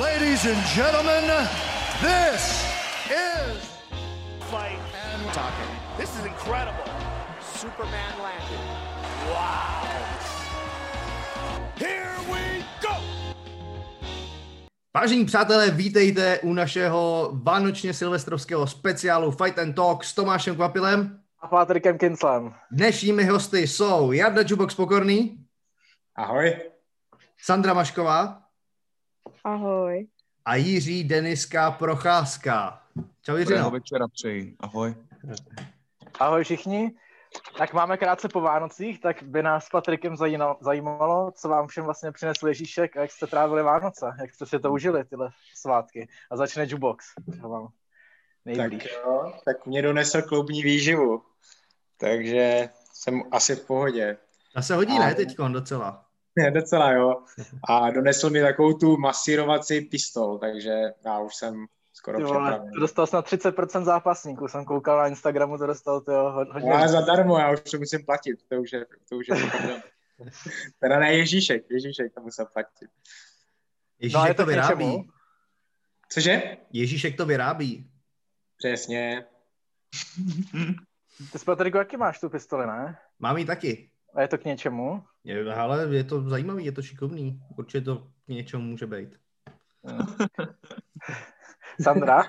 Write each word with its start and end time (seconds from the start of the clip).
Ladies 0.00 0.46
and 0.46 0.56
gentlemen, 0.74 1.24
this 2.00 2.64
is 3.10 3.60
fight 4.50 4.80
and 5.12 5.32
talking. 5.34 5.68
This 5.98 6.08
is 6.18 6.24
incredible. 6.24 6.84
Superman 7.54 8.12
landed. 8.22 8.60
Wow. 9.28 9.84
Here 11.76 12.16
we 12.32 12.64
go. 12.80 12.94
Vážení 14.94 15.24
přátelé, 15.24 15.70
vítejte 15.70 16.38
u 16.38 16.52
našeho 16.52 17.30
vánočně 17.42 17.94
silvestrovského 17.94 18.66
speciálu 18.66 19.30
Fight 19.30 19.58
and 19.58 19.72
Talk 19.72 20.04
s 20.04 20.14
Tomášem 20.14 20.54
Kvapilem. 20.54 21.20
A 21.40 21.48
Patrikem 21.48 21.98
Kinslem. 21.98 22.54
Dnešními 22.70 23.24
hosty 23.24 23.66
jsou 23.66 24.12
Jarda 24.12 24.44
Čubok 24.44 24.74
Pokorný. 24.74 25.38
Ahoj. 26.16 26.56
Sandra 27.42 27.74
Mašková. 27.74 28.49
Ahoj. 29.44 30.06
A 30.44 30.54
Jiří 30.54 31.04
Deniska 31.04 31.70
Procházka. 31.70 32.82
Čau 33.22 33.36
Jiří. 33.36 33.48
Dobrého 33.48 33.70
večera 33.70 34.08
přeji. 34.08 34.56
Ahoj. 34.60 34.94
Ahoj 36.20 36.44
všichni. 36.44 36.90
Tak 37.58 37.72
máme 37.72 37.96
krátce 37.96 38.28
po 38.28 38.40
Vánocích, 38.40 39.00
tak 39.00 39.22
by 39.22 39.42
nás 39.42 39.64
s 39.64 39.68
Patrikem 39.68 40.16
zajímalo, 40.60 41.32
co 41.36 41.48
vám 41.48 41.66
všem 41.66 41.84
vlastně 41.84 42.12
přinesl 42.12 42.48
Ježíšek 42.48 42.96
a 42.96 43.00
jak 43.00 43.10
jste 43.10 43.26
trávili 43.26 43.62
Vánoce, 43.62 44.06
jak 44.20 44.34
jste 44.34 44.46
si 44.46 44.58
to 44.58 44.72
užili, 44.72 45.04
tyhle 45.04 45.30
svátky. 45.54 46.08
A 46.30 46.36
začne 46.36 46.66
Jubox. 46.68 47.06
Tak 48.56 48.72
jo, 48.72 49.32
tak 49.44 49.66
mě 49.66 49.82
donesl 49.82 50.22
kloubní 50.22 50.62
výživu, 50.62 51.22
takže 51.96 52.68
jsem 52.92 53.22
asi 53.30 53.56
v 53.56 53.66
pohodě. 53.66 54.16
Ta 54.54 54.62
se 54.62 54.74
hodí, 54.74 54.92
a... 54.92 54.98
ne, 54.98 55.14
teďkon 55.14 55.52
docela? 55.52 56.09
Ne, 56.36 56.50
docela 56.50 56.92
jo. 56.92 57.22
A 57.68 57.90
donesl 57.90 58.30
mi 58.30 58.40
takovou 58.40 58.72
tu 58.72 58.96
masírovací 58.96 59.80
pistol, 59.80 60.38
takže 60.38 60.74
já 61.04 61.18
už 61.20 61.34
jsem 61.34 61.66
skoro 61.92 62.18
Ty 62.18 62.24
připravený. 62.24 62.70
dostal 62.80 63.06
jsem 63.06 63.16
na 63.16 63.22
30% 63.22 63.84
zápasníků, 63.84 64.48
jsem 64.48 64.64
koukal 64.64 64.98
na 64.98 65.06
Instagramu, 65.06 65.58
to 65.58 65.66
dostal 65.66 66.00
to 66.00 66.12
hodně. 66.32 66.70
No, 66.70 66.76
ale 66.76 66.88
zadarmo, 66.88 67.38
já 67.38 67.50
už 67.50 67.60
to 67.60 67.78
musím 67.78 68.04
platit, 68.04 68.38
to 68.48 68.56
už 68.56 68.72
je, 68.72 68.86
to 69.08 69.16
už 69.16 69.28
je 69.28 69.36
Teda 70.80 70.98
ne 70.98 71.14
Ježíšek, 71.14 71.70
Ježíšek 71.70 72.14
to 72.14 72.20
musel 72.20 72.46
platit. 72.46 72.90
Ježíšek 73.98 74.28
no, 74.28 74.34
to, 74.34 74.42
to 74.42 74.46
vyrábí. 74.46 75.10
Cože? 76.08 76.56
Ježíšek 76.72 77.16
to 77.16 77.26
vyrábí. 77.26 77.90
Přesně. 78.56 79.24
Ty 81.32 81.38
s 81.38 81.44
Patriku, 81.44 81.78
jaký 81.78 81.96
máš 81.96 82.20
tu 82.20 82.30
pistoli, 82.30 82.66
ne? 82.66 82.98
Mám 83.18 83.36
ji 83.36 83.44
taky. 83.44 83.90
A 84.14 84.22
je 84.22 84.28
to 84.28 84.38
k 84.38 84.44
něčemu? 84.44 85.04
Je, 85.24 85.54
ale 85.54 85.96
je 85.96 86.04
to 86.04 86.22
zajímavý, 86.22 86.64
je 86.64 86.72
to 86.72 86.82
šikovný. 86.82 87.40
Určitě 87.58 87.80
to 87.80 87.96
k 88.26 88.28
něčemu 88.28 88.62
může 88.62 88.86
být. 88.86 89.16
Sandra? 91.82 92.22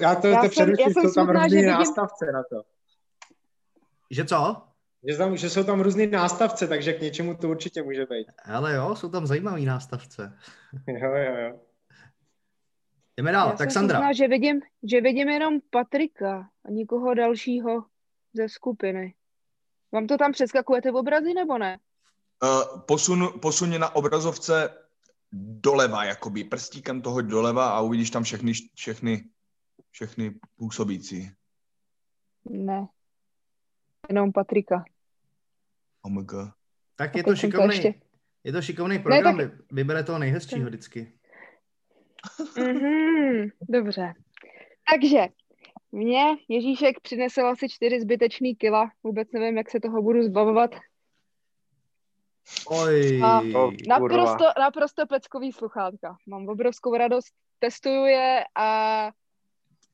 Já 0.00 0.14
to, 0.14 0.26
já 0.26 0.42
to 0.42 0.48
přeruším, 0.48 0.92
jsou 0.92 1.14
tam 1.14 1.28
různé 1.28 1.48
vidím... 1.48 1.66
nástavce 1.66 2.26
na 2.32 2.42
to. 2.42 2.62
Že 4.10 4.24
co? 4.24 4.62
Že, 5.08 5.16
tam, 5.16 5.36
že 5.36 5.50
jsou 5.50 5.64
tam 5.64 5.80
různé 5.80 6.06
nástavce, 6.06 6.68
takže 6.68 6.92
k 6.92 7.00
něčemu 7.00 7.34
to 7.34 7.48
určitě 7.48 7.82
může 7.82 8.06
být. 8.06 8.26
Ale 8.44 8.74
jo, 8.74 8.96
jsou 8.96 9.10
tam 9.10 9.26
zajímavé 9.26 9.60
nástavce. 9.60 10.38
jo, 10.86 11.14
jo, 11.14 11.36
jo. 11.36 11.60
Jdeme 13.16 13.32
dál, 13.32 13.48
Já 13.48 13.56
tak 13.56 13.70
Sandra. 13.70 13.98
Znal, 13.98 14.14
že, 14.14 14.28
vidím, 14.28 14.60
že 14.82 15.00
vidím 15.00 15.28
jenom 15.28 15.60
Patrika 15.70 16.48
a 16.64 16.70
nikoho 16.70 17.14
dalšího 17.14 17.84
ze 18.34 18.48
skupiny. 18.48 19.14
Vám 19.92 20.06
to 20.06 20.18
tam 20.18 20.32
přeskakuje 20.32 20.82
ty 20.82 20.90
obrazy, 20.90 21.34
nebo 21.34 21.58
ne? 21.58 21.78
Uh, 22.42 22.80
posun, 22.80 23.28
posun 23.42 23.80
na 23.80 23.96
obrazovce 23.96 24.70
doleva, 25.32 26.04
jakoby 26.04 26.44
prstíkem 26.44 27.02
toho 27.02 27.22
doleva 27.22 27.70
a 27.70 27.80
uvidíš 27.80 28.10
tam 28.10 28.22
všechny, 28.22 28.52
všechny, 28.74 29.24
všechny 29.90 30.34
působící. 30.56 31.30
Ne. 32.44 32.88
Jenom 34.08 34.32
Patrika. 34.32 34.84
Oh 36.02 36.12
my 36.12 36.22
God. 36.22 36.50
Tak 36.96 37.16
je 37.16 37.24
to 37.24 37.36
šikovný, 37.36 37.82
to 37.82 37.88
je 38.44 38.52
to 38.52 38.62
šikovný 38.62 38.98
program, 38.98 39.36
ne, 39.36 39.48
tak... 39.48 39.58
vybere 39.72 40.04
toho 40.04 40.18
nejhezčího 40.18 40.66
vždycky. 40.66 41.12
Mm-hmm, 42.56 43.50
dobře. 43.68 44.14
Takže 44.90 45.28
mě 45.92 46.36
Ježíšek 46.48 47.00
přinesl 47.00 47.40
asi 47.46 47.68
čtyři 47.68 48.00
zbytečný 48.00 48.56
kila. 48.56 48.90
Vůbec 49.02 49.32
nevím, 49.32 49.56
jak 49.56 49.70
se 49.70 49.80
toho 49.80 50.02
budu 50.02 50.22
zbavovat. 50.22 50.70
Oj, 52.66 53.20
a 53.24 53.40
naprosto, 53.88 54.44
naprosto 54.58 55.06
peckový 55.06 55.52
sluchátka. 55.52 56.16
Mám 56.26 56.48
obrovskou 56.48 56.96
radost, 56.96 57.34
testuju 57.58 58.04
je 58.04 58.44
a 58.56 59.10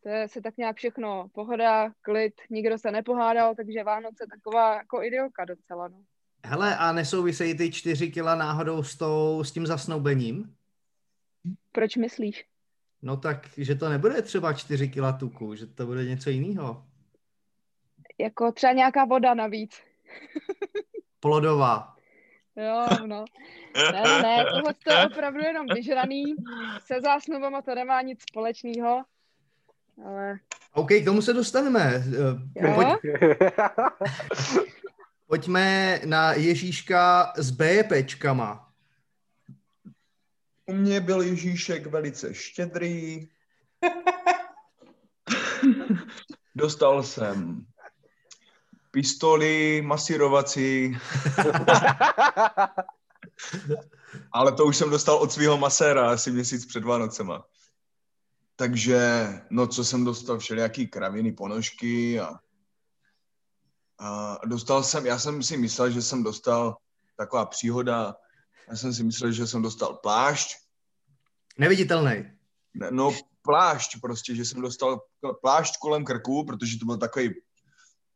to 0.03 0.09
je 0.09 0.28
se 0.28 0.41
tak 0.41 0.56
nějak 0.56 0.77
všechno 0.77 1.27
pohoda, 1.33 1.91
klid, 2.00 2.34
nikdo 2.50 2.78
se 2.78 2.91
nepohádal, 2.91 3.54
takže 3.54 3.84
Vánoce 3.84 4.27
taková 4.31 4.75
jako 4.75 5.03
idylka 5.03 5.44
docela. 5.44 5.88
No. 5.88 6.03
Hele, 6.44 6.77
a 6.77 6.93
nesouvisejí 6.93 7.56
ty 7.56 7.72
čtyři 7.72 8.10
kila 8.10 8.34
náhodou 8.34 8.83
s, 8.83 8.97
tou, 8.97 9.44
s 9.44 9.53
tím 9.53 9.66
zasnoubením? 9.66 10.54
Proč 11.72 11.97
myslíš? 11.97 12.44
No 13.04 13.16
tak, 13.16 13.48
že 13.56 13.75
to 13.75 13.88
nebude 13.88 14.22
třeba 14.22 14.53
4 14.53 14.88
kila 14.88 15.12
tuku, 15.12 15.54
že 15.54 15.66
to 15.66 15.87
bude 15.87 16.04
něco 16.04 16.31
jiného. 16.31 16.84
Jako 18.20 18.53
třeba 18.53 18.72
nějaká 18.72 19.04
voda 19.04 19.34
navíc. 19.34 19.82
Plodová. 21.20 21.97
Jo, 22.56 23.06
no. 23.06 23.25
Ne, 23.92 24.22
ne, 24.22 24.44
tohle 24.44 24.75
to 24.75 24.92
je 24.92 25.06
opravdu 25.06 25.41
jenom 25.41 25.66
vyžraný. 25.75 26.25
Se 26.87 27.00
zásnubama 27.00 27.62
to 27.62 27.75
nemá 27.75 28.03
nic 28.03 28.22
společného. 28.31 29.03
Ale... 30.06 30.38
OK, 30.72 30.88
k 30.88 31.04
tomu 31.04 31.22
se 31.22 31.32
dostaneme. 31.32 32.03
Pojď... 32.75 32.88
Pojďme 35.26 36.00
na 36.04 36.32
Ježíška 36.32 37.32
s 37.36 37.50
BPčkama. 37.50 38.72
U 40.67 40.73
mě 40.73 41.01
byl 41.01 41.23
Ježíšek 41.23 41.87
velice 41.87 42.35
štědrý. 42.35 43.29
Dostal 46.55 47.03
jsem 47.03 47.67
pistoli 48.91 49.83
masírovací. 49.83 50.93
Ale 54.33 54.53
to 54.53 54.65
už 54.65 54.77
jsem 54.77 54.91
dostal 54.91 55.17
od 55.17 55.33
svého 55.33 55.59
maséra 55.59 56.11
asi 56.11 56.31
měsíc 56.31 56.67
před 56.67 56.85
Vánocema. 56.85 57.45
Takže, 58.57 59.29
no 59.51 59.67
co 59.67 59.85
jsem 59.85 60.05
dostal, 60.05 60.39
všelijaký 60.39 60.87
kraviny, 60.87 61.33
ponožky 61.33 62.21
a, 62.21 62.39
a 63.99 64.39
dostal 64.47 64.83
jsem, 64.83 65.07
já 65.07 65.19
jsem 65.19 65.43
si 65.43 65.57
myslel, 65.57 65.91
že 65.91 66.03
jsem 66.03 66.23
dostal 66.23 66.77
taková 67.17 67.47
příhoda, 67.47 68.17
já 68.69 68.77
jsem 68.77 68.95
si 68.95 69.05
myslel, 69.05 69.33
že 69.33 69.47
jsem 69.47 69.63
dostal 69.63 69.95
plášť. 69.95 70.57
Neviditelný. 71.59 72.31
No 72.91 73.13
plášť 73.43 74.01
prostě, 74.01 74.35
že 74.35 74.45
jsem 74.45 74.61
dostal 74.61 75.01
plášť 75.41 75.75
kolem 75.81 76.05
krku, 76.05 76.45
protože 76.45 76.79
to 76.79 76.87
byl 76.87 76.97
takový, 76.97 77.35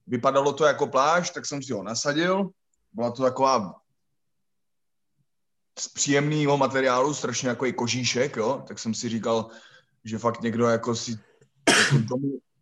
vypadalo 0.06 0.52
to 0.52 0.64
jako 0.64 0.86
plášť, 0.86 1.34
tak 1.34 1.46
jsem 1.46 1.62
si 1.62 1.72
ho 1.72 1.82
nasadil. 1.82 2.50
Byla 2.92 3.10
to 3.10 3.22
taková 3.22 3.80
z 5.78 5.88
příjemného 5.88 6.56
materiálu, 6.56 7.14
strašně 7.14 7.48
jako 7.48 7.66
i 7.66 7.72
kožíšek, 7.72 8.36
jo, 8.36 8.64
tak 8.68 8.78
jsem 8.78 8.94
si 8.94 9.08
říkal, 9.08 9.50
že 10.04 10.18
fakt 10.18 10.40
někdo 10.40 10.66
jako 10.66 10.94
si 10.94 11.18
jako 11.92 12.18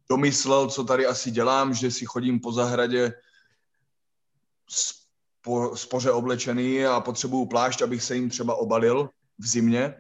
domyslel, 0.08 0.70
co 0.70 0.84
tady 0.84 1.06
asi 1.06 1.30
dělám, 1.30 1.74
že 1.74 1.90
si 1.90 2.04
chodím 2.06 2.40
po 2.40 2.52
zahradě 2.52 3.12
spo, 5.46 5.76
spoře 5.76 6.10
oblečený 6.10 6.84
a 6.84 7.00
potřebuju 7.00 7.46
plášť, 7.46 7.82
abych 7.82 8.02
se 8.02 8.14
jim 8.14 8.28
třeba 8.28 8.54
obalil 8.54 9.10
v 9.38 9.46
zimě. 9.46 9.94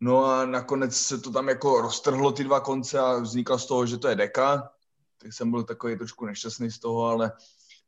No 0.00 0.24
a 0.24 0.46
nakonec 0.46 0.96
se 0.96 1.18
to 1.18 1.30
tam 1.30 1.48
jako 1.48 1.80
roztrhlo 1.80 2.32
ty 2.32 2.44
dva 2.44 2.60
konce 2.60 2.98
a 2.98 3.18
vzniklo 3.18 3.58
z 3.58 3.66
toho, 3.66 3.86
že 3.86 3.98
to 3.98 4.08
je 4.08 4.14
deka. 4.14 4.70
Tak 5.18 5.32
jsem 5.32 5.50
byl 5.50 5.62
takový 5.62 5.98
trošku 5.98 6.26
nešťastný 6.26 6.70
z 6.70 6.78
toho, 6.78 7.06
ale 7.06 7.32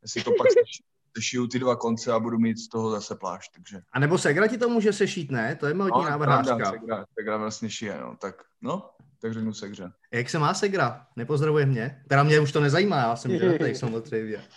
si 0.05 0.23
to 0.23 0.31
pak 0.37 0.47
sešiju 1.17 1.47
ty 1.47 1.59
dva 1.59 1.75
konce 1.75 2.11
a 2.11 2.19
budu 2.19 2.37
mít 2.37 2.57
z 2.57 2.67
toho 2.67 2.91
zase 2.91 3.15
plášť. 3.15 3.51
Takže... 3.53 3.81
A 3.91 3.99
nebo 3.99 4.17
Segra 4.17 4.47
ti 4.47 4.57
to 4.57 4.69
může 4.69 4.93
sešít, 4.93 5.31
ne? 5.31 5.55
To 5.55 5.67
je 5.67 5.73
modní 5.73 6.03
no, 6.03 6.09
návrhářka. 6.09 6.71
Segra, 6.71 7.05
Segra 7.19 7.37
vlastně 7.37 7.69
šije, 7.69 7.97
no. 8.01 8.15
Tak, 8.21 8.43
no, 8.61 8.89
tak 9.21 9.33
řeknu 9.33 9.53
Segře. 9.53 9.91
Jak 10.11 10.29
se 10.29 10.39
má 10.39 10.53
Segra? 10.53 11.07
Nepozdravuje 11.15 11.65
mě? 11.65 12.03
Teda 12.07 12.23
mě 12.23 12.39
už 12.39 12.51
to 12.51 12.59
nezajímá, 12.59 12.97
já 12.97 13.15
jsem 13.15 13.39
žádnej 13.39 13.75
samozřejmě. 13.75 14.41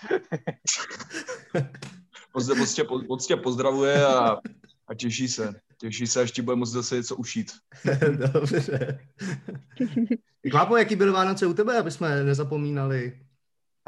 Prostě, 2.32 2.84
prostě 3.06 3.36
pozdravuje 3.36 4.06
a, 4.06 4.36
a 4.88 4.94
těší 4.94 5.28
se. 5.28 5.54
Těší 5.76 6.06
se, 6.06 6.20
až 6.20 6.32
ti 6.32 6.42
bude 6.42 6.56
moc 6.56 6.70
zase 6.70 6.96
něco 6.96 7.16
ušít. 7.16 7.52
Dobře. 8.32 9.00
Klápo, 10.50 10.76
jaký 10.76 10.96
byly 10.96 11.10
Vánoce 11.10 11.46
u 11.46 11.54
tebe, 11.54 11.78
aby 11.78 11.90
jsme 11.90 12.24
nezapomínali? 12.24 13.20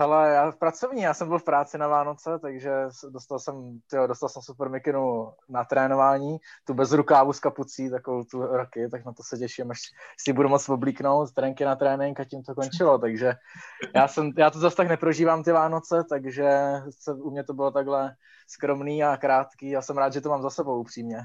Hele, 0.03 0.31
já 0.31 0.51
v 0.51 0.57
pracovní, 0.57 1.03
já 1.03 1.15
jsem 1.15 1.29
byl 1.29 1.39
v 1.39 1.45
práci 1.45 1.79
na 1.79 1.89
Vánoce, 1.89 2.39
takže 2.39 2.71
dostal 3.11 3.39
jsem, 3.39 3.81
tyjo, 3.91 4.07
dostal 4.07 4.29
jsem 4.29 4.43
super 4.43 4.69
mikinu 4.69 5.33
na 5.49 5.65
trénování, 5.65 6.39
tu 6.65 6.75
bez 6.75 6.93
rukávu 6.93 7.33
s 7.33 7.41
kapucí, 7.41 7.91
takovou 7.91 8.25
tu 8.25 8.47
roky, 8.47 8.89
tak 8.91 9.05
na 9.05 9.13
to 9.13 9.23
se 9.23 9.39
těším, 9.39 9.71
až 9.71 9.79
si 10.25 10.33
budu 10.33 10.49
moc 10.49 10.69
oblíknout 10.69 11.33
trenky 11.33 11.65
na 11.65 11.77
trénink 11.77 12.21
a 12.21 12.25
tím 12.25 12.43
to 12.43 12.55
končilo, 12.55 12.99
takže 12.99 13.33
já, 13.95 14.09
jsem, 14.09 14.31
já 14.39 14.51
to 14.51 14.59
zase 14.59 14.77
tak 14.77 14.89
neprožívám 14.89 15.43
ty 15.43 15.53
Vánoce, 15.53 16.05
takže 16.09 16.51
se, 16.91 17.15
u 17.15 17.31
mě 17.31 17.45
to 17.45 17.55
bylo 17.55 17.71
takhle 17.71 18.15
skromný 18.49 19.05
a 19.05 19.17
krátký, 19.17 19.71
já 19.71 19.83
jsem 19.83 19.99
rád, 19.99 20.13
že 20.13 20.21
to 20.21 20.29
mám 20.29 20.43
za 20.43 20.51
sebou 20.51 20.81
upřímně. 20.81 21.19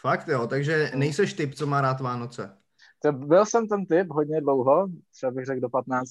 Fakt 0.00 0.28
jo, 0.28 0.46
takže 0.46 0.90
nejseš 0.94 1.34
typ, 1.34 1.54
co 1.54 1.66
má 1.66 1.80
rád 1.80 2.00
Vánoce. 2.00 2.56
To 3.02 3.12
byl 3.12 3.46
jsem 3.46 3.68
ten 3.68 3.86
typ 3.86 4.06
hodně 4.10 4.40
dlouho, 4.40 4.88
třeba 5.16 5.32
bych 5.32 5.46
řekl 5.46 5.60
do 5.60 5.68
15, 5.68 6.08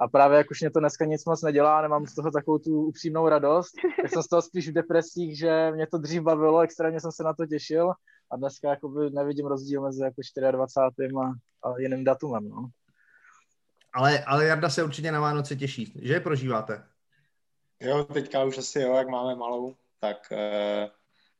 a 0.00 0.08
právě 0.08 0.38
jak 0.38 0.50
už 0.50 0.60
mě 0.60 0.70
to 0.70 0.80
dneska 0.80 1.04
nic 1.04 1.24
moc 1.24 1.42
nedělá, 1.42 1.82
nemám 1.82 2.06
z 2.06 2.14
toho 2.14 2.30
takovou 2.30 2.58
tu 2.58 2.82
upřímnou 2.86 3.28
radost, 3.28 3.72
tak 4.02 4.10
jsem 4.10 4.22
z 4.22 4.28
toho 4.28 4.42
spíš 4.42 4.68
v 4.68 4.72
depresích, 4.72 5.38
že 5.38 5.70
mě 5.70 5.86
to 5.86 5.98
dřív 5.98 6.22
bavilo, 6.22 6.60
extrémně 6.60 7.00
jsem 7.00 7.12
se 7.12 7.22
na 7.22 7.34
to 7.34 7.46
těšil 7.46 7.92
a 8.30 8.36
dneska 8.36 8.70
jakoby 8.70 9.10
nevidím 9.10 9.46
rozdíl 9.46 9.82
mezi 9.82 10.02
jako 10.02 10.20
24. 10.50 11.12
a, 11.14 11.26
a 11.68 11.78
jiným 11.78 12.04
datumem. 12.04 12.48
No. 12.48 12.68
Ale, 13.92 14.24
ale 14.24 14.46
Jarda 14.46 14.70
se 14.70 14.84
určitě 14.84 15.12
na 15.12 15.20
Vánoce 15.20 15.56
těší. 15.56 15.92
Že 16.02 16.12
je 16.12 16.20
prožíváte? 16.20 16.84
Jo, 17.80 18.04
teďka 18.04 18.44
už 18.44 18.58
asi 18.58 18.80
jo, 18.80 18.94
jak 18.94 19.08
máme 19.08 19.34
malou, 19.34 19.74
tak, 20.00 20.32
eh, 20.32 20.90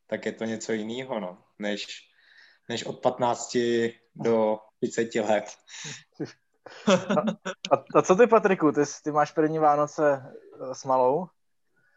tak 0.07 0.25
je 0.25 0.31
to 0.31 0.45
něco 0.45 0.73
jiného, 0.73 1.19
no, 1.19 1.37
než, 1.59 1.87
než 2.69 2.83
od 2.83 2.99
15 2.99 3.57
do 4.15 4.57
30 4.79 5.15
let. 5.15 5.45
A, 7.71 7.83
a 7.95 8.01
co 8.01 8.15
ty, 8.15 8.27
Patriku, 8.27 8.71
ty, 8.71 8.81
ty 9.03 9.11
máš 9.11 9.31
první 9.31 9.59
Vánoce 9.59 10.23
eh, 10.23 10.75
s 10.75 10.85
malou? 10.85 11.27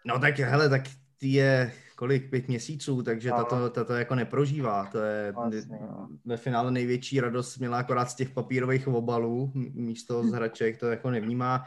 No 0.07 0.19
tak 0.19 0.39
hele, 0.39 0.69
tak 0.69 0.83
ty 1.19 1.29
je 1.29 1.73
kolik, 1.97 2.31
pět 2.31 2.49
měsíců, 2.49 3.03
takže 3.03 3.31
no. 3.31 3.37
tato, 3.37 3.71
tato 3.71 3.93
jako 3.95 4.15
neprožívá. 4.15 4.89
To 4.93 4.99
je 4.99 5.33
vlastně, 5.33 5.79
no. 5.81 6.09
ve 6.25 6.37
finále 6.37 6.71
největší 6.71 7.21
radost 7.21 7.59
měla 7.59 7.79
akorát 7.79 8.11
z 8.11 8.15
těch 8.15 8.31
papírových 8.31 8.89
obalů 8.89 9.53
místo 9.55 10.25
z 10.25 10.33
hraček, 10.33 10.81
to 10.81 10.87
jako 10.87 11.11
nevnímá. 11.11 11.65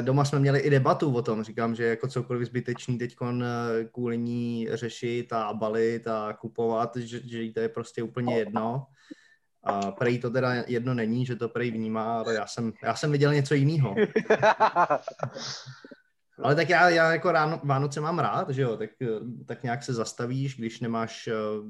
Doma 0.00 0.24
jsme 0.24 0.38
měli 0.38 0.60
i 0.60 0.70
debatu 0.70 1.14
o 1.14 1.22
tom, 1.22 1.42
říkám, 1.42 1.74
že 1.74 1.84
jako 1.84 2.08
cokoliv 2.08 2.46
zbytečný 2.46 2.98
teď 2.98 3.16
eh, 3.22 3.44
kvůli 3.92 4.18
ní 4.18 4.68
řešit 4.72 5.32
a 5.32 5.54
balit 5.54 6.06
a 6.06 6.32
kupovat, 6.40 6.96
že, 6.96 7.20
že 7.24 7.52
to 7.52 7.60
je 7.60 7.68
prostě 7.68 8.02
úplně 8.02 8.38
jedno. 8.38 8.86
A 9.66 9.90
prej 9.90 10.18
to 10.18 10.30
teda 10.30 10.52
jedno 10.66 10.94
není, 10.94 11.26
že 11.26 11.36
to 11.36 11.48
prej 11.48 11.70
vnímá, 11.70 12.18
ale 12.18 12.34
já 12.34 12.46
jsem, 12.46 12.72
já 12.82 12.94
jsem 12.94 13.12
viděl 13.12 13.34
něco 13.34 13.54
jiného. 13.54 13.94
Ale 16.42 16.54
tak 16.54 16.68
já, 16.68 16.88
já 16.90 17.12
jako 17.12 17.32
ráno, 17.32 17.60
Vánoce 17.64 18.00
mám 18.00 18.18
rád, 18.18 18.50
že 18.50 18.62
jo, 18.62 18.76
tak, 18.76 18.90
tak 19.46 19.62
nějak 19.62 19.82
se 19.82 19.94
zastavíš, 19.94 20.56
když 20.56 20.80
nemáš 20.80 21.28
uh, 21.28 21.66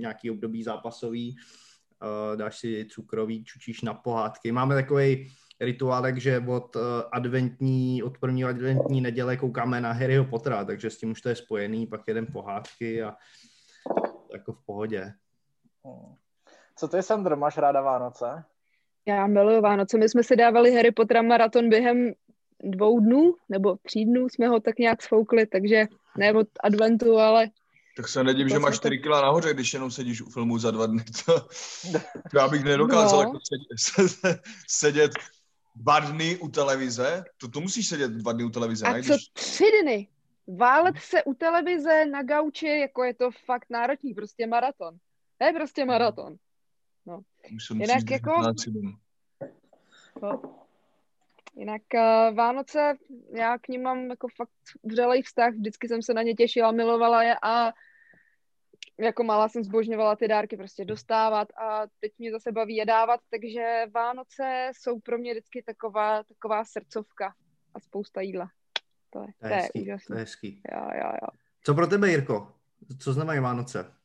nějaký 0.00 0.30
období 0.30 0.62
zápasový, 0.62 1.36
uh, 2.02 2.36
dáš 2.36 2.58
si 2.58 2.86
cukrový, 2.90 3.44
čučíš 3.44 3.82
na 3.82 3.94
pohádky. 3.94 4.52
Máme 4.52 4.74
takový 4.74 5.32
rituálek, 5.60 6.18
že 6.18 6.44
od 6.48 6.76
uh, 6.76 6.82
adventní, 7.12 8.02
od 8.02 8.18
prvního 8.18 8.48
adventní 8.48 9.00
neděle 9.00 9.36
koukáme 9.36 9.80
na 9.80 9.92
Harryho 9.92 10.24
Pottera, 10.24 10.64
takže 10.64 10.90
s 10.90 10.98
tím 10.98 11.10
už 11.10 11.20
to 11.20 11.28
je 11.28 11.36
spojený, 11.36 11.86
pak 11.86 12.00
jeden 12.08 12.26
pohádky 12.26 13.02
a 13.02 13.16
jako 14.32 14.52
v 14.52 14.64
pohodě. 14.66 15.12
Co 16.80 16.88
ty, 16.88 17.02
Sandro, 17.02 17.36
máš 17.36 17.56
ráda 17.56 17.80
Vánoce? 17.80 18.44
Já 19.06 19.26
miluji 19.26 19.60
Vánoce. 19.60 19.98
My 19.98 20.08
jsme 20.08 20.22
si 20.22 20.36
dávali 20.36 20.74
Harry 20.74 20.92
Pottera 20.92 21.22
maraton 21.22 21.68
během 21.68 22.12
dvou 22.64 23.00
dnů, 23.00 23.34
nebo 23.48 23.76
tří 23.82 24.04
dnů 24.04 24.28
jsme 24.28 24.48
ho 24.48 24.60
tak 24.60 24.78
nějak 24.78 25.02
sfoukli, 25.02 25.46
takže 25.46 25.86
ne 26.18 26.32
od 26.32 26.46
adventu, 26.62 27.18
ale... 27.18 27.48
Tak 27.96 28.08
se 28.08 28.24
nedím, 28.24 28.48
že 28.48 28.58
máš 28.58 28.76
4 28.76 28.98
kila 28.98 29.22
nahoře, 29.22 29.54
když 29.54 29.74
jenom 29.74 29.90
sedíš 29.90 30.22
u 30.22 30.30
filmu 30.30 30.58
za 30.58 30.70
dva 30.70 30.86
dny. 30.86 31.04
To, 31.26 31.40
to 32.30 32.38
já 32.38 32.48
bych 32.48 32.64
nedokázal 32.64 33.18
no. 33.18 33.22
jako 33.22 33.38
sedět, 33.38 34.40
sedět 34.68 35.10
dva 35.76 36.00
dny 36.00 36.36
u 36.36 36.48
televize. 36.48 37.24
To, 37.40 37.48
to 37.48 37.60
musíš 37.60 37.88
sedět 37.88 38.10
dva 38.10 38.32
dny 38.32 38.44
u 38.44 38.50
televize, 38.50 38.86
A 38.86 38.92
ne? 38.92 39.02
co 39.02 39.12
když... 39.12 39.28
tři 39.32 39.64
dny? 39.82 40.08
Válet 40.56 40.94
se 40.98 41.22
u 41.22 41.34
televize 41.34 42.06
na 42.06 42.22
gauči, 42.22 42.66
jako 42.66 43.04
je 43.04 43.14
to 43.14 43.30
fakt 43.30 43.66
náročný, 43.70 44.14
prostě 44.14 44.46
maraton. 44.46 44.94
To 45.38 45.46
je 45.46 45.52
prostě 45.52 45.84
maraton. 45.84 46.36
No. 47.10 47.20
Jinak 47.74 48.10
jako... 48.10 48.32
No. 50.22 50.42
Jinak 51.56 51.82
uh, 51.94 52.36
Vánoce, 52.36 52.94
já 53.34 53.58
k 53.58 53.68
ním 53.68 53.82
mám 53.82 54.10
jako 54.10 54.28
fakt 54.36 54.50
vřelej 54.82 55.22
vztah, 55.22 55.54
vždycky 55.54 55.88
jsem 55.88 56.02
se 56.02 56.14
na 56.14 56.22
ně 56.22 56.34
těšila, 56.34 56.72
milovala 56.72 57.22
je 57.22 57.36
a 57.42 57.72
jako 58.98 59.24
malá 59.24 59.48
jsem 59.48 59.64
zbožňovala 59.64 60.16
ty 60.16 60.28
dárky 60.28 60.56
prostě 60.56 60.84
dostávat 60.84 61.48
a 61.56 61.86
teď 62.00 62.12
mě 62.18 62.30
zase 62.30 62.52
baví 62.52 62.76
je 62.76 62.86
dávat, 62.86 63.20
takže 63.30 63.86
Vánoce 63.94 64.70
jsou 64.74 65.00
pro 65.00 65.18
mě 65.18 65.32
vždycky 65.32 65.62
taková, 65.62 66.22
taková 66.22 66.64
srdcovka 66.64 67.34
a 67.74 67.80
spousta 67.80 68.20
jídla. 68.20 68.50
To 69.10 69.20
je, 69.20 69.26
to 69.40 69.46
je, 69.46 69.50
to 69.50 69.54
je 69.54 69.60
hezký, 69.60 69.82
úžasný. 69.82 70.06
To 70.06 70.14
je 70.14 70.20
hezký. 70.20 70.62
Jo, 70.72 70.88
jo, 70.94 71.12
jo. 71.22 71.28
Co 71.62 71.74
pro 71.74 71.86
tebe, 71.86 72.10
Jirko? 72.10 72.52
Co 72.98 73.12
znamenají 73.12 73.40
Vánoce? 73.40 73.99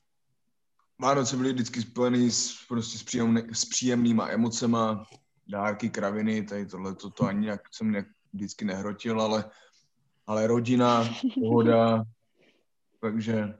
Vánoce 1.00 1.38
byly 1.38 1.54
vždycky 1.54 1.82
spojený 1.82 2.32
s, 2.32 2.66
prostě 2.68 2.98
s, 2.98 3.04
příjemný, 3.04 3.42
s 3.52 3.66
příjemnýma 3.66 4.28
emocema, 4.28 5.06
dárky, 5.48 5.90
kraviny, 5.90 6.44
tady 6.44 6.66
tohle, 6.66 6.96
to, 6.96 7.10
to 7.10 7.26
ani 7.26 7.48
jak 7.48 7.62
jsem 7.72 7.92
ne, 7.92 8.06
vždycky 8.34 8.66
nehrotil, 8.66 9.22
ale, 9.22 9.52
ale 10.28 10.48
rodina, 10.48 11.10
pohoda, 11.40 12.04
takže, 13.02 13.56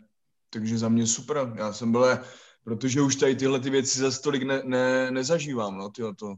takže 0.50 0.78
za 0.78 0.90
mě 0.90 1.08
super. 1.08 1.54
Já 1.56 1.74
jsem 1.74 1.92
byl, 1.92 2.20
protože 2.64 3.02
už 3.02 3.16
tady 3.16 3.36
tyhle 3.36 3.60
ty 3.60 3.70
věci 3.70 4.00
za 4.00 4.22
tolik 4.24 4.44
ne, 4.44 4.62
ne, 4.64 5.12
nezažívám, 5.12 5.78
no, 5.78 5.90
tyhle 5.90 6.16
to, 6.16 6.36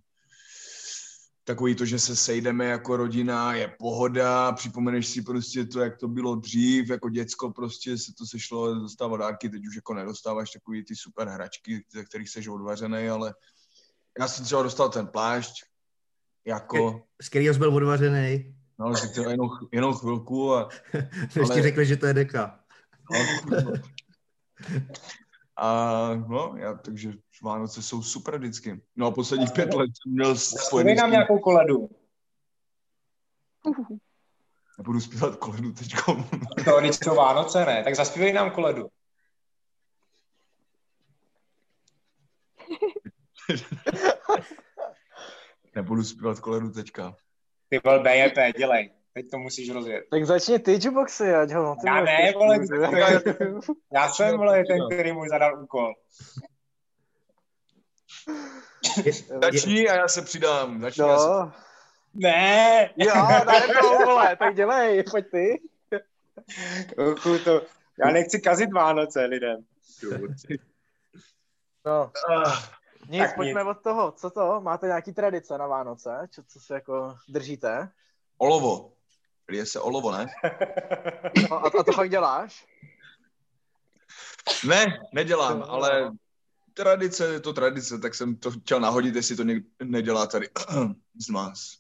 takový 1.48 1.76
to, 1.76 1.86
že 1.86 2.00
se 2.00 2.16
sejdeme 2.16 2.66
jako 2.66 2.98
rodina, 2.98 3.54
je 3.54 3.74
pohoda, 3.80 4.52
připomeneš 4.52 5.08
si 5.08 5.22
prostě 5.22 5.66
to, 5.66 5.80
jak 5.80 5.98
to 5.98 6.08
bylo 6.08 6.36
dřív, 6.36 6.90
jako 6.90 7.10
děcko 7.10 7.52
prostě 7.52 7.98
se 7.98 8.14
to 8.14 8.26
sešlo 8.26 8.76
dostávat 8.76 9.18
dárky, 9.18 9.50
teď 9.50 9.68
už 9.68 9.76
jako 9.76 9.94
nedostáváš 9.94 10.52
takový 10.52 10.86
ty 10.86 10.96
super 10.96 11.28
hračky, 11.28 11.86
ze 11.94 12.04
kterých 12.04 12.30
seš 12.30 12.48
odvařený, 12.48 13.10
ale 13.10 13.34
já 14.20 14.28
jsem 14.28 14.46
třeba 14.46 14.64
dostal 14.64 14.90
ten 14.90 15.08
plášť, 15.08 15.64
jako... 16.46 17.04
Z 17.22 17.30
kterého 17.30 17.58
byl 17.58 17.76
odvařený? 17.76 18.56
No, 18.80 18.96
že 18.96 19.08
to 19.08 19.30
jenom, 19.30 19.50
jenom 19.72 19.94
chvilku 19.94 20.54
a... 20.56 20.70
ale... 21.40 21.56
ti 21.56 21.62
řekli, 21.62 21.86
že 21.86 21.98
to 21.98 22.06
je 22.06 22.14
deka. 22.14 22.60
No, 23.12 23.72
a 25.57 26.09
no, 26.27 26.53
já, 26.58 26.74
takže 26.74 27.12
Vánoce 27.43 27.82
jsou 27.82 28.03
super 28.03 28.38
vždycky. 28.38 28.82
No 28.96 29.08
a 29.08 29.12
posledních 29.12 29.51
pět 29.51 29.74
let 29.74 29.91
jsem 30.03 30.13
měl 30.13 30.36
spojený... 30.36 30.96
nám 30.96 31.12
nějakou 31.12 31.39
koledu. 31.39 31.89
Nebudu 34.77 35.01
zpívat 35.01 35.36
koledu 35.36 35.72
teďko. 35.72 36.24
To, 36.65 36.79
když 36.79 36.96
jsou 36.96 37.15
Vánoce, 37.15 37.65
ne? 37.65 37.84
Tak 37.84 37.96
zaspívej 37.96 38.34
nám 38.34 38.51
koledu. 38.51 38.89
Nebudu 45.75 46.03
zpívat 46.03 46.39
koledu 46.39 46.70
teďka. 46.70 47.15
Ty 47.70 47.79
vole, 47.86 48.00
BJP, 48.00 48.58
dělej. 48.58 48.91
Teď 49.17 49.29
to 49.29 49.38
musíš 49.38 49.69
rozjet. 49.69 50.03
Tak 50.12 50.25
začni 50.25 50.59
ty 50.59 50.74
jukeboxy, 50.74 51.33
ať 51.33 51.51
ho 51.51 51.75
Já 51.86 52.01
ne, 52.01 52.33
vole, 52.33 52.59
já 53.93 54.09
jsem, 54.09 54.38
vole, 54.38 54.63
ten, 54.67 54.79
který 54.91 55.12
mu 55.12 55.27
zadal 55.29 55.63
úkol. 55.63 55.93
Začni 59.41 59.89
a 59.89 59.95
já 59.95 60.07
se 60.07 60.21
přidám. 60.21 60.81
Začni 60.81 61.01
no. 61.01 61.19
se... 61.19 61.59
Ne. 62.13 62.89
Jo, 62.97 63.13
to, 63.81 64.05
vole, 64.05 64.36
tak 64.36 64.55
dělej, 64.55 65.03
pojď 65.12 65.25
ty. 65.31 65.62
Uchu, 67.12 67.39
to, 67.39 67.62
já 68.00 68.12
nechci 68.12 68.41
kazit 68.41 68.74
Vánoce 68.74 69.25
lidem. 69.25 69.65
No. 71.86 72.12
Nic, 73.09 73.21
tak 73.21 73.36
pojďme 73.36 73.63
nic. 73.63 73.69
od 73.69 73.83
toho. 73.83 74.12
Co 74.12 74.29
to? 74.29 74.62
Máte 74.62 74.88
nějaký 74.88 75.13
tradice 75.13 75.57
na 75.57 75.67
Vánoce? 75.67 76.27
Co, 76.31 76.43
co 76.47 76.59
se 76.59 76.74
jako 76.74 77.15
držíte? 77.27 77.91
Olovo. 78.38 78.97
Lije 79.50 79.66
se 79.66 79.80
olovo, 79.80 80.12
ne? 80.12 80.25
No, 81.50 81.66
a, 81.66 81.70
a 81.80 81.84
to 81.84 81.92
fakt 81.92 82.10
děláš? 82.10 82.66
Ne, 84.68 84.86
nedělám, 85.13 85.63
ale 85.68 86.12
tradice 86.74 87.34
je 87.34 87.39
to 87.39 87.54
tradice, 87.54 88.00
tak 88.00 88.16
jsem 88.16 88.36
to 88.36 88.51
chtěl 88.51 88.80
nahodit, 88.80 89.16
jestli 89.16 89.36
to 89.36 89.44
někdo 89.44 89.70
nedělá 89.84 90.27
tady 90.27 90.50
z 91.16 91.30
nás. 91.30 91.77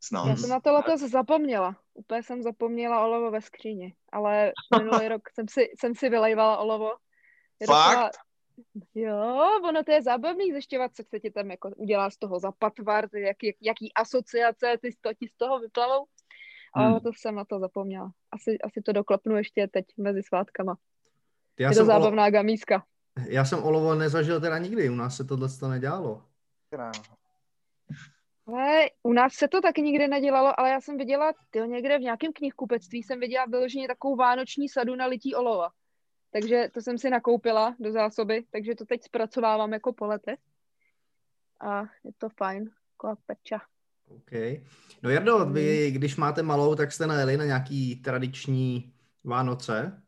Z 0.00 0.10
nás. 0.10 0.26
Já 0.26 0.36
jsem 0.36 0.50
na 0.50 0.60
to 0.60 0.72
letos 0.72 1.00
zapomněla. 1.00 1.76
Úplně 1.94 2.22
jsem 2.22 2.42
zapomněla 2.42 3.06
olovo 3.06 3.30
ve 3.30 3.40
skříni, 3.40 3.94
ale 4.12 4.52
minulý 4.78 5.08
rok 5.08 5.22
jsem 5.34 5.48
si, 5.48 5.68
jsem 5.78 5.94
si 5.94 6.08
vylejvala 6.08 6.56
olovo. 6.56 6.90
Je 7.60 7.66
Fakt? 7.66 7.88
Taková... 7.88 8.10
Jo, 8.94 9.60
ono 9.68 9.84
to 9.84 9.92
je 9.92 10.02
zábavný 10.02 10.52
zjišťovat, 10.52 10.94
co 10.94 11.02
se 11.08 11.20
ti 11.20 11.30
tam 11.30 11.50
jako 11.50 11.70
udělá 11.76 12.10
z 12.10 12.16
toho 12.16 12.38
za 12.38 12.52
patvar, 12.52 13.08
jak, 13.14 13.42
jak, 13.42 13.56
jaký 13.60 13.94
asociace 13.94 14.78
ty 14.82 14.92
z 14.92 14.96
toho, 14.96 15.14
ti 15.14 15.28
z 15.28 15.36
toho 15.36 15.58
vyplavou. 15.58 16.06
Hmm. 16.80 17.00
to 17.00 17.10
jsem 17.16 17.34
na 17.34 17.44
to 17.44 17.58
zapomněla. 17.58 18.10
Asi, 18.32 18.58
asi 18.58 18.82
to 18.82 18.92
doklepnu 18.92 19.36
ještě 19.36 19.68
teď 19.72 19.84
mezi 19.98 20.22
svátkama. 20.22 20.76
Já 21.58 21.68
je 21.68 21.76
to 21.76 21.84
zábavná 21.84 22.22
olo... 22.22 22.32
gamíska. 22.32 22.84
Já 23.28 23.44
jsem 23.44 23.62
olovo 23.62 23.94
nezažil 23.94 24.40
teda 24.40 24.58
nikdy, 24.58 24.90
u 24.90 24.94
nás 24.94 25.16
se 25.16 25.24
tohle 25.24 25.48
to 25.60 25.68
nedělalo. 25.68 26.22
Ale 28.46 28.90
u 29.02 29.12
nás 29.12 29.32
se 29.32 29.48
to 29.48 29.60
taky 29.60 29.82
nikdy 29.82 30.08
nedělalo, 30.08 30.60
ale 30.60 30.70
já 30.70 30.80
jsem 30.80 30.96
viděla, 30.96 31.32
tyjo, 31.50 31.64
někde 31.64 31.98
v 31.98 32.02
nějakém 32.02 32.32
knihkupectví 32.32 33.02
jsem 33.02 33.20
viděla 33.20 33.44
vyloženě 33.44 33.88
takovou 33.88 34.16
vánoční 34.16 34.68
sadu 34.68 34.96
na 34.96 35.06
lití 35.06 35.34
olova. 35.34 35.68
Takže 36.30 36.68
to 36.74 36.80
jsem 36.80 36.98
si 36.98 37.10
nakoupila 37.10 37.76
do 37.78 37.92
zásoby, 37.92 38.44
takže 38.50 38.74
to 38.74 38.84
teď 38.84 39.02
zpracovávám 39.02 39.72
jako 39.72 39.92
po 39.92 40.06
letech. 40.06 40.38
A 41.60 41.82
je 42.04 42.12
to 42.18 42.28
fajn, 42.28 42.70
jako 42.92 43.22
peča. 43.26 43.60
OK. 44.08 44.32
No 45.02 45.10
Jardo, 45.10 45.44
vy, 45.44 45.90
když 45.90 46.16
máte 46.16 46.42
malou, 46.42 46.74
tak 46.74 46.92
jste 46.92 47.06
najeli 47.06 47.36
na 47.36 47.44
nějaký 47.44 47.96
tradiční 47.96 48.92
Vánoce? 49.24 50.02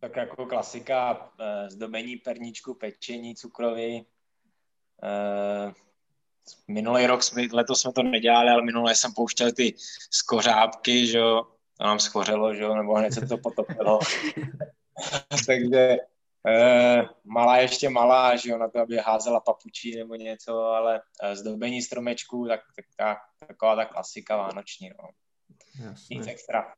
Tak 0.00 0.16
jako 0.16 0.46
klasika, 0.46 1.30
eh, 1.40 1.70
zdobení 1.70 2.16
perníčku, 2.16 2.74
pečení, 2.74 3.34
cukroví. 3.36 4.06
Eh, 5.02 5.72
minulý 6.68 7.06
rok, 7.06 7.22
jsme, 7.22 7.42
letos 7.52 7.80
jsme 7.80 7.92
to 7.92 8.02
nedělali, 8.02 8.50
ale 8.50 8.64
minulé 8.64 8.94
jsem 8.94 9.12
pouštěl 9.12 9.52
ty 9.52 9.74
skořápky, 10.10 11.06
že 11.06 11.18
jo, 11.18 11.42
to 11.78 11.84
nám 11.84 11.98
schořelo, 11.98 12.54
že 12.54 12.62
jo, 12.62 12.74
nebo 12.74 12.94
hned 12.94 13.12
se 13.12 13.26
to 13.26 13.38
potopilo. 13.38 13.98
Takže 15.46 15.96
e, 16.46 17.02
malá 17.24 17.56
ještě 17.56 17.88
malá, 17.88 18.36
že 18.36 18.50
jo, 18.50 18.58
na 18.58 18.68
to, 18.68 18.78
aby 18.78 18.96
házela 18.96 19.40
papučí 19.40 19.96
nebo 19.96 20.14
něco, 20.14 20.60
ale 20.60 21.00
e, 21.22 21.36
zdobení 21.36 21.82
stromečků, 21.82 22.48
tak, 22.48 22.60
tak, 22.76 22.84
tak 22.96 23.18
taková 23.48 23.76
ta 23.76 23.84
klasika 23.84 24.36
vánoční, 24.36 24.90
no. 25.02 25.08
Jasné. 25.84 26.16
Nic 26.16 26.26
extra. 26.26 26.74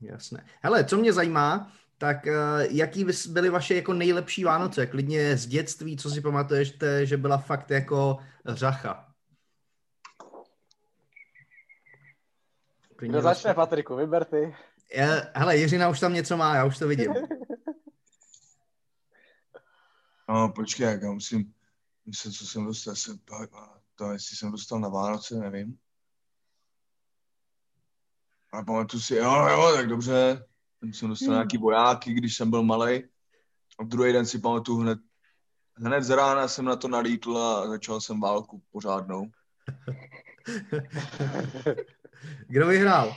Jasné. 0.00 0.46
Hele, 0.62 0.84
co 0.84 0.96
mě 0.96 1.12
zajímá, 1.12 1.72
tak 1.98 2.26
uh, 2.26 2.32
jaký 2.70 3.06
byly 3.28 3.50
vaše 3.50 3.74
jako 3.74 3.92
nejlepší 3.92 4.44
Vánoce? 4.44 4.86
Klidně 4.86 5.36
z 5.36 5.46
dětství, 5.46 5.96
co 5.96 6.10
si 6.10 6.20
pamatuješ, 6.20 6.74
že 7.02 7.16
byla 7.16 7.38
fakt 7.38 7.70
jako 7.70 8.18
řacha? 8.46 9.08
Kdo 12.96 13.22
začne, 13.22 13.54
Patriku? 13.54 13.96
Vyber 13.96 14.24
ty. 14.24 14.54
Já, 14.94 15.06
hele, 15.34 15.56
Jiřina 15.56 15.88
už 15.88 16.00
tam 16.00 16.14
něco 16.14 16.36
má, 16.36 16.54
já 16.54 16.64
už 16.64 16.78
to 16.78 16.88
vidím. 16.88 17.14
no, 20.28 20.52
počkej, 20.52 20.98
já 21.02 21.12
musím 21.12 21.54
myslím, 22.06 22.32
co 22.32 22.46
jsem 22.46 22.64
dostal, 22.64 22.96
jsem, 22.96 23.18
to, 23.94 24.12
jestli 24.12 24.36
jsem 24.36 24.50
dostal 24.50 24.80
na 24.80 24.88
Vánoce, 24.88 25.34
nevím. 25.34 25.78
A 28.52 28.62
pamatuju 28.62 29.00
si, 29.00 29.14
jo, 29.14 29.46
jo, 29.46 29.72
tak 29.76 29.88
dobře, 29.88 30.46
jsem 30.82 31.08
dostal 31.08 31.28
hmm. 31.28 31.34
nějaký 31.34 31.58
vojáky, 31.58 32.12
když 32.12 32.36
jsem 32.36 32.50
byl 32.50 32.62
malý. 32.62 33.02
A 33.78 33.84
druhý 33.84 34.12
den 34.12 34.26
si 34.26 34.38
pamatuju 34.38 34.78
hned, 34.78 34.98
hned 35.74 36.02
z 36.02 36.10
rána 36.10 36.48
jsem 36.48 36.64
na 36.64 36.76
to 36.76 36.88
nalítl 36.88 37.38
a 37.38 37.68
začal 37.68 38.00
jsem 38.00 38.20
válku 38.20 38.62
pořádnou. 38.70 39.26
Kdo 42.48 42.66
vyhrál? 42.66 43.16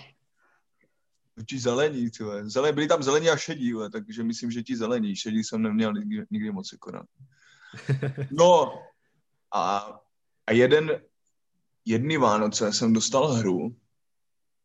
Ti 1.46 1.60
zelení, 1.60 2.12
tyhle. 2.12 2.50
Zelení, 2.50 2.76
byli 2.76 2.88
tam 2.88 3.04
zelení 3.04 3.30
a 3.30 3.38
šedí, 3.38 3.66
tyhle, 3.66 3.90
takže 3.90 4.24
myslím, 4.24 4.52
že 4.52 4.64
ti 4.64 4.78
zelení. 4.78 5.16
Šedí 5.16 5.44
jsem 5.44 5.62
neměl 5.62 5.94
nikdy, 5.94 6.26
nikdy 6.32 6.52
moc 6.52 6.74
akorát. 6.74 7.06
No 8.32 8.74
a, 9.54 9.96
a 10.48 10.52
jeden, 10.52 11.02
jedny 11.86 12.18
Vánoce 12.18 12.74
jsem 12.74 12.94
dostal 12.94 13.28
hru, 13.28 13.76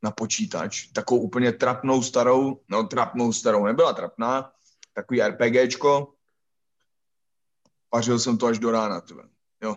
na 0.03 0.11
počítač, 0.11 0.87
takovou 0.87 1.21
úplně 1.21 1.53
trapnou 1.53 2.03
starou, 2.03 2.61
no 2.69 2.85
trapnou 2.85 3.33
starou, 3.33 3.67
nebyla 3.67 3.93
trapná, 3.93 4.53
takový 4.95 5.23
RPGčko. 5.23 6.15
Pařil 7.91 8.19
jsem 8.19 8.39
to 8.39 8.47
až 8.47 8.59
do 8.59 8.71
rána, 8.71 9.01
tebe. 9.01 9.23
Jo. 9.63 9.77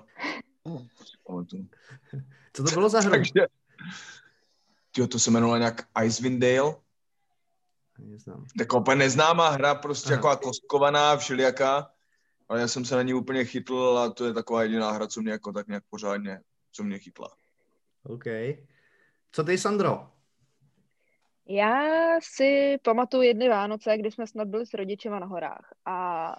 Co 2.54 2.64
to 2.64 2.72
bylo 2.72 2.90
za 2.90 3.00
hru? 3.00 3.12
Takže, 3.12 3.32
tyjo, 4.92 5.08
to 5.08 5.20
se 5.20 5.30
jmenovalo 5.30 5.58
nějak 5.58 5.88
Icewind 6.04 6.42
Dale. 6.42 6.76
Neznám. 8.00 8.46
Taková 8.58 8.82
úplně 8.82 8.96
neznámá 8.96 9.50
hra, 9.50 9.76
prostě 9.76 10.14
Aha. 10.14 10.30
jako 10.30 10.44
kostkovaná, 10.44 11.18
všelijaká. 11.18 11.92
Ale 12.50 12.60
já 12.60 12.68
jsem 12.68 12.86
se 12.86 12.96
na 12.96 13.02
ní 13.02 13.14
úplně 13.14 13.46
chytl 13.46 13.98
a 13.98 14.14
to 14.14 14.26
je 14.26 14.34
taková 14.34 14.64
jediná 14.64 14.92
hra, 14.92 15.08
co 15.08 15.22
mě 15.22 15.32
jako 15.32 15.52
tak 15.52 15.68
nějak 15.68 15.84
pořádně, 15.90 16.42
co 16.72 16.84
mě 16.84 17.00
chytla. 17.00 17.36
OK. 18.04 18.24
Co 19.32 19.44
ty, 19.44 19.58
Sandro? 19.58 20.10
Já 21.48 21.82
si 22.22 22.78
pamatuju 22.84 23.24
jedny 23.24 23.50
Vánoce, 23.50 23.98
kdy 23.98 24.12
jsme 24.12 24.28
snad 24.28 24.48
byli 24.48 24.66
s 24.66 24.74
rodičema 24.74 25.20
na 25.20 25.26
horách 25.26 25.74
a 25.86 26.32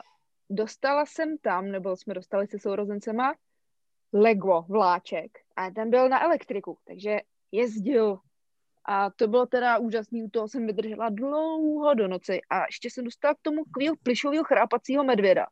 dostala 0.51 1.07
jsem 1.07 1.39
tam, 1.39 1.71
nebo 1.71 1.97
jsme 1.97 2.15
dostali 2.15 2.47
se 2.47 2.59
sourozencema, 2.59 3.35
Lego 4.13 4.65
vláček 4.69 5.39
a 5.57 5.71
ten 5.71 5.91
byl 5.91 6.09
na 6.09 6.23
elektriku, 6.25 6.79
takže 6.87 7.21
jezdil 7.53 8.19
a 8.89 9.11
to 9.11 9.29
bylo 9.29 9.47
teda 9.47 9.79
úžasný, 9.79 10.23
u 10.23 10.31
toho 10.31 10.49
jsem 10.49 10.67
vydržela 10.67 11.09
dlouho 11.09 11.95
do 11.95 12.09
noci 12.09 12.41
a 12.51 12.67
ještě 12.67 12.91
jsem 12.91 13.05
dostala 13.05 13.35
k 13.35 13.43
tomu 13.43 13.65
kvíl 13.65 13.95
plišového 14.03 14.45
chrápacího 14.45 15.05
medvěda. 15.05 15.47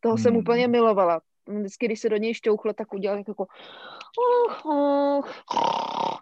Toho 0.00 0.14
hmm. 0.14 0.22
jsem 0.22 0.36
úplně 0.36 0.68
milovala 0.68 1.20
vždycky, 1.48 1.86
když 1.86 2.00
se 2.00 2.08
do 2.08 2.16
něj 2.16 2.34
šťouchlo, 2.34 2.72
tak 2.72 2.94
udělal 2.94 3.18
jako 3.18 3.46
uh, 4.64 4.72
uh, 4.72 5.28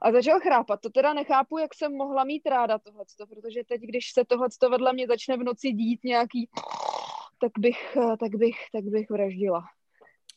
a 0.02 0.12
začal 0.12 0.40
chrápat. 0.40 0.80
To 0.80 0.90
teda 0.90 1.12
nechápu, 1.12 1.58
jak 1.58 1.74
jsem 1.74 1.92
mohla 1.92 2.24
mít 2.24 2.46
ráda 2.46 2.78
tohleto, 2.78 3.26
protože 3.26 3.60
teď, 3.68 3.80
když 3.80 4.12
se 4.12 4.24
tohleto 4.24 4.70
vedle 4.70 4.92
mě 4.92 5.06
začne 5.06 5.36
v 5.36 5.42
noci 5.42 5.72
dít 5.72 6.04
nějaký, 6.04 6.50
tak 7.40 7.52
bych, 7.58 7.96
tak 8.20 8.34
bych, 8.36 8.56
tak 8.72 8.84
bych 8.84 9.10
vraždila. 9.10 9.64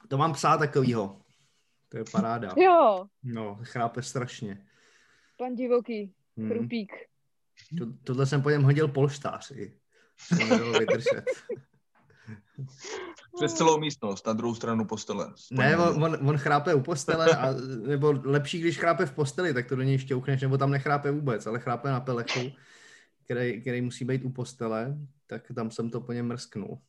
To 0.07 0.17
mám 0.17 0.33
psá 0.33 0.57
takovýho. 0.57 1.21
To 1.89 1.97
je 1.97 2.03
paráda. 2.11 2.53
Jo. 2.57 3.05
No, 3.23 3.57
chrápe 3.63 4.03
strašně. 4.03 4.65
Pan 5.39 5.55
divoký, 5.55 6.13
hmm. 6.37 6.49
chrupík. 6.49 6.91
To, 7.77 7.85
tohle 8.03 8.25
jsem 8.25 8.41
po 8.41 8.49
něm 8.49 8.63
hodil 8.63 8.87
polštář 8.87 9.51
i. 9.51 9.73
vydržet. 10.79 11.25
Přes 13.35 13.53
celou 13.53 13.79
místnost, 13.79 14.27
na 14.27 14.33
druhou 14.33 14.55
stranu 14.55 14.85
postele. 14.85 15.33
Ne, 15.51 15.77
on, 15.77 16.03
on, 16.03 16.29
on 16.29 16.37
chrápe 16.37 16.73
u 16.73 16.81
postele, 16.81 17.37
a, 17.37 17.53
nebo 17.87 18.13
lepší, 18.23 18.59
když 18.59 18.77
chrápe 18.77 19.05
v 19.05 19.11
posteli, 19.11 19.53
tak 19.53 19.67
to 19.67 19.75
do 19.75 19.81
něj 19.81 19.97
šťouchneš, 19.97 20.41
nebo 20.41 20.57
tam 20.57 20.71
nechrápe 20.71 21.11
vůbec, 21.11 21.45
ale 21.45 21.59
chrápe 21.59 21.89
na 21.89 21.99
pelechu, 21.99 22.51
který, 23.25 23.61
který 23.61 23.81
musí 23.81 24.05
být 24.05 24.23
u 24.23 24.29
postele, 24.29 24.97
tak 25.27 25.51
tam 25.55 25.71
jsem 25.71 25.89
to 25.89 26.01
po 26.01 26.13
něm 26.13 26.27
mrsknul. 26.27 26.79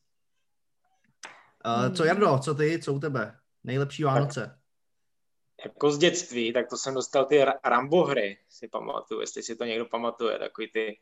Uh, 1.67 1.95
co 1.95 2.05
Jardo, 2.05 2.39
co 2.39 2.55
ty, 2.55 2.79
co 2.83 2.95
u 2.95 2.99
tebe? 3.01 3.37
Nejlepší 3.65 4.05
Vánoce? 4.05 4.41
Tak, 4.41 4.60
jako 5.65 5.91
z 5.91 5.99
dětství, 5.99 6.53
tak 6.53 6.69
to 6.69 6.77
jsem 6.77 6.95
dostal 6.95 7.25
ty 7.25 7.45
Rambo 7.65 8.05
hry, 8.05 8.39
si 8.49 8.69
pamatuju, 8.69 9.21
jestli 9.21 9.43
si 9.43 9.57
to 9.57 9.65
někdo 9.65 9.87
pamatuje, 9.87 10.39
takový 10.39 10.71
ty, 10.73 10.99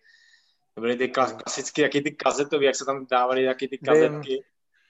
to 0.75 0.81
byly 0.81 0.97
ty 0.97 1.09
klasické, 1.09 1.83
jaký 1.83 2.03
ty 2.03 2.11
kazetové, 2.11 2.65
jak 2.65 2.77
se 2.77 2.85
tam 2.85 3.07
dávaly, 3.11 3.43
jaký 3.43 3.69
ty 3.69 3.79
kazetky. 3.79 4.45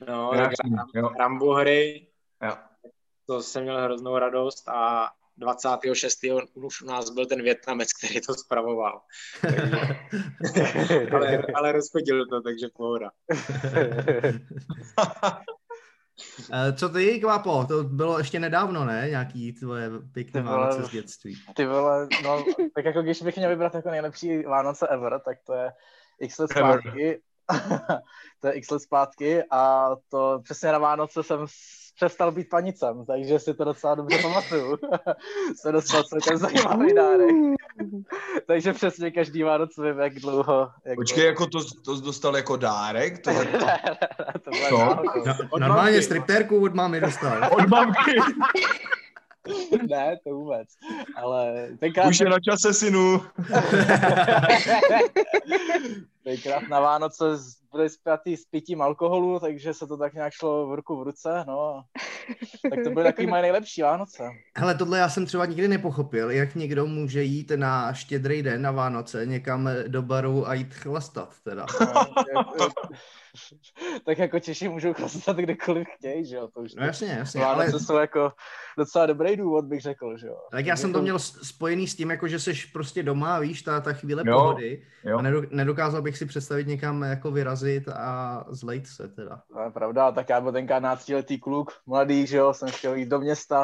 No, 0.09 0.33
Jasný, 0.35 0.77
Rambo 1.19 1.55
hry, 1.55 2.07
jo. 2.43 2.57
to 3.27 3.43
jsem 3.43 3.63
měl 3.63 3.81
hroznou 3.81 4.19
radost 4.19 4.69
a 4.69 5.11
26. 5.37 6.19
už 6.55 6.83
u 6.83 6.87
nás 6.87 7.11
byl 7.11 7.27
ten 7.27 7.43
Větnamec, 7.43 7.93
který 7.93 8.21
to 8.21 8.35
spravoval. 8.35 9.01
ale, 11.13 11.45
ale 11.55 11.73
rozchodil 11.73 12.27
to, 12.27 12.41
takže 12.41 12.67
pohoda. 12.77 13.11
Eh, 16.53 16.73
co 16.73 16.89
ty, 16.89 17.21
Kvapo? 17.21 17.65
To 17.69 17.85
bylo 17.85 18.19
ještě 18.19 18.41
nedávno, 18.41 18.85
ne? 18.85 19.07
Nějaký 19.11 19.53
tvoje 19.53 19.91
pěkné 20.13 20.43
Vánoce 20.43 20.83
z 20.83 20.91
dětství. 20.91 21.37
Ty 21.55 21.67
vole, 21.67 22.09
no, 22.25 22.45
tak 22.75 22.85
jako 22.85 23.03
když 23.03 23.23
bych 23.23 23.37
měl 23.37 23.51
vybrat 23.51 23.75
jako 23.75 23.91
nejlepší 23.91 24.43
Vánoce 24.43 24.87
ever, 24.89 25.21
tak 25.25 25.39
to 25.47 25.55
je 25.55 25.73
x 26.21 26.39
let 26.39 26.51
zpátky. 26.51 27.21
to 28.41 28.47
je 28.47 28.53
x 28.53 28.71
let 28.71 28.81
zpátky 28.81 29.43
a 29.51 29.91
to 30.09 30.41
přesně 30.45 30.73
na 30.73 30.79
Vánoce 30.79 31.23
jsem 31.23 31.47
přestal 31.99 32.33
být 32.33 32.49
panicem, 32.49 33.05
takže 33.07 33.39
si 33.39 33.55
to 33.55 33.65
docela 33.65 33.95
dobře 33.95 34.19
pamatuju. 34.23 34.79
jsem 35.57 35.73
dostal 35.73 36.03
ten 36.29 36.39
zajímavý 36.39 36.95
dárek. 36.95 37.35
takže 38.47 38.73
přesně 38.73 39.11
každý 39.11 39.43
Vánoc 39.43 39.79
vím, 39.79 39.99
jak 39.99 40.15
dlouho. 40.15 40.71
Jak 40.85 40.97
Počkej, 40.97 41.17
dlouho. 41.23 41.29
jako 41.29 41.47
to, 41.47 41.59
to 41.85 42.01
dostal 42.01 42.37
jako 42.37 42.57
dárek? 42.57 43.19
To, 43.19 43.31
je... 43.41 43.45
to, 43.47 44.51
to 45.51 45.59
Na, 45.59 45.69
normálně 45.69 46.03
striptérku 46.03 46.63
od 46.63 46.75
mámy 46.75 47.01
dostal. 47.01 47.51
od 47.53 47.69
mamky. 47.69 48.17
ne, 49.89 50.17
to 50.25 50.31
vůbec. 50.31 50.69
Ale 51.17 51.69
tenkrát... 51.81 52.09
Už 52.09 52.21
je 52.21 52.29
na 52.29 52.41
čase, 52.41 52.75
synu. 52.75 53.23
tenkrát 56.25 56.69
na 56.69 56.81
Vánoce 56.81 57.25
byli 57.73 57.91
spjatý 57.91 58.37
s 58.37 58.45
pitím 58.45 58.83
alkoholu, 58.83 59.41
takže 59.41 59.75
se 59.75 59.87
to 59.87 59.97
tak 59.97 60.15
nějak 60.15 60.33
šlo 60.33 60.69
v 60.69 60.75
ruku 60.75 60.97
v 60.97 61.03
ruce, 61.03 61.45
no. 61.49 61.83
Tak 62.71 62.79
to 62.85 62.91
byly 62.91 63.05
takový 63.05 63.27
moje 63.27 63.43
nejlepší 63.43 63.83
Vánoce. 63.83 64.31
Hele, 64.57 64.75
tohle 64.75 64.99
já 64.99 65.09
jsem 65.09 65.27
třeba 65.27 65.47
nikdy 65.47 65.69
nepochopil, 65.69 66.31
jak 66.31 66.55
někdo 66.55 66.87
může 66.87 67.23
jít 67.23 67.53
na 67.57 67.93
štědrý 67.93 68.43
den 68.43 68.63
na 68.63 68.71
Vánoce 68.71 69.27
někam 69.27 69.71
do 69.89 70.03
baru 70.03 70.49
a 70.49 70.55
jít 70.55 70.75
chlastat 70.75 71.35
teda. 71.45 71.67
No, 72.35 72.45
tak 74.07 74.19
jako 74.19 74.41
Češi 74.41 74.69
můžou 74.69 74.95
chlastat 74.95 75.37
kdekoliv 75.37 75.87
chtějí, 75.99 76.27
že 76.27 76.37
jo? 76.37 76.49
To 76.55 76.61
už 76.61 76.75
no 76.75 76.87
jasně, 76.87 77.09
jasně. 77.09 77.45
Ale 77.45 77.71
to 77.71 77.79
jsou 77.79 77.97
jako 77.97 78.33
docela 78.79 79.07
dobrý 79.07 79.37
důvod, 79.37 79.65
bych 79.65 79.81
řekl, 79.81 80.19
že 80.19 80.27
jo. 80.27 80.37
Tak 80.51 80.67
já 80.67 80.77
jsem 80.77 80.93
to 80.93 80.99
jako- 80.99 81.03
měl 81.03 81.19
spojený 81.19 81.87
s 81.89 81.97
tím, 81.97 82.11
jako 82.11 82.29
že 82.29 82.39
jsi 82.39 82.53
prostě 82.73 83.03
doma, 83.03 83.39
víš, 83.39 83.63
ta, 83.63 83.81
ta 83.81 83.93
chvíle 83.93 84.23
jo, 84.27 84.39
pohody 84.39 84.83
jo. 85.05 85.19
a 85.19 85.23
nedokázal 85.51 86.03
bych 86.03 86.19
si 86.19 86.27
představit 86.27 86.67
někam 86.67 87.03
jako 87.03 87.31
vyrazit 87.31 87.58
a 87.95 88.45
zlejt 88.49 88.87
se 88.87 89.09
teda. 89.09 89.43
To 89.53 89.61
je 89.61 89.71
pravda, 89.71 90.13
tak 90.13 90.29
já 90.29 90.41
byl 90.41 90.53
tenkrát 90.53 90.81
náctiletý 90.81 91.39
kluk, 91.39 91.73
mladý, 91.87 92.27
že 92.27 92.37
jo, 92.37 92.55
jsem 92.55 92.69
chtěl 92.69 92.95
jít 92.95 93.09
do 93.09 93.19
města, 93.19 93.63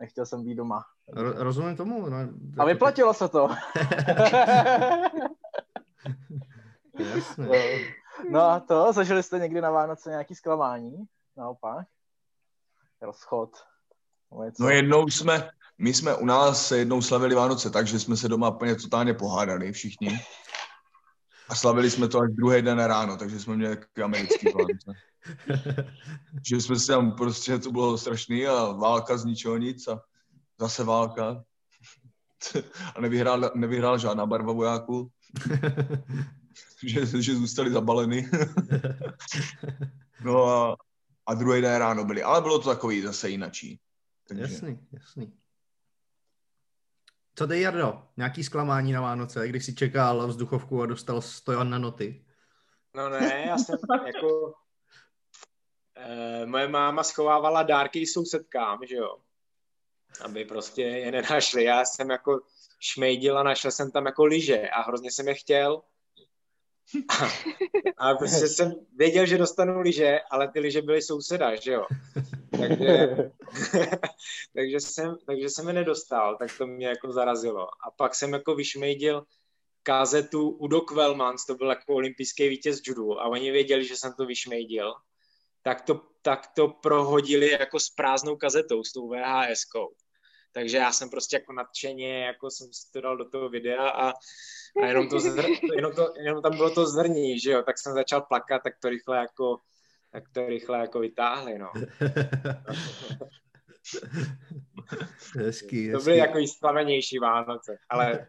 nechtěl 0.00 0.26
jsem 0.26 0.44
být 0.44 0.54
doma. 0.54 0.84
Ro- 1.12 1.34
rozumím 1.36 1.76
tomu. 1.76 2.08
No, 2.10 2.16
a 2.58 2.64
vyplatilo 2.64 3.14
se 3.14 3.28
to. 3.28 3.48
Jasně. 6.98 7.48
No 8.30 8.40
a 8.40 8.60
to, 8.60 8.92
zažili 8.92 9.22
jste 9.22 9.38
někdy 9.38 9.60
na 9.60 9.70
Vánoce 9.70 10.10
nějaký 10.10 10.34
zklamání? 10.34 11.04
Naopak? 11.36 11.86
Rozchod? 13.02 13.50
No 14.60 14.68
jednou 14.68 15.08
jsme, 15.08 15.50
my 15.78 15.94
jsme 15.94 16.14
u 16.14 16.24
nás 16.24 16.70
jednou 16.70 17.02
slavili 17.02 17.34
Vánoce 17.34 17.70
tak, 17.70 17.86
že 17.86 18.00
jsme 18.00 18.16
se 18.16 18.28
doma 18.28 18.50
úplně 18.50 18.74
totálně 18.74 19.14
pohádali 19.14 19.72
všichni. 19.72 20.18
A 21.48 21.54
slavili 21.54 21.90
jsme 21.90 22.08
to 22.08 22.20
až 22.20 22.30
druhý 22.32 22.62
den 22.62 22.78
ráno, 22.78 23.16
takže 23.16 23.40
jsme 23.40 23.56
měli 23.56 23.76
takový 23.76 24.04
americký 24.04 24.46
Vánoce. 24.52 24.92
že 26.48 26.60
jsme 26.60 26.78
si 26.78 26.86
tam 26.86 27.12
prostě, 27.12 27.58
to 27.58 27.72
bylo 27.72 27.98
strašný 27.98 28.46
a 28.46 28.72
válka 28.72 29.16
z 29.16 29.24
ničeho 29.24 29.56
nic 29.56 29.88
a 29.88 30.00
zase 30.60 30.84
válka. 30.84 31.44
a 32.94 33.00
nevyhrál, 33.00 33.50
nevyhrál 33.54 33.98
žádná 33.98 34.26
barva 34.26 34.52
vojáků. 34.52 35.10
že, 36.86 37.22
že 37.22 37.34
zůstali 37.34 37.70
zabaleny. 37.70 38.30
no 40.24 40.46
a, 40.46 40.76
a 41.26 41.34
druhý 41.34 41.60
den 41.62 41.76
ráno 41.76 42.04
byli, 42.04 42.22
ale 42.22 42.40
bylo 42.40 42.58
to 42.58 42.68
takový 42.68 43.02
zase 43.02 43.30
jinačí. 43.30 43.80
Takže... 44.28 44.42
Jasný, 44.42 44.78
jasný. 44.92 45.32
Co 47.34 47.46
ty, 47.46 47.60
Jardo? 47.60 48.02
Nějaký 48.16 48.44
zklamání 48.44 48.92
na 48.92 49.00
Vánoce, 49.00 49.48
když 49.48 49.64
jsi 49.64 49.74
čekal 49.74 50.26
vzduchovku 50.28 50.82
a 50.82 50.86
dostal 50.86 51.20
stojan 51.20 51.70
na 51.70 51.78
noty? 51.78 52.24
No 52.94 53.08
ne, 53.08 53.44
já 53.46 53.58
jsem 53.58 53.78
jako... 54.06 54.54
Eh, 55.96 56.46
moje 56.46 56.68
máma 56.68 57.02
schovávala 57.02 57.62
dárky 57.62 58.06
sousedkám, 58.06 58.78
že 58.88 58.96
jo? 58.96 59.16
Aby 60.24 60.44
prostě 60.44 60.82
je 60.82 61.12
nenašli. 61.12 61.64
Já 61.64 61.84
jsem 61.84 62.10
jako 62.10 62.40
šmejdil 62.80 63.38
a 63.38 63.42
našel 63.42 63.70
jsem 63.70 63.90
tam 63.90 64.06
jako 64.06 64.24
lyže 64.24 64.68
a 64.68 64.82
hrozně 64.82 65.10
jsem 65.10 65.28
je 65.28 65.34
chtěl. 65.34 65.82
A 67.98 68.14
prostě 68.14 68.48
jsem 68.48 68.72
věděl, 68.96 69.26
že 69.26 69.38
dostanu 69.38 69.80
lyže, 69.80 70.20
ale 70.30 70.48
ty 70.48 70.60
lyže 70.60 70.82
byly 70.82 71.02
souseda, 71.02 71.54
že 71.54 71.72
jo. 71.72 71.86
Takže, 72.68 73.16
takže, 74.54 74.80
jsem, 74.80 75.16
takže 75.26 75.48
jsem 75.48 75.68
je 75.68 75.74
nedostal, 75.74 76.36
tak 76.36 76.58
to 76.58 76.66
mě 76.66 76.86
jako 76.86 77.12
zarazilo. 77.12 77.68
A 77.68 77.90
pak 77.96 78.14
jsem 78.14 78.32
jako 78.32 78.54
vyšmejdil 78.54 79.24
kazetu 79.82 80.50
Udo 80.50 80.80
Kvelmans, 80.80 81.46
to 81.46 81.54
byl 81.54 81.68
jako 81.68 81.94
olympijský 81.94 82.48
vítěz 82.48 82.80
judu 82.84 83.20
a 83.20 83.24
oni 83.24 83.50
věděli, 83.50 83.84
že 83.84 83.96
jsem 83.96 84.12
to 84.12 84.26
vyšmejdil, 84.26 84.94
tak 85.62 85.82
to, 85.82 86.00
tak 86.22 86.46
to 86.56 86.68
prohodili 86.68 87.50
jako 87.50 87.80
s 87.80 87.90
prázdnou 87.90 88.36
kazetou, 88.36 88.84
s 88.84 88.92
tou 88.92 89.08
VHS-kou. 89.08 89.94
Takže 90.52 90.76
já 90.76 90.92
jsem 90.92 91.10
prostě 91.10 91.36
jako 91.36 91.52
nadšeně, 91.52 92.24
jako 92.24 92.50
jsem 92.50 92.72
si 92.72 92.92
to 92.92 93.00
dal 93.00 93.16
do 93.16 93.28
toho 93.28 93.48
videa 93.48 93.88
a 93.88 94.12
a 94.82 94.86
jenom, 94.86 95.08
to 95.08 95.20
zr, 95.20 95.44
jenom, 95.76 95.92
to, 95.94 96.12
jenom 96.16 96.42
tam 96.42 96.56
bylo 96.56 96.70
to 96.70 96.86
zrní, 96.86 97.40
že 97.40 97.50
jo, 97.50 97.62
tak 97.62 97.78
jsem 97.78 97.92
začal 97.92 98.20
plakat, 98.20 98.62
tak 98.62 98.72
to 98.82 98.88
rychle 98.88 99.16
jako, 99.16 99.56
tak 100.12 100.28
to 100.32 100.46
rychle 100.46 100.78
jako 100.78 101.00
vytáhli, 101.00 101.58
no. 101.58 101.72
hezký, 105.36 105.92
To 105.92 105.98
byly 105.98 106.18
jako 106.18 106.46
splavenější 106.46 107.18
Vánoce, 107.18 107.78
ale 107.88 108.26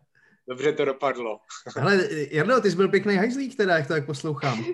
dobře 0.47 0.73
to 0.73 0.85
dopadlo. 0.85 1.39
Ale 1.81 2.07
Jarno, 2.31 2.61
ty 2.61 2.71
jsi 2.71 2.77
byl 2.77 2.89
pěkný 2.89 3.15
hajzlík 3.15 3.57
teda, 3.57 3.77
jak 3.77 3.87
to 3.87 3.93
tak 3.93 4.05
poslouchám. 4.05 4.65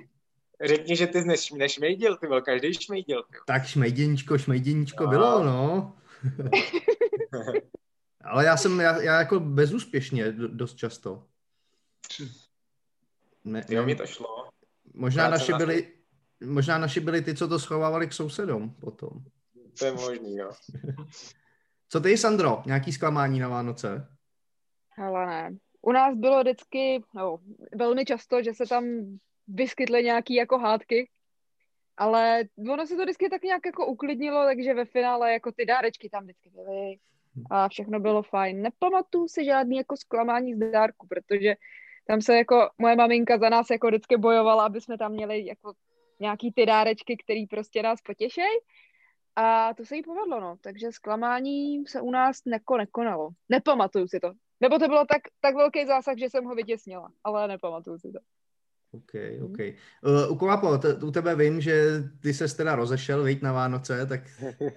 Řekni, 0.64 0.96
že 0.96 1.08
ty 1.08 1.22
jsi 1.22 1.28
neš, 1.28 1.52
nešmejdil, 1.52 2.18
ty 2.18 2.28
byl, 2.28 2.42
každý 2.42 2.74
šmejdil. 2.74 3.24
Ty. 3.24 3.38
Tak 3.48 3.66
šmejděníčko, 3.66 4.38
šmejděníčko 4.38 5.04
no. 5.04 5.10
bylo, 5.10 5.44
no. 5.44 5.96
Ale 8.22 8.46
já 8.46 8.58
jsem, 8.58 8.80
já, 8.80 9.02
já 9.02 9.20
jako 9.20 9.40
bezúspěšně 9.40 10.32
dost 10.32 10.76
často. 10.76 11.26
Ne, 13.44 13.66
jo, 13.70 13.86
mi 13.86 13.96
to 13.96 14.06
šlo. 14.06 14.50
Možná 14.94 15.30
naši, 15.30 15.54
byli, 15.54 15.99
možná 16.46 16.78
naši 16.78 17.00
byli 17.00 17.22
ty, 17.22 17.36
co 17.36 17.48
to 17.48 17.60
schovávali 17.60 18.08
k 18.08 18.14
sousedům 18.14 18.76
potom. 18.82 19.10
To 19.80 19.86
je 19.86 19.92
možný, 19.92 20.36
jo. 20.36 20.52
Co 21.90 22.00
ty, 22.00 22.18
Sandro? 22.18 22.64
Nějaký 22.66 22.92
zklamání 22.92 23.40
na 23.40 23.48
Vánoce? 23.48 24.08
Ale 24.98 25.26
ne. 25.26 25.58
U 25.82 25.92
nás 25.92 26.16
bylo 26.16 26.42
vždycky, 26.42 27.04
no, 27.16 27.38
velmi 27.76 28.06
často, 28.06 28.44
že 28.44 28.54
se 28.54 28.66
tam 28.66 28.86
vyskytly 29.48 30.04
nějaký 30.04 30.36
jako 30.36 30.58
hádky, 30.58 31.10
ale 31.98 32.44
ono 32.72 32.88
se 32.88 32.96
to 32.96 33.04
vždycky 33.04 33.30
tak 33.30 33.44
nějak 33.44 33.66
jako 33.66 33.86
uklidnilo, 33.86 34.46
takže 34.46 34.74
ve 34.74 34.86
finále 34.86 35.34
jako 35.34 35.52
ty 35.52 35.66
dárečky 35.66 36.10
tam 36.10 36.24
vždycky 36.24 36.50
byly 36.50 36.98
a 37.50 37.70
všechno 37.70 38.00
bylo 38.00 38.24
fajn. 38.24 38.62
Nepamatuju 38.62 39.28
si 39.28 39.46
žádný 39.46 39.78
jako 39.78 39.98
zklamání 39.98 40.56
z 40.56 40.72
dárku, 40.72 41.08
protože 41.08 41.56
tam 42.08 42.22
se 42.22 42.36
jako 42.36 42.70
moje 42.78 42.96
maminka 42.96 43.38
za 43.38 43.50
nás 43.50 43.70
jako 43.70 43.88
vždycky 43.88 44.18
bojovala, 44.18 44.66
aby 44.66 44.82
jsme 44.82 44.98
tam 44.98 45.12
měli 45.12 45.46
jako 45.46 45.74
nějaký 46.20 46.54
ty 46.54 46.66
dárečky, 46.66 47.18
který 47.18 47.48
prostě 47.48 47.84
nás 47.84 48.02
potěšej. 48.02 48.62
A 49.36 49.74
to 49.74 49.86
se 49.86 49.96
jí 49.96 50.04
povedlo, 50.04 50.40
no. 50.40 50.58
Takže 50.62 50.92
zklamání 50.92 51.88
se 51.88 52.02
u 52.02 52.12
nás 52.12 52.38
neko 52.46 52.78
nekonalo. 52.78 53.30
Nepamatuju 53.50 54.08
si 54.08 54.20
to. 54.20 54.32
Nebo 54.62 54.80
to 54.80 54.88
bylo 54.88 55.06
tak, 55.06 55.22
tak 55.42 55.56
velký 55.56 55.86
zásah, 55.86 56.18
že 56.18 56.30
jsem 56.30 56.46
ho 56.46 56.56
vytěsnila, 56.56 57.12
ale 57.24 57.48
nepamatuju 57.48 57.98
si 57.98 58.12
to. 58.12 58.20
OK, 58.92 59.14
OK. 59.46 59.60
Uh, 60.02 60.32
u 60.32 60.36
Kolapo, 60.36 60.78
t- 60.78 60.94
u 60.94 61.12
tebe 61.12 61.36
vím, 61.36 61.62
že 61.62 62.04
ty 62.22 62.34
se 62.34 62.58
teda 62.58 62.76
rozešel, 62.76 63.24
vejít 63.24 63.42
na 63.42 63.52
Vánoce, 63.54 64.06
tak... 64.06 64.22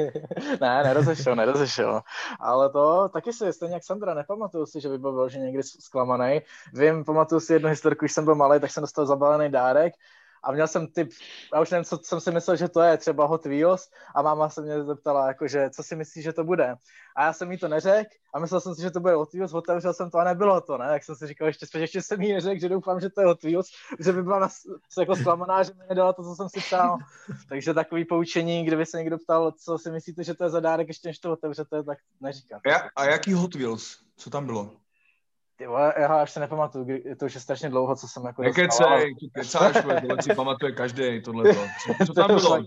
ne, 0.61 0.83
nerozešel, 0.85 1.37
nerozešel. 1.37 2.00
Ale 2.40 2.70
to 2.70 3.09
taky 3.09 3.33
si, 3.33 3.52
stejně 3.52 3.74
jak 3.74 3.85
Sandra, 3.85 4.14
nepamatuju 4.14 4.66
si, 4.66 4.81
že 4.81 4.88
by 4.88 4.98
byl 4.98 5.28
že 5.28 5.38
někdy 5.38 5.62
zklamaný. 5.62 6.40
Vím, 6.74 7.05
pamatuju 7.05 7.40
si 7.40 7.52
jednu 7.52 7.68
historku, 7.68 8.05
když 8.05 8.12
jsem 8.12 8.24
byl 8.24 8.35
malý, 8.35 8.61
tak 8.61 8.70
jsem 8.70 8.81
dostal 8.81 9.07
zabalený 9.07 9.52
dárek 9.52 9.94
a 10.42 10.52
měl 10.52 10.68
jsem 10.68 10.87
typ, 10.87 11.11
já 11.55 11.61
už 11.61 11.70
nevím, 11.70 11.85
co 11.85 11.98
jsem 12.02 12.20
si 12.20 12.31
myslel, 12.31 12.57
že 12.57 12.68
to 12.68 12.81
je, 12.81 12.96
třeba 12.96 13.26
Hot 13.26 13.44
Wheels 13.44 13.90
a 14.14 14.22
máma 14.22 14.48
se 14.48 14.62
mě 14.62 14.85
zeptala, 14.85 15.28
jakože, 15.28 15.70
co 15.70 15.83
si 15.83 15.96
myslíš, 15.96 16.24
že 16.24 16.33
to 16.33 16.44
bude. 16.44 16.74
A 17.16 17.24
já 17.24 17.33
jsem 17.33 17.52
jí 17.52 17.59
to 17.59 17.68
neřekl 17.68 18.11
a 18.35 18.38
myslel 18.38 18.61
jsem 18.61 18.74
si, 18.74 18.83
že 18.83 18.90
to 18.90 19.00
bude 19.00 19.14
Hot 19.14 19.33
Wheels, 19.33 19.55
otevřel 19.55 19.94
jsem 19.94 20.11
to 20.11 20.18
a 20.18 20.24
nebylo 20.24 20.61
to, 20.61 20.78
ne? 20.78 20.88
Jak 20.92 21.05
jsem 21.05 21.16
si 21.16 21.26
říkal, 21.26 21.46
ještě, 21.46 21.78
ještě 21.78 22.02
jsem 22.02 22.22
jí 22.22 22.33
neřekl, 22.33 22.61
že 22.61 22.68
doufám, 22.68 23.00
že 23.00 23.11
to 23.11 23.20
je 23.20 23.26
Hot 23.26 23.42
Wheels, 23.42 23.66
že 24.00 24.12
by 24.12 24.22
byla 24.22 24.38
na, 24.38 24.48
jako 24.98 25.16
zklamaná, 25.16 25.62
že 25.62 25.72
mi 25.72 25.85
nedala 25.88 26.12
to, 26.12 26.22
co 26.22 26.35
jsem 26.35 26.48
si 26.48 26.61
přál. 26.61 26.98
Takže 27.48 27.74
takový 27.74 28.05
poučení, 28.05 28.64
kdyby 28.64 28.87
se 28.87 28.98
někdo 28.98 29.18
ptal, 29.18 29.52
co 29.52 29.78
si 29.78 29.90
myslíte, 29.90 30.24
že 30.24 30.35
to 30.35 30.44
je 30.44 30.50
za 30.50 30.61
dárek, 30.61 30.88
ještě 30.88 31.09
než 31.09 31.18
to 31.18 31.33
otevřete, 31.33 31.83
tak 31.83 31.98
neříkat. 32.20 32.61
A, 32.66 32.90
a 32.96 33.05
jaký 33.05 33.33
Hot 33.33 33.55
Wheels? 33.55 33.98
Co 34.16 34.31
tam 34.31 34.46
bylo? 34.46 34.82
Ty 35.56 35.66
vole, 35.66 35.94
já 35.98 36.06
až 36.06 36.32
se 36.32 36.40
nepamatuju, 36.40 36.86
to 37.18 37.26
už 37.26 37.34
je 37.34 37.40
strašně 37.40 37.68
dlouho, 37.68 37.96
co 37.96 38.08
jsem 38.08 38.24
jako 38.24 38.42
Nekecej, 38.42 39.14
kecáš, 39.34 39.76
tohle 39.82 40.22
si 40.22 40.34
pamatuje 40.34 40.72
každý, 40.72 41.22
tohle. 41.22 41.54
Co, 41.54 42.06
co 42.06 42.12
tam 42.12 42.26
bylo? 42.34 42.62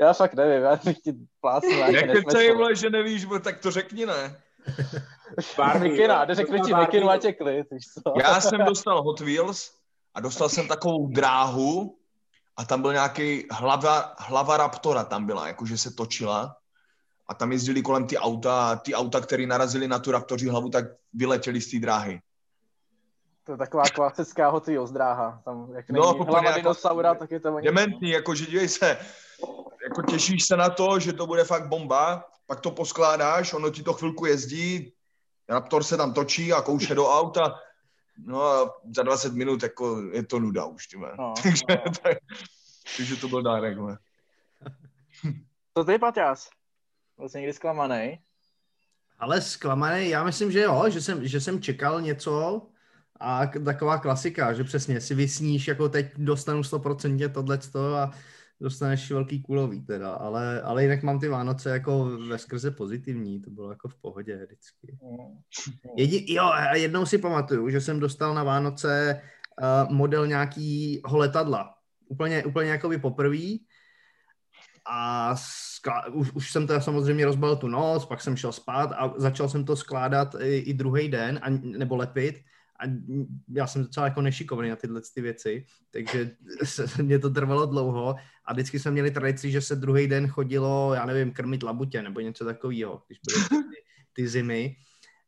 Já 0.00 0.12
fakt 0.12 0.34
nevím, 0.34 0.62
já 0.62 0.76
bych 0.84 0.98
ti 0.98 1.14
plácnu. 1.40 1.92
Nekecej, 1.92 2.52
vole, 2.52 2.76
že 2.76 2.90
nevíš, 2.90 3.24
bo, 3.24 3.38
tak 3.38 3.58
to 3.58 3.70
řekni, 3.70 4.06
ne? 4.06 4.40
Mikina, 5.78 6.34
řekni 6.34 6.60
ti 6.60 6.74
Mikinu 6.74 7.10
a 7.10 7.18
tě 7.18 7.32
klid, 7.32 7.66
co? 7.68 8.14
Já 8.22 8.40
jsem 8.40 8.64
dostal 8.64 9.02
Hot 9.02 9.20
Wheels 9.20 9.72
a 10.14 10.20
dostal 10.20 10.48
jsem 10.48 10.68
takovou 10.68 11.06
dráhu 11.06 11.98
a 12.56 12.64
tam 12.64 12.82
byl 12.82 12.92
nějaký 12.92 13.46
hlava, 13.50 14.14
hlava 14.18 14.56
Raptora 14.56 15.04
tam 15.04 15.26
byla, 15.26 15.46
jakože 15.46 15.78
se 15.78 15.94
točila 15.94 16.56
a 17.28 17.34
tam 17.34 17.52
jezdili 17.52 17.82
kolem 17.82 18.06
ty 18.06 18.18
auta 18.18 18.70
a 18.70 18.76
ty 18.76 18.94
auta, 18.94 19.20
které 19.20 19.46
narazili 19.46 19.88
na 19.88 19.98
tu 19.98 20.10
Raptoři 20.10 20.48
hlavu, 20.48 20.70
tak 20.70 20.84
vyletěli 21.12 21.60
z 21.60 21.70
té 21.70 21.78
dráhy. 21.78 22.20
To 23.44 23.52
je 23.52 23.58
taková 23.58 23.84
klasická 23.94 24.48
Hot 24.48 24.66
Wheels 24.66 24.90
dráha. 24.90 25.42
Tam, 25.44 25.68
jak 25.74 25.90
no, 25.90 26.12
hlava 26.24 26.48
jako, 26.48 26.60
dinosaura, 26.60 27.14
tak 27.14 27.30
je 27.30 27.40
to... 27.40 27.60
Dementní, 27.60 28.10
jako, 28.10 28.34
že 28.34 28.46
dívej 28.46 28.68
se, 28.68 28.98
jako 29.88 30.02
těšíš 30.02 30.46
se 30.46 30.56
na 30.56 30.70
to, 30.70 30.98
že 30.98 31.12
to 31.12 31.26
bude 31.26 31.44
fakt 31.44 31.68
bomba, 31.68 32.24
pak 32.46 32.60
to 32.60 32.70
poskládáš, 32.70 33.52
ono 33.52 33.70
ti 33.70 33.82
to 33.82 33.92
chvilku 33.92 34.26
jezdí, 34.26 34.92
Raptor 35.48 35.82
se 35.82 35.96
tam 35.96 36.12
točí 36.12 36.52
a 36.52 36.62
kouše 36.62 36.94
do 36.94 37.08
auta 37.08 37.54
No 38.18 38.42
a 38.42 38.74
za 38.96 39.02
20 39.02 39.34
minut 39.34 39.62
jako 39.62 40.02
je 40.12 40.26
to 40.26 40.38
nuda 40.38 40.64
už, 40.64 40.86
tyme. 40.86 41.08
No, 41.18 41.34
takže, 41.42 41.64
no. 41.68 41.76
Tak, 42.02 42.18
takže 42.96 43.16
to 43.16 43.28
byl 43.28 43.42
dárek, 43.42 43.78
ne? 43.78 43.96
Co 45.78 45.84
ty, 45.84 45.98
Paťás? 47.22 47.32
Vlastně 47.32 47.40
někdy 47.40 47.52
zklamaný? 47.52 48.18
Ale 49.18 49.40
zklamaný, 49.40 50.08
já 50.08 50.24
myslím, 50.24 50.50
že 50.52 50.60
jo, 50.60 50.84
že 50.88 51.00
jsem, 51.00 51.26
že 51.26 51.40
jsem 51.40 51.62
čekal 51.62 52.00
něco 52.00 52.62
a 53.20 53.46
taková 53.46 53.98
klasika, 53.98 54.52
že 54.52 54.64
přesně 54.64 55.00
si 55.00 55.14
vysníš, 55.14 55.68
jako 55.68 55.88
teď 55.88 56.06
dostanu 56.18 56.62
100% 56.62 57.32
tohleto 57.32 57.94
a 57.94 58.10
dostaneš 58.60 59.10
velký 59.10 59.42
kulový 59.42 59.80
teda, 59.86 60.12
ale, 60.12 60.62
ale 60.62 60.82
jinak 60.82 61.02
mám 61.02 61.20
ty 61.20 61.28
Vánoce 61.28 61.70
jako 61.70 62.04
ve 62.28 62.38
skrze 62.38 62.70
pozitivní, 62.70 63.40
to 63.40 63.50
bylo 63.50 63.70
jako 63.70 63.88
v 63.88 63.94
pohodě 63.94 64.36
vždycky. 64.46 64.98
Jedi, 65.96 66.34
jo, 66.34 66.44
a 66.44 66.74
jednou 66.74 67.06
si 67.06 67.18
pamatuju, 67.18 67.70
že 67.70 67.80
jsem 67.80 68.00
dostal 68.00 68.34
na 68.34 68.44
Vánoce 68.44 69.20
uh, 69.62 69.94
model 69.94 70.26
nějakýho 70.26 71.18
letadla, 71.18 71.74
úplně, 72.08 72.44
úplně 72.44 72.70
jako 72.70 72.88
by 72.88 72.98
poprvý 72.98 73.66
a 74.84 75.34
skla- 75.34 76.12
už, 76.12 76.32
už 76.32 76.50
jsem 76.50 76.66
teda 76.66 76.80
samozřejmě 76.80 77.24
rozbal 77.24 77.56
tu 77.56 77.68
noc, 77.68 78.04
pak 78.04 78.20
jsem 78.20 78.36
šel 78.36 78.52
spát 78.52 78.92
a 78.92 79.14
začal 79.16 79.48
jsem 79.48 79.64
to 79.64 79.76
skládat 79.76 80.34
i, 80.40 80.56
i 80.56 80.74
druhý 80.74 81.08
den, 81.08 81.40
a, 81.42 81.50
nebo 81.50 81.96
lepit. 81.96 82.40
A 82.80 82.84
já 83.48 83.66
jsem 83.66 83.82
docela 83.82 84.06
jako 84.06 84.22
nešikovný 84.22 84.68
na 84.68 84.76
tyhle 84.76 85.00
ty 85.14 85.20
věci, 85.20 85.66
takže 85.90 86.30
mě 87.02 87.18
to 87.18 87.30
trvalo 87.30 87.66
dlouho. 87.66 88.14
A 88.44 88.52
vždycky 88.52 88.78
jsme 88.78 88.90
měli 88.90 89.10
tradici, 89.10 89.50
že 89.50 89.60
se 89.60 89.76
druhý 89.76 90.06
den 90.06 90.28
chodilo, 90.28 90.94
já 90.94 91.06
nevím, 91.06 91.32
krmit 91.32 91.62
labutě 91.62 92.02
nebo 92.02 92.20
něco 92.20 92.44
takového, 92.44 93.02
když 93.06 93.18
byly 93.26 93.62
ty, 93.70 93.76
ty 94.12 94.28
zimy. 94.28 94.76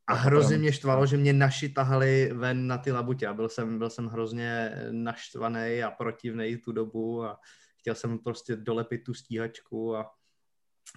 A 0.07 0.15
hrozně 0.15 0.59
mě 0.59 0.73
štvalo, 0.73 1.07
že 1.07 1.17
mě 1.17 1.33
naši 1.33 1.69
tahali 1.69 2.31
ven 2.35 2.67
na 2.67 2.79
ty 2.79 2.93
labutě. 2.93 3.27
A 3.27 3.35
byl 3.35 3.49
jsem, 3.49 3.79
byl 3.79 3.91
jsem 3.91 4.07
hrozně 4.07 4.77
naštvaný 4.91 5.83
a 5.83 5.91
protivný 5.91 6.57
tu 6.57 6.73
dobu 6.73 7.25
a 7.25 7.41
chtěl 7.85 7.95
jsem 7.95 8.19
prostě 8.19 8.57
dolepit 8.57 8.99
tu 8.99 9.15
stíhačku 9.15 9.97
a 9.97 10.15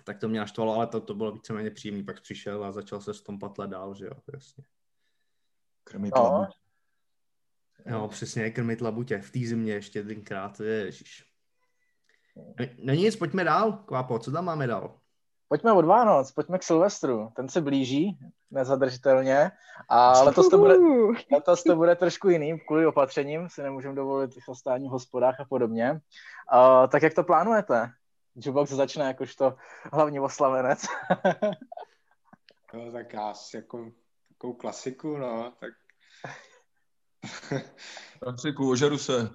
tak 0.04 0.20
to 0.20 0.30
mě 0.30 0.40
naštvalo, 0.40 0.76
ale 0.76 0.88
to, 0.88 1.02
to 1.02 1.16
bylo 1.16 1.32
víceméně 1.32 1.72
příjemný. 1.72 2.04
Pak 2.04 2.22
přišel 2.22 2.66
a 2.66 2.72
začal 2.72 3.02
se 3.02 3.14
s 3.14 3.22
tom 3.22 3.40
patlat 3.40 3.70
dál, 3.70 3.96
že 3.96 4.06
jo, 4.06 4.12
jasně. 4.34 4.64
Krmit 5.84 6.16
no. 6.16 6.24
labutě. 6.24 6.58
No, 7.86 8.08
přesně, 8.08 8.52
krmit 8.52 8.82
labutě. 8.82 9.22
V 9.22 9.32
té 9.32 9.40
zimě 9.40 9.74
ještě 9.74 10.04
tenkrát, 10.04 10.60
ježiš. 10.60 11.24
No, 12.36 12.66
no 12.84 12.94
nic, 12.94 13.16
pojďme 13.16 13.44
dál, 13.44 13.74
Kvápo, 13.74 14.20
co 14.20 14.32
tam 14.32 14.46
máme 14.46 14.68
dál? 14.68 15.00
Pojďme 15.50 15.74
od 15.74 15.86
Vánoc, 15.86 16.32
pojďme 16.32 16.60
k 16.60 16.64
Silvestru. 16.64 17.32
Ten 17.36 17.50
se 17.50 17.62
blíží 17.62 18.20
nezadržitelně 18.52 19.52
a 19.90 20.22
letos 20.22 20.50
to, 20.50 20.58
bude, 20.58 20.76
letos 21.32 21.64
to 21.64 21.76
bude 21.76 21.96
trošku 21.96 22.30
jiný, 22.30 22.60
kvůli 22.60 22.86
opatřením 22.86 23.50
si 23.50 23.64
nemůžeme 23.64 23.96
dovolit 23.96 24.32
chostání 24.46 24.88
v 24.88 24.92
hospodách 24.92 25.40
a 25.40 25.46
podobně. 25.46 25.92
Uh, 25.92 26.88
tak 26.88 27.04
jak 27.04 27.14
to 27.14 27.24
plánujete? 27.24 27.92
Jukebox 28.36 28.72
začne 28.72 29.06
jakožto 29.06 29.56
hlavní 29.94 30.20
oslavenec. 30.20 30.86
no, 32.74 32.92
tak 32.92 33.14
já 33.14 33.34
si 33.34 33.56
jako 33.58 33.92
takovou 34.30 34.54
klasiku, 34.54 35.18
no, 35.18 35.54
tak 35.60 35.74
Klasiku, 38.20 38.70
ožeru 38.70 38.98
se. 38.98 39.30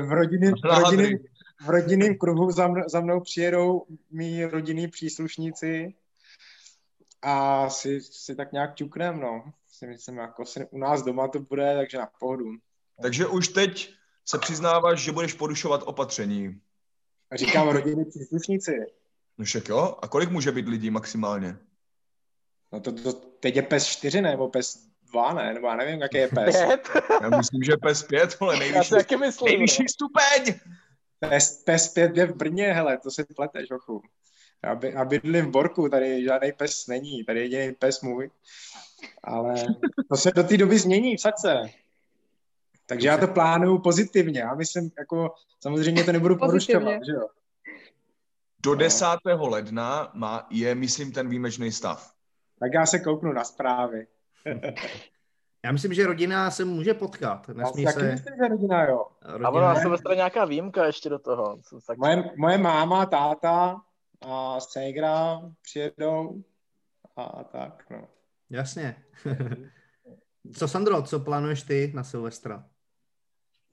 V 0.00 0.12
rodinném, 0.12 0.54
v 0.54 0.64
rodinném, 0.64 1.18
v 1.60 1.68
rodinném 1.70 2.18
kruhu 2.18 2.50
za, 2.50 2.68
mnou, 2.68 2.82
za 2.88 3.00
mnou 3.00 3.20
přijedou 3.20 3.86
mý 4.10 4.44
rodinní 4.44 4.88
příslušníci 4.88 5.94
a 7.22 7.68
si, 7.70 8.00
si 8.00 8.36
tak 8.36 8.52
nějak 8.52 8.74
ťuknem, 8.74 9.20
no. 9.20 9.52
Si 9.68 9.86
myslím, 9.86 10.16
jako 10.16 10.46
si 10.46 10.66
u 10.70 10.78
nás 10.78 11.02
doma 11.02 11.28
to 11.28 11.40
bude, 11.40 11.74
takže 11.76 11.98
na 11.98 12.08
pohodu. 12.20 12.44
Takže 13.02 13.26
už 13.26 13.48
teď 13.48 13.94
se 14.24 14.38
přiznáváš, 14.38 15.00
že 15.00 15.12
budeš 15.12 15.32
porušovat 15.32 15.82
opatření. 15.84 16.60
A 17.30 17.36
říkám 17.36 17.68
rodinní 17.68 18.04
příslušníci. 18.04 18.72
No 19.38 19.44
však 19.44 19.68
jo, 19.68 19.96
a 20.02 20.08
kolik 20.08 20.30
může 20.30 20.52
být 20.52 20.68
lidí 20.68 20.90
maximálně? 20.90 21.56
No 22.72 22.80
to, 22.80 22.92
to 22.92 23.12
teď 23.12 23.56
je 23.56 23.62
PES 23.62 23.86
4 23.86 24.22
nebo 24.22 24.48
PES 24.48 24.86
2, 25.10 25.32
ne? 25.34 25.54
Nebo 25.54 25.66
já 25.66 25.76
nevím, 25.76 26.00
jaký 26.00 26.16
je 26.16 26.28
PES. 26.28 26.56
Pět? 26.56 26.90
Já 27.22 27.28
myslím, 27.28 27.62
že 27.62 27.76
PES 27.76 28.02
5, 28.02 28.36
ale 28.40 28.56
nejvyšší, 28.56 28.90
taky 28.90 29.16
myslím, 29.16 29.48
nejvyšší 29.48 29.82
no. 29.82 29.88
stupeň. 29.88 30.60
PES, 31.20 31.62
PES 31.64 31.88
5 31.88 32.16
je 32.16 32.26
v 32.26 32.36
Brně, 32.36 32.72
hele, 32.72 32.98
to 32.98 33.10
si 33.10 33.24
pleteš, 33.24 33.70
ochu. 33.70 34.02
Já, 34.64 34.74
by, 34.74 34.90
já 34.90 35.04
bydlím 35.04 35.46
v 35.46 35.50
Borku, 35.50 35.88
tady 35.88 36.24
žádný 36.24 36.52
pes 36.52 36.86
není, 36.86 37.24
tady 37.24 37.40
je 37.40 37.44
jediný 37.44 37.74
pes 37.74 38.00
můj. 38.00 38.30
Ale 39.24 39.54
to 40.10 40.16
se 40.16 40.30
do 40.30 40.44
té 40.44 40.56
doby 40.56 40.78
změní, 40.78 41.16
v 41.16 41.20
se. 41.20 41.56
Takže 42.86 43.08
já 43.08 43.18
to 43.18 43.28
plánuju 43.28 43.78
pozitivně. 43.78 44.40
Já 44.40 44.54
myslím, 44.54 44.90
jako 44.98 45.34
samozřejmě 45.60 46.04
to 46.04 46.12
nebudu 46.12 46.36
porušovat, 46.36 47.04
že 47.06 47.12
jo. 47.12 47.28
Do 48.62 48.74
10. 48.74 49.06
ledna 49.24 50.10
má, 50.14 50.46
je, 50.50 50.74
myslím, 50.74 51.12
ten 51.12 51.28
výjimečný 51.28 51.72
stav. 51.72 52.12
Tak 52.60 52.72
já 52.74 52.86
se 52.86 52.98
kouknu 52.98 53.32
na 53.32 53.44
zprávy. 53.44 54.06
Já 55.64 55.72
myslím, 55.72 55.94
že 55.94 56.06
rodina 56.06 56.50
se 56.50 56.64
může 56.64 56.94
potkat. 56.94 57.48
Nesmí 57.48 57.82
já 57.82 57.92
se... 57.92 58.02
myslím, 58.02 58.34
že 58.36 58.48
rodina, 58.48 58.84
jo. 58.84 59.06
Rodina... 59.22 59.48
A 59.48 59.52
ono 59.52 59.60
na 59.60 59.74
Silvestra 59.74 60.14
nějaká 60.14 60.44
výjimka 60.44 60.86
ještě 60.86 61.08
do 61.08 61.18
toho. 61.18 61.58
Co 61.62 61.80
tak... 61.86 61.98
Moje, 61.98 62.30
moje 62.36 62.58
máma, 62.58 63.06
táta 63.06 63.82
a 64.20 64.60
ségra 64.60 65.40
přijedou 65.62 66.42
a 67.16 67.44
tak, 67.44 67.90
no. 67.90 68.08
Jasně. 68.50 69.04
co 70.56 70.68
Sandro, 70.68 71.02
co 71.02 71.20
plánuješ 71.20 71.62
ty 71.62 71.92
na 71.94 72.04
Silvestra? 72.04 72.64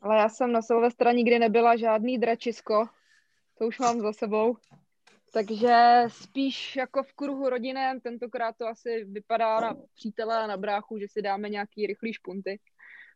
Ale 0.02 0.18
já 0.18 0.30
jsem 0.30 0.52
na 0.52 0.62
Silvestra 0.62 1.12
nikdy 1.12 1.40
nebyla 1.40 1.78
žádný 1.78 2.18
dračisko. 2.18 2.86
To 3.58 3.68
už 3.68 3.80
mám 3.80 4.00
za 4.00 4.14
sebou. 4.14 4.58
Takže 5.34 6.04
spíš 6.08 6.76
jako 6.76 7.04
v 7.04 7.14
kruhu 7.14 7.50
rodinem, 7.50 8.00
tentokrát 8.00 8.56
to 8.58 8.68
asi 8.68 9.04
vypadá 9.04 9.60
na 9.60 9.76
přítele 9.96 10.38
a 10.38 10.48
na 10.48 10.58
bráchu, 10.58 11.00
že 11.00 11.08
si 11.08 11.22
dáme 11.22 11.50
nějaký 11.50 11.88
rychlý 11.88 12.14
špunty. 12.14 12.60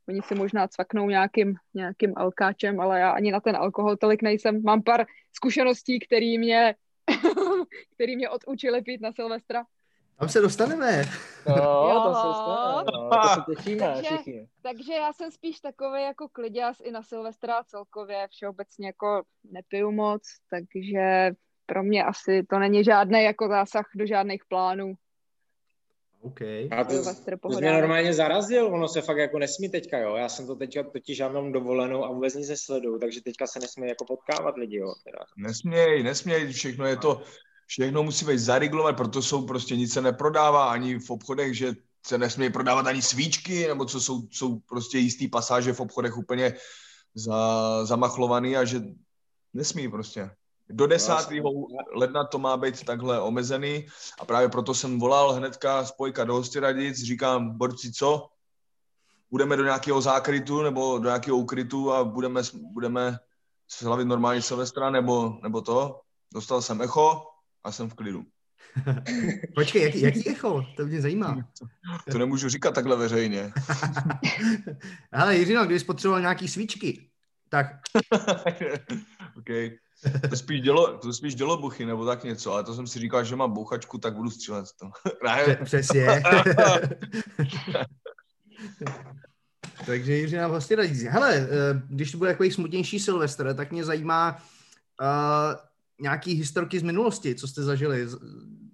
Oni 0.07 0.21
si 0.21 0.35
možná 0.35 0.67
cvaknou 0.67 1.09
nějakým, 1.09 1.55
nějakým 1.73 2.13
alkáčem, 2.17 2.79
ale 2.79 2.99
já 2.99 3.11
ani 3.11 3.31
na 3.31 3.39
ten 3.39 3.55
alkohol 3.55 3.97
tolik 3.97 4.21
nejsem. 4.21 4.63
Mám 4.63 4.83
pár 4.83 5.05
zkušeností, 5.33 5.99
který 5.99 6.37
mě, 6.37 6.75
který 7.93 8.15
mě 8.15 8.29
odučili 8.29 8.81
pít 8.81 9.01
na 9.01 9.11
Silvestra. 9.11 9.63
Tam 10.19 10.29
se 10.29 10.41
dostaneme. 10.41 11.03
No, 11.47 11.55
to 12.03 12.13
se 12.15 12.27
dostaneme. 12.27 12.83
No, 12.93 13.09
to 13.09 13.27
se 13.27 13.55
těšíme 13.55 13.93
takže, 13.93 14.15
všichni. 14.15 14.47
takže 14.61 14.93
já 14.93 15.13
jsem 15.13 15.31
spíš 15.31 15.59
takový 15.59 16.01
jako 16.01 16.29
kliděs 16.29 16.77
i 16.83 16.91
na 16.91 17.03
Silvestra 17.03 17.63
celkově. 17.63 18.27
Všeobecně 18.27 18.87
jako 18.87 19.23
nepiju 19.43 19.91
moc, 19.91 20.21
takže 20.49 21.31
pro 21.71 21.83
mě 21.83 22.03
asi 22.03 22.43
to 22.49 22.59
není 22.59 22.83
žádný 22.83 23.23
jako 23.23 23.47
zásah 23.47 23.85
do 23.95 24.05
žádných 24.05 24.41
plánů. 24.49 24.93
OK. 26.21 26.41
A 26.71 26.83
to, 26.83 27.03
to 27.49 27.59
mě 27.59 27.71
normálně 27.71 28.13
zarazil, 28.13 28.67
ono 28.67 28.87
se 28.87 29.01
fakt 29.01 29.17
jako 29.17 29.39
nesmí 29.39 29.69
teďka, 29.69 29.97
jo. 29.97 30.15
Já 30.15 30.29
jsem 30.29 30.47
to 30.47 30.55
teďka 30.55 30.83
totiž 30.83 31.17
žádnou 31.17 31.51
dovolenou 31.51 32.05
a 32.05 32.11
vůbec 32.11 32.35
nic 32.35 32.49
nesleduju, 32.49 32.99
takže 32.99 33.21
teďka 33.21 33.47
se 33.47 33.59
nesmí 33.59 33.87
jako 33.87 34.05
potkávat 34.05 34.57
lidi, 34.57 34.77
jo. 34.77 34.93
Teda. 35.03 35.17
Nesměj, 35.37 36.03
nesměj, 36.03 36.53
všechno 36.53 36.85
je 36.85 36.97
to, 36.97 37.21
všechno 37.67 38.03
musí 38.03 38.25
být 38.25 38.39
zaregulovat, 38.39 38.97
proto 38.97 39.21
jsou 39.21 39.45
prostě 39.45 39.75
nic 39.75 39.93
se 39.93 40.01
neprodává 40.01 40.71
ani 40.71 40.99
v 40.99 41.09
obchodech, 41.09 41.57
že 41.57 41.73
se 42.05 42.17
nesmí 42.17 42.51
prodávat 42.51 42.87
ani 42.87 43.01
svíčky, 43.01 43.67
nebo 43.67 43.85
co 43.85 44.01
jsou, 44.01 44.21
jsou 44.31 44.59
prostě 44.59 44.97
jistý 44.97 45.27
pasáže 45.27 45.73
v 45.73 45.79
obchodech 45.79 46.17
úplně 46.17 46.53
za, 47.15 47.85
zamachlovaný 47.85 48.57
a 48.57 48.65
že 48.65 48.81
nesmí 49.53 49.91
prostě. 49.91 50.29
Do 50.71 50.87
10. 50.87 51.13
ledna 51.95 52.23
to 52.23 52.39
má 52.39 52.57
být 52.57 52.83
takhle 52.83 53.21
omezený 53.21 53.85
a 54.19 54.25
právě 54.25 54.49
proto 54.49 54.73
jsem 54.73 54.99
volal 54.99 55.33
hnedka 55.33 55.85
spojka 55.85 56.23
do 56.23 56.33
Hostiradic, 56.33 57.03
říkám, 57.03 57.57
borci, 57.57 57.91
co? 57.91 58.27
Budeme 59.31 59.57
do 59.57 59.63
nějakého 59.63 60.01
zákrytu 60.01 60.61
nebo 60.61 60.99
do 60.99 61.05
nějakého 61.05 61.37
ukrytu 61.37 61.91
a 61.91 62.03
budeme, 62.03 62.41
budeme 62.53 63.17
slavit 63.67 64.05
normálně 64.05 64.41
Silvestra 64.41 64.89
nebo, 64.89 65.39
nebo 65.43 65.61
to? 65.61 65.99
Dostal 66.33 66.61
jsem 66.61 66.81
echo 66.81 67.27
a 67.63 67.71
jsem 67.71 67.89
v 67.89 67.93
klidu. 67.93 68.23
Počkej, 69.55 69.81
jaký, 69.81 70.01
jaký 70.01 70.29
echo? 70.29 70.65
To 70.77 70.85
mě 70.85 71.01
zajímá. 71.01 71.37
To 72.11 72.17
nemůžu 72.17 72.49
říkat 72.49 72.71
takhle 72.71 72.95
veřejně. 72.95 73.51
Hele, 75.11 75.37
Jiřino, 75.37 75.65
kdybys 75.65 75.83
potřeboval 75.83 76.21
nějaký 76.21 76.47
svíčky, 76.47 77.09
tak... 77.49 77.67
okay. 79.37 79.77
To 80.29 80.35
spíš, 80.35 80.61
dělo, 80.61 80.97
to 80.97 81.13
spíš 81.13 81.35
dělobuchy 81.35 81.85
nebo 81.85 82.05
tak 82.05 82.23
něco, 82.23 82.53
ale 82.53 82.63
to 82.63 82.75
jsem 82.75 82.87
si 82.87 82.99
říkal, 82.99 83.23
že 83.23 83.35
mám 83.35 83.53
bouchačku, 83.53 83.97
tak 83.97 84.15
budu 84.15 84.29
střílet 84.29 84.65
to. 84.79 84.91
Přesně. 85.65 86.07
Takže 89.85 90.15
Jiří 90.15 90.35
nám 90.35 90.49
vlastně 90.49 90.75
radí. 90.75 91.05
Hele, 91.05 91.35
eh, 91.35 91.47
když 91.89 92.11
to 92.11 92.17
bude 92.17 92.31
takový 92.31 92.51
smutnější 92.51 92.99
Silvestr, 92.99 93.53
tak 93.53 93.71
mě 93.71 93.85
zajímá 93.85 94.37
uh, 95.01 95.55
nějaký 95.99 96.33
historky 96.33 96.79
z 96.79 96.83
minulosti, 96.83 97.35
co 97.35 97.47
jste 97.47 97.63
zažili 97.63 98.07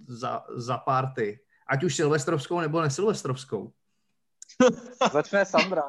za, 0.08 0.44
za 0.56 0.78
párty. 0.78 1.40
Ať 1.68 1.84
už 1.84 1.96
silvestrovskou 1.96 2.60
nebo 2.60 2.82
nesilvestrovskou. 2.82 3.72
Začne 5.14 5.46
Sandra. 5.46 5.84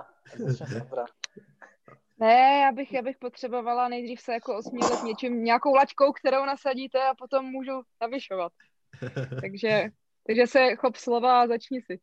Ne, 2.20 2.61
já 2.64 2.72
bych, 2.72 2.92
já 2.92 3.02
bych 3.02 3.16
potřebovala 3.18 3.88
nejdřív 3.88 4.20
se 4.20 4.33
jako 4.33 4.57
osmílet 4.59 5.02
něčím, 5.02 5.44
nějakou 5.44 5.74
laťkou, 5.74 6.12
kterou 6.12 6.44
nasadíte 6.44 7.09
a 7.09 7.14
potom 7.14 7.44
můžu 7.44 7.83
navyšovat. 8.00 8.52
takže, 9.40 9.88
takže 10.26 10.46
se 10.46 10.76
chop 10.76 10.96
slova 10.96 11.42
a 11.42 11.46
začni 11.46 11.83
si. 11.83 12.00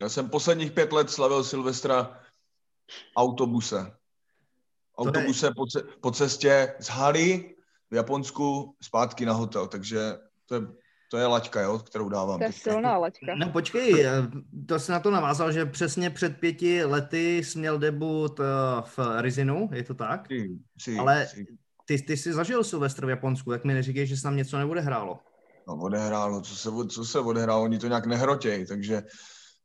Já 0.00 0.08
jsem 0.08 0.30
posledních 0.30 0.72
pět 0.72 0.92
let 0.92 1.10
slavil 1.10 1.44
Silvestra 1.44 2.20
autobuse. 3.16 3.96
Autobuse 4.98 5.50
po, 5.56 5.66
ce- 5.66 5.82
po 6.00 6.10
cestě 6.10 6.76
z 6.78 6.88
Hary 6.88 7.56
v 7.90 7.94
Japonsku 7.94 8.76
zpátky 8.82 9.26
na 9.26 9.32
hotel, 9.32 9.68
takže 9.68 9.98
to 10.46 10.54
je 10.54 10.60
to 11.10 11.18
je 11.18 11.26
laťka, 11.26 11.60
jo, 11.60 11.78
kterou 11.78 12.08
dávám. 12.08 12.38
To 12.38 12.44
je 12.44 12.52
silná 12.52 12.98
laťka. 12.98 13.34
No 13.34 13.50
počkej, 13.50 14.06
eh, 14.06 14.10
to 14.66 14.78
se 14.78 14.92
na 14.92 15.00
to 15.00 15.10
navázal, 15.10 15.52
že 15.52 15.66
přesně 15.66 16.10
před 16.10 16.36
pěti 16.40 16.84
lety 16.84 17.38
jsi 17.38 17.58
měl 17.58 17.78
debut 17.78 18.40
eh, 18.40 18.44
v 18.96 18.98
Rizinu, 19.20 19.68
je 19.72 19.84
to 19.84 19.94
tak? 19.94 20.28
Sí, 20.28 20.58
sí, 20.78 20.98
Ale 20.98 21.26
sí. 21.26 21.46
ty, 21.84 21.98
ty 22.02 22.16
jsi 22.16 22.32
zažil 22.32 22.64
Silvestr 22.64 23.06
v 23.06 23.08
Japonsku, 23.08 23.50
tak 23.50 23.64
mi 23.64 23.74
neříkej, 23.74 24.06
že 24.06 24.16
se 24.16 24.22
tam 24.22 24.36
něco 24.36 24.58
neodehrálo. 24.58 25.18
No, 25.68 25.76
odehrálo, 25.76 26.40
co 26.40 26.56
se, 26.56 26.70
co 26.88 27.04
se 27.04 27.18
odehrálo, 27.18 27.62
oni 27.62 27.78
to 27.78 27.88
nějak 27.88 28.06
nehrotějí, 28.06 28.66
takže, 28.66 29.02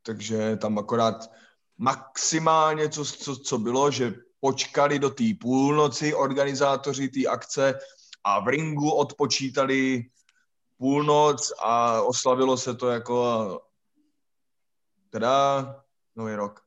takže 0.03 0.55
tam 0.55 0.77
akorát 0.77 1.31
maximálně, 1.77 2.89
co, 2.89 3.05
co, 3.05 3.35
co 3.35 3.57
bylo, 3.57 3.91
že 3.91 4.13
počkali 4.39 4.99
do 4.99 5.09
té 5.09 5.23
půlnoci 5.41 6.13
organizátoři 6.13 7.09
té 7.09 7.25
akce 7.29 7.73
a 8.23 8.39
v 8.39 8.47
ringu 8.47 8.91
odpočítali 8.91 10.05
půlnoc 10.77 11.53
a 11.63 12.01
oslavilo 12.01 12.57
se 12.57 12.75
to 12.75 12.89
jako 12.89 13.61
teda 15.09 15.65
nový 16.15 16.35
rok. 16.35 16.61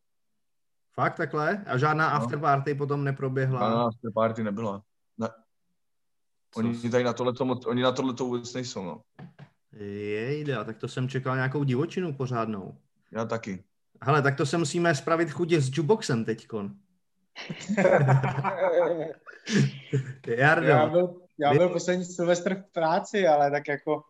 Fakt 0.95 1.17
takhle? 1.17 1.65
A 1.67 1.79
žádná 1.79 2.09
No. 2.11 2.15
afterparty 2.15 2.75
potom 2.75 3.05
neproběhla? 3.05 3.61
A 3.61 3.87
after 3.87 4.13
party 4.15 4.45
nebyla. 4.45 4.83
Ne. 5.19 5.29
Oni 6.57 6.91
tady 6.91 7.05
na 7.05 7.13
tohle 7.13 7.33
oni 7.67 7.83
na 7.83 7.93
tohle 7.93 8.13
vůbec 8.13 8.55
nejsou, 8.55 8.85
no. 8.85 9.03
Jejda, 9.73 10.65
tak 10.65 10.79
to 10.79 10.89
jsem 10.89 11.09
čekal 11.09 11.37
nějakou 11.37 11.65
divočinu 11.65 12.15
pořádnou. 12.15 12.79
Já 13.13 13.25
taky. 13.25 13.65
Hele, 14.03 14.23
tak 14.23 14.37
to 14.37 14.47
se 14.47 14.59
musíme 14.59 14.95
spravit 14.95 15.31
chudě 15.31 15.61
s 15.61 15.71
juboxem 15.77 16.25
teďkon. 16.25 16.75
Jardo, 20.27 20.67
Já 20.67 20.87
byl, 20.87 21.21
já 21.41 21.55
byl 21.55 21.69
poslední 21.69 22.05
Silvestr 22.05 22.55
v 22.55 22.73
práci, 22.73 23.27
ale 23.27 23.51
tak 23.51 23.69
jako, 23.69 24.03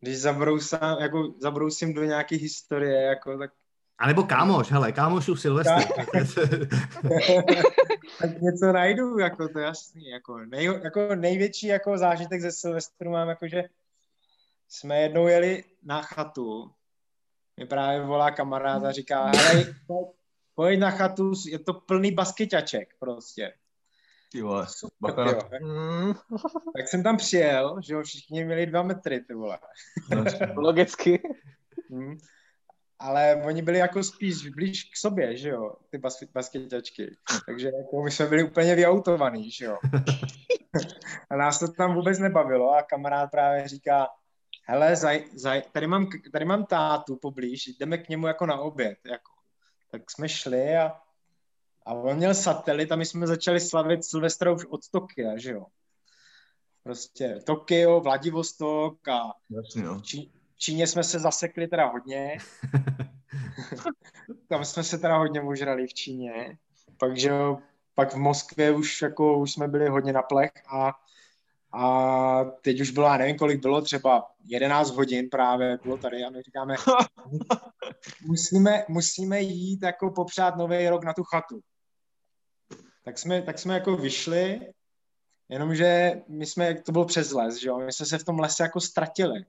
když 0.00 0.18
zabrousím, 0.18 0.78
jako 1.00 1.34
zabrousím 1.40 1.94
do 1.94 2.04
nějaké 2.04 2.36
historie, 2.36 3.02
jako, 3.02 3.38
tak, 3.38 3.50
a 3.98 4.06
nebo 4.06 4.22
kámoš, 4.22 4.70
hele, 4.70 4.92
kámošu 4.92 5.36
Silvestr. 5.36 5.82
tak 8.20 8.40
něco 8.40 8.72
najdu, 8.72 9.18
jako 9.18 9.48
to 9.48 9.58
je 9.58 9.64
jasný. 9.64 10.08
Jako, 10.08 10.38
nej, 10.38 10.64
jako 10.64 11.14
největší 11.14 11.66
jako 11.66 11.98
zážitek 11.98 12.40
ze 12.40 12.52
Silvestru 12.52 13.10
mám, 13.10 13.28
jako, 13.28 13.48
že 13.48 13.64
jsme 14.68 15.00
jednou 15.00 15.26
jeli 15.26 15.64
na 15.82 16.02
chatu, 16.02 16.70
mi 17.56 17.66
právě 17.66 18.00
volá 18.00 18.30
kamarád 18.30 18.84
a 18.84 18.92
říká, 18.92 19.24
hele, 19.24 19.74
pojď 20.54 20.78
na 20.78 20.90
chatu, 20.90 21.32
je 21.46 21.58
to 21.58 21.74
plný 21.74 22.12
baskyťaček 22.12 22.94
prostě. 22.98 23.52
Ty 24.34 24.42
vole, 24.42 24.66
Super, 24.68 25.28
jo. 25.28 26.14
Tak 26.76 26.88
jsem 26.88 27.02
tam 27.02 27.16
přijel, 27.16 27.80
že 27.86 27.94
jo, 27.94 28.02
všichni 28.02 28.44
měli 28.44 28.66
dva 28.66 28.82
metry, 28.82 29.20
ty 29.20 29.34
vole. 29.34 29.58
Logicky. 30.56 31.22
Hmm. 31.90 32.18
Ale 32.98 33.42
oni 33.46 33.62
byli 33.62 33.78
jako 33.78 34.02
spíš 34.02 34.48
blíž 34.48 34.84
k 34.84 34.96
sobě, 34.96 35.36
že 35.36 35.48
jo, 35.48 35.74
ty 35.90 35.98
bas, 35.98 36.18
baskyťačky. 36.32 37.16
Takže 37.46 37.70
jako 37.78 38.02
my 38.02 38.10
jsme 38.10 38.26
byli 38.26 38.42
úplně 38.42 38.74
vyautovaný, 38.74 39.50
že 39.50 39.64
jo. 39.64 39.78
A 41.30 41.36
nás 41.36 41.58
to 41.58 41.72
tam 41.72 41.94
vůbec 41.94 42.18
nebavilo 42.18 42.70
a 42.70 42.82
kamarád 42.82 43.30
právě 43.30 43.68
říká, 43.68 44.06
hele, 44.64 44.96
zaj, 44.96 45.24
zaj, 45.34 45.62
tady, 45.72 45.86
mám, 45.86 46.08
tady 46.32 46.44
mám 46.44 46.66
tátu 46.66 47.16
poblíž, 47.16 47.66
jdeme 47.66 47.98
k 47.98 48.08
němu 48.08 48.26
jako 48.26 48.46
na 48.46 48.58
oběd, 48.58 48.98
jako. 49.06 49.32
Tak 49.90 50.10
jsme 50.10 50.28
šli 50.28 50.76
a, 50.76 50.92
a 51.86 51.94
on 51.94 52.16
měl 52.16 52.34
satelit 52.34 52.92
a 52.92 52.96
my 52.96 53.06
jsme 53.06 53.26
začali 53.26 53.60
slavit 53.60 54.04
Silvestra 54.04 54.52
už 54.52 54.64
od 54.64 54.88
Tokia, 54.90 55.38
že 55.38 55.52
jo. 55.52 55.66
Prostě 56.82 57.40
Tokio, 57.46 58.00
Vladivostok 58.00 59.08
a 59.08 59.20
Jasně, 59.50 59.82
no. 59.82 60.00
Čí, 60.00 60.32
Číně 60.56 60.86
jsme 60.86 61.04
se 61.04 61.18
zasekli 61.18 61.68
teda 61.68 61.86
hodně. 61.86 62.38
Tam 64.48 64.64
jsme 64.64 64.84
se 64.84 64.98
teda 64.98 65.16
hodně 65.16 65.42
ožrali 65.42 65.86
v 65.86 65.94
Číně. 65.94 66.58
Takže 67.00 67.30
pak 67.94 68.12
v 68.12 68.16
Moskvě 68.16 68.72
už 68.72 69.02
jako 69.02 69.38
už 69.38 69.52
jsme 69.52 69.68
byli 69.68 69.88
hodně 69.88 70.12
na 70.12 70.22
plech 70.22 70.52
a, 70.68 70.92
a 71.72 72.44
teď 72.44 72.80
už 72.80 72.90
bylo, 72.90 73.06
já 73.06 73.16
nevím, 73.16 73.38
kolik 73.38 73.60
bylo, 73.60 73.82
třeba 73.82 74.30
11 74.44 74.90
hodin 74.90 75.28
právě 75.30 75.78
bylo 75.82 75.96
tady 75.96 76.24
a 76.24 76.30
my 76.30 76.42
říkáme, 76.42 76.74
musíme, 78.26 78.84
musíme 78.88 79.40
jít 79.40 79.82
jako 79.82 80.10
popřát 80.10 80.56
nový 80.56 80.88
rok 80.88 81.04
na 81.04 81.12
tu 81.12 81.22
chatu. 81.24 81.60
Tak 83.04 83.18
jsme, 83.18 83.42
tak 83.42 83.58
jsme 83.58 83.74
jako 83.74 83.96
vyšli, 83.96 84.60
jenomže 85.48 86.12
my 86.28 86.46
jsme, 86.46 86.74
to 86.74 86.92
bylo 86.92 87.04
přes 87.04 87.32
les, 87.32 87.60
že 87.60 87.68
jo, 87.68 87.78
my 87.78 87.92
jsme 87.92 88.06
se 88.06 88.18
v 88.18 88.24
tom 88.24 88.38
lese 88.38 88.62
jako 88.62 88.80
ztratili. 88.80 89.44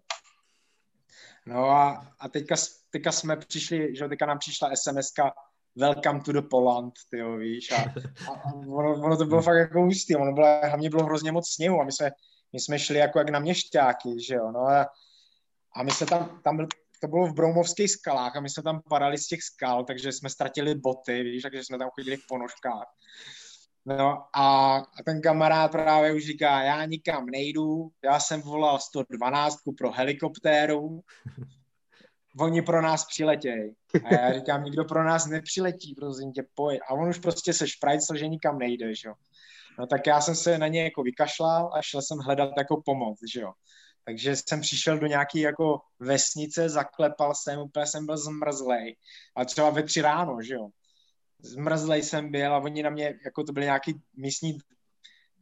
No 1.46 1.70
a, 1.70 2.14
a 2.20 2.30
teďka, 2.30 2.56
teďka 2.90 3.12
jsme 3.12 3.38
přišli, 3.38 3.96
že 3.96 4.08
teďka 4.08 4.26
nám 4.26 4.40
přišla 4.40 4.72
SMS-ka 4.72 5.32
Welcome 5.78 6.22
to 6.22 6.32
the 6.32 6.42
Poland, 6.42 6.94
ty 7.10 7.18
jo, 7.18 7.38
víš, 7.38 7.72
a, 7.72 7.76
a, 8.32 8.54
ono, 8.54 8.94
ono, 8.94 9.18
to 9.18 9.26
bylo 9.26 9.42
fakt 9.42 9.58
jako 9.58 9.82
hustý, 9.82 10.16
ono 10.16 10.34
bylo, 10.34 10.48
hlavně 10.64 10.90
bylo 10.90 11.04
hrozně 11.04 11.32
moc 11.32 11.50
sněhu 11.50 11.82
a 11.82 11.84
my 11.84 11.92
jsme, 11.92 12.12
my 12.54 12.60
jsme 12.60 12.80
šli 12.80 12.98
jako 12.98 13.20
jak 13.20 13.30
na 13.30 13.40
měšťáky, 13.40 14.10
že 14.28 14.36
jo, 14.36 14.52
no 14.52 14.60
a, 14.60 14.88
a 15.76 15.84
my 15.84 15.92
jsme 15.92 16.08
tam, 16.08 16.42
tam 16.44 16.58
byl, 16.58 16.68
to 17.02 17.08
bylo 17.08 17.28
v 17.28 17.34
Broumovských 17.34 17.92
skalách 17.92 18.36
a 18.36 18.40
my 18.40 18.50
jsme 18.50 18.64
tam 18.64 18.82
padali 18.90 19.18
z 19.18 19.28
těch 19.28 19.44
skal, 19.44 19.84
takže 19.84 20.12
jsme 20.12 20.30
ztratili 20.30 20.76
boty, 20.76 21.24
víš, 21.24 21.44
takže 21.44 21.64
jsme 21.64 21.78
tam 21.78 21.90
chodili 21.90 22.18
v 22.18 22.28
ponožkách. 22.28 22.88
No 23.86 24.24
a, 24.34 24.78
a 24.78 25.04
ten 25.06 25.22
kamarád 25.22 25.72
právě 25.72 26.14
už 26.14 26.26
říká, 26.26 26.64
já 26.64 26.86
nikam 26.86 27.26
nejdu, 27.26 27.90
já 28.04 28.20
jsem 28.20 28.42
volal 28.42 28.80
112 28.80 29.58
pro 29.78 29.92
helikoptéru, 29.92 31.02
oni 32.40 32.62
pro 32.62 32.82
nás 32.82 33.06
přiletějí. 33.06 33.76
A 34.04 34.14
já 34.14 34.34
říkám, 34.34 34.64
nikdo 34.64 34.86
pro 34.86 35.04
nás 35.04 35.26
nepřiletí, 35.26 35.96
prosím 35.96 36.32
tě, 36.32 36.44
pojď. 36.54 36.80
A 36.90 36.94
on 36.94 37.10
už 37.10 37.20
prostě 37.20 37.54
se 37.54 37.68
šprajcl, 37.68 38.16
že 38.16 38.28
nikam 38.28 38.60
nejde, 38.60 38.96
že 38.96 39.08
jo. 39.08 39.14
No 39.80 39.88
tak 39.88 40.08
já 40.08 40.22
jsem 40.22 40.36
se 40.36 40.58
na 40.58 40.68
ně 40.68 40.84
jako 40.84 41.04
vykašlal 41.04 41.70
a 41.74 41.82
šel 41.82 42.02
jsem 42.02 42.18
hledat 42.18 42.50
jako 42.58 42.82
pomoc, 42.86 43.20
že 43.34 43.42
jo. 43.42 43.52
Takže 44.06 44.36
jsem 44.36 44.62
přišel 44.62 45.00
do 45.00 45.08
nějaký 45.08 45.40
jako 45.40 45.80
vesnice, 46.00 46.70
zaklepal 46.70 47.34
jsem, 47.36 47.60
úplně 47.60 47.88
jsem 47.88 48.06
byl 48.06 48.18
zmrzlej. 48.18 48.96
A 49.36 49.46
třeba 49.46 49.70
ve 49.70 49.84
tři 49.84 50.02
ráno, 50.02 50.42
že 50.42 50.54
jo 50.54 50.70
zmrzlej 51.46 52.04
jsem 52.04 52.32
byl 52.32 52.54
a 52.54 52.58
oni 52.58 52.84
na 52.84 52.90
mě, 52.90 53.14
jako 53.26 53.44
to 53.44 53.54
byli 53.54 53.66
nějaký 53.66 54.02
místní 54.18 54.58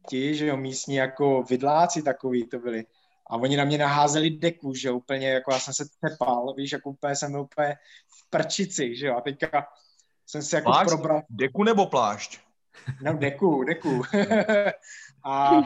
ti, 0.08 0.34
že 0.34 0.46
jo, 0.46 0.56
místní 0.56 0.94
jako 0.94 1.42
vidláci 1.42 2.02
takový 2.02 2.46
to 2.46 2.58
byli. 2.58 2.84
A 3.30 3.36
oni 3.36 3.56
na 3.56 3.64
mě 3.64 3.78
naházeli 3.78 4.30
deku, 4.30 4.74
že 4.74 4.88
jo, 4.88 4.96
úplně, 4.96 5.28
jako 5.28 5.52
já 5.52 5.58
jsem 5.58 5.74
se 5.74 5.84
tepal, 6.00 6.54
víš, 6.54 6.72
jako 6.72 6.90
úplně 6.90 7.16
jsem 7.16 7.32
byl 7.32 7.40
úplně 7.40 7.76
v 8.08 8.30
prčici, 8.30 8.96
že 8.96 9.06
jo, 9.06 9.16
a 9.16 9.20
teďka 9.20 9.66
jsem 10.26 10.42
se 10.42 10.56
jako 10.56 10.70
Plášť? 10.70 10.88
probral. 10.88 11.22
Deku 11.30 11.64
nebo 11.64 11.86
plášť? 11.86 12.40
No, 13.02 13.16
deku, 13.16 13.64
deku. 13.64 14.02
a 15.24 15.62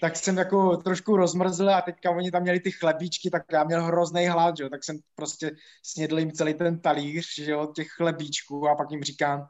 tak 0.00 0.16
jsem 0.16 0.36
jako 0.36 0.76
trošku 0.76 1.16
rozmrzl 1.16 1.70
a 1.70 1.82
teďka 1.82 2.10
oni 2.10 2.30
tam 2.30 2.42
měli 2.42 2.60
ty 2.60 2.70
chlebíčky, 2.70 3.30
tak 3.30 3.42
já 3.52 3.64
měl 3.64 3.84
hrozný 3.84 4.26
hlad, 4.26 4.56
že 4.56 4.62
jo, 4.62 4.70
tak 4.70 4.84
jsem 4.84 4.98
prostě 5.14 5.50
snědl 5.82 6.18
jim 6.18 6.32
celý 6.32 6.54
ten 6.54 6.80
talíř, 6.80 7.34
že 7.34 7.50
jo, 7.50 7.72
těch 7.76 7.88
chlebíčků 7.88 8.68
a 8.68 8.74
pak 8.74 8.90
jim 8.90 9.02
říkám, 9.02 9.46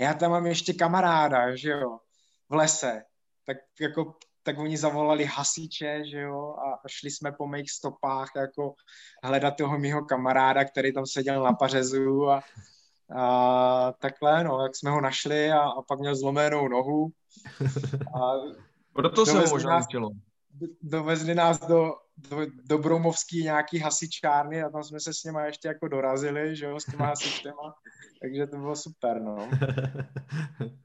já 0.00 0.14
tam 0.14 0.30
mám 0.30 0.46
ještě 0.46 0.72
kamaráda, 0.72 1.56
že 1.56 1.70
jo, 1.70 1.98
v 2.48 2.54
lese. 2.54 3.02
Tak 3.46 3.56
jako, 3.80 4.14
tak 4.42 4.58
oni 4.58 4.76
zavolali 4.76 5.24
hasiče, 5.24 6.02
že 6.10 6.20
jo, 6.20 6.54
a 6.58 6.88
šli 6.88 7.10
jsme 7.10 7.32
po 7.32 7.46
mých 7.46 7.70
stopách 7.70 8.28
jako 8.36 8.74
hledat 9.24 9.56
toho 9.56 9.78
mýho 9.78 10.04
kamaráda, 10.04 10.64
který 10.64 10.92
tam 10.92 11.06
seděl 11.06 11.42
na 11.42 11.52
pařezu 11.52 12.28
a, 12.28 12.42
a 13.16 13.92
takhle, 13.92 14.44
no, 14.44 14.62
jak 14.62 14.76
jsme 14.76 14.90
ho 14.90 15.00
našli 15.00 15.52
a, 15.52 15.60
a 15.60 15.82
pak 15.82 15.98
měl 15.98 16.16
zlomenou 16.16 16.68
nohu. 16.68 17.08
A 18.14 18.32
Proto 18.92 19.26
se 19.26 19.32
dovezli 19.32 19.54
možná 19.54 19.78
nás-. 19.80 19.86
Dovezli 20.82 21.34
nás 21.34 21.60
do, 21.60 21.94
do, 22.16 22.46
do 22.64 22.78
Broumovský 22.78 23.42
nějaký 23.42 23.78
hasičárny 23.78 24.62
a 24.62 24.70
tam 24.70 24.84
jsme 24.84 25.00
se 25.00 25.14
s 25.14 25.24
nima 25.24 25.44
ještě 25.44 25.68
jako 25.68 25.88
dorazili, 25.88 26.56
že 26.56 26.66
jo, 26.66 26.80
s 26.80 26.84
těma 26.84 27.06
hasičema, 27.06 27.74
takže 28.22 28.46
to 28.46 28.56
bylo 28.56 28.76
super, 28.76 29.22
no. 29.22 29.48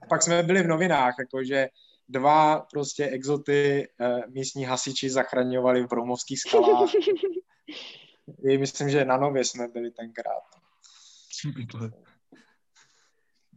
A 0.01 0.05
pak 0.09 0.23
jsme 0.23 0.43
byli 0.43 0.63
v 0.63 0.67
novinách, 0.67 1.15
jakože 1.19 1.67
dva 2.09 2.59
prostě 2.59 3.05
exoty 3.05 3.87
eh, 4.01 4.21
místní 4.27 4.65
hasiči 4.65 5.09
zachraňovali 5.09 5.83
v 5.83 5.87
Broumovských 5.87 6.39
skalách. 6.39 6.89
I 8.49 8.57
myslím, 8.57 8.89
že 8.89 9.05
na 9.05 9.17
Nově 9.17 9.45
jsme 9.45 9.67
byli 9.67 9.91
tenkrát. 9.91 10.43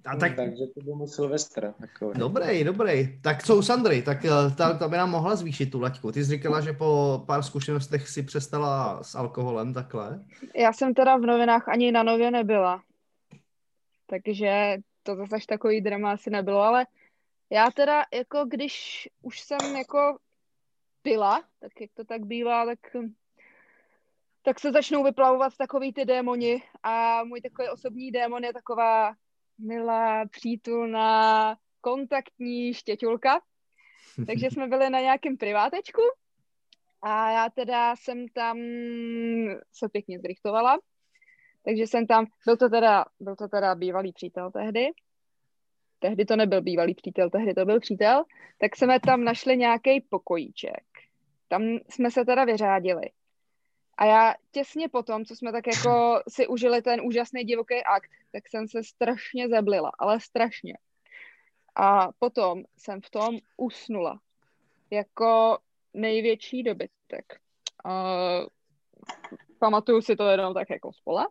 A 0.08 0.16
tak... 0.16 0.36
Takže 0.36 0.66
to 0.74 0.80
byl 0.80 0.94
můj 0.94 1.08
Silvestr. 1.08 1.74
Takový. 1.80 2.18
Dobrý, 2.18 2.64
dobrý. 2.64 3.20
Tak 3.20 3.42
co 3.42 3.56
u 3.56 3.62
Sandry, 3.62 4.02
tak 4.02 4.24
eh, 4.24 4.30
ta, 4.56 4.78
ta 4.78 4.88
by 4.88 4.96
nám 4.96 5.10
mohla 5.10 5.36
zvýšit 5.36 5.70
tu 5.70 5.80
laťku. 5.80 6.12
Ty 6.12 6.24
jsi 6.24 6.30
říkala, 6.30 6.60
že 6.60 6.72
po 6.72 7.22
pár 7.26 7.42
zkušenostech 7.42 8.08
si 8.08 8.22
přestala 8.22 9.02
s 9.02 9.14
alkoholem 9.14 9.74
takhle. 9.74 10.24
Já 10.54 10.72
jsem 10.72 10.94
teda 10.94 11.16
v 11.16 11.20
novinách 11.20 11.68
ani 11.68 11.92
na 11.92 12.02
nově 12.02 12.30
nebyla. 12.30 12.82
Takže 14.06 14.76
to 15.02 15.16
zase 15.16 15.36
až 15.36 15.46
takový 15.46 15.80
drama 15.80 16.12
asi 16.12 16.30
nebylo, 16.30 16.60
ale 16.60 16.86
já 17.50 17.70
teda 17.70 18.02
jako 18.14 18.44
když 18.44 19.08
už 19.22 19.40
jsem 19.40 19.76
jako 19.76 20.18
pila, 21.02 21.44
tak 21.60 21.80
jak 21.80 21.90
to 21.94 22.04
tak 22.04 22.26
bývá, 22.26 22.66
tak 22.66 22.78
tak 24.42 24.60
se 24.60 24.72
začnou 24.72 25.04
vyplavovat 25.04 25.56
takový 25.56 25.92
ty 25.92 26.04
démoni 26.04 26.62
a 26.82 27.24
můj 27.24 27.40
takový 27.40 27.68
osobní 27.68 28.10
démon 28.10 28.44
je 28.44 28.52
taková 28.52 29.14
milá, 29.58 30.26
přítulná, 30.26 31.56
kontaktní 31.80 32.74
štěťulka. 32.74 33.40
Takže 34.26 34.50
jsme 34.50 34.66
byli 34.66 34.90
na 34.90 35.00
nějakém 35.00 35.36
privátečku 35.36 36.02
a 37.02 37.30
já 37.30 37.48
teda 37.50 37.96
jsem 37.96 38.28
tam 38.28 38.56
se 39.72 39.88
pěkně 39.92 40.18
zrychtovala. 40.18 40.78
Takže 41.64 41.86
jsem 41.86 42.06
tam, 42.06 42.26
byl 42.44 42.56
to 42.56 42.68
teda, 42.68 43.04
byl 43.20 43.36
to 43.36 43.48
teda 43.48 43.74
bývalý 43.74 44.12
přítel 44.12 44.50
tehdy. 44.50 44.86
Tehdy 45.98 46.24
to 46.24 46.36
nebyl 46.36 46.62
bývalý 46.62 46.94
přítel, 46.94 47.30
tehdy 47.30 47.54
to 47.54 47.64
byl 47.64 47.80
přítel. 47.80 48.24
Tak 48.58 48.76
jsme 48.76 49.00
tam 49.00 49.24
našli 49.24 49.56
nějaký 49.56 50.00
pokojíček. 50.00 50.84
Tam 51.48 51.62
jsme 51.90 52.10
se 52.10 52.24
teda 52.24 52.44
vyřádili. 52.44 53.10
A 53.98 54.04
já 54.04 54.34
těsně 54.50 54.88
potom, 54.88 55.24
co 55.24 55.36
jsme 55.36 55.52
tak 55.52 55.66
jako 55.66 56.22
si 56.28 56.46
užili 56.46 56.82
ten 56.82 57.00
úžasný 57.00 57.44
divoký 57.44 57.84
akt, 57.84 58.10
tak 58.32 58.48
jsem 58.48 58.68
se 58.68 58.84
strašně 58.84 59.48
zeblila, 59.48 59.92
ale 59.98 60.20
strašně. 60.20 60.74
A 61.74 62.08
potom 62.18 62.62
jsem 62.78 63.00
v 63.00 63.10
tom 63.10 63.38
usnula. 63.56 64.20
Jako 64.90 65.58
největší 65.94 66.62
dobytek. 66.62 67.40
Uh, 67.84 68.46
pamatuju 69.58 70.02
si 70.02 70.16
to 70.16 70.26
jenom 70.26 70.54
tak 70.54 70.70
jako 70.70 70.92
spola. 70.92 71.26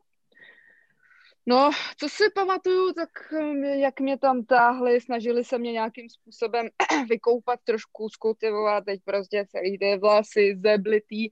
No, 1.49 1.71
co 1.97 2.09
si 2.09 2.23
pamatuju, 2.35 2.93
tak 2.93 3.09
um, 3.31 3.63
jak 3.63 3.99
mě 3.99 4.17
tam 4.17 4.45
táhli, 4.45 5.01
snažili 5.01 5.43
se 5.43 5.57
mě 5.57 5.71
nějakým 5.71 6.09
způsobem 6.09 6.69
vykoupat, 7.09 7.59
trošku 7.63 8.09
skultivovat, 8.09 8.85
teď 8.85 9.01
prostě 9.05 9.45
celý 9.49 9.79
ty 9.79 9.97
vlasy 9.97 10.59
zeblitý. 10.63 11.29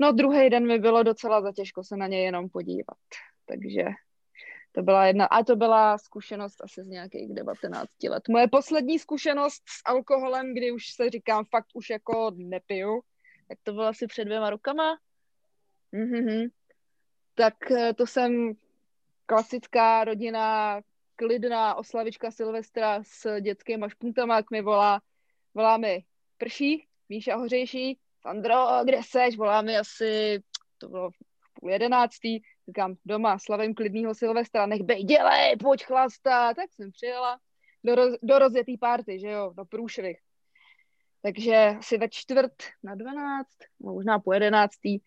No, 0.00 0.12
druhý 0.12 0.50
den 0.50 0.66
mi 0.66 0.78
bylo 0.78 1.02
docela 1.02 1.40
zatěžko 1.40 1.84
se 1.84 1.96
na 1.96 2.06
ně 2.06 2.24
jenom 2.24 2.48
podívat. 2.48 2.98
Takže 3.46 3.84
to 4.72 4.82
byla 4.82 5.06
jedna, 5.06 5.26
a 5.26 5.44
to 5.44 5.56
byla 5.56 5.98
zkušenost 5.98 6.64
asi 6.64 6.84
z 6.84 6.86
nějakých 6.86 7.34
19 7.34 7.88
let. 8.08 8.22
Moje 8.28 8.48
poslední 8.48 8.98
zkušenost 8.98 9.62
s 9.68 9.82
alkoholem, 9.84 10.54
kdy 10.54 10.72
už 10.72 10.88
se 10.88 11.10
říkám, 11.10 11.44
fakt 11.44 11.66
už 11.74 11.90
jako 11.90 12.30
nepiju, 12.36 13.00
tak 13.48 13.58
to 13.62 13.72
bylo 13.72 13.86
asi 13.86 14.06
před 14.06 14.24
dvěma 14.24 14.50
rukama. 14.50 14.98
Mm-hmm. 15.94 16.48
Tak 17.34 17.70
eh, 17.70 17.94
to 17.94 18.06
jsem 18.06 18.52
klasická 19.26 20.04
rodina, 20.04 20.80
klidná 21.16 21.74
oslavička 21.74 22.30
Silvestra 22.30 23.00
s 23.02 23.40
dětskými 23.40 23.86
špuntama, 23.88 24.36
jak 24.36 24.50
mi 24.50 24.62
volá, 24.62 25.00
volá 25.54 25.76
mi 25.76 26.04
prší, 26.38 26.86
Míša 27.08 27.36
Hořejší, 27.36 27.98
Sandro, 28.22 28.66
kde 28.84 29.00
seš? 29.02 29.36
Volá 29.36 29.62
mi 29.62 29.78
asi, 29.78 30.40
to 30.78 30.88
bylo 30.88 31.10
v 31.10 31.14
půl 31.60 31.70
jedenáctý, 31.70 32.40
říkám, 32.68 32.94
doma, 33.04 33.38
slavím 33.38 33.74
klidného 33.74 34.14
Silvestra, 34.14 34.66
nech 34.66 34.82
bej, 34.82 35.04
dělej, 35.04 35.56
pojď 35.56 35.84
chlasta, 35.84 36.54
tak 36.54 36.72
jsem 36.72 36.90
přijela 36.90 37.38
do, 37.84 37.94
roz, 37.94 38.14
do 38.22 38.38
rozjetý 38.38 38.78
party, 38.78 39.20
že 39.20 39.28
jo, 39.28 39.52
do 39.56 39.64
průšvih. 39.64 40.18
Takže 41.22 41.54
asi 41.78 41.98
ve 41.98 42.08
čtvrt 42.08 42.52
na 42.82 42.94
dvanáct, 42.94 43.56
možná 43.78 44.18
po 44.18 44.32
jedenáctý, 44.32 44.98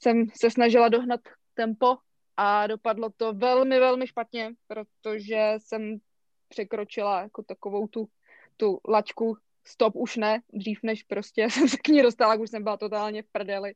jsem 0.00 0.26
se 0.36 0.50
snažila 0.50 0.88
dohnat 0.88 1.20
tempo 1.54 1.96
a 2.36 2.66
dopadlo 2.66 3.10
to 3.16 3.32
velmi, 3.32 3.80
velmi 3.80 4.06
špatně, 4.06 4.52
protože 4.66 5.54
jsem 5.58 5.98
překročila 6.48 7.22
jako 7.22 7.42
takovou 7.42 7.86
tu, 7.86 8.08
tu 8.56 8.80
lačku 8.88 9.36
stop 9.64 9.96
už 9.96 10.16
ne, 10.16 10.40
dřív 10.52 10.78
než 10.82 11.02
prostě 11.02 11.42
jsem 11.50 11.68
se 11.68 11.76
k 11.76 11.88
ní 11.88 12.02
dostala, 12.02 12.34
už 12.34 12.50
jsem 12.50 12.62
byla 12.62 12.76
totálně 12.76 13.22
v 13.22 13.28
prdeli. 13.32 13.74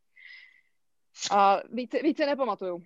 A 1.30 1.60
více, 1.72 2.02
více 2.02 2.26
nepamatuju. 2.26 2.82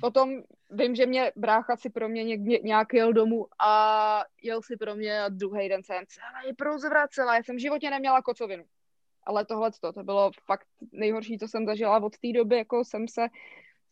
Potom 0.00 0.42
vím, 0.70 0.94
že 0.94 1.06
mě 1.06 1.32
brácha 1.36 1.76
si 1.76 1.90
pro 1.90 2.08
mě 2.08 2.24
někdy, 2.24 2.60
nějak 2.62 2.94
jel 2.94 3.12
domů 3.12 3.46
a 3.60 4.24
jel 4.42 4.62
si 4.62 4.76
pro 4.76 4.94
mě 4.94 5.20
a 5.20 5.28
druhý 5.28 5.68
den 5.68 5.82
jsem 5.82 6.04
celý 6.06 6.54
prozvracela. 6.54 7.36
Já 7.36 7.42
jsem 7.42 7.56
v 7.56 7.60
životě 7.60 7.90
neměla 7.90 8.22
kocovinu. 8.22 8.64
Ale 9.24 9.44
tohle 9.44 9.70
to 9.94 10.02
bylo 10.02 10.30
fakt 10.44 10.66
nejhorší, 10.92 11.38
co 11.38 11.48
jsem 11.48 11.66
zažila 11.66 12.02
od 12.02 12.18
té 12.18 12.32
doby, 12.32 12.56
jako 12.56 12.84
jsem 12.84 13.08
se 13.08 13.26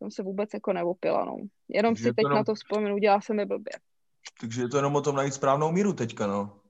jsem 0.01 0.11
se 0.11 0.23
vůbec 0.23 0.55
jako 0.55 0.73
neopila, 0.73 1.25
no. 1.25 1.37
Jenom 1.69 1.95
Takže 1.95 2.05
si 2.05 2.15
teď 2.15 2.23
jenom... 2.23 2.39
na 2.39 2.45
to 2.45 2.55
vzpomenu, 2.55 2.99
dělá 2.99 3.21
se 3.21 3.35
mi 3.35 3.47
blbě. 3.47 3.73
Takže 4.41 4.63
je 4.63 4.69
to 4.69 4.77
jenom 4.77 4.97
o 4.97 5.01
tom 5.01 5.17
najít 5.17 5.35
správnou 5.35 5.73
míru 5.73 5.93
teďka, 5.93 6.27
no. 6.27 6.61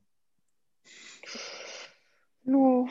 No, 2.45 2.87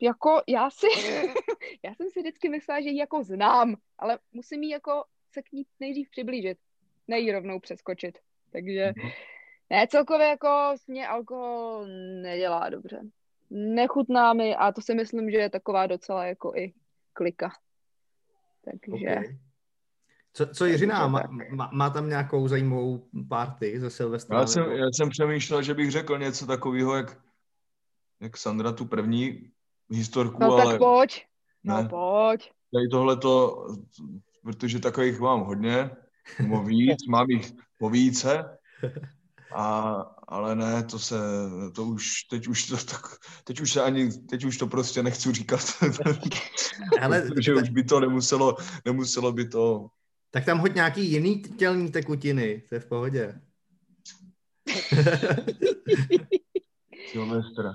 jako 0.00 0.42
já 0.48 0.70
si, 0.70 0.86
já 1.84 1.94
jsem 1.94 2.10
si 2.10 2.20
vždycky 2.20 2.48
myslela, 2.48 2.80
že 2.80 2.88
ji 2.88 2.98
jako 2.98 3.24
znám, 3.24 3.76
ale 3.98 4.18
musím 4.32 4.62
jí 4.62 4.70
jako 4.70 5.04
se 5.32 5.42
k 5.42 5.52
ní 5.52 5.66
nejdřív 5.80 6.10
přiblížit, 6.10 6.58
nejí 7.08 7.32
rovnou 7.32 7.60
přeskočit. 7.60 8.18
Takže 8.52 8.92
mm-hmm. 8.96 9.12
ne, 9.70 9.86
celkově 9.90 10.26
jako 10.26 10.74
mě 10.86 11.08
alkohol 11.08 11.86
nedělá 12.22 12.68
dobře. 12.68 13.00
Nechutná 13.50 14.32
mi 14.32 14.56
a 14.56 14.72
to 14.72 14.80
si 14.80 14.94
myslím, 14.94 15.30
že 15.30 15.36
je 15.36 15.50
taková 15.50 15.86
docela 15.86 16.26
jako 16.26 16.52
i 16.56 16.72
klika. 17.12 17.50
Takže... 18.64 19.10
Okay. 19.10 19.45
Co, 20.36 20.46
co 20.46 20.64
Jiřina, 20.66 21.06
má, 21.06 21.22
má, 21.50 21.70
má 21.72 21.90
tam 21.90 22.08
nějakou 22.08 22.48
zajímavou 22.48 23.08
party 23.28 23.80
ze 23.80 23.90
Silvestra? 23.90 24.38
Já 24.38 24.46
jsem, 24.46 24.64
já 24.72 24.86
jsem 24.86 25.08
přemýšlel, 25.08 25.62
že 25.62 25.74
bych 25.74 25.90
řekl 25.90 26.18
něco 26.18 26.46
takového, 26.46 26.96
jak, 26.96 27.18
jak 28.20 28.36
Sandra 28.36 28.72
tu 28.72 28.84
první 28.84 29.50
historku, 29.90 30.36
no, 30.40 30.52
ale... 30.52 30.64
tak 30.64 30.78
pojď, 30.78 31.22
no 31.64 31.82
ne, 31.82 31.88
pojď. 31.88 32.50
Tady 32.74 32.88
tohleto, 32.88 33.66
protože 34.42 34.78
takových 34.78 35.20
mám 35.20 35.40
hodně, 35.40 35.90
nebo 36.38 36.62
víc, 36.62 37.06
mám 37.08 37.30
jich 37.30 37.52
po 37.78 37.90
více, 37.90 38.58
a, 39.54 39.92
ale 40.28 40.56
ne, 40.56 40.82
to 40.82 40.98
se, 40.98 41.16
to 41.74 41.84
už, 41.84 42.22
teď 42.30 42.48
už 42.48 42.66
to 42.66 42.76
tak, 42.76 43.02
teď 43.44 43.60
už 43.60 43.72
se 43.72 43.82
ani, 43.82 44.10
teď 44.10 44.44
už 44.44 44.56
to 44.56 44.66
prostě 44.66 45.02
nechci 45.02 45.32
říkat. 45.32 45.60
Ale, 47.02 47.22
protože 47.34 47.54
už 47.54 47.68
by 47.68 47.84
to 47.84 48.00
nemuselo, 48.00 48.56
nemuselo 48.84 49.32
by 49.32 49.48
to 49.48 49.86
tak 50.36 50.44
tam 50.44 50.58
hoď 50.58 50.74
nějaký 50.74 51.10
jiný 51.10 51.42
tělní 51.42 51.90
tekutiny, 51.90 52.62
to 52.68 52.74
je 52.74 52.80
v 52.80 52.86
pohodě. 52.86 53.40
Silvestra. 57.10 57.72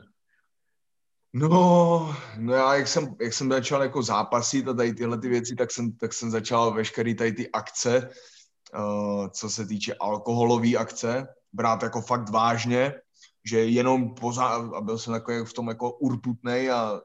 No, 1.33 2.15
no 2.37 2.53
já, 2.53 2.75
jak 2.75 2.87
jsem, 2.87 3.15
jak 3.21 3.33
jsem 3.33 3.51
začal 3.51 3.81
jako 3.81 4.03
zápasit 4.03 4.67
a 4.67 4.73
tady 4.73 4.93
tyhle 4.93 5.17
ty 5.17 5.29
věci, 5.29 5.55
tak 5.55 5.71
jsem, 5.71 5.91
tak 5.91 6.13
jsem 6.13 6.31
začal 6.31 6.73
veškerý 6.73 7.15
tady 7.15 7.31
ty 7.31 7.51
akce, 7.51 8.09
uh, 8.77 9.27
co 9.27 9.49
se 9.49 9.65
týče 9.65 9.93
alkoholové 9.93 10.75
akce, 10.75 11.27
brát 11.53 11.83
jako 11.83 12.01
fakt 12.01 12.29
vážně, 12.29 12.93
že 13.45 13.65
jenom 13.65 14.15
poza, 14.15 14.45
a 14.45 14.81
byl 14.81 14.97
jsem 14.97 15.13
takový 15.13 15.45
v 15.45 15.53
tom 15.53 15.67
jako 15.67 15.91
urputnej 15.91 16.71
a 16.71 17.01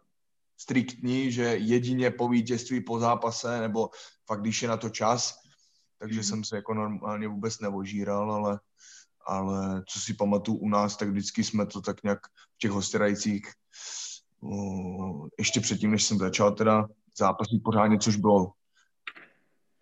striktní, 0.56 1.32
že 1.32 1.42
jedině 1.42 2.10
po 2.10 2.28
vítězství 2.28 2.80
po 2.80 2.98
zápase, 2.98 3.60
nebo 3.60 3.90
fakt 4.26 4.40
když 4.40 4.62
je 4.62 4.68
na 4.68 4.76
to 4.76 4.88
čas, 4.88 5.45
takže 5.98 6.18
mm. 6.18 6.24
jsem 6.24 6.44
se 6.44 6.56
jako 6.56 6.74
normálně 6.74 7.28
vůbec 7.28 7.60
nevožíral, 7.60 8.32
ale, 8.32 8.60
ale 9.26 9.82
co 9.88 10.00
si 10.00 10.14
pamatuju 10.14 10.58
u 10.58 10.68
nás, 10.68 10.96
tak 10.96 11.08
vždycky 11.08 11.44
jsme 11.44 11.66
to 11.66 11.80
tak 11.80 12.02
nějak 12.02 12.26
v 12.26 12.58
těch 12.58 12.70
hostirajících 12.70 13.52
ještě 15.38 15.60
předtím, 15.60 15.90
než 15.90 16.04
jsem 16.04 16.18
začal 16.18 16.52
teda 16.52 16.88
zápasit 17.18 17.62
pořádně, 17.64 17.98
což 17.98 18.16
bylo 18.16 18.52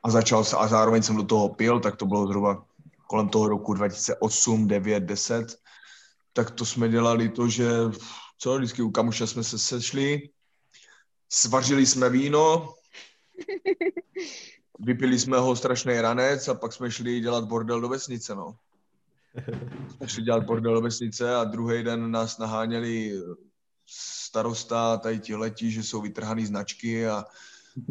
a 0.03 0.11
začal 0.11 0.45
se 0.45 0.57
a 0.57 0.69
zároveň 0.69 1.03
jsem 1.03 1.17
do 1.17 1.25
toho 1.25 1.49
pil, 1.49 1.81
tak 1.81 1.97
to 1.97 2.07
bylo 2.07 2.27
zhruba 2.27 2.67
kolem 3.07 3.29
toho 3.29 3.49
roku 3.49 3.75
2008, 3.75 4.69
9, 4.69 5.01
10, 5.01 5.57
tak 6.33 6.51
to 6.51 6.65
jsme 6.67 6.89
dělali 6.89 7.29
to, 7.29 7.49
že 7.49 7.69
co, 8.39 8.57
vždycky 8.57 8.83
u 8.83 8.91
kamuše 8.91 9.27
jsme 9.27 9.45
se 9.45 9.59
sešli, 9.59 10.29
svařili 11.29 11.87
jsme 11.87 12.11
víno, 12.11 12.75
vypili 14.81 15.19
jsme 15.19 15.39
ho 15.39 15.57
strašný 15.57 16.01
ranec 16.01 16.49
a 16.49 16.55
pak 16.55 16.73
jsme 16.73 16.91
šli 16.91 17.21
dělat 17.21 17.45
bordel 17.45 17.81
do 17.81 17.89
vesnice, 17.89 18.35
no. 18.35 18.57
Jsme 19.97 20.09
šli 20.09 20.23
dělat 20.23 20.45
bordel 20.45 20.75
do 20.75 20.81
vesnice 20.81 21.35
a 21.35 21.45
druhý 21.45 21.83
den 21.83 22.11
nás 22.11 22.39
naháněli 22.39 23.23
starosta, 23.87 24.97
tady 24.97 25.19
ti 25.19 25.35
letí, 25.35 25.71
že 25.71 25.83
jsou 25.83 26.01
vytrhaný 26.01 26.47
značky 26.47 27.07
a, 27.07 27.25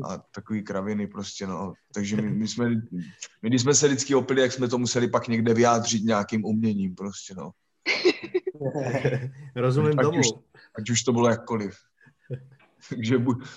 a 0.03 0.17
takový 0.17 0.63
kraviny 0.63 1.07
prostě, 1.07 1.47
no. 1.47 1.73
Takže 1.93 2.15
my, 2.15 2.29
my 2.29 2.47
jsme, 2.47 2.69
my 3.41 3.49
když 3.49 3.61
jsme 3.61 3.73
se 3.73 3.87
vždycky 3.87 4.15
opili, 4.15 4.41
jak 4.41 4.51
jsme 4.51 4.67
to 4.67 4.77
museli 4.77 5.07
pak 5.07 5.27
někde 5.27 5.53
vyjádřit 5.53 6.03
nějakým 6.03 6.45
uměním 6.45 6.95
prostě, 6.95 7.35
no. 7.35 7.51
Rozumím 9.55 9.99
ať 9.99 10.05
tomu. 10.05 10.19
Už, 10.19 10.27
ať 10.77 10.89
už 10.89 11.03
to 11.03 11.13
bylo 11.13 11.29
jakkoliv. 11.29 11.75
takže, 12.89 13.17
buď, 13.17 13.47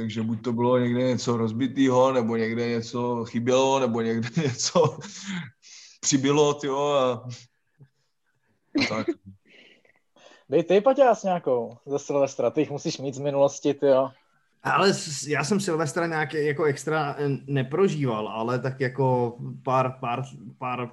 takže 0.00 0.22
buď 0.22 0.42
to 0.42 0.52
bylo 0.52 0.78
někde 0.78 1.02
něco 1.02 1.36
rozbitého, 1.36 2.12
nebo 2.12 2.36
někde 2.36 2.68
něco 2.68 3.24
chybělo, 3.24 3.80
nebo 3.80 4.00
někde 4.00 4.28
něco 4.42 4.98
přibylo, 6.00 6.54
tyjo, 6.54 6.88
a, 6.88 7.28
a 8.82 8.86
tak. 8.88 9.06
Dej 10.48 10.64
ty, 10.64 10.80
Paťás, 10.80 11.22
nějakou 11.22 11.76
ze 11.86 11.98
Silvestra. 11.98 12.50
Ty 12.50 12.60
jich 12.60 12.70
musíš 12.70 12.98
mít 12.98 13.14
z 13.14 13.18
minulosti, 13.18 13.74
ty 13.74 13.86
jo. 13.86 14.10
Ale 14.62 14.92
já 15.28 15.44
jsem 15.44 15.60
Silvestra 15.60 16.06
nějak 16.06 16.34
jako 16.34 16.64
extra 16.64 17.16
neprožíval, 17.46 18.28
ale 18.28 18.58
tak 18.58 18.80
jako 18.80 19.36
pár, 19.64 19.96
pár, 20.00 20.22
pár 20.58 20.92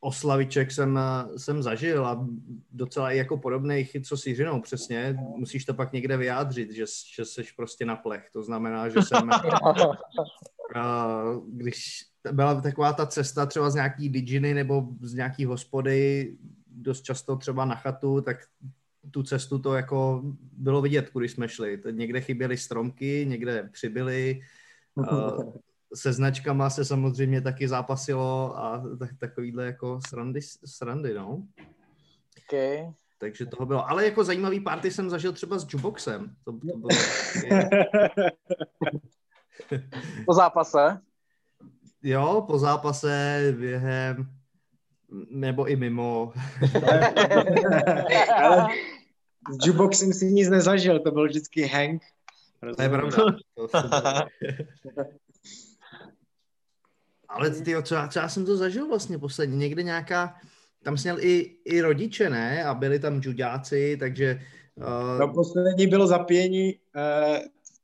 oslaviček 0.00 0.72
jsem, 0.72 0.98
jsem 1.36 1.62
zažil 1.62 2.06
a 2.06 2.26
docela 2.72 3.12
i 3.12 3.16
jako 3.16 3.38
podobných, 3.38 3.96
co 4.04 4.16
s 4.16 4.26
Jiřinou 4.26 4.60
přesně. 4.60 5.16
Musíš 5.36 5.64
to 5.64 5.74
pak 5.74 5.92
někde 5.92 6.16
vyjádřit, 6.16 6.70
že, 6.70 6.84
že 7.16 7.24
jsi 7.24 7.42
prostě 7.56 7.84
na 7.84 7.96
plech. 7.96 8.28
To 8.32 8.42
znamená, 8.42 8.88
že 8.88 9.02
jsem, 9.02 9.30
když 11.48 12.04
byla 12.32 12.60
taková 12.60 12.92
ta 12.92 13.06
cesta 13.06 13.46
třeba 13.46 13.70
z 13.70 13.74
nějaký 13.74 14.08
diginy 14.08 14.54
nebo 14.54 14.88
z 15.00 15.14
nějaký 15.14 15.44
hospody, 15.44 16.36
dost 16.66 17.02
často 17.02 17.36
třeba 17.36 17.64
na 17.64 17.74
chatu, 17.74 18.20
tak 18.20 18.36
tu 19.10 19.22
cestu 19.22 19.58
to 19.58 19.74
jako 19.74 20.22
bylo 20.52 20.82
vidět, 20.82 21.10
kudy 21.10 21.28
jsme 21.28 21.48
šli. 21.48 21.82
Někde 21.90 22.20
chyběly 22.20 22.56
stromky, 22.56 23.26
někde 23.28 23.68
přibyly. 23.72 24.40
Se 25.94 26.12
značkama 26.12 26.70
se 26.70 26.84
samozřejmě 26.84 27.40
taky 27.40 27.68
zápasilo 27.68 28.58
a 28.58 28.82
tak, 28.98 29.10
takovýhle 29.20 29.66
jako 29.66 30.00
srandy, 30.08 30.40
srandy 30.64 31.14
no. 31.14 31.42
Okay. 32.46 32.92
Takže 33.18 33.46
toho 33.46 33.66
bylo. 33.66 33.90
Ale 33.90 34.04
jako 34.04 34.24
zajímavý 34.24 34.60
party 34.60 34.90
jsem 34.90 35.10
zažil 35.10 35.32
třeba 35.32 35.58
s 35.58 35.66
Juboxem. 35.68 36.34
To, 36.44 36.52
to 36.52 36.58
bylo 36.58 36.88
po 40.26 40.34
zápase? 40.34 41.00
Jo, 42.02 42.44
po 42.46 42.58
zápase, 42.58 43.40
během 43.58 44.40
nebo 45.30 45.66
i 45.66 45.76
mimo. 45.76 46.32
Ale 48.36 48.68
s 49.60 49.66
jukeboxem 49.66 50.12
si 50.12 50.26
nic 50.26 50.48
nezažil, 50.48 51.00
to 51.00 51.10
byl 51.10 51.28
vždycky 51.28 51.66
Hank. 51.66 52.02
To 52.76 52.82
je 52.82 52.88
pravda. 52.88 53.16
Ale 57.30 57.50
ty, 57.50 57.74
co, 57.82 57.96
co 58.10 58.18
já 58.18 58.28
jsem 58.28 58.46
to 58.46 58.56
zažil 58.56 58.88
vlastně 58.88 59.18
posledně, 59.18 59.56
někde 59.56 59.82
nějaká, 59.82 60.34
tam 60.82 60.98
sněl 60.98 61.16
i, 61.20 61.56
i 61.64 61.80
rodiče, 61.80 62.30
ne? 62.30 62.64
A 62.64 62.74
byli 62.74 62.98
tam 62.98 63.20
judáci, 63.24 63.96
takže... 64.00 64.40
Uh... 64.74 65.18
No 65.20 65.28
poslední 65.28 65.86
bylo 65.86 66.06
zapění 66.06 66.74
uh, 66.74 67.38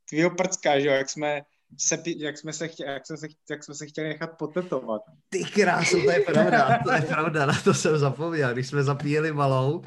tvýho 0.09 0.29
prcka, 0.29 0.79
že 0.79 0.87
jo, 0.87 0.93
jak 0.93 1.09
jsme 1.09 1.41
se, 1.77 1.97
jak, 2.17 2.37
jsme 2.37 2.53
se 2.53 2.67
chtěli, 2.67 2.91
jak, 2.91 3.05
jsme 3.05 3.17
se, 3.17 3.27
jak 3.49 3.63
jsme 3.63 3.75
se 3.75 3.85
chtěli 3.85 4.07
nechat 4.07 4.37
potetovat. 4.37 5.01
Ty 5.29 5.43
krásu, 5.43 6.03
to 6.03 6.11
je 6.11 6.19
pravda, 6.19 6.79
to 6.83 6.91
je 6.91 7.01
pravda, 7.01 7.45
na 7.45 7.61
to 7.63 7.73
jsem 7.73 7.97
zapomněl. 7.97 8.53
Když 8.53 8.67
jsme 8.67 8.83
zapíjeli 8.83 9.31
malou, 9.33 9.83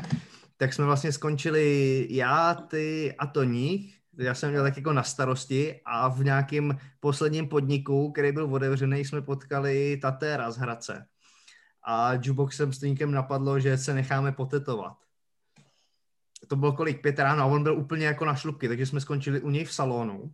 tak 0.57 0.73
jsme 0.73 0.85
vlastně 0.85 1.13
skončili 1.13 2.07
já, 2.11 2.55
ty 2.55 3.15
a 3.19 3.27
Toník, 3.27 4.00
já 4.19 4.35
jsem 4.35 4.51
měl 4.51 4.63
tak 4.63 4.77
jako 4.77 4.93
na 4.93 5.03
starosti 5.03 5.81
a 5.85 6.09
v 6.09 6.25
nějakém 6.25 6.79
posledním 7.01 7.49
podniku, 7.49 8.13
který 8.13 8.33
byl 8.33 8.55
otevřený, 8.55 9.05
jsme 9.05 9.23
potkali 9.23 9.97
Tatéra 9.97 10.51
z 10.51 10.57
Hradce. 10.57 11.07
A 11.85 12.13
jukeboxem 12.13 12.73
s 12.73 12.81
napadlo, 13.07 13.61
že 13.61 13.79
se 13.79 13.95
necháme 13.95 14.33
potetovat. 14.33 14.97
To 16.49 16.57
bylo 16.57 16.73
kolik, 16.73 17.03
pět 17.03 17.19
ráno 17.19 17.43
a 17.43 17.47
on 17.47 17.63
byl 17.63 17.79
úplně 17.79 18.07
jako 18.07 18.25
na 18.25 18.35
šlupky, 18.35 18.69
takže 18.69 18.87
jsme 18.87 19.01
skončili 19.01 19.41
u 19.41 19.51
něj 19.51 19.65
v 19.65 19.73
salonu. 19.73 20.33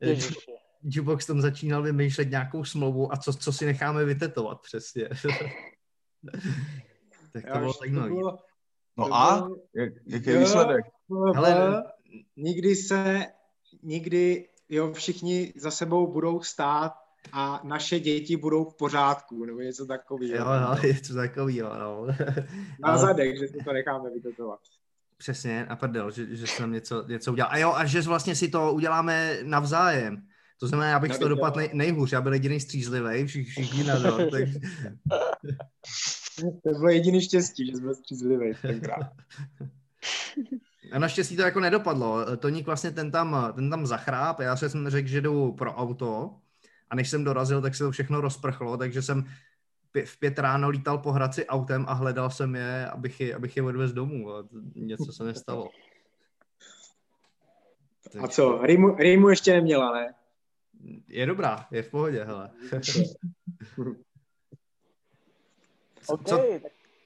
Ježiši. 0.00 0.34
Jukebox 0.82 1.26
tam 1.26 1.40
začínal 1.40 1.82
vymýšlet 1.82 2.30
nějakou 2.30 2.64
smlouvu 2.64 3.12
a 3.12 3.16
co, 3.16 3.32
co 3.32 3.52
si 3.52 3.66
necháme 3.66 4.04
vytetovat 4.04 4.60
přesně. 4.60 5.08
tak 7.32 7.52
to 7.52 7.58
bylo 7.58 7.72
zajímavé. 7.72 8.10
No 8.96 9.14
a? 9.14 9.48
Jak, 9.74 9.92
jaký 10.06 10.30
je 10.30 10.38
výsledek? 10.38 10.84
Ale 11.36 11.82
nikdy 12.36 12.76
se, 12.76 13.26
nikdy, 13.82 14.48
jo, 14.68 14.92
všichni 14.92 15.52
za 15.56 15.70
sebou 15.70 16.12
budou 16.12 16.42
stát 16.42 16.92
a 17.32 17.60
naše 17.64 18.00
děti 18.00 18.36
budou 18.36 18.64
v 18.64 18.74
pořádku, 18.74 19.44
nebo 19.44 19.60
něco 19.60 19.86
takového. 19.86 20.36
Jo, 20.36 20.52
jo, 20.52 20.92
něco 20.92 21.14
takového, 21.14 21.78
no. 21.78 22.06
Na 22.80 22.98
zadek, 22.98 23.38
že 23.38 23.48
si 23.48 23.58
to 23.64 23.72
necháme 23.72 24.10
vytetovat. 24.10 24.60
Přesně, 25.16 25.66
a 25.66 25.76
prdel, 25.76 26.10
že, 26.10 26.36
že 26.36 26.46
jsem 26.46 26.72
něco, 26.72 27.04
něco 27.08 27.32
udělal. 27.32 27.52
A 27.52 27.58
jo, 27.58 27.72
a 27.72 27.84
že 27.84 28.00
vlastně 28.00 28.34
si 28.34 28.48
to 28.48 28.72
uděláme 28.72 29.38
navzájem. 29.42 30.26
To 30.60 30.66
znamená, 30.66 30.96
abych 30.96 31.14
z 31.14 31.18
toho 31.18 31.28
dopadl 31.28 31.56
nej, 31.56 31.70
nejhůř, 31.72 32.12
já 32.12 32.20
byl 32.20 32.32
jediný 32.32 32.60
střízlivý, 32.60 33.26
všichni, 33.26 33.50
všichni 33.50 33.84
na 33.84 34.00
to. 34.00 34.18
Tak... 34.30 34.48
to 36.64 36.70
bylo 36.70 36.88
jediný 36.88 37.22
štěstí, 37.22 37.66
že 37.66 37.76
jsme 37.76 37.94
střízlivý 37.94 38.54
tenkrát. 38.62 39.06
A 40.92 40.98
naštěstí 40.98 41.36
to 41.36 41.42
jako 41.42 41.60
nedopadlo. 41.60 42.36
Toník 42.36 42.66
vlastně 42.66 42.90
ten 42.90 43.10
tam, 43.10 43.52
ten 43.54 43.70
tam 43.70 43.86
zachráp, 43.86 44.40
já 44.40 44.56
jsem 44.56 44.88
řekl, 44.88 45.08
že 45.08 45.20
jdu 45.20 45.52
pro 45.52 45.74
auto 45.74 46.34
a 46.90 46.94
než 46.94 47.10
jsem 47.10 47.24
dorazil, 47.24 47.62
tak 47.62 47.74
se 47.74 47.84
to 47.84 47.90
všechno 47.90 48.20
rozprchlo, 48.20 48.76
takže 48.76 49.02
jsem 49.02 49.24
v 50.04 50.18
pět 50.18 50.38
ráno 50.38 50.68
lítal 50.68 50.98
po 50.98 51.12
Hradci 51.12 51.46
autem 51.46 51.84
a 51.88 51.92
hledal 51.92 52.30
jsem 52.30 52.54
je, 52.54 52.86
abych 52.86 53.20
je, 53.20 53.34
abych 53.34 53.56
je 53.56 53.62
odvez 53.62 53.92
domů 53.92 54.34
a 54.34 54.44
něco 54.74 55.12
se 55.12 55.24
nestalo. 55.24 55.70
A 58.22 58.28
co, 58.28 58.62
Rýmu, 58.62 58.96
Rýmu 58.96 59.28
ještě 59.28 59.52
neměla, 59.52 59.92
ne? 59.94 60.14
Je 61.08 61.26
dobrá, 61.26 61.66
je 61.70 61.82
v 61.82 61.90
pohodě, 61.90 62.24
hele. 62.24 62.50
okay, 66.06 66.24
co, 66.24 66.40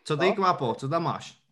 co 0.04 0.16
ty, 0.16 0.26
no? 0.26 0.34
Kvápo, 0.34 0.74
co 0.74 0.88
tam 0.88 1.02
máš? 1.02 1.45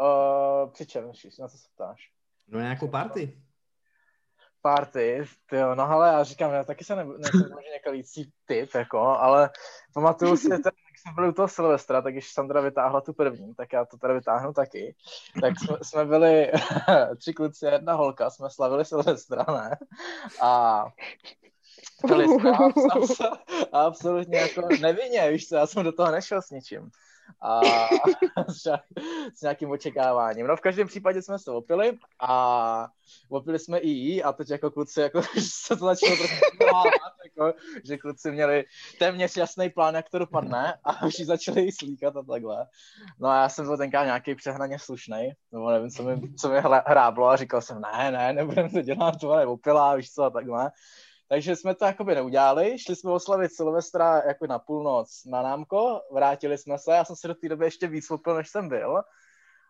Uh, 0.00 0.70
přičemž, 0.70 1.26
na 1.38 1.48
co 1.48 1.58
se 1.58 1.68
ptáš? 1.74 2.10
No 2.48 2.60
nějakou 2.60 2.88
party. 2.88 3.42
Party, 4.62 5.24
jo, 5.52 5.74
no 5.74 5.90
ale 5.90 6.08
já 6.08 6.24
říkám, 6.24 6.52
já 6.52 6.64
taky 6.64 6.84
se 6.84 6.96
ne, 6.96 7.04
nejsem 7.04 7.50
několící 7.72 8.32
typ, 8.44 8.74
jako, 8.74 8.98
ale 8.98 9.50
pamatuju 9.94 10.36
si, 10.36 10.48
ten, 10.48 10.60
jsme 11.00 11.12
byli 11.14 11.28
u 11.28 11.32
toho 11.32 11.48
Silvestra, 11.48 12.02
tak 12.02 12.12
když 12.12 12.32
Sandra 12.32 12.60
vytáhla 12.60 13.00
tu 13.00 13.12
první, 13.12 13.54
tak 13.54 13.72
já 13.72 13.84
to 13.84 13.98
tady 13.98 14.14
vytáhnu 14.14 14.52
taky. 14.52 14.94
Tak 15.40 15.54
jsme, 15.58 15.76
jsme 15.82 16.04
byli 16.04 16.52
tři 17.16 17.32
kluci 17.32 17.66
a 17.66 17.72
jedna 17.72 17.94
holka, 17.94 18.30
jsme 18.30 18.50
slavili 18.50 18.84
Silvestra, 18.84 19.44
ne? 19.48 19.76
A 20.40 20.84
byli 22.06 22.28
jsme 22.28 22.50
absolutně 23.72 24.38
jako 24.38 24.68
nevinně, 24.80 25.30
víš 25.30 25.48
co, 25.48 25.56
já 25.56 25.66
jsem 25.66 25.84
do 25.84 25.92
toho 25.92 26.10
nešel 26.10 26.42
s 26.42 26.50
ničím 26.50 26.90
a 27.40 27.60
s 29.34 29.42
nějakým 29.42 29.70
očekáváním. 29.70 30.46
No 30.46 30.56
v 30.56 30.60
každém 30.60 30.88
případě 30.88 31.22
jsme 31.22 31.38
se 31.38 31.50
opili 31.50 31.98
a 32.20 32.88
opili 33.28 33.58
jsme 33.58 33.78
i 33.78 33.88
jí 33.88 34.22
a 34.22 34.32
teď 34.32 34.50
jako 34.50 34.70
kluci, 34.70 35.00
jako 35.00 35.22
se 35.38 35.76
to 35.76 35.84
začalo 35.84 36.16
prostě 36.16 36.36
jako, 37.24 37.58
že 37.84 37.98
kluci 37.98 38.30
měli 38.30 38.64
téměř 38.98 39.36
jasný 39.36 39.70
plán, 39.70 39.94
jak 39.94 40.10
to 40.10 40.18
dopadne 40.18 40.78
a 40.84 41.06
už 41.06 41.16
začali 41.16 41.62
jí 41.62 41.72
slíkat 41.72 42.16
a 42.16 42.22
takhle. 42.22 42.66
No 43.20 43.28
a 43.28 43.42
já 43.42 43.48
jsem 43.48 43.66
byl 43.66 43.76
tenkrát 43.76 44.04
nějaký 44.04 44.34
přehnaně 44.34 44.78
slušný, 44.78 45.30
nebo 45.52 45.70
nevím, 45.70 45.90
co 45.90 46.02
mi, 46.02 46.34
co 46.34 46.48
mi 46.48 46.60
hráblo 46.86 47.28
a 47.28 47.36
říkal 47.36 47.60
jsem, 47.60 47.80
ne, 47.80 48.10
ne, 48.10 48.32
nebudem 48.32 48.70
to 48.70 48.82
dělat, 48.82 49.20
to 49.20 49.52
opilá, 49.52 49.96
víš 49.96 50.12
co, 50.12 50.22
a 50.22 50.30
takhle. 50.30 50.70
Takže 51.32 51.56
jsme 51.56 51.74
to 51.74 51.84
jakoby 51.84 52.14
neudělali, 52.14 52.78
šli 52.78 52.96
jsme 52.96 53.10
oslavit 53.12 53.52
Silvestra 53.52 54.22
jako 54.26 54.46
na 54.46 54.58
půlnoc 54.58 55.22
na 55.26 55.42
námko, 55.42 56.00
vrátili 56.12 56.58
jsme 56.58 56.78
se, 56.78 56.92
já 56.92 57.04
jsem 57.04 57.16
si 57.16 57.28
do 57.28 57.34
té 57.34 57.48
doby 57.48 57.64
ještě 57.64 57.86
víc 57.86 58.10
opil, 58.10 58.34
než 58.34 58.48
jsem 58.48 58.68
byl. 58.68 59.02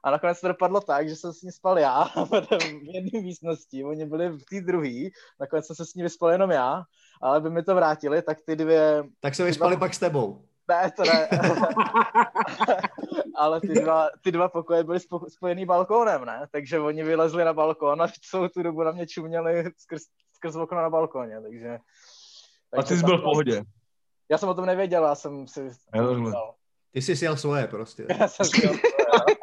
A 0.05 0.11
nakonec 0.11 0.41
to 0.41 0.49
dopadlo 0.49 0.81
tak, 0.81 1.09
že 1.09 1.17
jsem 1.17 1.33
s 1.33 1.43
ní 1.43 1.53
spal 1.53 1.79
já 1.79 2.05
v 2.31 2.95
jedné 2.95 3.21
místnosti, 3.21 3.85
oni 3.85 4.07
byli 4.07 4.29
v 4.29 4.45
té 4.51 4.61
druhé, 4.61 5.09
nakonec 5.41 5.67
jsem 5.67 5.77
se 5.77 5.87
s 5.87 5.95
ní 5.95 6.03
vyspal 6.03 6.31
jenom 6.31 6.51
já, 6.51 6.83
ale 7.23 7.41
by 7.41 7.51
mi 7.51 7.63
to 7.63 7.75
vrátili, 7.75 8.23
tak 8.23 8.39
ty 8.47 8.57
dvě... 8.57 9.05
Tak 9.21 9.35
se 9.35 9.45
vyspali 9.45 9.77
dva... 9.77 9.81
pak 9.81 9.95
s 9.95 9.99
tebou. 9.99 10.45
Ne, 10.69 10.91
to 10.97 11.03
ne. 11.05 11.29
ale 13.37 13.61
ty 13.61 13.69
dva, 13.69 14.09
ty 14.23 14.33
dva 14.33 14.49
pokoje 14.49 14.85
byly 14.85 14.99
spojený 15.29 15.67
balkónem, 15.67 16.25
ne? 16.25 16.47
Takže 16.53 16.79
oni 16.79 17.03
vylezli 17.03 17.45
na 17.45 17.53
balkón 17.53 18.03
a 18.03 18.09
celou 18.31 18.49
tu 18.49 18.63
dobu 18.63 18.83
na 18.83 18.91
mě 18.91 19.07
čuměli 19.07 19.65
skrz 19.77 20.03
skrz 20.41 20.57
okno 20.57 20.83
na 20.83 20.91
balkoně, 20.91 21.41
takže... 21.41 21.79
takže 22.71 22.79
a 22.79 22.83
ty 22.83 22.97
jsi 22.97 23.05
byl 23.05 23.19
v 23.19 23.23
pohodě. 23.23 23.63
Já 24.31 24.39
jsem 24.39 24.49
o 24.49 24.55
tom 24.55 24.67
nevěděl, 24.67 25.05
já 25.05 25.15
jsem 25.15 25.49
si... 25.49 25.71
Ty 26.93 27.03
jsi 27.03 27.17
sjel 27.17 27.37
svoje 27.37 27.67
prostě. 27.67 28.07
Já 28.21 28.29
jsem 28.29 28.47
sjel 28.47 28.75
svoje, 28.75 29.37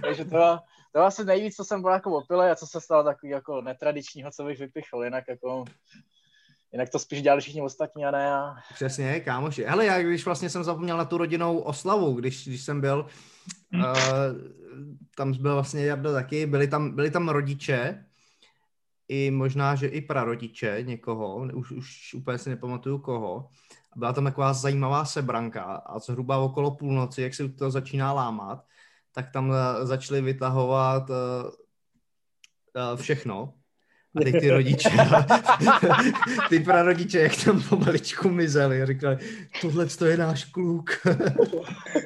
takže 0.02 0.24
to, 0.24 0.58
to 0.92 0.98
je 0.98 1.04
asi 1.04 1.24
nejvíc, 1.24 1.56
co 1.56 1.64
jsem 1.64 1.82
byl 1.82 1.90
jako 1.90 2.16
opilej 2.16 2.50
a 2.50 2.56
co 2.56 2.66
se 2.66 2.80
stalo 2.80 3.04
takový 3.04 3.32
jako 3.32 3.60
netradičního, 3.60 4.30
co 4.30 4.44
bych 4.44 4.58
vypichl, 4.58 5.04
jinak 5.04 5.24
jako 5.28 5.64
Jinak 6.72 6.88
to 6.88 6.98
spíš 6.98 7.22
dělali 7.22 7.40
všichni 7.40 7.62
ostatní 7.62 8.04
a 8.04 8.10
ne 8.10 8.22
já. 8.22 8.54
Přesně, 8.74 9.20
kámoši. 9.20 9.64
Hele, 9.64 9.86
já 9.86 10.02
když 10.02 10.24
vlastně 10.24 10.50
jsem 10.50 10.64
zapomněl 10.64 10.96
na 10.96 11.04
tu 11.04 11.18
rodinou 11.18 11.58
oslavu, 11.58 12.14
když, 12.14 12.48
když 12.48 12.62
jsem 12.62 12.80
byl, 12.80 13.06
hmm. 13.72 13.82
uh, 13.82 13.88
tam 15.16 15.32
byl 15.32 15.54
vlastně 15.54 15.86
Jardo 15.86 16.12
taky, 16.12 16.46
byli 16.46 16.68
tam, 16.68 16.96
byli 16.96 17.10
tam 17.10 17.28
rodiče, 17.28 18.04
i 19.08 19.30
možná, 19.30 19.74
že 19.74 19.86
i 19.86 20.00
prarodiče 20.00 20.78
někoho, 20.82 21.48
už, 21.54 21.70
už 21.70 22.14
úplně 22.14 22.38
si 22.38 22.50
nepamatuju 22.50 22.98
koho. 22.98 23.48
Byla 23.96 24.12
tam 24.12 24.24
taková 24.24 24.52
zajímavá 24.52 25.04
sebranka 25.04 25.62
a 25.62 25.98
zhruba 25.98 26.38
okolo 26.38 26.70
půlnoci, 26.70 27.22
jak 27.22 27.34
se 27.34 27.48
to 27.48 27.70
začíná 27.70 28.12
lámat, 28.12 28.64
tak 29.12 29.32
tam 29.32 29.52
eh, 29.52 29.86
začali 29.86 30.20
vytahovat 30.20 31.10
uh, 31.10 31.16
uh, 32.92 33.00
všechno, 33.00 33.54
a 34.16 34.20
teď 34.24 34.40
ty 34.40 34.50
rodiče, 34.50 34.90
ty 36.48 36.60
prarodiče, 36.60 37.20
jak 37.20 37.44
tam 37.44 37.62
pomaličku 37.62 38.28
mizeli, 38.28 38.86
říkali, 38.86 39.18
tohle 39.60 39.86
to 39.86 40.06
je 40.06 40.16
náš 40.16 40.44
kluk. 40.44 40.90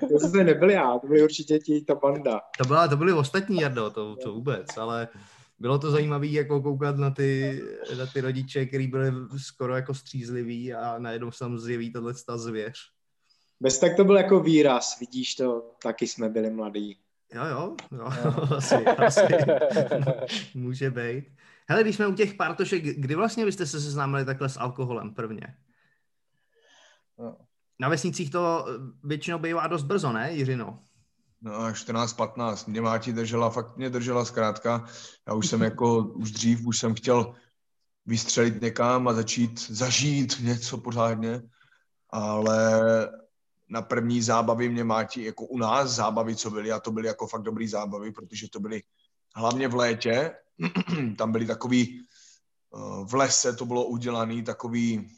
to 0.08 0.18
zase 0.18 0.44
nebyl 0.44 0.70
já, 0.70 0.98
to 0.98 1.06
byly 1.06 1.22
určitě 1.22 1.58
ti, 1.58 1.84
ta 1.84 1.94
banda. 1.94 2.40
To, 2.58 2.64
byla, 2.64 2.88
to 2.88 2.96
byly 2.96 3.12
ostatní, 3.12 3.60
Jardo, 3.60 3.90
to, 3.90 4.16
to 4.16 4.32
vůbec, 4.32 4.76
ale 4.76 5.08
bylo 5.58 5.78
to 5.78 5.90
zajímavé 5.90 6.26
jako 6.26 6.62
koukat 6.62 6.96
na 6.96 7.10
ty, 7.10 7.62
na 7.98 8.06
ty 8.06 8.20
rodiče, 8.20 8.66
kteří 8.66 8.86
byli 8.86 9.12
skoro 9.36 9.76
jako 9.76 9.94
střízliví 9.94 10.74
a 10.74 10.98
najednou 10.98 11.30
se 11.30 11.38
tam 11.38 11.58
zjeví 11.58 11.92
tohle 11.92 12.14
ta 12.26 12.38
zvěř. 12.38 12.78
Bez 13.60 13.78
tak 13.78 13.96
to 13.96 14.04
byl 14.04 14.16
jako 14.16 14.40
výraz, 14.40 15.00
vidíš 15.00 15.34
to, 15.34 15.70
taky 15.82 16.06
jsme 16.06 16.28
byli 16.28 16.50
mladí. 16.50 16.98
Jo, 17.34 17.44
jo, 17.44 17.76
jo, 17.92 18.10
jo. 18.24 18.32
asi, 18.56 18.74
asi. 18.74 19.20
Může 20.54 20.90
být. 20.90 21.24
Hele, 21.68 21.82
když 21.82 21.96
jsme 21.96 22.06
u 22.06 22.14
těch 22.14 22.34
pártošek, 22.34 22.82
kdy 22.82 23.14
vlastně 23.14 23.44
byste 23.44 23.66
se 23.66 23.80
seznámili 23.80 24.24
takhle 24.24 24.48
s 24.48 24.56
alkoholem 24.56 25.14
prvně? 25.14 25.56
No. 27.18 27.36
Na 27.80 27.88
vesnicích 27.88 28.30
to 28.30 28.66
většinou 29.04 29.38
bývá 29.38 29.66
dost 29.66 29.82
brzo, 29.82 30.12
ne, 30.12 30.32
Jiřino? 30.32 30.78
No, 31.40 31.52
14-15. 31.52 32.70
Mě 32.70 32.80
Máti 32.80 33.12
držela, 33.12 33.50
fakt 33.50 33.76
mě 33.76 33.90
držela 33.90 34.24
zkrátka. 34.24 34.86
Já 35.28 35.34
už 35.34 35.46
jsem 35.48 35.62
jako, 35.62 35.98
už 36.04 36.30
dřív, 36.30 36.66
už 36.66 36.78
jsem 36.78 36.94
chtěl 36.94 37.34
vystřelit 38.06 38.62
někam 38.62 39.08
a 39.08 39.12
začít 39.12 39.70
zažít 39.70 40.36
něco 40.40 40.78
pořádně, 40.78 41.42
ale 42.10 42.82
na 43.68 43.82
první 43.82 44.22
zábavy 44.22 44.68
mě 44.68 44.84
Máti, 44.84 45.24
jako 45.24 45.44
u 45.44 45.58
nás 45.58 45.90
zábavy, 45.90 46.36
co 46.36 46.50
byly, 46.50 46.72
a 46.72 46.80
to 46.80 46.90
byly 46.90 47.06
jako 47.06 47.26
fakt 47.26 47.42
dobrý 47.42 47.68
zábavy, 47.68 48.12
protože 48.12 48.48
to 48.48 48.60
byly 48.60 48.82
hlavně 49.36 49.68
v 49.68 49.74
létě, 49.74 50.34
tam 51.18 51.32
byly 51.32 51.46
takový, 51.46 52.06
eh, 52.74 53.04
v 53.04 53.14
lese 53.14 53.52
to 53.52 53.66
bylo 53.66 53.84
udělané, 53.84 54.42
takový 54.42 55.10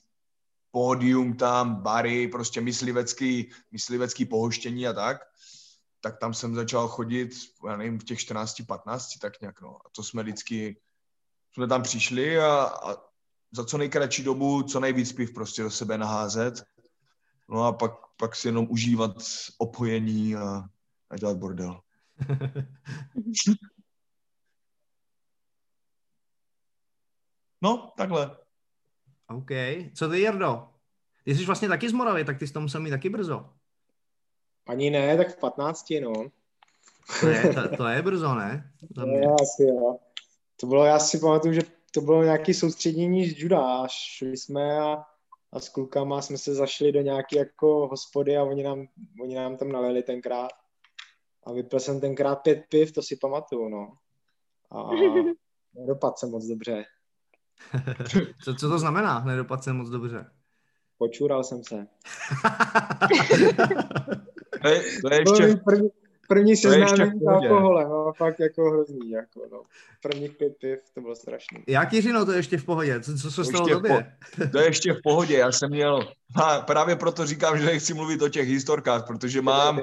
pódium 0.70 1.36
tam, 1.36 1.74
bary, 1.74 2.28
prostě 2.28 2.60
myslivecký, 2.60 3.50
myslivecký 3.72 4.24
pohoštění 4.24 4.86
a 4.86 4.92
tak, 4.92 5.18
tak 6.00 6.18
tam 6.18 6.34
jsem 6.34 6.54
začal 6.54 6.88
chodit, 6.88 7.30
já 7.68 7.76
nevím, 7.76 7.98
v 7.98 8.04
těch 8.04 8.18
14, 8.18 8.62
15, 8.66 9.18
tak 9.18 9.40
nějak, 9.40 9.60
no. 9.60 9.76
A 9.86 9.88
to 9.92 10.02
jsme 10.02 10.22
vždycky, 10.22 10.80
jsme 11.52 11.66
tam 11.66 11.82
přišli 11.82 12.40
a, 12.40 12.62
a 12.62 12.96
za 13.52 13.64
co 13.64 13.78
nejkratší 13.78 14.22
dobu, 14.22 14.62
co 14.62 14.80
nejvíc 14.80 15.12
piv 15.12 15.34
prostě 15.34 15.62
do 15.62 15.70
sebe 15.70 15.98
naházet. 15.98 16.64
No 17.48 17.64
a 17.64 17.72
pak, 17.72 17.92
pak 18.16 18.36
si 18.36 18.48
jenom 18.48 18.66
užívat 18.70 19.16
opojení 19.58 20.36
a, 20.36 20.64
a 21.10 21.16
dělat 21.16 21.36
bordel. 21.36 21.80
No, 27.62 27.92
takhle. 27.96 28.36
OK. 29.26 29.50
Co 29.94 30.08
ty, 30.08 30.20
Jardo? 30.20 30.68
Ty 31.24 31.34
jsi 31.34 31.44
vlastně 31.44 31.68
taky 31.68 31.88
z 31.88 31.92
Moravy, 31.92 32.24
tak 32.24 32.38
ty 32.38 32.46
jsi 32.46 32.52
to 32.52 32.60
musel 32.60 32.80
mít 32.80 32.90
taky 32.90 33.08
brzo. 33.08 33.57
Ani 34.68 34.90
ne, 34.90 35.16
tak 35.16 35.28
v 35.28 35.36
15, 35.36 35.86
no. 36.02 36.12
To 37.20 37.28
je, 37.28 37.54
to, 37.54 37.76
to 37.76 37.86
je 37.86 38.02
brzo, 38.02 38.34
ne? 38.34 38.72
To 38.94 39.06
je 39.06 39.26
asi, 39.42 39.62
jo. 39.62 39.98
To 40.60 40.66
bylo, 40.66 40.84
já 40.84 40.98
si 40.98 41.18
pamatuju, 41.18 41.54
že 41.54 41.60
to 41.94 42.00
bylo 42.00 42.22
nějaké 42.22 42.54
soustředění 42.54 43.30
z 43.30 43.38
juda. 43.38 43.86
Šli 43.88 44.36
jsme 44.36 44.78
a, 44.78 45.04
a 45.52 45.60
s 45.60 45.68
klukama 45.68 46.22
jsme 46.22 46.38
se 46.38 46.54
zašli 46.54 46.92
do 46.92 47.00
nějaké 47.00 47.38
jako 47.38 47.88
hospody 47.88 48.36
a 48.36 48.42
oni 48.42 48.62
nám, 48.62 48.86
oni 49.22 49.34
nám 49.34 49.56
tam 49.56 49.72
nalili 49.72 50.02
tenkrát. 50.02 50.50
A 51.46 51.52
vypil 51.52 51.80
jsem 51.80 52.00
tenkrát 52.00 52.36
pět 52.36 52.64
piv, 52.68 52.92
to 52.92 53.02
si 53.02 53.16
pamatuju, 53.16 53.68
no. 53.68 53.92
A 54.70 54.90
nedopadl 55.74 56.14
jsem 56.16 56.30
moc 56.30 56.46
dobře. 56.46 56.84
co, 58.44 58.54
co 58.54 58.68
to 58.68 58.78
znamená? 58.78 59.24
Nedopadl 59.24 59.62
jsem 59.62 59.76
moc 59.76 59.88
dobře. 59.88 60.26
Počural 60.98 61.44
jsem 61.44 61.64
se. 61.64 61.86
to, 64.62 64.68
je, 64.68 64.82
to 65.00 65.14
je 65.14 65.20
ještě... 65.20 65.60
První, 65.64 65.88
první 66.28 66.56
seznámení 66.56 67.20
s 67.20 67.26
alkoholem, 67.26 67.88
no, 67.88 68.12
fakt 68.16 68.40
jako 68.40 68.70
hrozný, 68.70 69.10
jako 69.10 69.40
no. 69.52 69.62
Prvních 70.02 70.32
pět 70.32 70.56
piv, 70.60 70.78
to 70.94 71.00
bylo 71.00 71.16
strašný. 71.16 71.58
Jak 71.66 71.92
Jiřino, 71.92 72.24
to 72.24 72.32
je 72.32 72.38
ještě 72.38 72.58
v 72.58 72.64
pohodě, 72.64 73.00
co, 73.00 73.16
co 73.16 73.30
se 73.30 73.44
stalo 73.44 73.68
tobě? 73.68 74.14
Po, 74.36 74.46
to 74.46 74.58
je 74.58 74.64
ještě 74.64 74.92
v 74.92 74.98
pohodě, 75.02 75.38
já 75.38 75.52
jsem 75.52 75.70
měl, 75.70 76.08
a 76.42 76.60
právě 76.60 76.96
proto 76.96 77.26
říkám, 77.26 77.58
že 77.58 77.64
nechci 77.64 77.94
mluvit 77.94 78.22
o 78.22 78.28
těch 78.28 78.48
historkách, 78.48 79.06
protože 79.06 79.42
mám 79.42 79.80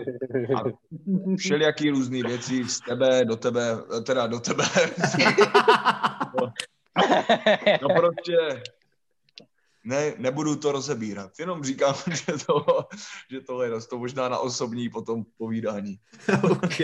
všelijaký 1.37 1.89
různý 1.89 2.23
věci 2.23 2.63
z 2.63 2.79
tebe, 2.79 3.25
do 3.25 3.35
tebe, 3.35 3.61
teda 4.03 4.27
do 4.27 4.39
tebe. 4.39 4.63
No 7.81 7.89
prostě 7.95 8.37
ne, 9.85 10.13
nebudu 10.17 10.55
to 10.55 10.71
rozebírat, 10.71 11.31
jenom 11.39 11.63
říkám, 11.63 11.95
že, 12.11 12.33
to, 12.45 12.65
že 13.29 13.41
tohle 13.41 13.65
je 13.65 13.71
to 13.89 13.99
možná 13.99 14.29
na 14.29 14.39
osobní 14.39 14.89
potom 14.89 15.23
povídání. 15.37 15.99
OK, 16.43 16.77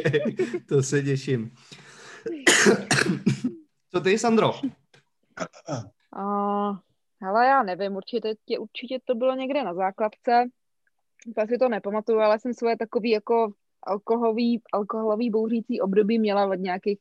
to 0.67 0.83
se 0.83 1.03
těším. 1.03 1.51
Co 3.91 4.01
ty, 4.01 4.19
Sandro? 4.19 4.53
Uh, 6.17 6.77
hele, 7.21 7.45
já 7.45 7.63
nevím, 7.63 7.95
určitě, 7.95 8.59
určitě 8.59 8.99
to 9.05 9.15
bylo 9.15 9.35
někde 9.35 9.63
na 9.63 9.73
základce, 9.73 10.49
Úplně 11.27 11.47
si 11.47 11.57
to 11.57 11.69
nepamatuju, 11.69 12.19
ale 12.19 12.39
jsem 12.39 12.53
svoje 12.53 12.77
takový 12.77 13.09
jako 13.09 13.53
alkoholový, 13.83 14.61
alkoholový 14.73 15.29
bouřící 15.29 15.81
období 15.81 16.19
měla 16.19 16.45
od 16.45 16.55
nějakých 16.55 16.99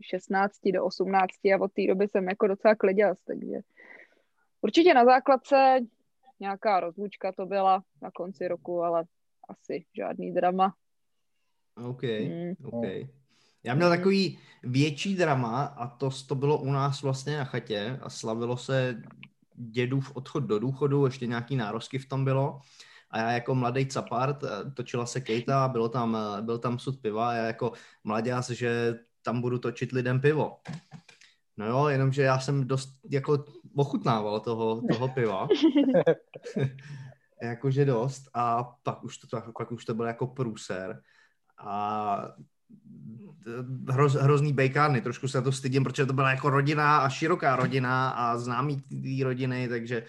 16 0.00 0.58
do 0.74 0.84
18 0.84 1.30
a 1.54 1.60
od 1.60 1.72
té 1.72 1.86
doby 1.86 2.08
jsem 2.08 2.28
jako 2.28 2.46
docela 2.46 2.74
kliděl, 2.74 3.14
takže 3.26 3.60
určitě 4.60 4.94
na 4.94 5.04
základce 5.04 5.78
nějaká 6.40 6.80
rozlučka 6.80 7.32
to 7.32 7.46
byla 7.46 7.82
na 8.02 8.10
konci 8.10 8.48
roku, 8.48 8.82
ale 8.82 9.04
asi 9.48 9.84
žádný 9.96 10.34
drama. 10.34 10.74
OK, 11.84 12.02
mm. 12.02 12.52
OK. 12.64 12.84
Já 13.64 13.74
měl 13.74 13.88
takový 13.88 14.38
větší 14.62 15.16
drama 15.16 15.64
a 15.64 15.86
to, 15.86 16.10
to 16.28 16.34
bylo 16.34 16.58
u 16.58 16.72
nás 16.72 17.02
vlastně 17.02 17.38
na 17.38 17.44
chatě 17.44 17.98
a 18.02 18.10
slavilo 18.10 18.56
se 18.56 19.02
dědův 19.54 20.16
odchod 20.16 20.40
do 20.40 20.58
důchodu, 20.58 21.04
ještě 21.04 21.26
nějaký 21.26 21.56
nározky 21.56 21.98
v 21.98 22.08
tom 22.08 22.24
bylo. 22.24 22.60
A 23.10 23.18
já 23.18 23.32
jako 23.32 23.54
mladý 23.54 23.86
capart, 23.86 24.44
eh, 24.44 24.70
točila 24.70 25.06
se 25.06 25.20
Kejta, 25.20 25.68
bylo 25.68 25.88
tam, 25.88 26.16
eh, 26.16 26.42
byl 26.42 26.58
tam 26.58 26.78
sud 26.78 27.00
piva 27.00 27.28
a 27.28 27.32
já 27.32 27.44
jako 27.44 27.72
mladěz, 28.04 28.50
že 28.50 28.98
tam 29.22 29.40
budu 29.40 29.58
točit 29.58 29.92
lidem 29.92 30.20
pivo. 30.20 30.56
No 31.58 31.66
jo, 31.66 31.88
jenomže 31.88 32.22
já 32.22 32.38
jsem 32.38 32.66
dost 32.66 32.88
jako 33.10 33.44
ochutnával 33.76 34.40
toho, 34.40 34.82
toho 34.92 35.08
piva. 35.08 35.48
Jakože 37.42 37.84
dost. 37.84 38.30
A 38.34 38.64
pak 38.82 39.04
už 39.04 39.18
to, 39.18 39.26
pak 39.58 39.72
už 39.72 39.84
to 39.84 39.94
byl 39.94 40.06
jako 40.06 40.26
průser. 40.26 41.02
A 41.58 42.28
hroz, 43.88 44.14
hrozný 44.14 44.52
bejkárny. 44.52 45.00
Trošku 45.00 45.28
se 45.28 45.42
to 45.42 45.52
stydím, 45.52 45.84
protože 45.84 46.06
to 46.06 46.12
byla 46.12 46.30
jako 46.30 46.50
rodina 46.50 46.98
a 46.98 47.08
široká 47.08 47.56
rodina 47.56 48.10
a 48.10 48.38
známý 48.38 48.80
té 48.80 49.24
rodiny, 49.24 49.68
takže 49.68 50.02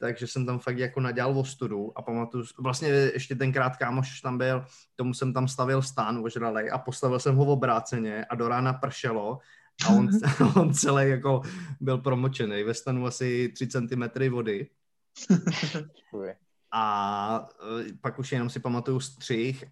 takže 0.00 0.26
jsem 0.26 0.46
tam 0.46 0.58
fakt 0.58 0.78
jako 0.78 1.00
nadělal 1.00 1.38
ostudu 1.38 1.98
a 1.98 2.02
pamatuju, 2.02 2.44
vlastně 2.58 2.88
ještě 2.88 3.34
tenkrát 3.34 3.76
kámoš 3.76 4.20
tam 4.20 4.38
byl, 4.38 4.64
tomu 4.96 5.14
jsem 5.14 5.32
tam 5.32 5.48
stavil 5.48 5.82
stán 5.82 6.18
ožralej 6.24 6.70
a 6.72 6.78
postavil 6.78 7.18
jsem 7.18 7.36
ho 7.36 7.44
v 7.44 7.48
obráceně 7.48 8.24
a 8.24 8.34
do 8.34 8.48
rána 8.48 8.72
pršelo 8.72 9.38
a 9.86 9.88
on, 9.88 10.08
on 10.56 10.74
celý 10.74 11.10
jako 11.10 11.42
byl 11.80 11.98
promočený, 11.98 12.62
ve 12.62 12.74
stanu 12.74 13.06
asi 13.06 13.48
3 13.48 13.66
cm 13.66 14.30
vody. 14.30 14.66
A 16.72 17.48
e, 17.80 17.92
pak 18.00 18.18
už 18.18 18.32
jenom 18.32 18.50
si 18.50 18.60
pamatuju 18.60 19.00
střih 19.00 19.64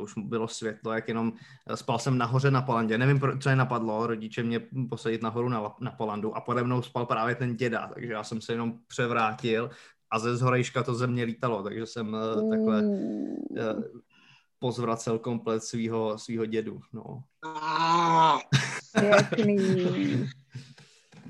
to 0.00 0.04
už 0.04 0.12
bylo 0.16 0.48
světlo, 0.48 0.92
jak 0.92 1.08
jenom 1.08 1.32
eh, 1.66 1.76
spal 1.76 1.98
jsem 1.98 2.18
nahoře 2.18 2.50
na 2.50 2.62
Polandě. 2.62 2.98
Nevím, 2.98 3.20
co 3.40 3.48
je 3.48 3.56
napadlo, 3.56 4.06
rodiče 4.06 4.42
mě 4.42 4.60
posadit 4.88 5.22
nahoru 5.22 5.48
na, 5.48 5.74
na 5.80 5.90
Polandu 5.90 6.36
a 6.36 6.40
pode 6.40 6.64
mnou 6.64 6.82
spal 6.82 7.06
právě 7.06 7.34
ten 7.34 7.56
děda, 7.56 7.90
takže 7.94 8.12
já 8.12 8.24
jsem 8.24 8.40
se 8.40 8.52
jenom 8.52 8.78
převrátil 8.86 9.70
a 10.10 10.18
ze 10.18 10.36
zhorejška 10.36 10.82
to 10.82 10.94
ze 10.94 11.06
mě 11.06 11.24
lítalo, 11.24 11.62
takže 11.62 11.86
jsem 11.86 12.14
uh, 12.14 12.50
takhle 12.50 12.82
uh, 12.82 13.82
pozvracel 14.58 15.18
komplet 15.18 15.64
svého 15.64 16.18
svýho 16.18 16.46
dědu. 16.46 16.80
No. 16.92 17.22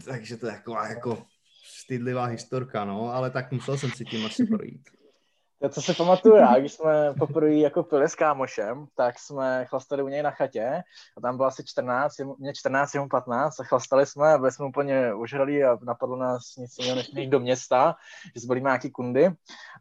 Takže 0.04 0.36
to 0.36 0.46
je 0.46 0.52
taková 0.52 0.88
jako 0.88 1.26
stydlivá 1.64 2.24
historka, 2.24 2.84
no, 2.84 3.14
ale 3.14 3.30
tak 3.30 3.52
musel 3.52 3.78
jsem 3.78 3.90
si 3.90 4.04
tím 4.04 4.26
asi 4.26 4.46
projít. 4.46 4.88
To, 5.62 5.68
co 5.68 5.82
si 5.82 5.94
pamatuju 5.94 6.36
já, 6.36 6.58
když 6.58 6.72
jsme 6.72 7.14
poprvé 7.18 7.54
jako 7.54 7.82
pili 7.82 8.08
s 8.08 8.14
kámošem, 8.14 8.86
tak 8.96 9.18
jsme 9.18 9.64
chlastali 9.64 10.02
u 10.02 10.08
něj 10.08 10.22
na 10.22 10.30
chatě 10.30 10.82
a 11.16 11.20
tam 11.20 11.36
bylo 11.36 11.48
asi 11.48 11.64
14, 11.66 12.14
mě 12.38 12.54
14, 12.54 12.94
jemu 12.94 13.08
15 13.08 13.60
a 13.60 13.64
chlastali 13.64 14.06
jsme 14.06 14.32
a 14.32 14.38
byli 14.38 14.52
jsme 14.52 14.66
úplně 14.66 15.14
užralí 15.14 15.64
a 15.64 15.78
napadlo 15.82 16.16
nás 16.16 16.42
nic 16.58 16.74
jiného, 16.78 16.96
než 16.96 17.10
jít 17.14 17.30
do 17.30 17.40
města, 17.40 17.94
že 18.34 18.40
zbyli 18.40 18.60
nějaký 18.60 18.90
kundy 18.90 19.30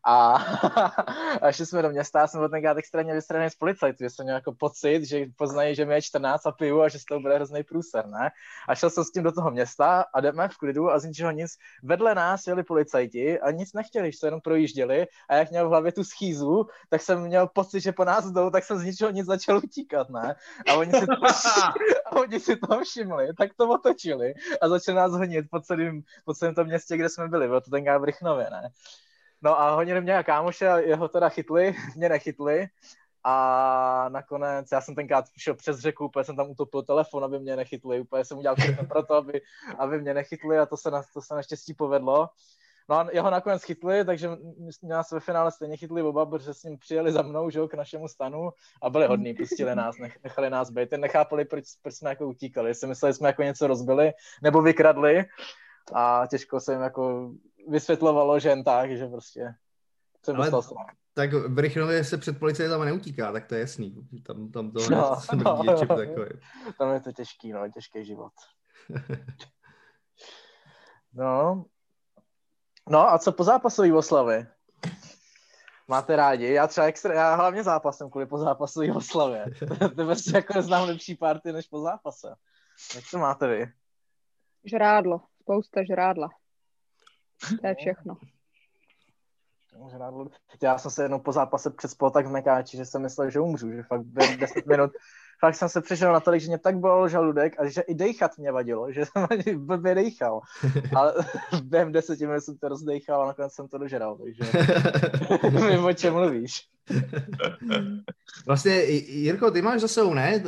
a, 0.06 0.34
a 1.42 1.52
šli 1.52 1.66
jsme 1.66 1.82
do 1.82 1.90
města 1.90 2.24
a 2.24 2.28
jsem 2.28 2.40
byl 2.40 2.50
tenkrát 2.50 2.78
extrémně 2.78 3.14
vystřelený 3.14 3.50
z 3.50 3.56
policajtů, 3.56 4.04
že 4.04 4.10
jsem 4.10 4.26
měl 4.26 4.36
jako 4.36 4.54
pocit, 4.60 5.04
že 5.04 5.26
poznají, 5.38 5.76
že 5.76 5.86
mi 5.86 5.94
je 5.94 6.02
14 6.02 6.46
a 6.46 6.52
piju 6.52 6.82
a 6.82 6.90
že 6.90 7.00
z 7.00 7.06
toho 7.06 7.20
bude 7.20 7.36
hrozný 7.36 7.64
průser, 7.64 8.08
ne? 8.08 8.30
A 8.70 8.76
šel 8.76 8.90
jsem 8.90 9.04
s 9.04 9.12
tím 9.12 9.24
do 9.24 9.32
toho 9.32 9.52
města 9.52 10.06
a 10.14 10.22
jdeme 10.22 10.48
v 10.48 10.58
klidu 10.58 10.92
a 10.92 11.00
z 11.00 11.06
ničeho 11.06 11.32
nic. 11.32 11.52
Vedle 11.84 12.16
nás 12.16 12.48
jeli 12.48 12.64
policajti 12.64 13.40
a 13.40 13.52
nic 13.52 13.74
nechtěli, 13.74 14.12
že 14.12 14.18
se 14.18 14.28
jenom 14.28 14.42
projížděli 14.42 15.08
a 15.30 15.36
jak 15.36 15.50
měl 15.50 15.69
v 15.70 15.72
hlavě 15.72 15.92
tu 15.92 16.04
schýzu, 16.04 16.68
tak 16.90 17.02
jsem 17.02 17.22
měl 17.22 17.48
pocit, 17.48 17.80
že 17.80 17.92
po 17.92 18.06
nás 18.06 18.32
jdou, 18.32 18.50
tak 18.50 18.64
jsem 18.64 18.80
z 18.80 18.84
ničeho 18.84 19.12
nic 19.12 19.26
začal 19.26 19.58
utíkat, 19.58 20.10
ne? 20.10 20.36
A 20.70 20.74
oni 20.74 20.92
si 20.92 21.06
to, 21.06 21.14
a 22.06 22.12
oni 22.16 22.40
si 22.40 22.56
to 22.56 22.80
všimli, 22.84 23.28
tak 23.38 23.52
to 23.58 23.70
otočili 23.70 24.34
a 24.62 24.70
začali 24.70 24.96
nás 24.96 25.12
honit 25.12 25.46
po 25.52 25.60
celém, 25.60 26.02
po 26.26 26.34
celém 26.34 26.56
tom 26.56 26.68
městě, 26.68 26.98
kde 26.98 27.10
jsme 27.10 27.28
byli, 27.28 27.48
bylo 27.48 27.62
to 27.62 27.72
tenkrát 27.72 27.98
v 27.98 28.04
Rychnově, 28.04 28.48
ne? 28.52 28.70
No 29.42 29.60
a 29.60 29.76
honili 29.76 30.02
mě 30.02 30.18
a 30.18 30.24
kámoše 30.24 30.66
jeho 30.66 31.08
teda 31.08 31.30
chytli, 31.30 31.76
mě 31.96 32.10
nechytli, 32.10 32.68
a 33.24 34.10
nakonec, 34.10 34.72
já 34.72 34.82
jsem 34.82 34.96
tenkrát 34.96 35.26
šel 35.38 35.56
přes 35.56 35.80
řeku, 35.80 36.06
úplně 36.06 36.26
jsem 36.26 36.36
tam 36.36 36.50
utopil 36.50 36.84
telefon, 36.84 37.24
aby 37.24 37.40
mě 37.40 37.56
nechytli, 37.56 38.02
úplně 38.02 38.26
jsem 38.26 38.38
udělal 38.38 38.56
všechno 38.56 38.86
pro 38.86 39.04
to, 39.04 39.14
aby, 39.14 39.42
aby 39.78 40.02
mě 40.02 40.14
nechytli 40.14 40.60
a 40.60 40.66
to 40.66 40.78
se, 40.78 40.92
na, 40.92 41.02
to 41.14 41.22
se 41.22 41.36
naštěstí 41.36 41.74
povedlo. 41.74 42.30
No 42.90 42.96
a 42.96 43.08
jeho 43.12 43.30
nakonec 43.30 43.64
chytli, 43.64 44.06
takže 44.06 44.30
nás 44.84 45.12
ve 45.12 45.20
finále 45.20 45.52
stejně 45.52 45.78
chytli 45.78 46.02
oba, 46.02 46.26
protože 46.26 46.54
s 46.54 46.64
ním 46.64 46.78
přijeli 46.78 47.12
za 47.12 47.22
mnou, 47.22 47.50
že, 47.50 47.60
k 47.68 47.74
našemu 47.74 48.08
stanu 48.08 48.52
a 48.82 48.90
byli 48.90 49.08
hodní, 49.08 49.34
pustili 49.34 49.76
nás, 49.76 49.96
nechali 50.24 50.50
nás 50.50 50.70
být. 50.70 50.90
Ten 50.90 51.02
nechápali, 51.02 51.46
proč, 51.46 51.64
proč 51.82 51.96
jsme 51.96 52.10
jako 52.10 52.28
utíkali, 52.28 52.70
jestli 52.70 52.88
mysleli, 52.88 53.14
že 53.14 53.18
jsme 53.18 53.30
jako 53.30 53.44
něco 53.44 53.68
rozbili 53.68 54.12
nebo 54.44 54.62
vykradli 54.62 55.26
a 55.94 56.24
těžko 56.30 56.60
se 56.60 56.74
jim 56.74 56.82
jako 56.82 57.32
vysvětlovalo, 57.68 58.40
že 58.40 58.50
jen 58.50 58.64
tak, 58.64 58.92
že 58.92 59.08
prostě 59.08 59.54
jsem 60.24 60.36
Ale... 60.36 60.46
dostal 60.46 60.62
strach 60.62 60.96
tak 61.14 61.34
v 61.34 61.60
Rychnově 61.60 62.04
se 62.04 62.18
před 62.18 62.40
policajtama 62.40 62.86
neutíká, 62.86 63.32
tak 63.32 63.46
to 63.46 63.56
je 63.56 63.62
jasný. 63.62 63.96
Tam, 64.24 64.52
tam 64.52 64.72
to 64.72 64.90
no, 64.90 65.18
no, 65.34 65.64
no, 65.64 65.76
takový. 65.76 66.30
Tam 66.78 66.94
je 66.94 67.00
to 67.00 67.12
těžký, 67.12 67.52
no, 67.52 67.72
těžký 67.72 68.06
život. 68.06 68.34
no, 71.14 71.66
No 72.90 73.12
a 73.12 73.20
co 73.20 73.32
po 73.32 73.44
zápasové 73.44 73.94
oslavy? 73.94 74.48
Máte 75.88 76.16
rádi? 76.16 76.54
Já 76.54 76.68
třeba 76.68 76.88
extra, 76.88 77.14
já 77.14 77.36
hlavně 77.36 77.64
zápasem 77.64 78.10
kvůli 78.10 78.26
po 78.26 78.38
zápasové 78.38 78.92
oslavě. 78.94 79.46
to 79.96 80.06
prostě 80.06 80.32
jako 80.36 80.54
neznám 80.54 80.88
lepší 80.88 81.16
party 81.16 81.52
než 81.52 81.68
po 81.68 81.80
zápase. 81.82 82.36
Jak 82.96 83.04
to 83.12 83.18
máte 83.18 83.48
vy? 83.48 83.72
Žrádlo. 84.66 85.22
Spousta 85.42 85.84
žrádla. 85.84 86.30
To 87.62 87.68
je 87.68 87.76
všechno. 87.76 88.18
Já 90.62 90.78
jsem 90.78 90.92
se 90.92 91.04
jednou 91.04 91.20
po 91.20 91.32
zápase 91.32 91.70
přespal 91.70 92.12
tak 92.12 92.26
v 92.26 92.32
Mekáči, 92.32 92.78
že 92.78 92.86
jsem 92.86 93.02
myslel, 93.02 93.30
že 93.30 93.40
umřu, 93.40 93.72
že 93.72 93.84
fakt 93.84 94.06
10 94.38 94.66
minut 94.68 94.92
fakt 95.40 95.56
jsem 95.56 95.70
se 95.70 95.82
přišel 95.82 96.14
na 96.14 96.20
tolik, 96.20 96.42
že 96.42 96.48
mě 96.48 96.58
tak 96.58 96.78
bolel 96.78 97.10
žaludek 97.10 97.60
a 97.60 97.70
že 97.70 97.82
i 97.82 97.96
dejchat 97.96 98.38
mě 98.38 98.52
vadilo, 98.52 98.92
že 98.92 99.06
jsem 99.06 99.28
ani 99.30 99.58
blbě 99.58 99.96
dejchal. 99.96 100.42
Ale 100.96 101.14
během 101.64 101.92
deseti 101.92 102.28
minut 102.28 102.42
jsem 102.42 102.58
to 102.58 102.70
rozdejchal 102.70 103.22
a 103.24 103.28
nakonec 103.28 103.54
jsem 103.54 103.68
to 103.68 103.78
dožeral, 103.78 104.18
takže 104.18 104.44
vím, 105.50 105.86
o 105.86 105.94
čem 105.94 106.14
mluvíš. 106.14 106.68
Vlastně, 108.48 108.84
Jirko, 108.84 109.52
ty 109.52 109.62
máš 109.62 109.82
za 109.82 109.88
sebou, 109.88 110.14
ne? 110.14 110.36
Eh, 110.36 110.42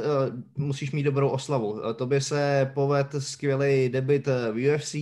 musíš 0.58 0.92
mít 0.92 1.04
dobrou 1.04 1.30
oslavu. 1.30 1.90
Eh, 1.90 1.94
tobě 1.94 2.22
se 2.22 2.72
poved 2.74 3.08
skvělý 3.20 3.90
debit 3.90 4.28
eh, 4.28 4.52
v 4.52 4.76
UFC 4.76 4.96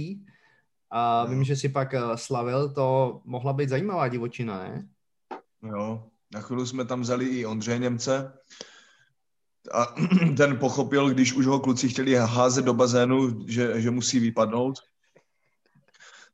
a 0.92 1.26
vím, 1.26 1.44
že 1.44 1.56
si 1.56 1.70
pak 1.70 1.94
slavil, 2.16 2.74
to 2.74 3.22
mohla 3.26 3.54
být 3.54 3.70
zajímavá 3.70 4.08
divočina, 4.08 4.58
ne? 4.58 4.88
Jo, 5.64 6.04
na 6.34 6.42
chvíli 6.42 6.68
jsme 6.68 6.86
tam 6.86 7.02
vzali 7.02 7.26
i 7.26 7.46
Ondřeje 7.46 7.78
Němce, 7.80 8.34
a 9.72 9.86
ten 10.38 10.58
pochopil, 10.58 11.10
když 11.10 11.34
už 11.34 11.46
ho 11.46 11.60
kluci 11.60 11.90
chtěli 11.90 12.16
házet 12.16 12.66
do 12.66 12.74
bazénu, 12.74 13.46
že, 13.48 13.82
že 13.82 13.92
musí 13.92 14.20
vypadnout, 14.20 14.80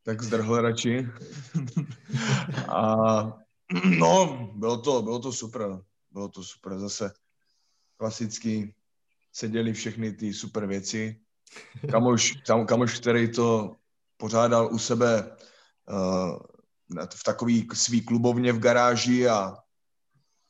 tak 0.03 0.21
zdrhl 0.21 0.61
radši. 0.61 1.07
a 2.67 3.05
no, 3.99 4.49
bylo 4.55 4.77
to, 4.77 5.01
bylo 5.01 5.19
to 5.19 5.31
super. 5.31 5.81
Bylo 6.11 6.29
to 6.29 6.43
super. 6.43 6.79
Zase 6.79 7.11
klasicky 7.97 8.75
seděli 9.31 9.73
všechny 9.73 10.13
ty 10.13 10.33
super 10.33 10.65
věci. 10.65 11.19
Kamoš, 11.91 12.35
tam, 12.47 12.65
kamoš 12.65 12.99
který 12.99 13.31
to 13.31 13.75
pořádal 14.17 14.69
u 14.73 14.79
sebe 14.79 15.37
uh, 15.89 16.39
v 17.15 17.23
takový 17.23 17.67
svý 17.73 18.01
klubovně 18.01 18.53
v 18.53 18.59
garáži 18.59 19.27
a 19.27 19.57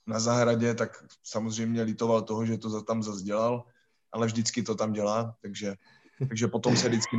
na 0.08 0.20
zahradě, 0.20 0.74
tak 0.74 1.04
samozřejmě 1.24 1.82
litoval 1.82 2.22
toho, 2.22 2.46
že 2.46 2.58
to 2.58 2.82
tam 2.82 3.04
zase 3.04 3.24
dělal, 3.24 3.64
ale 4.12 4.28
vždycky 4.28 4.64
to 4.64 4.76
tam 4.76 4.94
dělá, 4.94 5.36
takže, 5.42 5.76
takže 6.30 6.48
potom 6.48 6.78
se 6.78 6.90
vždycky, 6.90 7.18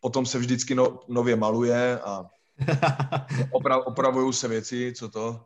potom 0.00 0.26
se 0.26 0.38
vždycky 0.38 0.74
no, 0.74 1.00
nově 1.08 1.36
maluje 1.36 2.00
a 2.00 2.24
opra, 3.52 3.76
opravují 3.76 4.32
se 4.32 4.48
věci, 4.48 4.92
co 4.96 5.08
to. 5.08 5.44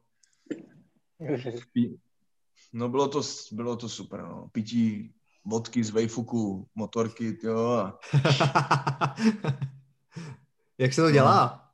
No 2.73 2.89
bylo 2.89 3.09
to, 3.09 3.23
bylo 3.53 3.77
to 3.77 3.89
super, 3.89 4.23
no. 4.23 4.49
Pití 4.53 5.15
vodky 5.45 5.85
z 5.85 5.91
Vejfuku, 5.91 6.69
motorky, 6.75 7.39
jo. 7.43 7.69
A... 7.69 7.99
Jak 10.79 10.93
se 10.93 11.03
to 11.03 11.11
dělá? 11.11 11.71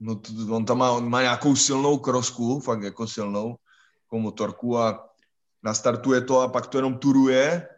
No 0.00 0.14
to, 0.14 0.32
on 0.50 0.64
tam 0.64 0.78
má, 0.78 0.90
on 0.90 1.08
má 1.08 1.22
nějakou 1.22 1.56
silnou 1.56 1.98
krosku, 1.98 2.60
fakt 2.60 2.82
jako 2.82 3.06
silnou, 3.06 3.56
jako 4.02 4.18
motorku 4.18 4.78
a 4.78 5.08
nastartuje 5.62 6.20
to 6.20 6.40
a 6.40 6.48
pak 6.48 6.66
to 6.66 6.78
jenom 6.78 6.98
turuje. 6.98 7.68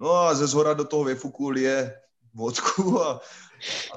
No 0.00 0.12
a 0.12 0.34
ze 0.34 0.46
zhora 0.46 0.74
do 0.74 0.84
toho 0.84 1.04
věfuku 1.04 1.48
lije 1.48 2.00
vodku 2.34 3.02
a, 3.02 3.12
a 3.12 3.96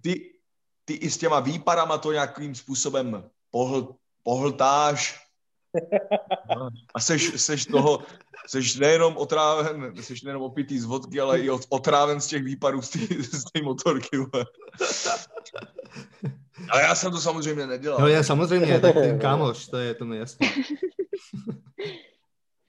ty, 0.00 0.38
ty 0.84 0.94
i 0.94 1.10
s 1.10 1.18
těma 1.18 1.40
výparama 1.40 1.98
to 1.98 2.12
nějakým 2.12 2.54
způsobem 2.54 3.30
pohl, 3.50 3.94
pohltáš 4.22 5.25
a 6.94 7.00
seš, 7.00 7.32
seš 7.36 7.66
toho, 7.66 8.02
seš 8.46 8.76
nejenom 8.76 9.16
otráven, 9.16 9.92
seš 10.02 10.22
nejenom 10.22 10.42
opitý 10.42 10.78
z 10.78 10.84
vodky, 10.84 11.20
ale 11.20 11.40
i 11.40 11.50
otráven 11.50 12.20
z 12.20 12.26
těch 12.26 12.44
výparů 12.44 12.82
z 12.82 13.44
té 13.52 13.62
motorky. 13.62 14.18
Ale 16.70 16.82
já 16.82 16.94
jsem 16.94 17.12
to 17.12 17.18
samozřejmě 17.18 17.66
nedělal. 17.66 18.00
No 18.00 18.08
já 18.08 18.22
samozřejmě, 18.22 18.80
tak 18.80 18.94
ty, 18.94 19.18
kámoš, 19.20 19.68
to 19.68 19.76
je 19.76 19.94
to 19.94 20.04
mi 20.04 20.18
jasné. 20.18 20.48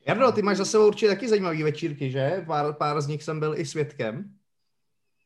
Jarno, 0.08 0.32
ty 0.32 0.42
máš 0.42 0.58
za 0.58 0.66
sebou 0.66 0.88
určitě 0.88 1.08
taky 1.08 1.30
zajímavý 1.30 1.64
večírky, 1.64 2.12
že? 2.12 2.44
Pár, 2.48 2.74
pár 2.74 3.02
z 3.02 3.08
nich 3.08 3.24
jsem 3.24 3.40
byl 3.40 3.60
i 3.60 3.66
svědkem. 3.66 4.32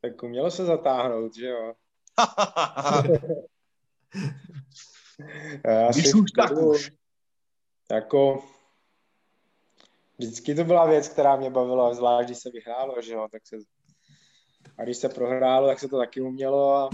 Tak 0.02 0.24
umělo 0.24 0.52
se 0.52 0.66
zatáhnout, 0.66 1.36
že 1.36 1.48
jo? 1.48 1.74
já 5.66 5.92
Když 5.92 6.14
už 6.14 6.32
tak 6.32 6.52
už. 6.52 6.92
Jako, 7.94 8.44
vždycky 10.18 10.56
to 10.56 10.64
byla 10.64 10.86
věc, 10.86 11.08
která 11.08 11.36
mě 11.36 11.50
bavila, 11.50 11.94
zvlášť 11.94 12.28
když 12.28 12.38
se 12.38 12.50
vyhrálo, 12.50 13.02
že 13.02 13.14
jo, 13.14 13.28
tak 13.32 13.48
se, 13.48 13.56
a 14.78 14.84
když 14.84 14.98
se 14.98 15.10
prohrálo, 15.10 15.68
tak 15.68 15.80
se 15.80 15.88
to 15.88 15.98
taky 15.98 16.22
umělo 16.22 16.74
a 16.74 16.90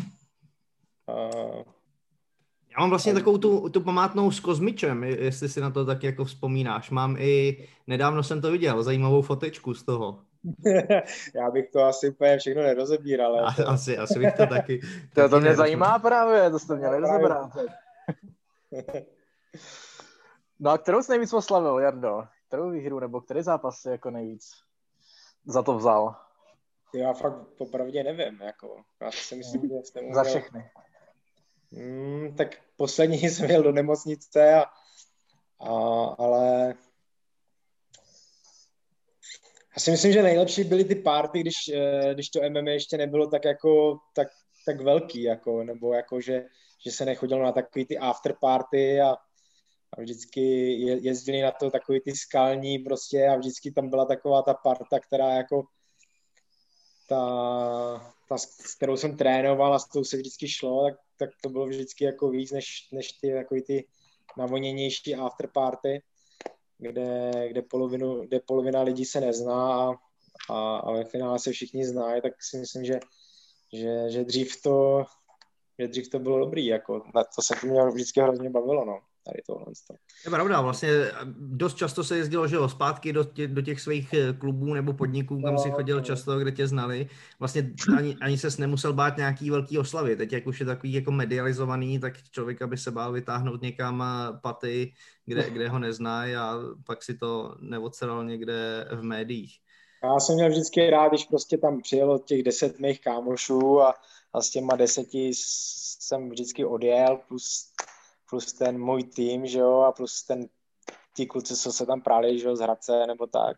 já 2.78 2.80
mám 2.80 2.90
vlastně 2.90 3.14
takovou 3.14 3.38
tu, 3.38 3.70
tu 3.70 3.82
památnou 3.82 4.32
s 4.32 4.40
Kozmičem, 4.40 5.04
jestli 5.04 5.50
si 5.50 5.62
na 5.62 5.72
to 5.72 5.86
tak 5.86 6.04
jako 6.04 6.26
vzpomínáš. 6.26 6.90
Mám 6.90 7.16
i, 7.20 7.68
nedávno 7.88 8.24
jsem 8.24 8.42
to 8.42 8.52
viděl, 8.52 8.84
zajímavou 8.84 9.22
fotečku 9.22 9.74
z 9.74 9.84
toho. 9.84 10.20
Já 11.36 11.52
bych 11.52 11.70
to 11.70 11.84
asi 11.84 12.10
úplně 12.10 12.38
všechno 12.38 12.64
nerozebíral. 12.64 13.40
Ale 13.40 13.54
to... 13.56 13.68
Asi, 13.68 13.98
asi 13.98 14.20
bych 14.20 14.34
to 14.34 14.48
taky... 14.48 14.80
to, 15.14 15.22
taky 15.22 15.30
to 15.30 15.40
mě 15.40 15.56
zajímá 15.56 16.00
právě, 16.00 16.52
to 16.52 16.60
jste 16.60 16.76
měli 16.76 17.00
rozebrat. 17.00 17.52
no 20.60 20.72
a 20.72 20.78
kterou 20.78 21.02
jsi 21.02 21.12
nejvíc 21.12 21.34
oslavil, 21.34 21.80
Jardo? 21.80 22.24
Kterou 22.48 22.70
výhru 22.70 23.00
nebo 23.00 23.22
který 23.22 23.42
zápas 23.42 23.80
si 23.80 23.90
jako 23.90 24.12
nejvíc 24.12 24.52
za 25.46 25.64
to 25.64 25.78
vzal? 25.78 26.16
Já 26.96 27.14
fakt 27.14 27.48
popravdě 27.58 28.04
nevím, 28.04 28.42
jako. 28.42 28.82
Já 29.02 29.12
si 29.12 29.36
myslím, 29.36 29.62
že 29.62 29.76
jsem 29.84 30.14
Za 30.14 30.24
všechny. 30.24 30.70
Hmm, 31.72 32.36
tak 32.36 32.48
poslední 32.78 33.18
jsem 33.18 33.50
jel 33.50 33.64
do 33.64 33.72
nemocnice 33.72 34.54
a 34.54 34.66
A, 35.60 35.70
ale 36.18 36.76
já 39.76 39.80
si 39.80 39.92
myslím, 39.92 40.14
že 40.14 40.24
nejlepší 40.24 40.64
byly 40.64 40.86
ty 40.86 40.96
party, 40.96 41.40
když, 41.40 41.56
eh, 41.74 42.14
když 42.14 42.30
to 42.30 42.42
MMA 42.50 42.72
ještě 42.72 42.98
nebylo 42.98 43.28
tak 43.28 43.46
jako 43.46 43.98
tak, 44.14 44.28
tak 44.66 44.82
velký, 44.82 45.24
jako, 45.24 45.64
nebo 45.64 45.94
jako, 45.94 46.22
že, 46.22 46.46
že 46.86 46.92
se 46.92 47.06
nechodilo 47.06 47.44
na 47.44 47.52
takový 47.52 47.86
ty 47.86 47.98
after 47.98 48.36
party 48.42 49.02
a, 49.02 49.16
a 49.98 50.02
vždycky 50.02 50.42
je, 50.72 50.98
jezdili 51.02 51.42
na 51.42 51.52
to 51.52 51.72
takový 51.72 52.00
ty 52.00 52.16
skalní 52.16 52.80
prostě 52.80 53.28
a 53.28 53.36
vždycky 53.36 53.72
tam 53.72 53.90
byla 53.90 54.06
taková 54.06 54.42
ta 54.42 54.54
parta, 54.54 55.00
která 55.00 55.34
jako 55.34 55.64
ta, 57.10 58.16
ta 58.30 58.38
s 58.38 58.76
kterou 58.76 58.98
jsem 58.98 59.18
trénoval 59.18 59.74
a 59.74 59.80
s 59.80 59.88
tou 59.88 60.04
se 60.04 60.18
vždycky 60.18 60.48
šlo, 60.48 60.84
tak, 60.84 61.00
tak 61.18 61.30
to 61.44 61.50
bylo 61.50 61.66
vždycky 61.66 62.04
jako 62.04 62.30
víc 62.30 62.52
než, 62.52 62.90
než 62.92 63.12
ty 63.12 63.34
takový 63.34 63.62
ty 63.62 63.88
navoněnější 64.38 65.16
after 65.16 65.50
party 65.54 66.02
kde, 66.78 67.32
kde, 67.50 67.62
polovinu, 67.62 68.22
kde 68.22 68.40
polovina 68.40 68.82
lidí 68.82 69.06
se 69.06 69.22
nezná 69.22 69.92
a, 70.50 70.78
a 70.78 70.92
ve 70.92 71.06
finále 71.06 71.40
se 71.40 71.52
všichni 71.52 71.86
znají, 71.86 72.22
tak 72.22 72.34
si 72.44 72.58
myslím, 72.58 72.86
že, 72.86 73.00
že, 73.74 74.10
že 74.10 74.24
dřív 74.24 74.62
to 74.62 75.06
že 75.80 75.88
dřív 75.88 76.10
to 76.10 76.20
bylo 76.20 76.40
dobrý, 76.40 76.66
jako, 76.66 77.04
to 77.36 77.42
se 77.42 77.68
mě 77.68 77.86
vždycky 77.86 78.22
hrozně 78.22 78.50
bavilo, 78.50 78.86
no, 78.86 79.00
tady 79.28 79.42
tohle. 79.48 79.66
Je 80.26 80.32
pravda, 80.32 80.62
vlastně 80.62 80.90
dost 81.38 81.78
často 81.78 82.04
se 82.04 82.18
jezdilo, 82.18 82.48
že 82.48 82.56
jo, 82.56 82.70
zpátky 82.70 83.14
do, 83.14 83.24
tě, 83.24 83.48
do 83.48 83.62
těch 83.62 83.82
svých 83.82 84.14
eh, 84.14 84.34
klubů 84.34 84.74
nebo 84.74 84.94
podniků, 84.94 85.42
kam 85.42 85.54
no, 85.54 85.60
si 85.60 85.72
chodil 85.72 85.98
no. 85.98 86.04
často, 86.04 86.40
kde 86.40 86.52
tě 86.52 86.68
znali. 86.68 87.10
Vlastně 87.40 87.72
ani, 87.98 88.16
ani 88.22 88.38
ses 88.38 88.58
nemusel 88.58 88.94
bát 88.94 89.18
nějaký 89.18 89.50
velký 89.50 89.78
oslavy. 89.78 90.16
Teď, 90.16 90.34
jak 90.34 90.48
už 90.48 90.60
je 90.60 90.66
takový 90.66 90.94
jako 90.94 91.12
medializovaný, 91.12 92.00
tak 92.00 92.14
člověk, 92.32 92.62
aby 92.62 92.78
se 92.78 92.92
bál 92.92 93.12
vytáhnout 93.12 93.62
někam 93.62 94.04
eh, 94.04 94.40
paty, 94.42 94.94
kde, 95.26 95.50
kde 95.50 95.70
ho 95.70 95.80
neznají 95.80 96.36
a 96.36 96.56
pak 96.86 97.04
si 97.04 97.18
to 97.18 97.56
neodsedal 97.60 98.26
někde 98.26 98.88
v 98.92 99.04
médiích. 99.04 99.60
Já 100.04 100.20
jsem 100.20 100.36
měl 100.36 100.50
vždycky 100.50 100.90
rád, 100.90 101.10
když 101.10 101.26
prostě 101.26 101.58
tam 101.58 101.82
přijelo 101.82 102.20
těch 102.20 102.44
deset 102.44 102.80
mých 102.80 103.02
kámošů 103.02 103.82
a, 103.82 103.96
a 104.34 104.42
s 104.42 104.50
těma 104.50 104.76
deseti 104.76 105.32
jsem 106.00 106.30
vždycky 106.30 106.66
odjel, 106.66 107.20
plus, 107.28 107.72
plus 108.30 108.54
ten 108.54 108.80
můj 108.80 109.04
tým, 109.04 109.46
že 109.46 109.60
jo, 109.60 109.80
a 109.80 109.92
plus 109.92 110.24
ten 110.24 110.48
ti 111.16 111.26
kluci, 111.26 111.56
co 111.56 111.74
se 111.74 111.86
tam 111.86 112.02
práli, 112.02 112.40
že 112.40 112.48
jo, 112.48 112.56
z 112.56 112.60
Hradce 112.60 113.08
nebo 113.08 113.28
tak, 113.28 113.58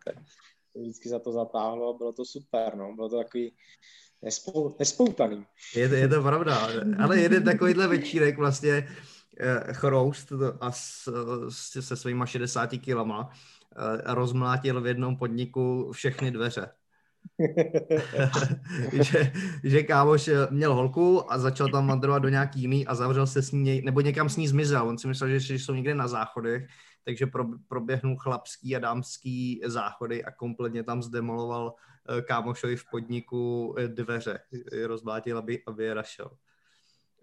vždycky 0.76 1.10
za 1.10 1.20
to 1.20 1.32
zatáhlo 1.32 1.90
a 1.90 1.98
bylo 1.98 2.14
to 2.14 2.26
super, 2.26 2.76
no, 2.76 2.94
bylo 2.96 3.10
to 3.10 3.18
takový 3.18 3.54
nespou, 4.22 4.76
nespoutaný. 4.80 5.46
Je 5.76 5.90
to, 5.90 5.96
je 5.96 6.08
to 6.08 6.22
pravda, 6.22 6.68
ale 7.04 7.20
jeden 7.20 7.44
takovýhle 7.44 7.88
večírek 7.88 8.38
vlastně 8.38 8.88
eh, 9.40 9.74
chroust 9.74 10.32
a 10.60 10.72
s, 10.72 11.10
s, 11.50 11.82
se 11.82 11.96
svýma 11.96 12.26
60 12.26 12.68
kilama 12.68 13.30
eh, 13.30 14.14
rozmlátil 14.14 14.82
v 14.82 14.88
jednom 14.88 15.18
podniku 15.18 15.92
všechny 15.92 16.32
dveře. 16.32 16.72
že, 19.02 19.32
že 19.64 19.84
kámoš 19.84 20.30
měl 20.50 20.76
holku 20.76 21.32
a 21.32 21.38
začal 21.38 21.68
tam 21.70 21.88
vandrovat 21.88 22.22
do 22.22 22.30
nějaký 22.30 22.62
jiný 22.62 22.88
a 22.88 22.96
zavřel 22.96 23.28
se 23.28 23.42
s 23.42 23.52
ní, 23.52 23.82
nebo 23.82 24.02
někam 24.02 24.30
s 24.30 24.38
ní 24.38 24.48
zmizel. 24.48 24.88
On 24.88 24.98
si 24.98 25.08
myslel, 25.08 25.30
že, 25.30 25.40
že 25.40 25.56
jsou 25.56 25.74
někde 25.74 25.96
na 25.96 26.08
záchodech, 26.08 26.68
takže 27.06 27.28
pro, 27.28 27.46
proběhnul 27.68 28.18
chlapský 28.18 28.76
a 28.76 28.80
dámský 28.80 29.62
záchody 29.66 30.24
a 30.24 30.32
kompletně 30.32 30.84
tam 30.84 31.04
zdemoloval 31.04 31.74
eh, 32.10 32.22
kámošovi 32.22 32.76
v 32.76 32.86
podniku 32.92 33.76
eh, 33.78 33.88
dveře. 33.88 34.40
Rozblátil, 34.86 35.38
aby, 35.38 35.64
aby 35.68 35.84
je 35.84 35.94
rašel. 35.94 36.32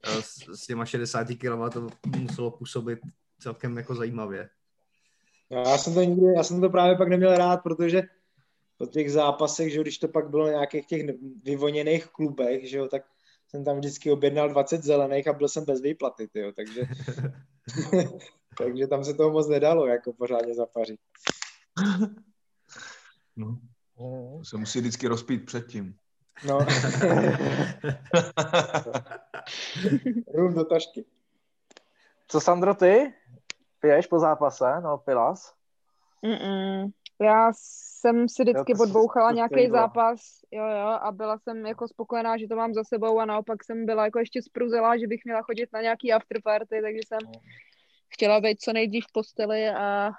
S, 0.04 0.60
s 0.62 0.66
těma 0.66 0.84
60 0.84 1.24
kg 1.24 1.72
to 1.72 1.86
muselo 2.18 2.50
působit 2.50 2.98
celkem 3.38 3.76
jako 3.76 3.94
zajímavě. 3.94 4.48
Já 5.50 5.78
jsem 5.78 5.94
to 5.94 6.00
nikdy, 6.02 6.26
já 6.36 6.42
jsem 6.42 6.60
to 6.60 6.70
právě 6.70 6.96
pak 6.96 7.08
neměl 7.08 7.36
rád, 7.36 7.56
protože 7.56 8.02
po 8.78 8.86
těch 8.86 9.12
zápasech, 9.12 9.72
že 9.72 9.80
když 9.80 9.98
to 9.98 10.08
pak 10.08 10.30
bylo 10.30 10.44
na 10.44 10.50
nějakých 10.50 10.86
těch 10.86 11.02
vyvoněných 11.44 12.06
klubech, 12.06 12.70
že 12.70 12.78
jo, 12.78 12.88
tak 12.88 13.02
jsem 13.48 13.64
tam 13.64 13.76
vždycky 13.76 14.10
objednal 14.10 14.48
20 14.48 14.82
zelených 14.82 15.28
a 15.28 15.32
byl 15.32 15.48
jsem 15.48 15.64
bez 15.64 15.80
výplaty, 15.80 16.28
tyjo, 16.28 16.52
takže, 16.52 16.82
takže 18.58 18.86
tam 18.86 19.04
se 19.04 19.14
toho 19.14 19.30
moc 19.30 19.48
nedalo 19.48 19.86
jako 19.86 20.12
pořádně 20.12 20.54
zapařit. 20.54 21.00
No. 23.36 23.58
To 23.98 24.40
se 24.44 24.56
musí 24.56 24.80
vždycky 24.80 25.08
rozpít 25.08 25.46
předtím. 25.46 25.96
No. 26.46 26.58
Rum 30.34 30.54
do 30.54 30.64
tašky. 30.64 31.04
Co, 32.28 32.40
Sandro, 32.40 32.74
ty? 32.74 33.14
Piješ 33.80 34.06
po 34.06 34.18
zápase? 34.18 34.80
No, 34.80 34.98
pilas? 34.98 35.54
Mm-mm. 36.24 36.92
Já 37.20 37.52
jsem 37.54 38.28
si 38.28 38.42
vždycky 38.42 38.72
jo, 38.72 38.78
odbouchala 38.80 39.32
nějaký 39.32 39.70
zápas, 39.70 40.20
jo, 40.50 40.64
jo, 40.64 40.86
a 40.86 41.12
byla 41.12 41.38
jsem 41.38 41.66
jako 41.66 41.88
spokojená, 41.88 42.36
že 42.36 42.48
to 42.48 42.56
mám 42.56 42.74
za 42.74 42.84
sebou 42.84 43.18
a 43.18 43.24
naopak 43.24 43.64
jsem 43.64 43.86
byla 43.86 44.04
jako 44.04 44.18
ještě 44.18 44.42
spruzelá, 44.42 44.98
že 44.98 45.06
bych 45.06 45.24
měla 45.24 45.42
chodit 45.42 45.72
na 45.72 45.80
nějaký 45.80 46.12
afterparty, 46.12 46.82
takže 46.82 47.00
jsem 47.06 47.18
no. 47.24 47.40
chtěla 48.08 48.40
být 48.40 48.60
co 48.60 48.72
nejdřív 48.72 49.04
v 49.04 49.12
posteli 49.12 49.68
a, 49.68 50.10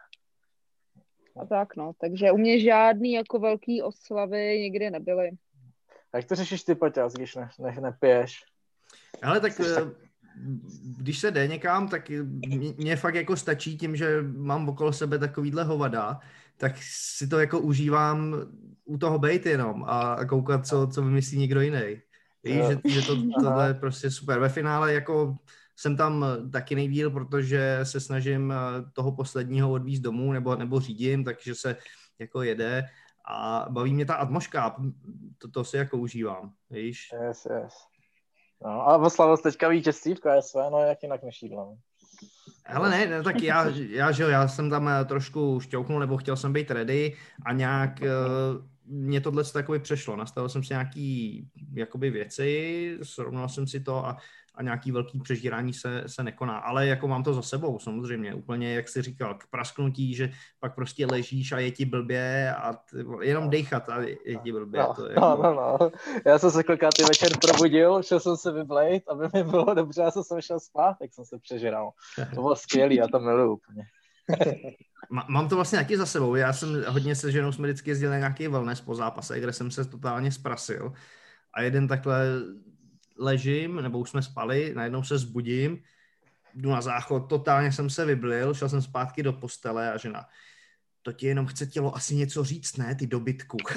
a 1.39 1.45
tak, 1.49 1.75
no. 1.75 1.91
Takže 2.01 2.31
u 2.31 2.37
mě 2.37 2.59
žádný 2.59 3.13
jako 3.13 3.39
velký 3.39 3.81
oslavy 3.81 4.59
nikdy 4.59 4.89
nebyly. 4.89 5.31
Jak 6.15 6.25
to 6.25 6.35
řešíš 6.35 6.63
ty, 6.63 6.75
Paťas, 6.75 7.13
když 7.13 7.35
ne, 7.35 7.49
ne, 7.59 7.75
nepiješ? 7.81 8.43
Ale 9.23 9.39
tak 9.39 9.59
eh, 9.59 10.06
když 10.97 11.19
se 11.19 11.31
jde 11.31 11.47
někam, 11.47 11.87
tak 11.87 12.11
mě 12.77 12.95
fakt 12.95 13.15
jako 13.15 13.35
stačí 13.35 13.77
tím, 13.77 13.95
že 13.95 14.21
mám 14.21 14.69
okolo 14.69 14.93
sebe 14.93 15.19
takovýhle 15.19 15.63
hovada, 15.63 16.19
tak 16.57 16.71
si 16.81 17.27
to 17.27 17.39
jako 17.39 17.59
užívám 17.59 18.35
u 18.85 18.97
toho 18.97 19.19
bejt 19.19 19.45
jenom 19.45 19.83
a 19.87 20.25
koukat, 20.25 20.67
co, 20.67 20.87
co 20.87 21.01
vymyslí 21.01 21.37
někdo 21.37 21.61
jiný. 21.61 22.01
Víš, 22.43 22.65
že, 22.67 22.79
že 22.89 23.01
to, 23.01 23.15
tohle 23.41 23.67
je 23.67 23.73
prostě 23.73 24.11
super. 24.11 24.39
Ve 24.39 24.49
finále 24.49 24.93
jako 24.93 25.37
jsem 25.75 25.97
tam 25.97 26.25
taky 26.51 26.75
nejdíl, 26.75 27.11
protože 27.11 27.79
se 27.83 27.99
snažím 27.99 28.51
eh, 28.51 28.55
toho 28.93 29.11
posledního 29.11 29.71
odvízt 29.71 30.01
domů 30.01 30.31
nebo, 30.31 30.55
nebo 30.55 30.79
řídím, 30.79 31.23
takže 31.23 31.55
se 31.55 31.75
jako 32.19 32.41
jede 32.41 32.85
a 33.29 33.67
baví 33.69 33.93
mě 33.93 34.05
ta 34.05 34.15
atmosféra, 34.15 34.75
to, 35.37 35.51
to 35.51 35.63
si 35.63 35.77
jako 35.77 35.97
užívám, 35.97 36.53
víš? 36.69 37.09
Yes, 37.27 37.47
yes. 37.49 37.73
No, 38.63 38.89
a 38.89 38.97
oslavil 38.97 39.37
teďka 39.37 39.67
vítězství 39.67 40.15
v 40.15 40.19
KSV, 40.19 40.55
no 40.71 40.79
jak 40.79 41.03
jinak 41.03 41.23
než 41.23 41.43
jídlem. 41.43 41.67
Ale 42.65 42.89
ne, 42.89 43.05
ne, 43.05 43.23
tak 43.23 43.41
já, 43.41 43.65
já, 43.89 44.11
jo, 44.17 44.27
já 44.27 44.47
jsem 44.47 44.69
tam 44.69 44.87
eh, 44.87 45.05
trošku 45.05 45.59
šťouknul, 45.59 45.99
nebo 45.99 46.17
chtěl 46.17 46.35
jsem 46.35 46.53
být 46.53 46.71
ready 46.71 47.15
a 47.45 47.53
nějak 47.53 47.99
uh, 48.01 48.65
mě 48.85 49.21
tohle 49.21 49.43
takový 49.43 49.79
přešlo. 49.79 50.15
Nastavil 50.15 50.49
jsem 50.49 50.63
si 50.63 50.73
nějaký 50.73 51.47
jakoby 51.73 52.09
věci, 52.09 52.97
srovnal 53.03 53.49
jsem 53.49 53.67
si 53.67 53.79
to 53.79 54.05
a 54.05 54.17
a 54.57 54.63
nějaký 54.63 54.91
velký 54.91 55.19
přežírání 55.19 55.73
se, 55.73 56.03
se 56.07 56.23
nekoná. 56.23 56.57
Ale 56.57 56.87
jako 56.87 57.07
mám 57.07 57.23
to 57.23 57.33
za 57.33 57.41
sebou 57.41 57.79
samozřejmě, 57.79 58.33
úplně 58.33 58.73
jak 58.73 58.89
jsi 58.89 59.01
říkal, 59.01 59.33
k 59.33 59.47
prasknutí, 59.47 60.15
že 60.15 60.31
pak 60.59 60.75
prostě 60.75 61.05
ležíš 61.05 61.51
a 61.51 61.59
je 61.59 61.71
ti 61.71 61.85
blbě 61.85 62.55
a 62.55 62.73
t, 62.73 62.97
jenom 63.21 63.49
dechat 63.49 63.89
a 63.89 64.01
je, 64.01 64.37
ti 64.43 64.51
blbě. 64.51 64.79
No, 64.79 64.93
to 64.93 65.09
je 65.09 65.15
no, 65.21 65.27
jako... 65.29 65.43
no, 65.43 65.53
no. 65.53 65.91
Já 66.25 66.39
jsem 66.39 66.51
se 66.51 66.63
kolikrát 66.63 66.97
večer 67.07 67.29
probudil, 67.41 68.03
šel 68.03 68.19
jsem 68.19 68.37
se 68.37 68.51
vyblejt, 68.51 69.03
aby 69.09 69.27
mi 69.33 69.43
bylo 69.43 69.73
dobře, 69.73 70.01
já 70.01 70.11
jsem 70.11 70.41
šel 70.41 70.59
spát, 70.59 70.95
tak 70.99 71.13
jsem 71.13 71.25
se 71.25 71.39
přežíral. 71.39 71.91
To 72.35 72.41
bylo 72.41 72.55
skvělý, 72.55 72.95
já 72.95 73.07
to 73.07 73.19
miluju 73.19 73.53
úplně. 73.53 73.83
Mám 75.29 75.49
to 75.49 75.55
vlastně 75.55 75.79
taky 75.79 75.97
za 75.97 76.05
sebou. 76.05 76.35
Já 76.35 76.53
jsem 76.53 76.83
hodně 76.87 77.15
se 77.15 77.31
ženou 77.31 77.51
jsme 77.51 77.67
vždycky 77.67 77.89
jezdili 77.89 78.11
na 78.11 78.17
nějaký 78.17 78.47
wellness 78.47 78.81
po 78.81 78.95
zápase, 78.95 79.39
kde 79.39 79.53
jsem 79.53 79.71
se 79.71 79.85
totálně 79.85 80.31
sprasil. 80.31 80.93
A 81.53 81.61
jeden 81.61 81.87
takhle 81.87 82.25
ležím, 83.19 83.75
nebo 83.75 83.99
už 83.99 84.09
jsme 84.09 84.21
spali, 84.21 84.73
najednou 84.75 85.03
se 85.03 85.17
zbudím, 85.17 85.83
jdu 86.53 86.69
na 86.69 86.81
záchod, 86.81 87.29
totálně 87.29 87.71
jsem 87.71 87.89
se 87.89 88.05
vyblil, 88.05 88.53
šel 88.53 88.69
jsem 88.69 88.81
zpátky 88.81 89.23
do 89.23 89.33
postele 89.33 89.91
a 89.91 89.97
žena, 89.97 90.25
to 91.01 91.13
ti 91.13 91.27
jenom 91.27 91.45
chce 91.45 91.65
tělo 91.65 91.95
asi 91.95 92.15
něco 92.15 92.43
říct, 92.43 92.77
ne, 92.77 92.95
ty 92.95 93.07
dobytku. 93.07 93.57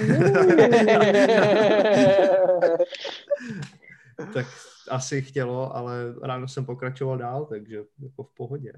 tak 4.35 4.47
asi 4.91 5.23
chtělo, 5.23 5.77
ale 5.77 6.15
ráno 6.23 6.49
jsem 6.49 6.65
pokračoval 6.65 7.19
dál, 7.19 7.47
takže 7.47 7.77
jako 8.03 8.23
v 8.23 8.35
pohodě. 8.35 8.73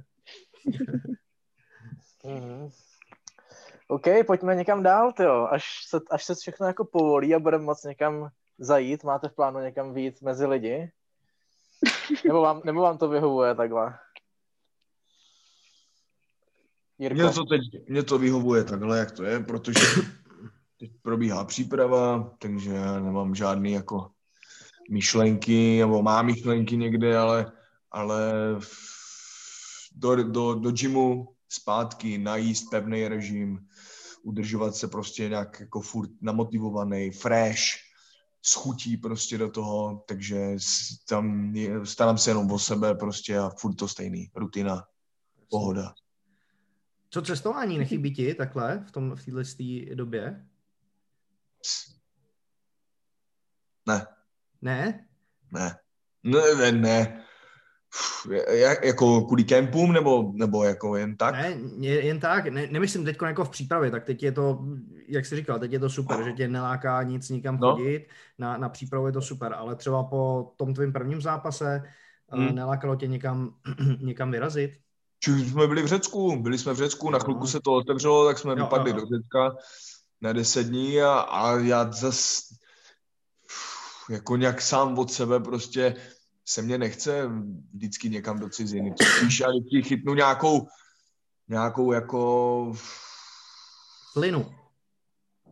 mm-hmm. 2.25 2.71
OK, 3.89 4.07
pojďme 4.27 4.55
někam 4.55 4.83
dál, 4.83 5.13
tyjo. 5.13 5.49
Až 5.51 5.65
se, 5.89 5.99
až 6.11 6.25
se 6.25 6.35
všechno 6.35 6.67
jako 6.67 6.85
povolí 6.85 7.35
a 7.35 7.39
budeme 7.39 7.65
moc 7.65 7.85
někam 7.85 8.31
zajít? 8.65 9.05
Máte 9.05 9.29
v 9.29 9.35
plánu 9.35 9.61
někam 9.61 9.95
vyjít 9.95 10.23
mezi 10.23 10.47
lidi? 10.47 10.91
Nebo 12.27 12.41
vám, 12.41 12.61
nebo 12.65 12.81
vám 12.81 12.99
to 12.99 13.09
vyhovuje 13.09 13.55
takhle? 13.55 13.99
Jirko. 16.99 17.23
Mně 17.23 17.31
to 17.31 17.45
teď 17.45 17.61
mě 17.89 18.03
to 18.03 18.19
vyhovuje 18.19 18.65
takhle, 18.65 18.99
jak 18.99 19.13
to 19.13 19.25
je, 19.25 19.41
protože 19.41 19.81
teď 20.79 20.91
probíhá 21.03 21.45
příprava, 21.45 22.35
takže 22.39 22.71
já 22.71 23.01
nemám 23.01 23.35
žádný 23.35 23.73
jako 23.73 24.11
myšlenky, 24.91 25.79
nebo 25.79 26.03
má 26.03 26.23
myšlenky 26.23 26.77
někde, 26.77 27.19
ale, 27.19 27.53
ale 27.91 28.33
do, 29.93 30.17
do, 30.17 30.55
do 30.55 30.71
gymu 30.71 31.29
zpátky, 31.49 32.19
najíst 32.19 32.71
pevný 32.71 33.09
režim, 33.09 33.67
udržovat 34.23 34.77
se 34.77 34.89
prostě 34.89 35.29
nějak 35.29 35.61
jako 35.61 35.81
furt 35.81 36.11
namotivovaný, 36.21 37.11
fresh, 37.11 37.63
schutí 38.43 38.97
prostě 38.97 39.39
do 39.39 39.51
toho, 39.51 40.05
takže 40.09 40.57
tam 41.09 41.57
je, 41.57 41.87
starám 41.87 42.19
se 42.19 42.31
jenom 42.31 42.53
o 42.53 42.59
sebe 42.59 42.95
prostě 42.95 43.39
a 43.39 43.51
furt 43.51 43.75
to 43.75 43.89
stejný, 43.89 44.31
rutina, 44.35 44.85
pohoda. 45.51 45.95
Co 47.11 47.23
cestování 47.23 47.79
nechybí 47.79 48.15
ti 48.15 48.35
takhle 48.35 48.85
v, 48.89 48.91
tom, 48.91 49.17
v 49.17 49.25
této 49.25 49.95
době? 49.95 50.47
Ne. 53.87 54.07
Ne? 54.63 55.09
Ne. 55.53 55.79
Ne, 56.23 56.55
ne, 56.55 56.73
ne. 56.73 57.25
Jak, 58.49 58.85
jako 58.85 59.21
kvůli 59.21 59.45
kempům, 59.45 59.93
nebo, 59.93 60.33
nebo 60.35 60.65
jako 60.65 60.97
jen 60.97 61.17
tak? 61.17 61.35
Ne, 61.35 61.87
jen 61.87 62.21
tak, 62.21 62.47
ne, 62.47 62.67
nemyslím 62.67 63.05
teď 63.05 63.17
jako 63.23 63.45
v 63.45 63.51
přípravě, 63.51 63.91
tak 63.91 64.05
teď 64.05 64.23
je 64.23 64.33
to, 64.33 64.65
jak 65.09 65.27
jsi 65.27 65.37
říkal, 65.37 65.59
teď 65.59 65.73
je 65.73 65.79
to 65.79 65.91
super, 65.91 66.17
oh. 66.21 66.25
že 66.25 66.33
tě 66.33 66.49
neláká 66.49 67.03
nic 67.03 67.29
nikam 67.29 67.59
no. 67.59 67.73
chodit, 67.73 68.07
na, 68.39 68.57
na 68.57 68.69
přípravu 68.69 69.07
je 69.07 69.13
to 69.13 69.23
super, 69.23 69.55
ale 69.55 69.77
třeba 69.77 70.05
po 70.05 70.53
tom 70.57 70.75
tvém 70.75 70.93
prvním 70.93 71.21
zápase 71.21 71.83
eh, 72.33 72.37
hmm. 72.37 72.55
nelákalo 72.55 72.97
tě 72.97 73.07
někam, 73.07 73.55
někam 74.01 74.31
vyrazit? 74.31 74.71
Či 75.19 75.31
jsme 75.31 75.67
byli 75.67 75.83
v 75.83 75.87
Řecku, 75.87 76.43
byli 76.43 76.59
jsme 76.59 76.73
v 76.73 76.77
Řecku, 76.77 77.11
na 77.11 77.19
chvilku 77.19 77.41
no. 77.41 77.47
se 77.47 77.61
to 77.61 77.73
otevřelo, 77.73 78.27
tak 78.27 78.39
jsme 78.39 78.51
jo, 78.51 78.57
vypadli 78.57 78.91
jo, 78.91 78.97
jo. 78.97 79.01
do 79.01 79.17
Řecka 79.17 79.57
na 80.21 80.33
deset 80.33 80.67
dní 80.67 81.03
a, 81.03 81.19
a 81.19 81.59
já 81.59 81.93
zase 81.93 82.43
jako 84.11 84.37
nějak 84.37 84.63
sám 84.63 84.99
od 84.99 85.13
sebe 85.13 85.41
prostě 85.41 85.95
se 86.45 86.63
mě 86.63 86.79
nechce 86.79 87.31
vždycky 87.75 88.11
někam 88.11 88.39
do 88.39 88.49
ciziny. 88.49 88.95
To 88.95 89.05
spíš 89.05 89.41
já 89.41 89.49
vždycky 89.49 89.89
chytnu 89.89 90.15
nějakou, 90.15 90.67
nějakou 91.49 91.93
jako... 91.93 92.73
Slinu. 94.13 94.55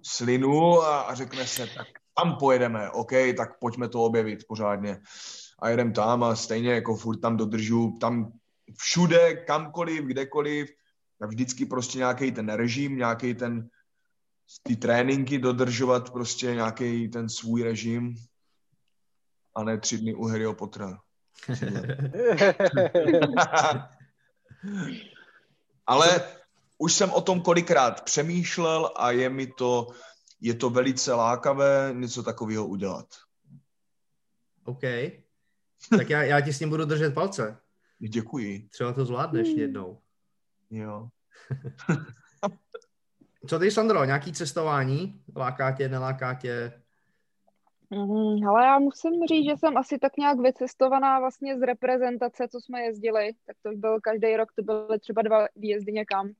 Slinu 0.03 0.83
a, 0.83 1.01
a 1.01 1.15
řekne 1.15 1.47
se, 1.47 1.67
tak 1.67 1.87
tam 2.17 2.37
pojedeme, 2.37 2.91
OK, 2.91 3.13
tak 3.37 3.59
pojďme 3.59 3.89
to 3.89 4.03
objevit 4.03 4.45
pořádně. 4.49 5.01
A 5.63 5.69
jedem 5.69 5.93
tam 5.93 6.25
a 6.25 6.37
stejně 6.37 6.73
jako 6.73 6.97
furt 6.97 7.21
tam 7.21 7.37
dodržu, 7.37 7.97
tam 8.01 8.33
všude, 8.79 9.35
kamkoliv, 9.35 10.05
kdekoliv, 10.05 10.71
tak 11.19 11.29
vždycky 11.29 11.67
prostě 11.67 11.99
nějaký 11.99 12.33
ten 12.33 12.49
režim, 12.49 12.97
nějaký 12.97 13.35
ten 13.35 13.69
ty 14.63 14.77
tréninky 14.77 15.39
dodržovat 15.39 16.11
prostě 16.11 16.55
nějaký 16.55 17.09
ten 17.09 17.29
svůj 17.29 17.63
režim 17.63 18.15
a 19.61 19.65
ne 19.65 19.79
tři 19.79 19.99
dny 19.99 20.15
u 20.15 20.25
Harryho 20.25 20.55
Pottera. 20.55 21.01
Ale 25.87 26.23
už 26.79 26.93
jsem 26.93 27.11
o 27.11 27.21
tom 27.21 27.41
kolikrát 27.41 28.05
přemýšlel 28.05 28.91
a 28.97 29.11
je 29.11 29.31
mi 29.31 29.47
to, 29.47 29.87
je 30.41 30.55
to 30.55 30.71
velice 30.71 31.15
lákavé 31.15 31.91
něco 31.93 32.23
takového 32.23 32.67
udělat. 32.67 33.07
OK. 34.65 34.83
Tak 35.91 36.11
já, 36.11 36.23
já 36.23 36.41
ti 36.41 36.53
s 36.53 36.59
tím 36.59 36.71
budu 36.71 36.85
držet 36.85 37.15
palce. 37.15 37.59
Děkuji. 37.99 38.69
Třeba 38.69 38.93
to 38.93 39.05
zvládneš 39.05 39.49
jednou. 39.49 40.01
Jo. 40.71 41.09
Co 43.47 43.59
ty, 43.59 43.71
Sandro, 43.71 44.05
nějaký 44.05 44.33
cestování? 44.33 45.23
Láká 45.37 45.73
tě, 45.73 45.89
neláká 45.89 46.35
tě? 46.35 46.80
Mm, 47.91 48.49
ale 48.49 48.65
já 48.65 48.79
musím 48.79 49.27
říct, 49.27 49.45
že 49.45 49.57
jsem 49.57 49.77
asi 49.77 49.99
tak 49.99 50.17
nějak 50.17 50.39
vycestovaná 50.39 51.19
vlastně 51.19 51.59
z 51.59 51.63
reprezentace, 51.63 52.49
co 52.49 52.61
jsme 52.61 52.81
jezdili, 52.81 53.33
tak 53.47 53.57
to 53.63 53.71
byl 53.75 54.01
každý 54.01 54.37
rok, 54.37 54.53
to 54.53 54.63
byly 54.63 54.99
třeba 54.99 55.23
dva 55.23 55.47
výjezdy 55.57 55.93
někam. 55.93 56.31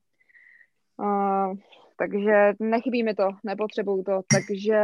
Uh, 0.97 1.57
takže 1.97 2.53
nechybí 2.61 3.03
mi 3.03 3.15
to, 3.15 3.29
nepotřebuju 3.45 4.03
to, 4.03 4.21
takže 4.33 4.79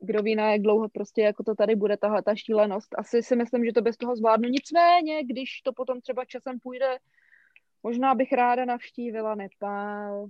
kdo 0.00 0.22
ví, 0.22 0.34
na 0.34 0.52
jak 0.52 0.60
dlouho 0.60 0.88
prostě 0.88 1.22
jako 1.22 1.44
to 1.44 1.54
tady 1.54 1.76
bude 1.76 1.96
tahle 1.96 2.22
ta 2.22 2.34
šílenost. 2.34 2.88
Asi 2.98 3.22
si 3.22 3.36
myslím, 3.36 3.64
že 3.64 3.72
to 3.72 3.82
bez 3.82 3.96
toho 3.96 4.16
zvládnu. 4.16 4.48
Nicméně, 4.48 5.24
když 5.24 5.62
to 5.62 5.72
potom 5.72 6.00
třeba 6.00 6.24
časem 6.24 6.58
půjde, 6.60 6.96
možná 7.82 8.14
bych 8.14 8.32
ráda 8.32 8.64
navštívila 8.64 9.34
Nepál. 9.34 10.26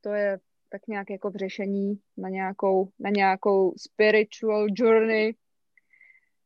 To 0.00 0.08
je 0.08 0.38
tak 0.70 0.86
nějak 0.88 1.10
jako 1.10 1.30
v 1.30 1.36
řešení 1.36 2.00
na 2.16 2.28
nějakou, 2.28 2.88
na 2.98 3.10
nějakou 3.10 3.74
spiritual 3.76 4.66
journey. 4.70 5.34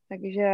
Takže 0.08 0.48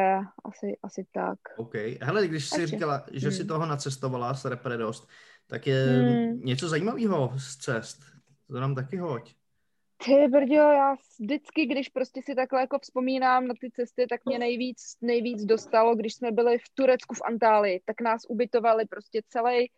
asi, 0.44 0.76
asi 0.82 1.06
tak. 1.12 1.38
OK. 1.56 1.74
Hele, 2.00 2.28
když 2.28 2.48
jsi 2.48 2.66
říkala, 2.66 3.06
že 3.12 3.28
hmm. 3.28 3.36
si 3.36 3.44
toho 3.44 3.66
nacestovala 3.66 4.34
s 4.34 4.44
Repredost, 4.44 5.08
tak 5.46 5.66
je 5.66 5.84
hmm. 5.84 6.40
něco 6.40 6.68
zajímavého 6.68 7.32
z 7.38 7.56
cest. 7.56 8.00
To 8.46 8.60
nám 8.60 8.74
taky 8.74 8.96
hoď. 8.96 9.34
Ty 10.04 10.28
brďo, 10.28 10.54
já 10.54 10.96
vždycky, 11.20 11.66
když 11.66 11.88
prostě 11.88 12.20
si 12.24 12.34
takhle 12.34 12.60
jako 12.60 12.78
vzpomínám 12.78 13.46
na 13.46 13.54
ty 13.60 13.70
cesty, 13.70 14.06
tak 14.06 14.20
mě 14.24 14.38
nejvíc, 14.38 14.96
nejvíc 15.00 15.44
dostalo, 15.44 15.94
když 15.94 16.14
jsme 16.14 16.32
byli 16.32 16.58
v 16.58 16.68
Turecku 16.74 17.14
v 17.14 17.22
Antálii, 17.24 17.80
tak 17.84 18.00
nás 18.00 18.22
ubytovali 18.28 18.84
prostě 18.84 19.22
celý, 19.28 19.70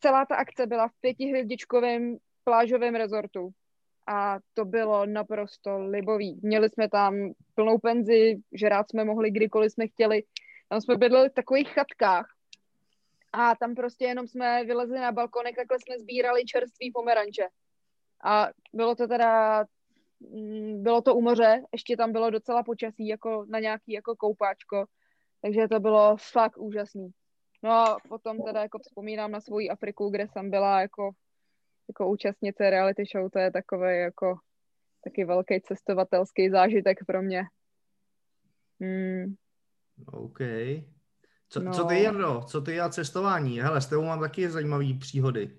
celá 0.00 0.26
ta 0.26 0.36
akce 0.36 0.66
byla 0.66 0.88
v 0.88 1.00
pětihvězdičkovém 1.00 2.16
plážovém 2.44 2.94
rezortu 2.94 3.50
a 4.06 4.38
to 4.54 4.64
bylo 4.64 5.06
naprosto 5.06 5.78
libový. 5.78 6.40
Měli 6.42 6.70
jsme 6.70 6.88
tam 6.88 7.32
plnou 7.54 7.78
penzi, 7.78 8.36
že 8.52 8.68
rád 8.68 8.90
jsme 8.90 9.04
mohli 9.04 9.30
kdykoliv 9.30 9.72
jsme 9.72 9.88
chtěli. 9.88 10.22
Tam 10.68 10.80
jsme 10.80 10.96
bydleli 10.96 11.28
v 11.28 11.34
takových 11.34 11.68
chatkách 11.68 12.26
a 13.32 13.54
tam 13.54 13.74
prostě 13.74 14.04
jenom 14.04 14.26
jsme 14.26 14.64
vylezli 14.64 15.00
na 15.00 15.12
balkonek, 15.12 15.56
takhle 15.56 15.78
jsme 15.80 15.98
sbírali 15.98 16.44
čerstvý 16.44 16.92
pomeranče. 16.92 17.48
A 18.24 18.48
bylo 18.72 18.94
to 18.94 19.08
teda, 19.08 19.64
mm, 20.20 20.82
bylo 20.82 21.02
to 21.02 21.14
u 21.14 21.20
moře, 21.20 21.62
ještě 21.72 21.96
tam 21.96 22.12
bylo 22.12 22.30
docela 22.30 22.62
počasí 22.62 23.06
jako 23.06 23.44
na 23.48 23.58
nějaký 23.58 23.92
jako 23.92 24.16
koupáčko, 24.16 24.84
takže 25.42 25.68
to 25.68 25.80
bylo 25.80 26.16
fakt 26.32 26.58
úžasný. 26.58 27.10
No 27.62 27.70
a 27.70 27.96
potom 28.08 28.42
teda 28.42 28.62
jako 28.62 28.78
vzpomínám 28.78 29.30
na 29.30 29.40
svoji 29.40 29.70
Afriku, 29.70 30.10
kde 30.10 30.26
jsem 30.28 30.50
byla 30.50 30.80
jako 30.80 31.10
jako 31.88 32.08
účastnice 32.08 32.70
reality 32.70 33.04
show, 33.12 33.30
to 33.30 33.38
je 33.38 33.50
takový 33.50 33.98
jako 33.98 34.38
taky 35.04 35.24
velký 35.24 35.60
cestovatelský 35.60 36.50
zážitek 36.50 36.98
pro 37.06 37.22
mě. 37.22 37.44
Hmm. 38.80 39.34
OK. 40.06 40.38
Co, 41.48 41.60
no. 41.60 41.72
co 41.72 41.84
ty, 41.84 42.02
Jardo? 42.02 42.42
Co 42.46 42.60
ty 42.60 42.80
a 42.80 42.88
cestování? 42.88 43.60
Hele, 43.60 43.80
s 43.80 43.86
tebou 43.86 44.04
mám 44.04 44.20
taky 44.20 44.50
zajímavé 44.50 44.94
příhody. 45.00 45.50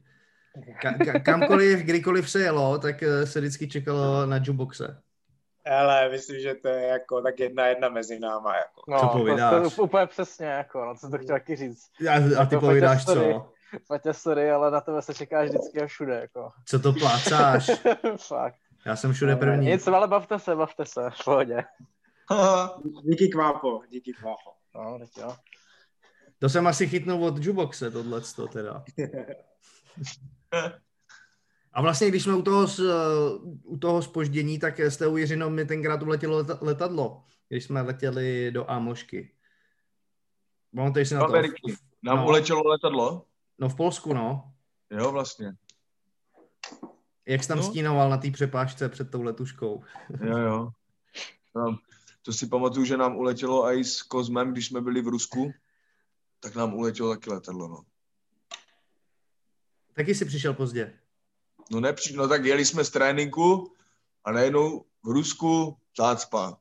Ka- 0.81 0.97
ka- 0.97 1.21
kamkoliv, 1.23 1.79
kdykoliv 1.79 2.29
se 2.29 2.39
jelo, 2.39 2.77
tak 2.77 3.03
eh, 3.03 3.27
se 3.27 3.39
vždycky 3.39 3.67
čekalo 3.67 4.25
na 4.25 4.37
jukeboxe. 4.37 5.01
Ale 5.65 6.09
myslím, 6.09 6.39
že 6.39 6.55
to 6.55 6.67
je 6.67 6.87
jako 6.87 7.21
tak 7.21 7.39
jedna 7.39 7.67
jedna 7.67 7.89
mezi 7.89 8.19
náma. 8.19 8.55
Jako. 8.57 8.91
No, 8.91 8.99
co 8.99 9.07
povídáš? 9.07 9.63
To, 9.63 9.69
to, 9.69 9.83
úplně 9.83 10.07
přesně, 10.07 10.45
jako, 10.45 10.85
no, 10.85 10.95
co 10.95 11.09
to 11.09 11.17
chtěl 11.17 11.35
taky 11.35 11.55
říct. 11.55 11.89
A, 12.09 12.41
a 12.41 12.45
ty 12.45 12.57
povídáš 12.57 13.05
co? 13.05 13.54
Fatě, 13.87 14.13
sorry, 14.13 14.51
ale 14.51 14.71
na 14.71 14.81
tebe 14.81 15.01
se 15.01 15.13
čeká 15.13 15.43
vždycky 15.43 15.81
a 15.81 15.87
všude, 15.87 16.15
jako. 16.15 16.51
Co 16.65 16.79
to 16.79 16.93
plácáš? 16.93 17.71
Fakt. 18.27 18.59
Já 18.85 18.95
jsem 18.95 19.13
všude 19.13 19.35
první. 19.35 19.65
Nic, 19.65 19.87
ale 19.87 20.07
bavte 20.07 20.39
se, 20.39 20.55
bavte 20.55 20.85
se, 20.85 21.09
v 21.09 21.25
pohodě. 21.25 21.63
díky 23.03 23.27
kvápo, 23.27 23.81
díky 23.89 24.13
kvápo. 24.13 24.51
No, 24.75 24.99
teď 24.99 25.09
jo. 25.17 25.35
To 26.39 26.49
jsem 26.49 26.67
asi 26.67 26.87
chytnul 26.87 27.25
od 27.25 27.43
Juboxe, 27.43 27.91
tohleto 27.91 28.47
teda. 28.47 28.83
A 31.73 31.81
vlastně, 31.81 32.07
když 32.07 32.23
jsme 32.23 32.35
u 32.35 32.41
toho, 32.41 32.67
u 33.63 33.77
toho 33.77 34.01
spoždění, 34.01 34.59
tak 34.59 34.79
s 34.79 34.97
tou 34.97 35.17
Jiřinou 35.17 35.49
mi 35.49 35.65
tenkrát 35.65 36.03
uletělo 36.03 36.45
letadlo, 36.61 37.23
když 37.49 37.63
jsme 37.63 37.81
letěli 37.81 38.51
do 38.51 38.71
Ámošky. 38.71 39.31
Pamatuješ 40.75 41.09
si 41.09 41.15
na 41.15 41.27
to? 41.27 41.33
Nám 42.03 42.17
no. 42.17 42.25
uletělo 42.25 42.67
letadlo? 42.67 43.25
No 43.59 43.69
v 43.69 43.75
Polsku, 43.75 44.13
no. 44.13 44.53
Jo, 44.91 45.11
vlastně. 45.11 45.55
Jak 47.25 47.43
jsi 47.43 47.47
tam 47.47 47.57
no. 47.57 47.63
stínoval 47.63 48.09
na 48.09 48.17
té 48.17 48.31
přepážce 48.31 48.89
před 48.89 49.11
tou 49.11 49.21
letuškou? 49.21 49.83
jo, 50.23 50.37
jo. 50.37 50.71
No, 51.55 51.77
to 52.21 52.33
si 52.33 52.47
pamatuju, 52.47 52.85
že 52.85 52.97
nám 52.97 53.15
uletělo 53.17 53.71
i 53.71 53.83
s 53.83 54.01
Kozmem, 54.01 54.51
když 54.51 54.67
jsme 54.67 54.81
byli 54.81 55.01
v 55.01 55.07
Rusku, 55.07 55.51
tak 56.39 56.55
nám 56.55 56.73
uletělo 56.73 57.09
taky 57.09 57.29
letadlo, 57.29 57.67
no. 57.67 57.85
Taky 59.93 60.15
jsi 60.15 60.25
přišel 60.25 60.53
pozdě. 60.53 60.99
No 61.71 61.79
nepři, 61.79 62.15
no 62.15 62.27
tak 62.27 62.45
jeli 62.45 62.65
jsme 62.65 62.83
z 62.83 62.89
tréninku 62.89 63.73
a 64.23 64.31
najednou 64.31 64.85
v 65.03 65.07
Rusku 65.07 65.77
zácpa. 65.97 66.57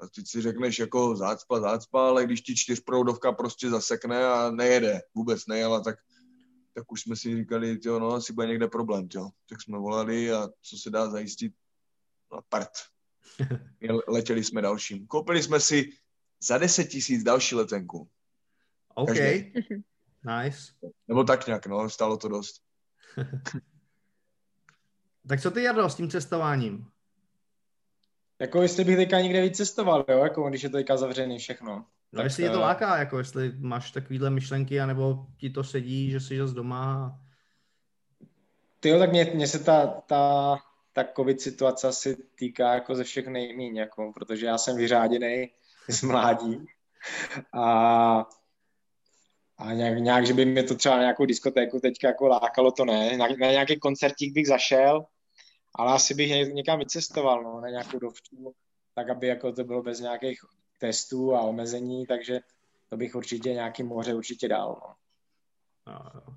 A 0.00 0.06
ty 0.08 0.26
si 0.26 0.42
řekneš 0.42 0.78
jako 0.78 1.16
zácpa, 1.16 1.60
zácpa, 1.60 2.08
ale 2.08 2.24
když 2.24 2.40
ti 2.40 2.56
čtyřproudovka 2.56 3.32
prostě 3.32 3.70
zasekne 3.70 4.26
a 4.26 4.50
nejede, 4.50 5.00
vůbec 5.14 5.46
nejela, 5.46 5.80
tak, 5.80 5.98
tak 6.74 6.92
už 6.92 7.00
jsme 7.00 7.16
si 7.16 7.36
říkali, 7.36 7.78
jo, 7.84 7.98
no 7.98 8.12
asi 8.12 8.32
bude 8.32 8.46
někde 8.46 8.68
problém, 8.68 9.08
jo. 9.14 9.30
Tak 9.48 9.62
jsme 9.62 9.78
volali 9.78 10.32
a 10.32 10.48
co 10.62 10.78
se 10.78 10.90
dá 10.90 11.10
zajistit? 11.10 11.52
No 12.32 12.40
part. 12.48 12.70
Letěli 14.08 14.44
jsme 14.44 14.62
dalším. 14.62 15.06
Koupili 15.06 15.42
jsme 15.42 15.60
si 15.60 15.92
za 16.42 16.58
10 16.58 16.84
tisíc 16.84 17.22
další 17.22 17.54
letenku. 17.54 18.08
OK. 18.94 19.08
Každý. 19.08 19.52
Nice. 20.42 20.72
Nebo 21.08 21.24
tak 21.24 21.46
nějak, 21.46 21.66
no, 21.66 21.90
stálo 21.90 22.16
to 22.16 22.28
dost. 22.28 22.62
tak 25.28 25.40
co 25.40 25.50
ty, 25.50 25.62
Jardo, 25.62 25.90
s 25.90 25.94
tím 25.94 26.10
cestováním? 26.10 26.90
Jako 28.40 28.62
jestli 28.62 28.84
bych 28.84 28.96
teďka 28.96 29.20
někde 29.20 29.42
víc 29.42 29.56
cestoval, 29.56 30.04
jo, 30.08 30.18
jako 30.18 30.48
když 30.48 30.62
je 30.62 30.68
to 30.68 30.76
teďka 30.76 30.96
zavřený 30.96 31.38
všechno. 31.38 31.86
No 32.14 32.16
tak, 32.16 32.24
jestli 32.24 32.42
je 32.42 32.50
to 32.50 32.58
eh, 32.58 32.62
láká, 32.62 32.98
jako 32.98 33.18
jestli 33.18 33.52
máš 33.58 33.90
takovýhle 33.90 34.30
myšlenky, 34.30 34.80
anebo 34.80 35.26
ti 35.36 35.50
to 35.50 35.64
sedí, 35.64 36.10
že 36.10 36.20
jsi 36.20 36.38
zase 36.38 36.54
doma. 36.54 37.18
Ty 38.80 38.88
jo, 38.88 38.98
tak 38.98 39.10
mě, 39.10 39.30
mě 39.34 39.46
se 39.46 39.58
ta, 39.58 39.86
ta, 39.86 40.56
ta 40.92 41.04
covid 41.16 41.40
situace 41.40 41.88
asi 41.88 42.16
týká 42.38 42.74
jako 42.74 42.94
ze 42.94 43.04
všech 43.04 43.26
nejmíň, 43.26 43.76
jako, 43.76 44.12
protože 44.14 44.46
já 44.46 44.58
jsem 44.58 44.76
vyřáděný 44.76 45.50
z 45.88 46.02
mládí 46.02 46.66
a 47.52 48.26
a 49.58 49.72
nějak, 49.72 49.98
nějak, 49.98 50.26
že 50.26 50.34
by 50.34 50.44
mě 50.44 50.62
to 50.62 50.74
třeba 50.74 50.96
na 50.96 51.00
nějakou 51.00 51.24
diskotéku 51.26 51.80
teďka 51.80 52.08
jako 52.08 52.28
lákalo, 52.28 52.72
to 52.72 52.84
ne. 52.84 53.16
Na, 53.16 53.26
na 53.26 53.50
nějaký 53.50 53.78
koncertík 53.78 54.34
bych 54.34 54.48
zašel, 54.48 55.04
ale 55.74 55.92
asi 55.92 56.14
bych 56.14 56.52
někam 56.52 56.78
vycestoval, 56.78 57.42
no, 57.42 57.60
na 57.60 57.68
nějakou 57.70 57.98
dovču, 57.98 58.54
tak 58.94 59.10
aby 59.10 59.26
jako 59.26 59.52
to 59.52 59.64
bylo 59.64 59.82
bez 59.82 60.00
nějakých 60.00 60.40
testů 60.84 61.34
a 61.34 61.40
omezení, 61.40 62.06
takže 62.06 62.40
to 62.90 62.96
bych 62.96 63.14
určitě 63.14 63.52
nějaký 63.52 63.82
moře 63.82 64.14
určitě 64.14 64.48
dal. 64.48 64.76
No. 64.80 64.94
No, 65.86 66.34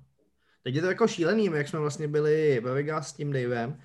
Teď 0.62 0.74
je 0.74 0.80
to 0.80 0.86
jako 0.86 1.08
šílený, 1.08 1.44
jak 1.44 1.68
jsme 1.68 1.78
vlastně 1.78 2.08
byli 2.08 2.60
ve 2.60 2.74
Vegas 2.74 3.08
s 3.08 3.12
tím 3.12 3.32
Davem, 3.32 3.80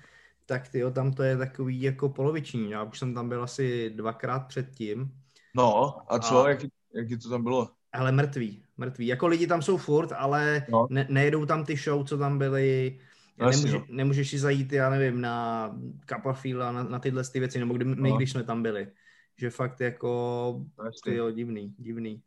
tak 0.46 0.68
tyjo, 0.68 0.90
tam 0.90 1.12
to 1.12 1.22
je 1.22 1.36
takový 1.36 1.82
jako 1.82 2.08
poloviční. 2.08 2.70
Já 2.70 2.82
už 2.82 2.98
jsem 2.98 3.14
tam 3.14 3.28
byl 3.28 3.42
asi 3.42 3.90
dvakrát 3.90 4.38
předtím. 4.38 5.10
No, 5.56 5.96
a 6.12 6.18
co, 6.18 6.44
a... 6.44 6.48
Jak, 6.48 6.58
jak 6.94 7.22
to 7.22 7.30
tam 7.30 7.42
bylo? 7.42 7.68
Ale 7.92 8.12
mrtví, 8.12 8.62
mrtví. 8.76 9.06
Jako 9.06 9.26
lidi 9.26 9.46
tam 9.46 9.62
jsou 9.62 9.76
furt, 9.76 10.12
ale 10.12 10.66
no. 10.68 10.86
ne, 10.90 11.06
nejedou 11.10 11.46
tam 11.46 11.64
ty 11.64 11.76
show, 11.76 12.04
co 12.06 12.18
tam 12.18 12.38
byly. 12.38 12.98
No, 13.38 13.50
Nemůže, 13.50 13.80
nemůžeš 13.88 14.30
si 14.30 14.38
zajít, 14.38 14.72
já 14.72 14.90
nevím, 14.90 15.20
na 15.20 15.68
Copperfield 16.08 16.62
a 16.62 16.72
na, 16.72 16.82
na 16.82 16.98
tyhle 16.98 17.24
ty 17.24 17.40
věci, 17.40 17.58
nebo 17.58 17.74
kdy, 17.74 17.84
my, 17.84 18.10
no. 18.10 18.16
když 18.16 18.30
jsme 18.30 18.42
tam 18.42 18.62
byli. 18.62 18.88
Že 19.36 19.50
fakt 19.50 19.80
jako, 19.80 20.60
ty 21.04 21.14
jo, 21.14 21.30
divný, 21.30 21.74
divný. 21.78 22.22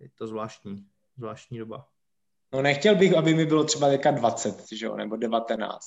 Je 0.00 0.08
to 0.14 0.26
zvláštní, 0.26 0.86
zvláštní 1.16 1.58
doba. 1.58 1.86
No 2.52 2.62
nechtěl 2.62 2.96
bych, 2.96 3.16
aby 3.16 3.34
mi 3.34 3.46
bylo 3.46 3.64
třeba 3.64 3.88
teďka 3.88 4.10
20, 4.10 4.72
že 4.72 4.86
jo, 4.86 4.96
nebo 4.96 5.16
19. 5.16 5.86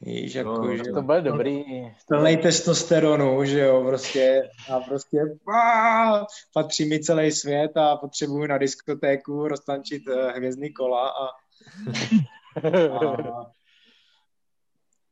Víš, 0.00 0.34
jako, 0.34 0.50
no, 0.50 0.76
že 0.76 0.82
to 0.94 1.02
bude 1.02 1.20
dobrý. 1.20 1.64
Plnej 2.08 2.36
testosteronu, 2.36 3.44
že 3.44 3.60
jo, 3.60 3.84
prostě 3.84 4.50
a 4.72 4.80
prostě 4.80 5.18
pá, 5.44 6.26
patří 6.54 6.88
mi 6.88 7.00
celý 7.00 7.32
svět 7.32 7.76
a 7.76 7.96
potřebuju 7.96 8.46
na 8.46 8.58
diskotéku 8.58 9.48
roztančit 9.48 10.08
uh, 10.08 10.30
hvězdný 10.30 10.72
kola 10.72 11.08
a, 11.08 11.28
a 12.88 13.57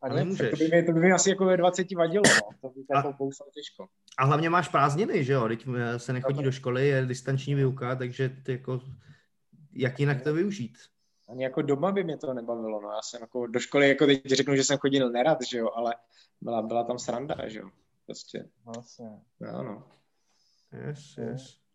a 0.03 0.09
nemůžeš. 0.09 0.51
To 0.51 0.57
by, 0.57 0.69
mi, 0.69 0.83
to 0.83 0.93
by 0.93 1.01
mi 1.01 1.13
asi 1.13 1.31
jako 1.31 1.45
ve 1.45 1.57
20 1.57 1.95
vadilo, 1.95 2.23
no. 2.27 2.49
to 2.61 2.69
by 2.69 2.85
jako 2.95 3.13
pousal 3.13 3.47
těžko. 3.55 3.87
A 4.19 4.25
hlavně 4.25 4.51
máš 4.51 4.69
prázdniny, 4.69 5.25
že 5.25 5.33
jo, 5.33 5.49
teď 5.49 5.67
eh, 5.77 5.99
se 5.99 6.13
nechodí 6.13 6.43
do 6.43 6.53
školy, 6.53 6.89
je 6.89 7.07
distanční 7.07 7.55
výuka, 7.55 7.97
takže 7.97 8.29
ty 8.29 8.53
jako, 8.53 8.81
jak 9.73 10.01
jinak 10.01 10.23
to 10.23 10.35
využít? 10.35 10.79
Ani 11.29 11.45
jako 11.45 11.63
doma 11.63 11.93
by 11.93 12.05
mě 12.05 12.17
to 12.17 12.35
nebavilo, 12.35 12.81
no 12.81 12.91
já 12.91 13.03
jsem 13.03 13.21
jako 13.21 13.47
do 13.47 13.61
školy, 13.61 13.89
jako 13.89 14.07
teď 14.07 14.27
řeknu, 14.27 14.57
že 14.57 14.65
jsem 14.65 14.79
chodil 14.79 15.11
nerad, 15.11 15.39
že 15.43 15.59
jo, 15.59 15.71
ale 15.75 15.95
byla, 16.41 16.63
byla 16.63 16.85
tam 16.85 16.99
sranda, 16.99 17.49
že 17.49 17.59
jo, 17.59 17.71
prostě. 18.07 18.49
Vlastně. 18.65 19.07
Jo, 19.41 19.63
no. 19.63 19.89
Yes, 20.73 21.17
yes. 21.19 21.67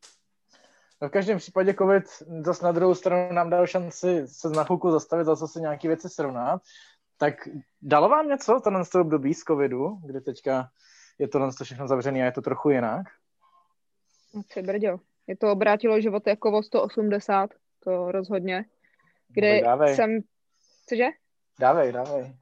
No 1.01 1.07
v 1.07 1.11
každém 1.11 1.37
případě 1.37 1.73
COVID 1.73 2.03
zase 2.45 2.65
na 2.65 2.71
druhou 2.71 2.95
stranu 2.95 3.33
nám 3.33 3.49
dal 3.49 3.67
šanci 3.67 4.27
se 4.27 4.49
na 4.49 4.63
chvilku 4.63 4.91
zastavit, 4.91 5.25
zase 5.25 5.47
si 5.47 5.61
nějaké 5.61 5.87
věci 5.87 6.09
srovnat. 6.09 6.61
Tak 7.21 7.47
dalo 7.81 8.09
vám 8.09 8.27
něco 8.27 8.61
to 8.63 8.83
z 8.83 8.95
období 8.95 9.33
z 9.33 9.43
covidu, 9.43 9.97
kdy 10.05 10.21
teďka 10.21 10.69
je 11.19 11.27
to 11.27 11.49
všechno 11.63 11.87
zavřené 11.87 12.21
a 12.21 12.25
je 12.25 12.31
to 12.31 12.41
trochu 12.41 12.69
jinak? 12.69 13.05
Co 14.49 14.61
brďo. 14.61 14.99
Je 15.27 15.37
to 15.37 15.51
obrátilo 15.51 16.01
život 16.01 16.27
jako 16.27 16.57
o 16.57 16.63
180, 16.63 17.49
to 17.83 18.11
rozhodně 18.11 18.65
kde 19.27 19.61
dávej. 19.61 19.95
jsem... 19.95 20.19
Cože? 20.89 21.05
Dávej, 21.59 21.91
dávej. 21.91 22.35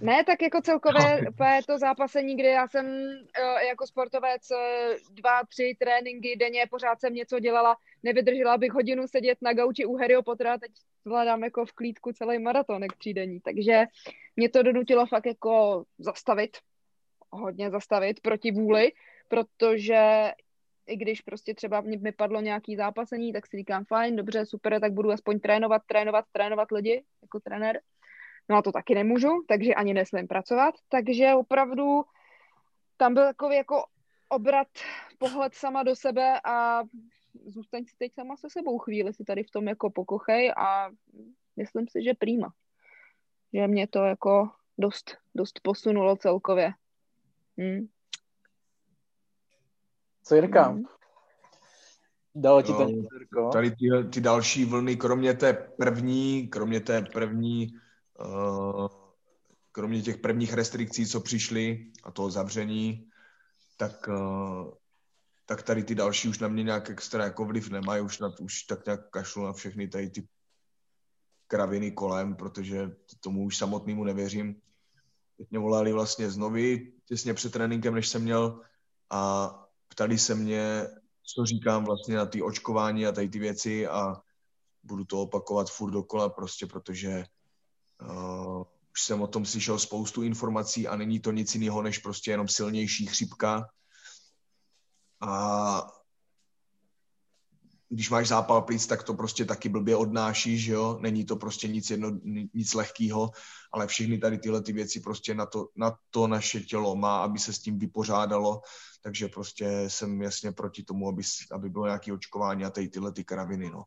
Ne, 0.00 0.24
tak 0.24 0.42
jako 0.42 0.60
celkově 0.60 1.20
to 1.66 1.78
zápasení, 1.78 2.34
kdy 2.34 2.48
já 2.48 2.68
jsem 2.68 2.86
eh, 2.86 3.66
jako 3.66 3.86
sportovec 3.86 4.42
eh, 4.50 4.96
dva, 5.10 5.40
tři 5.48 5.76
tréninky 5.78 6.36
denně, 6.36 6.66
pořád 6.70 7.00
jsem 7.00 7.14
něco 7.14 7.38
dělala, 7.38 7.76
nevydržela 8.02 8.58
bych 8.58 8.72
hodinu 8.72 9.08
sedět 9.08 9.38
na 9.42 9.52
gauči 9.52 9.84
u 9.84 9.96
Harryho 9.96 10.22
Pottera, 10.22 10.58
teď 10.58 10.70
zvládám 11.04 11.44
jako 11.44 11.66
v 11.66 11.72
klídku 11.72 12.12
celý 12.12 12.38
maratonek 12.38 12.96
třídení, 12.96 13.40
takže 13.40 13.84
mě 14.36 14.48
to 14.48 14.62
donutilo 14.62 15.06
fakt 15.06 15.26
jako 15.26 15.84
zastavit, 15.98 16.56
hodně 17.30 17.70
zastavit 17.70 18.20
proti 18.20 18.50
vůli, 18.52 18.92
protože 19.28 20.32
i 20.86 20.96
když 20.96 21.20
prostě 21.20 21.54
třeba 21.54 21.80
mi 21.80 22.12
padlo 22.12 22.40
nějaký 22.40 22.76
zápasení, 22.76 23.32
tak 23.32 23.46
si 23.46 23.56
říkám, 23.56 23.84
fajn, 23.84 24.16
dobře, 24.16 24.46
super, 24.46 24.80
tak 24.80 24.92
budu 24.92 25.10
aspoň 25.10 25.40
trénovat, 25.40 25.82
trénovat, 25.86 26.24
trénovat 26.32 26.70
lidi 26.70 27.04
jako 27.22 27.40
trenér. 27.40 27.80
No 28.48 28.56
a 28.56 28.62
to 28.62 28.72
taky 28.72 28.94
nemůžu, 28.94 29.44
takže 29.48 29.74
ani 29.74 29.94
nesmím 29.94 30.28
pracovat. 30.28 30.74
Takže 30.88 31.34
opravdu 31.34 32.02
tam 32.96 33.14
byl 33.14 33.22
takový 33.24 33.56
jako 33.56 33.84
obrat, 34.28 34.68
pohled 35.18 35.54
sama 35.54 35.82
do 35.82 35.96
sebe 35.96 36.40
a 36.44 36.82
zůstaň 37.46 37.84
si 37.84 37.96
teď 37.98 38.14
sama 38.14 38.36
se 38.36 38.50
sebou 38.50 38.78
chvíli, 38.78 39.14
si 39.14 39.24
tady 39.24 39.44
v 39.44 39.50
tom 39.50 39.68
jako 39.68 39.90
pokochej 39.90 40.52
a 40.56 40.90
myslím 41.56 41.88
si, 41.88 42.02
že 42.02 42.14
prýma. 42.14 42.54
Že 43.54 43.68
mě 43.68 43.86
to 43.86 43.98
jako 43.98 44.50
dost, 44.78 45.16
dost 45.34 45.60
posunulo 45.62 46.16
celkově. 46.16 46.72
Hmm. 47.58 47.86
Co 50.24 50.34
Jirka? 50.34 50.70
Mm. 50.70 50.84
Dalo 52.34 52.62
ti 52.62 52.72
to 52.72 52.86
no, 53.32 53.50
Tady 53.50 53.70
ty, 53.70 53.86
ty 54.12 54.20
další 54.20 54.64
vlny, 54.64 54.96
kromě 54.96 55.34
té 55.34 55.52
první, 55.52 56.48
kromě 56.48 56.80
té 56.80 57.02
první, 57.02 57.74
uh, 58.20 58.88
kromě 59.72 60.02
těch 60.02 60.16
prvních 60.16 60.54
restrikcí, 60.54 61.06
co 61.06 61.20
přišly 61.20 61.92
a 62.04 62.10
toho 62.10 62.30
zavření, 62.30 63.10
tak, 63.76 64.08
uh, 64.08 64.72
tak 65.46 65.62
tady 65.62 65.84
ty 65.84 65.94
další 65.94 66.28
už 66.28 66.38
na 66.38 66.48
mě 66.48 66.62
nějak 66.62 66.90
extra 66.90 67.24
jako 67.24 67.44
vliv 67.44 67.70
nemají, 67.70 68.02
už, 68.02 68.18
na, 68.18 68.32
už 68.40 68.62
tak 68.62 68.86
nějak 68.86 69.10
kašlu 69.10 69.44
na 69.44 69.52
všechny 69.52 69.88
tady 69.88 70.10
ty 70.10 70.28
kraviny 71.46 71.92
kolem, 71.92 72.36
protože 72.36 72.90
tomu 73.20 73.44
už 73.44 73.56
samotnému 73.56 74.04
nevěřím. 74.04 74.60
Teď 75.36 75.50
mě 75.50 75.58
volali 75.58 75.92
vlastně 75.92 76.30
znovu 76.30 76.56
těsně 77.04 77.34
před 77.34 77.52
tréninkem, 77.52 77.94
než 77.94 78.08
jsem 78.08 78.22
měl 78.22 78.60
a 79.10 79.50
ptali 79.88 80.18
se 80.18 80.34
mě, 80.34 80.86
co 81.34 81.44
říkám 81.44 81.84
vlastně 81.84 82.16
na 82.16 82.26
ty 82.26 82.42
očkování 82.42 83.06
a 83.06 83.12
tady 83.12 83.28
ty 83.28 83.38
věci 83.38 83.86
a 83.86 84.14
budu 84.82 85.04
to 85.04 85.22
opakovat 85.22 85.70
furt 85.70 85.90
dokola 85.90 86.28
prostě, 86.28 86.66
protože 86.66 87.24
uh, 88.02 88.62
už 88.92 89.02
jsem 89.02 89.22
o 89.22 89.26
tom 89.26 89.44
slyšel 89.44 89.78
spoustu 89.78 90.22
informací 90.22 90.88
a 90.88 90.96
není 90.96 91.20
to 91.20 91.32
nic 91.32 91.54
jiného 91.54 91.82
než 91.82 91.98
prostě 91.98 92.30
jenom 92.30 92.48
silnější 92.48 93.06
chřipka. 93.06 93.68
A 95.22 95.86
když 97.88 98.10
máš 98.10 98.28
zápal 98.28 98.62
plic, 98.62 98.86
tak 98.86 99.02
to 99.02 99.14
prostě 99.14 99.44
taky 99.44 99.68
blbě 99.68 99.96
odnášíš, 99.96 100.66
jo? 100.66 100.98
Není 101.00 101.24
to 101.24 101.36
prostě 101.36 101.68
nic, 101.68 101.90
jedno, 101.90 102.10
nic 102.54 102.74
lehkého, 102.74 103.30
ale 103.72 103.86
všechny 103.86 104.18
tady 104.18 104.38
tyhle 104.38 104.62
ty 104.62 104.72
věci 104.72 105.00
prostě 105.00 105.34
na 105.34 105.46
to, 105.46 105.68
na 105.76 105.96
to 106.10 106.26
naše 106.26 106.60
tělo 106.60 106.96
má, 106.96 107.22
aby 107.22 107.38
se 107.38 107.52
s 107.52 107.58
tím 107.58 107.78
vypořádalo, 107.78 108.60
takže 109.02 109.28
prostě 109.28 109.84
jsem 109.88 110.22
jasně 110.22 110.52
proti 110.52 110.82
tomu, 110.82 111.08
aby, 111.08 111.22
aby 111.52 111.70
bylo 111.70 111.86
nějaké 111.86 112.12
očkování 112.12 112.64
a 112.64 112.70
tady 112.70 112.88
tyhle 112.88 113.12
ty 113.12 113.24
karaviny, 113.24 113.70
no. 113.70 113.84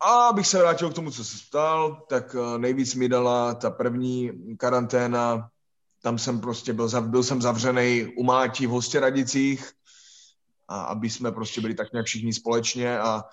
A 0.00 0.28
abych 0.28 0.46
se 0.46 0.58
vrátil 0.58 0.90
k 0.90 0.94
tomu, 0.94 1.10
co 1.10 1.24
se 1.24 1.36
ptal, 1.48 2.06
tak 2.08 2.36
eh, 2.38 2.58
nejvíc 2.58 2.94
mi 2.94 3.08
dala 3.08 3.54
ta 3.54 3.70
první 3.70 4.32
karanténa, 4.56 5.48
tam 6.02 6.18
jsem 6.18 6.40
prostě 6.40 6.72
byl, 6.72 6.88
byl 7.00 7.22
jsem 7.22 7.42
zavřený 7.42 8.12
u 8.16 8.24
Mátí 8.24 8.66
v 8.66 8.70
Hostěradicích, 8.70 9.72
a 10.68 10.82
aby 10.82 11.10
jsme 11.10 11.32
prostě 11.32 11.60
byli 11.60 11.74
tak 11.74 11.92
nějak 11.92 12.06
všichni 12.06 12.32
společně 12.32 13.00
a 13.00 13.24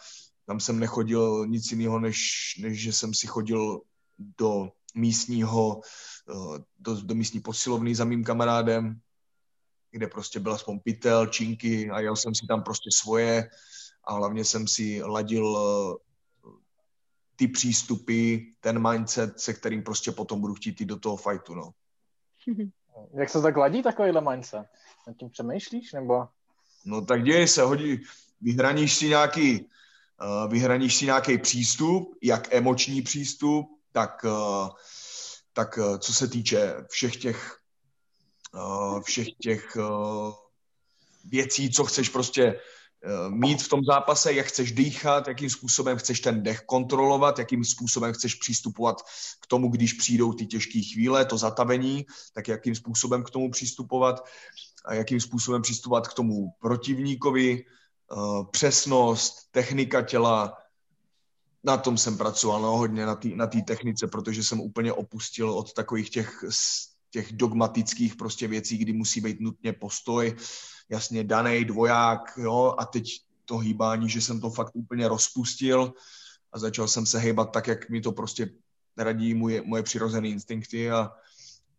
tam 0.45 0.59
jsem 0.59 0.79
nechodil 0.79 1.47
nic 1.47 1.71
jiného, 1.71 1.99
než, 1.99 2.19
než 2.61 2.81
že 2.81 2.93
jsem 2.93 3.13
si 3.13 3.27
chodil 3.27 3.81
do 4.17 4.69
místního, 4.95 5.81
eh, 6.29 6.63
do, 6.79 7.01
do 7.01 7.15
místní 7.15 7.39
posilovny 7.39 7.95
za 7.95 8.05
mým 8.05 8.23
kamarádem, 8.23 8.99
kde 9.91 10.07
prostě 10.07 10.39
byl 10.39 10.53
aspoň 10.53 10.79
pytel, 10.79 11.27
činky 11.27 11.89
a 11.89 11.99
jel 11.99 12.15
jsem 12.15 12.35
si 12.35 12.47
tam 12.47 12.63
prostě 12.63 12.89
svoje 12.93 13.49
a 14.03 14.13
hlavně 14.13 14.45
jsem 14.45 14.67
si 14.67 15.03
ladil 15.03 15.57
eh, 15.57 16.05
ty 17.35 17.47
přístupy, 17.47 18.37
ten 18.59 18.91
mindset, 18.91 19.39
se 19.39 19.53
kterým 19.53 19.83
prostě 19.83 20.11
potom 20.11 20.41
budu 20.41 20.53
chtít 20.53 20.79
jít 20.79 20.85
do 20.85 20.99
toho 20.99 21.17
fightu, 21.17 21.55
no. 21.55 21.71
Jak 23.13 23.29
se 23.29 23.41
tak 23.41 23.57
ladí 23.57 23.83
takovýhle 23.83 24.21
mindset? 24.21 24.67
Nad 25.07 25.17
tím 25.17 25.29
přemýšlíš, 25.29 25.93
nebo? 25.93 26.27
No 26.85 27.05
tak 27.05 27.23
děje 27.23 27.47
se, 27.47 27.61
hodí, 27.61 28.01
vyhraníš 28.41 28.93
si 28.93 29.07
nějaký 29.07 29.59
uh, 29.61 30.51
vyhraníš 30.51 30.95
si 30.95 31.05
nějaký 31.05 31.37
přístup, 31.37 32.15
jak 32.23 32.53
emoční 32.53 33.01
přístup, 33.01 33.65
tak, 33.91 34.23
uh, 34.23 34.69
tak 35.53 35.77
uh, 35.77 35.97
co 35.97 36.13
se 36.13 36.27
týče 36.27 36.75
všech 36.89 37.15
těch, 37.15 37.57
všech 39.03 39.27
těch 39.41 39.77
věcí, 41.25 41.71
co 41.71 41.83
chceš 41.85 42.09
prostě 42.09 42.59
Eh, 43.05 43.29
mít 43.29 43.63
v 43.63 43.69
tom 43.69 43.83
zápase, 43.83 44.33
jak 44.33 44.45
chceš 44.45 44.71
dýchat, 44.71 45.27
jakým 45.27 45.49
způsobem 45.49 45.97
chceš 45.97 46.19
ten 46.19 46.43
dech 46.43 46.61
kontrolovat, 46.61 47.39
jakým 47.39 47.65
způsobem 47.65 48.13
chceš 48.13 48.35
přistupovat 48.35 49.01
k 49.41 49.47
tomu, 49.47 49.69
když 49.69 49.93
přijdou 49.93 50.33
ty 50.33 50.45
těžké 50.45 50.81
chvíle, 50.81 51.25
to 51.25 51.37
zatavení, 51.37 52.05
tak 52.33 52.47
jakým 52.47 52.75
způsobem 52.75 53.23
k 53.23 53.29
tomu 53.29 53.51
přistupovat 53.51 54.25
a 54.85 54.93
jakým 54.93 55.19
způsobem 55.19 55.61
přistupovat 55.61 56.07
k 56.07 56.13
tomu 56.13 56.51
protivníkovi, 56.59 57.63
eh, 57.63 58.15
přesnost, 58.51 59.51
technika 59.51 60.01
těla, 60.01 60.57
na 61.63 61.77
tom 61.77 61.97
jsem 61.97 62.17
pracoval 62.17 62.61
no, 62.61 62.77
hodně, 62.77 63.05
na 63.05 63.15
té 63.15 63.27
na 63.27 63.47
technice, 63.47 64.07
protože 64.07 64.43
jsem 64.43 64.59
úplně 64.59 64.93
opustil 64.93 65.49
od 65.49 65.73
takových 65.73 66.09
těch, 66.09 66.43
těch 67.09 67.33
dogmatických 67.33 68.15
prostě 68.15 68.47
věcí, 68.47 68.77
kdy 68.77 68.93
musí 68.93 69.21
být 69.21 69.39
nutně 69.39 69.73
postoj, 69.73 70.35
jasně 70.89 71.23
daný 71.23 71.65
dvoják, 71.65 72.19
jo, 72.37 72.75
a 72.77 72.85
teď 72.85 73.21
to 73.45 73.57
hýbání, 73.57 74.09
že 74.09 74.21
jsem 74.21 74.41
to 74.41 74.49
fakt 74.49 74.71
úplně 74.73 75.07
rozpustil 75.07 75.93
a 76.51 76.59
začal 76.59 76.87
jsem 76.87 77.05
se 77.05 77.19
hýbat 77.19 77.51
tak, 77.51 77.67
jak 77.67 77.89
mi 77.89 78.01
to 78.01 78.11
prostě 78.11 78.49
radí 78.97 79.33
moje, 79.33 79.61
moje 79.61 79.83
přirozené 79.83 80.27
instinkty 80.27 80.91
a 80.91 81.11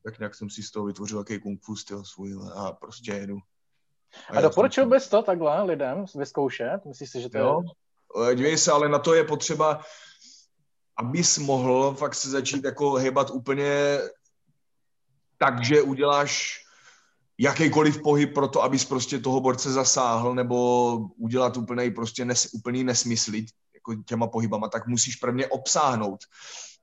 tak 0.07 0.19
nějak 0.19 0.35
jsem 0.35 0.51
si 0.51 0.63
z 0.63 0.71
toho 0.71 0.87
vytvořil 0.87 1.19
takový 1.19 1.41
kung 1.41 1.63
fu 1.63 1.77
styl 1.77 2.05
svůj 2.05 2.39
a 2.55 2.73
prostě 2.73 3.13
jedu. 3.13 3.39
A, 4.31 4.39
a 4.39 4.41
doporučil 4.41 4.87
bys 4.87 5.09
to 5.09 5.23
takhle 5.23 5.63
lidem 5.63 6.05
vyzkoušet? 6.15 6.85
Myslíš 6.85 7.11
si, 7.11 7.21
že 7.21 7.29
to 7.29 7.39
jo? 7.39 7.63
je... 8.29 8.35
Dívej 8.35 8.59
se, 8.59 8.73
ale 8.73 8.89
na 8.89 8.99
to 8.99 9.15
je 9.15 9.25
potřeba, 9.25 9.81
abys 10.97 11.39
mohl 11.39 11.95
fakt 11.95 12.15
se 12.15 12.31
začít 12.31 12.65
jako 12.65 12.95
hýbat 12.95 13.31
úplně 13.31 13.99
tak, 15.39 15.65
že 15.65 15.83
uděláš 15.83 16.61
jakýkoliv 17.39 18.03
pohyb 18.03 18.35
pro 18.35 18.49
to, 18.49 18.63
abys 18.63 18.85
prostě 18.85 19.19
toho 19.19 19.41
borce 19.41 19.73
zasáhl 19.73 20.35
nebo 20.35 20.97
udělat 20.97 21.57
úplný, 21.57 21.91
prostě 21.91 22.25
nes, 22.25 22.49
úplný 22.53 22.85
nesmysly 22.85 23.47
jako 23.75 23.95
těma 23.95 24.27
pohybama, 24.27 24.69
tak 24.69 24.87
musíš 24.87 25.17
prvně 25.17 25.47
obsáhnout 25.47 26.21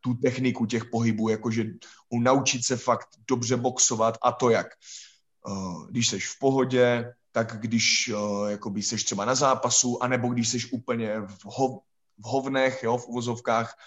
tu 0.04 0.14
techniku 0.14 0.66
těch 0.66 0.86
pohybů, 0.86 1.30
jakože 1.30 1.66
naučit 2.12 2.66
se 2.66 2.78
fakt 2.78 3.08
dobře 3.28 3.58
boxovat 3.58 4.18
a 4.22 4.32
to 4.32 4.50
jak. 4.50 4.68
Eh, 4.68 5.52
když 5.90 6.08
seš 6.08 6.30
v 6.30 6.40
pohodě, 6.40 7.14
tak 7.32 7.62
když 7.62 8.12
eh, 8.14 8.52
jakoby 8.52 8.82
seš 8.82 9.04
třeba 9.04 9.26
na 9.26 9.36
zápasu, 9.36 10.04
anebo 10.04 10.28
když 10.28 10.50
seš 10.50 10.72
úplně 10.72 11.20
v, 11.20 11.46
ho, 11.46 11.80
v 12.18 12.24
hovnech, 12.24 12.84
jo, 12.84 12.98
v 12.98 13.08
uvozovkách, 13.08 13.78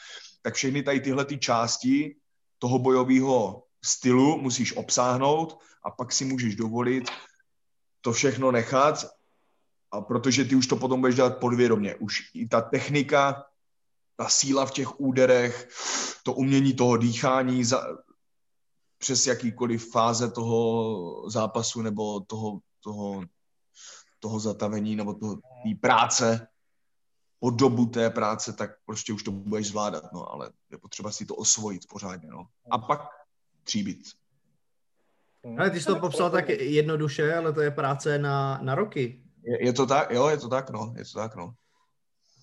tak 0.42 0.54
všechny 0.54 0.82
tady 0.82 1.00
tyhle 1.00 1.24
ty 1.24 1.38
části 1.38 2.16
toho 2.58 2.78
bojového 2.78 3.62
stylu 3.84 4.38
musíš 4.40 4.76
obsáhnout 4.76 5.58
a 5.82 5.90
pak 5.90 6.12
si 6.12 6.24
můžeš 6.24 6.56
dovolit 6.56 7.10
to 8.00 8.12
všechno 8.12 8.52
nechat, 8.52 9.06
a 9.90 10.00
protože 10.00 10.44
ty 10.44 10.54
už 10.54 10.66
to 10.66 10.76
potom 10.76 11.00
budeš 11.00 11.16
dělat 11.16 11.38
podvědomě. 11.38 11.94
Už 11.94 12.22
i 12.34 12.48
ta 12.48 12.60
technika, 12.60 13.44
ta 14.16 14.28
síla 14.28 14.66
v 14.66 14.70
těch 14.70 15.00
úderech, 15.00 15.68
to 16.26 16.32
umění 16.32 16.74
toho 16.74 16.96
dýchání 16.96 17.64
za, 17.64 17.86
přes 18.98 19.26
jakýkoliv 19.26 19.90
fáze 19.90 20.30
toho 20.30 21.30
zápasu 21.30 21.82
nebo 21.82 22.20
toho, 22.20 22.58
toho, 22.80 23.22
toho 24.18 24.40
zatavení 24.40 24.96
nebo 24.96 25.14
toho, 25.14 25.36
té 25.36 25.74
práce, 25.80 26.48
po 27.38 27.50
dobu 27.50 27.86
té 27.86 28.10
práce, 28.10 28.52
tak 28.52 28.70
prostě 28.86 29.12
už 29.12 29.22
to 29.22 29.30
budeš 29.30 29.68
zvládat, 29.68 30.12
no, 30.12 30.32
ale 30.32 30.50
je 30.70 30.78
potřeba 30.78 31.12
si 31.12 31.26
to 31.26 31.34
osvojit 31.34 31.86
pořádně, 31.88 32.28
no. 32.28 32.46
A 32.70 32.78
pak 32.78 33.00
tříbit. 33.64 33.98
Ale 35.58 35.70
ty 35.70 35.80
jsi 35.80 35.86
to 35.86 35.96
popsal 35.96 36.30
tak 36.30 36.48
jednoduše, 36.48 37.34
ale 37.34 37.52
to 37.52 37.60
je 37.60 37.70
práce 37.70 38.18
na, 38.18 38.58
na 38.62 38.74
roky. 38.74 39.22
Je, 39.42 39.66
je 39.66 39.72
to 39.72 39.86
tak, 39.86 40.10
jo, 40.10 40.28
je 40.28 40.36
to 40.36 40.48
tak, 40.48 40.70
no, 40.70 40.94
je 40.96 41.04
to 41.04 41.18
tak, 41.18 41.36
no. 41.36 41.54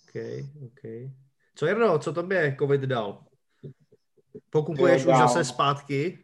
OK, 0.07 0.15
OK. 0.65 1.11
Co 1.55 1.65
Jirno, 1.65 1.99
co 1.99 2.13
tobě 2.13 2.55
covid 2.59 2.81
dal? 2.81 3.32
Pokukuješ 4.49 5.05
už 5.05 5.17
zase 5.17 5.43
zpátky? 5.43 6.23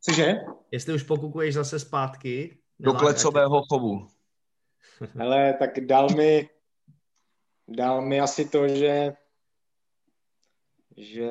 Cože? 0.00 0.34
Jestli 0.70 0.94
už 0.94 1.02
pokukuješ 1.02 1.54
zase 1.54 1.78
zpátky? 1.78 2.58
Do 2.78 2.92
klecového 2.92 3.62
chovu. 3.62 4.08
Ale 5.20 5.54
tak 5.58 5.80
dal 5.86 6.08
mi, 6.10 6.48
dal 7.68 8.02
mi 8.02 8.20
asi 8.20 8.48
to, 8.48 8.68
že 8.68 9.12
že 10.96 11.30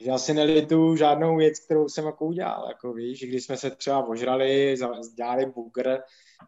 že 0.00 0.10
asi 0.10 0.34
nelitu 0.34 0.96
žádnou 0.96 1.36
věc, 1.36 1.60
kterou 1.60 1.88
jsem 1.88 2.06
jako 2.06 2.26
udělal. 2.26 2.68
Jako 2.68 2.92
víš, 2.92 3.24
když 3.28 3.44
jsme 3.44 3.56
se 3.56 3.70
třeba 3.70 4.06
ožrali, 4.06 4.76
dělali 5.16 5.46
bugr, 5.46 5.98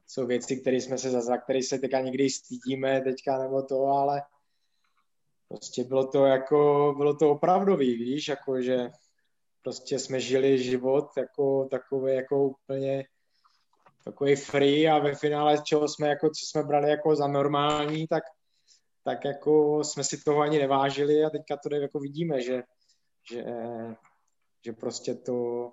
jsou 0.07 0.27
věci, 0.27 0.57
které 0.57 0.77
jsme 0.77 0.99
se, 0.99 1.11
za 1.11 1.37
které 1.37 1.63
se 1.63 1.79
teďka 1.79 2.01
někdy 2.01 2.31
stydíme 2.31 3.01
teďka 3.01 3.39
nebo 3.39 3.63
to, 3.63 3.87
ale 3.87 4.23
prostě 5.49 5.85
bylo 5.85 6.07
to 6.07 6.25
jako, 6.25 6.95
bylo 6.97 7.17
to 7.17 7.31
opravdový, 7.31 7.97
víš, 7.97 8.29
jako 8.29 8.63
že 8.63 8.91
prostě 9.63 9.99
jsme 9.99 10.21
žili 10.21 10.63
život 10.63 11.07
jako 11.17 11.69
takový 11.71 12.15
jako 12.15 12.45
úplně 12.49 13.05
takový 14.05 14.37
free 14.37 14.89
a 14.89 14.99
ve 14.99 15.15
finále, 15.15 15.63
čeho 15.63 15.89
jsme 15.89 16.09
jako, 16.09 16.29
co 16.29 16.47
jsme 16.47 16.63
brali 16.63 16.91
jako 16.91 17.17
za 17.17 17.27
normální, 17.27 18.07
tak, 18.07 18.23
tak 19.05 19.25
jako 19.25 19.85
jsme 19.85 20.05
si 20.05 20.25
toho 20.25 20.41
ani 20.41 20.59
nevážili 20.59 21.25
a 21.25 21.31
teďka 21.31 21.57
to 21.57 21.75
jako 21.75 21.99
vidíme, 21.99 22.41
že 22.43 22.63
že, 23.31 23.45
že 24.65 24.73
prostě 24.73 25.15
to, 25.15 25.73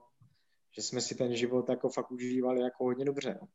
že 0.76 0.82
jsme 0.82 1.02
si 1.02 1.16
ten 1.16 1.36
život 1.36 1.70
jako 1.70 1.90
fakt 1.90 2.12
užívali 2.12 2.62
jako 2.62 2.84
hodně 2.84 3.06
dobře. 3.06 3.38
No. 3.42 3.48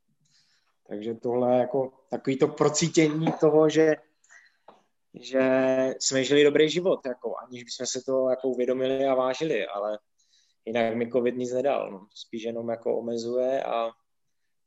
Takže 0.88 1.14
tohle 1.14 1.58
jako 1.58 1.92
takový 2.10 2.38
to 2.38 2.48
procítění 2.48 3.26
toho, 3.40 3.68
že, 3.68 3.96
že 5.14 5.40
jsme 6.00 6.24
žili 6.24 6.44
dobrý 6.44 6.70
život, 6.70 7.06
jako, 7.06 7.34
aniž 7.46 7.64
bychom 7.64 7.86
se 7.86 8.00
to 8.06 8.30
jako 8.30 8.48
uvědomili 8.48 9.06
a 9.06 9.14
vážili, 9.14 9.66
ale 9.66 9.98
jinak 10.64 10.94
mi 10.94 11.10
covid 11.10 11.36
nic 11.36 11.52
nedal. 11.52 11.90
No. 11.90 12.06
Spíš 12.14 12.42
jenom 12.42 12.68
jako 12.68 12.98
omezuje 12.98 13.64
a 13.64 13.90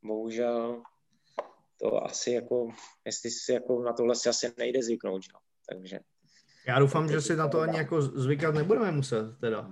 bohužel 0.02 0.82
to 1.80 2.04
asi 2.04 2.30
jako, 2.30 2.68
jestli 3.04 3.30
si 3.30 3.52
jako 3.52 3.82
na 3.82 3.92
tohle 3.92 4.14
si 4.14 4.28
asi 4.28 4.52
nejde 4.58 4.82
zvyknout, 4.82 5.22
no. 5.34 5.40
takže 5.68 5.98
já 6.66 6.78
doufám, 6.78 7.08
že 7.08 7.20
si 7.20 7.36
na 7.36 7.48
to 7.48 7.60
ani 7.60 7.78
jako 7.78 8.02
zvykat 8.02 8.54
nebudeme 8.54 8.92
muset, 8.92 9.38
teda. 9.40 9.70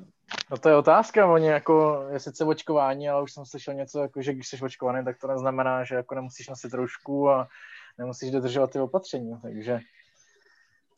No 0.51 0.59
to 0.59 0.69
je 0.69 0.77
otázka, 0.77 1.33
oni 1.33 1.47
jako, 1.47 2.07
je 2.13 2.21
sice 2.21 2.45
očkování, 2.45 3.09
ale 3.09 3.23
už 3.23 3.33
jsem 3.33 3.45
slyšel 3.47 3.75
něco, 3.75 4.01
jako, 4.01 4.23
že 4.23 4.33
když 4.33 4.49
jsi 4.49 4.61
očkovaný, 4.63 5.05
tak 5.05 5.19
to 5.19 5.27
neznamená, 5.27 5.85
že 5.85 5.95
jako 5.95 6.15
nemusíš 6.15 6.49
nosit 6.49 6.75
roušku 6.75 7.31
a 7.31 7.49
nemusíš 7.99 8.31
dodržovat 8.31 8.71
ty 8.71 8.81
opatření, 8.81 9.33
takže 9.43 9.81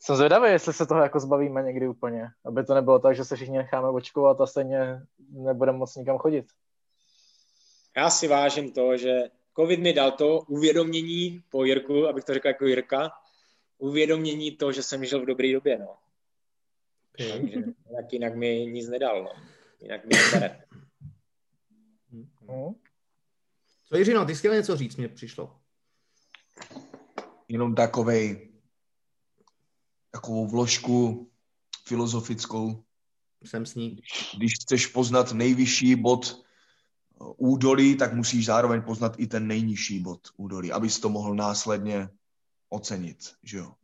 jsem 0.05 0.15
zvědavý, 0.15 0.51
jestli 0.51 0.73
se 0.73 0.85
toho 0.85 1.01
jako 1.01 1.19
zbavíme 1.19 1.63
někdy 1.63 1.87
úplně, 1.87 2.27
aby 2.45 2.63
to 2.63 2.73
nebylo 2.73 2.99
tak, 2.99 3.15
že 3.15 3.25
se 3.25 3.35
všichni 3.35 3.57
necháme 3.57 3.89
očkovat 3.89 4.41
a 4.41 4.45
stejně 4.45 5.01
nebudeme 5.29 5.77
moc 5.77 5.95
nikam 5.95 6.17
chodit. 6.17 6.45
Já 7.97 8.09
si 8.09 8.27
vážím 8.27 8.71
to, 8.71 8.97
že 8.97 9.21
covid 9.59 9.79
mi 9.79 9.93
dal 9.93 10.11
to 10.11 10.39
uvědomění 10.39 11.43
po 11.49 11.63
Jirku, 11.63 12.07
abych 12.07 12.23
to 12.23 12.33
řekl 12.33 12.47
jako 12.47 12.65
Jirka, 12.65 13.11
uvědomění 13.77 14.51
to, 14.51 14.71
že 14.71 14.83
jsem 14.83 15.05
žil 15.05 15.21
v 15.21 15.25
dobré 15.25 15.53
době, 15.53 15.79
no. 15.79 15.95
Takže 17.17 17.37
jinak, 17.37 18.13
jinak 18.13 18.35
mi 18.35 18.65
nic 18.65 18.89
nedal, 18.89 19.23
no. 19.23 19.31
Jinak 19.81 20.05
mi 20.05 20.11
nebere. 20.15 20.63
No. 22.47 22.75
Co 23.85 23.97
Jiřino, 23.97 24.25
ty 24.25 24.35
jsi 24.35 24.39
chtěl 24.39 24.53
něco 24.53 24.75
říct, 24.75 24.95
mě 24.95 25.07
přišlo. 25.07 25.55
Jenom 27.47 27.75
takovej, 27.75 28.54
takovou 30.15 30.47
vložku 30.47 31.29
filozofickou. 31.87 32.83
Jsem 33.43 33.65
s 33.65 33.75
ní. 33.75 33.99
Když 34.37 34.53
chceš 34.53 34.87
poznat 34.87 35.33
nejvyšší 35.33 35.95
bod 35.95 36.45
údolí, 37.37 37.97
tak 37.97 38.13
musíš 38.13 38.45
zároveň 38.45 38.81
poznat 38.81 39.15
i 39.17 39.27
ten 39.27 39.47
nejnižší 39.47 39.99
bod 39.99 40.27
údolí, 40.37 40.71
abys 40.71 40.99
to 40.99 41.09
mohl 41.09 41.35
následně 41.35 42.09
ocenit, 42.69 43.35
že 43.43 43.57
jo. 43.57 43.75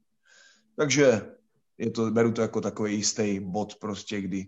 Takže 0.76 1.36
je 1.78 1.92
to, 1.92 2.12
beru 2.12 2.32
to 2.32 2.42
jako 2.42 2.62
takový 2.62 2.96
jistý 2.96 3.40
bod 3.40 3.76
prostě, 3.76 4.22
kdy, 4.22 4.48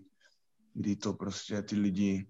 kdy 0.74 0.96
to 0.96 1.12
prostě 1.12 1.62
ty 1.62 1.76
lidi 1.76 2.26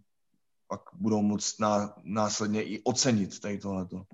pak 0.69 0.81
budou 0.93 1.23
moct 1.23 1.61
ná, 1.61 1.95
následně 2.03 2.63
i 2.63 2.83
ocenit 2.83 3.41
tady 3.41 3.59
tohleto. 3.59 4.07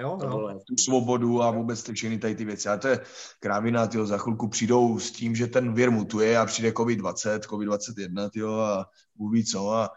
Jo, 0.00 0.18
jo. 0.22 0.60
Tu 0.66 0.76
svobodu 0.76 1.42
a 1.42 1.50
vůbec 1.50 1.82
ty 1.82 1.92
všechny 1.92 2.18
tady 2.18 2.34
ty 2.34 2.44
věci. 2.44 2.68
A 2.68 2.76
to 2.76 2.88
je 2.88 3.00
krávina, 3.40 3.86
tyjo, 3.86 4.06
za 4.06 4.18
chvilku 4.18 4.48
přijdou 4.48 4.98
s 4.98 5.10
tím, 5.10 5.36
že 5.36 5.46
ten 5.46 5.74
vir 5.74 5.90
mutuje 5.90 6.38
a 6.38 6.46
přijde 6.46 6.70
COVID-20, 6.70 7.38
COVID-21, 7.38 8.30
tyjo, 8.30 8.52
a 8.52 8.86
uví 9.18 9.44
co 9.44 9.72
a, 9.72 9.90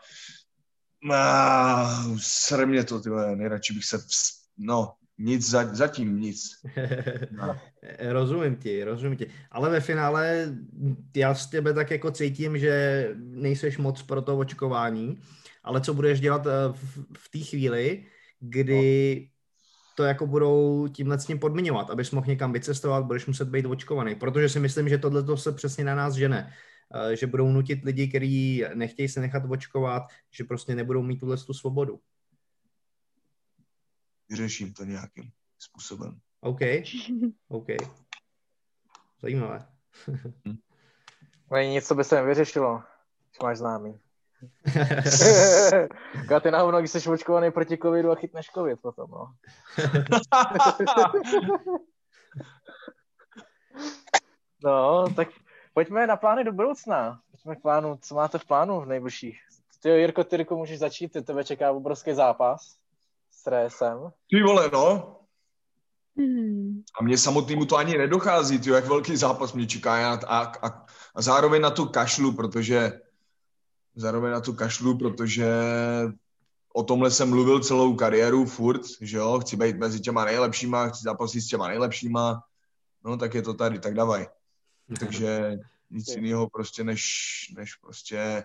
a 1.13 2.03
srmě 2.17 2.83
to, 2.83 2.99
tyjo, 2.99 3.35
nejradši 3.35 3.73
bych 3.73 3.85
se, 3.85 3.97
no, 4.57 4.93
nic 5.17 5.49
za, 5.49 5.75
zatím 5.75 6.19
nic. 6.19 6.41
rozumím 7.99 8.55
ti, 8.55 8.83
rozumím 8.83 9.17
ti. 9.17 9.27
Ale 9.51 9.69
ve 9.69 9.79
finále 9.79 10.55
já 11.15 11.35
z 11.35 11.47
tebe 11.47 11.73
tak 11.73 11.91
jako 11.91 12.11
cítím, 12.11 12.57
že 12.57 13.09
nejseš 13.17 13.77
moc 13.77 14.01
pro 14.01 14.21
to 14.21 14.37
očkování, 14.37 15.19
ale 15.63 15.81
co 15.81 15.93
budeš 15.93 16.19
dělat 16.19 16.45
v, 16.71 17.05
v 17.17 17.29
té 17.29 17.39
chvíli, 17.39 18.05
kdy 18.39 19.29
to 19.95 20.03
jako 20.03 20.27
budou 20.27 20.87
tímhle 20.87 21.19
s 21.19 21.25
tím 21.25 21.39
podmiňovat, 21.39 21.89
abys 21.89 22.11
mohl 22.11 22.27
někam 22.27 22.53
vycestovat, 22.53 23.05
budeš 23.05 23.25
muset 23.25 23.47
být 23.47 23.65
očkovaný, 23.65 24.15
protože 24.15 24.49
si 24.49 24.59
myslím, 24.59 24.89
že 24.89 24.97
tohle 24.97 25.37
se 25.37 25.51
přesně 25.51 25.83
na 25.83 25.95
nás 25.95 26.13
žene, 26.13 26.53
eh, 26.95 27.15
že 27.15 27.27
budou 27.27 27.51
nutit 27.51 27.83
lidi, 27.83 28.07
kteří 28.07 28.65
nechtějí 28.73 29.09
se 29.09 29.21
nechat 29.21 29.43
očkovat, 29.49 30.03
že 30.31 30.43
prostě 30.43 30.75
nebudou 30.75 31.03
mít 31.03 31.19
tuhle 31.19 31.37
tu 31.37 31.53
svobodu. 31.53 31.99
Vyřeším 34.29 34.73
to 34.73 34.83
nějakým 34.83 35.31
způsobem. 35.59 36.19
OK, 36.41 36.59
OK. 37.47 37.67
Zajímavé. 39.21 39.67
hm. 40.47 40.57
Není 41.51 41.71
nic, 41.71 41.87
co 41.87 41.95
by 41.95 42.03
se 42.03 42.15
nevyřešilo, 42.15 42.83
když 43.29 43.39
máš 43.43 43.57
známý. 43.57 43.99
ty 46.43 46.51
na 46.51 46.79
když 46.79 46.91
jsi 46.91 47.09
očkovaný 47.09 47.51
proti 47.51 47.77
covidu 47.77 48.11
a 48.11 48.15
chytneš 48.15 48.49
covid 48.53 48.79
potom, 48.81 49.11
no. 49.11 49.33
no, 54.63 55.05
tak 55.15 55.27
pojďme 55.73 56.07
na 56.07 56.15
plány 56.15 56.43
do 56.43 56.51
budoucna. 56.51 57.19
Pojďme 57.31 57.55
k 57.55 57.61
plánu, 57.61 57.97
co 58.01 58.15
máte 58.15 58.39
v 58.39 58.45
plánu 58.45 58.81
v 58.81 58.85
nejbližších. 58.85 59.39
Ty 59.81 59.89
jo, 59.89 59.95
Jirko, 59.95 60.23
ty 60.23 60.35
Jirko, 60.35 60.57
můžeš 60.57 60.79
začít, 60.79 61.07
ty 61.13 61.21
tebe 61.21 61.43
čeká 61.43 61.71
obrovský 61.71 62.13
zápas 62.13 62.75
s 63.31 63.47
Résem. 63.47 64.11
Ty 64.29 64.43
vole, 64.43 64.69
no. 64.73 65.15
Hmm. 66.17 66.83
A 66.99 67.03
mě 67.03 67.17
samotnému 67.17 67.65
to 67.65 67.77
ani 67.77 67.97
nedochází, 67.97 68.59
ty 68.59 68.69
jak 68.69 68.85
velký 68.85 69.17
zápas 69.17 69.53
mě 69.53 69.67
čeká 69.67 70.13
a, 70.13 70.41
a, 70.61 70.85
a 71.15 71.21
zároveň 71.21 71.61
na 71.61 71.69
to 71.71 71.85
kašlu, 71.85 72.33
protože 72.33 72.91
zároveň 73.95 74.31
na 74.31 74.41
tu 74.41 74.53
kašlu, 74.53 74.97
protože 74.97 75.53
o 76.73 76.83
tomhle 76.83 77.11
jsem 77.11 77.29
mluvil 77.29 77.59
celou 77.59 77.95
kariéru 77.95 78.45
furt, 78.45 78.81
že 79.01 79.17
jo, 79.17 79.39
chci 79.39 79.55
být 79.55 79.77
mezi 79.77 79.99
těma 79.99 80.25
nejlepšíma, 80.25 80.87
chci 80.87 81.03
zápasit 81.03 81.41
s 81.41 81.47
těma 81.47 81.67
nejlepšíma, 81.67 82.43
no 83.05 83.17
tak 83.17 83.33
je 83.33 83.41
to 83.41 83.53
tady, 83.53 83.79
tak 83.79 83.93
davaj. 83.93 84.27
Takže 84.99 85.57
nic 85.89 86.07
jiného 86.15 86.49
prostě, 86.49 86.83
než, 86.83 87.03
než 87.57 87.75
prostě 87.75 88.43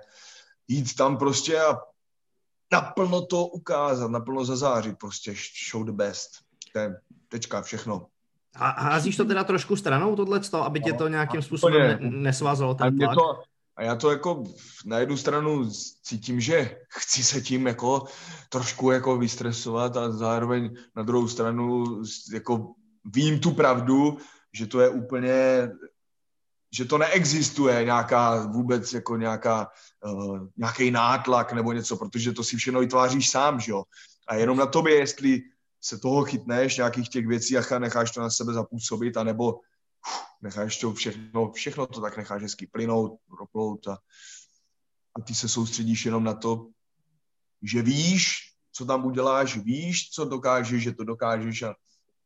jít 0.68 0.94
tam 0.94 1.16
prostě 1.16 1.60
a 1.60 1.78
naplno 2.72 3.26
to 3.26 3.46
ukázat, 3.46 4.10
naplno 4.10 4.44
zazářit, 4.44 4.98
prostě 4.98 5.34
show 5.70 5.84
the 5.84 5.92
best. 5.92 6.30
To 6.72 6.78
je 6.78 7.00
tečka, 7.28 7.62
všechno. 7.62 8.06
A 8.54 8.82
házíš 8.82 9.16
to 9.16 9.24
teda 9.24 9.44
trošku 9.44 9.76
stranou, 9.76 10.16
tohle, 10.16 10.40
aby 10.64 10.80
tě 10.80 10.92
to 10.92 11.08
nějakým 11.08 11.42
způsobem 11.42 11.98
nesvázalo 12.00 12.74
ten 12.74 12.98
tlak? 12.98 13.14
To, 13.14 13.42
a 13.78 13.82
já 13.82 13.96
to 13.96 14.10
jako 14.10 14.44
na 14.86 14.98
jednu 14.98 15.16
stranu 15.16 15.70
cítím, 16.02 16.40
že 16.40 16.76
chci 16.88 17.24
se 17.24 17.40
tím 17.40 17.66
jako 17.66 18.04
trošku 18.48 18.90
jako 18.90 19.18
vystresovat 19.18 19.96
a 19.96 20.12
zároveň 20.12 20.76
na 20.96 21.02
druhou 21.02 21.28
stranu 21.28 21.84
jako 22.32 22.74
vím 23.04 23.40
tu 23.40 23.50
pravdu, 23.50 24.18
že 24.52 24.66
to 24.66 24.80
je 24.80 24.88
úplně, 24.88 25.68
že 26.72 26.84
to 26.84 26.98
neexistuje 26.98 27.84
nějaká 27.84 28.46
vůbec 28.46 28.92
jako 28.92 29.16
nějaká, 29.16 29.68
uh, 30.04 30.46
nějaký 30.56 30.90
nátlak 30.90 31.52
nebo 31.52 31.72
něco, 31.72 31.96
protože 31.96 32.32
to 32.32 32.44
si 32.44 32.56
všechno 32.56 32.80
vytváříš 32.80 33.30
sám, 33.30 33.60
že 33.60 33.72
jo. 33.72 33.84
A 34.28 34.34
jenom 34.34 34.58
na 34.58 34.66
tobě, 34.66 34.94
jestli 34.94 35.40
se 35.80 35.98
toho 35.98 36.24
chytneš, 36.24 36.76
nějakých 36.76 37.08
těch 37.08 37.26
věcí 37.26 37.58
a 37.58 37.78
necháš 37.78 38.10
to 38.10 38.20
na 38.20 38.30
sebe 38.30 38.52
zapůsobit, 38.52 39.16
anebo 39.16 39.60
necháš 40.42 40.78
to 40.78 40.92
všechno, 40.92 41.52
všechno 41.52 41.86
to 41.86 42.00
tak 42.00 42.16
necháš 42.16 42.42
hezky 42.42 42.66
plynout, 42.66 43.20
proplout 43.26 43.88
a, 43.88 43.98
a 45.14 45.20
ty 45.20 45.34
se 45.34 45.48
soustředíš 45.48 46.04
jenom 46.04 46.24
na 46.24 46.34
to, 46.34 46.68
že 47.62 47.82
víš, 47.82 48.54
co 48.72 48.84
tam 48.86 49.06
uděláš, 49.06 49.56
víš, 49.56 50.10
co 50.10 50.24
dokážeš, 50.24 50.82
že 50.82 50.92
to 50.92 51.04
dokážeš 51.04 51.62
a, 51.62 51.74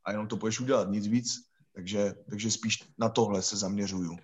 a 0.04 0.10
jenom 0.10 0.28
to 0.28 0.36
půjdeš 0.36 0.60
udělat, 0.60 0.88
nic 0.88 1.06
víc. 1.06 1.52
Takže, 1.74 2.14
takže 2.30 2.50
spíš 2.50 2.84
na 2.98 3.08
tohle 3.08 3.42
se 3.42 3.56
zaměřuju. 3.56 4.18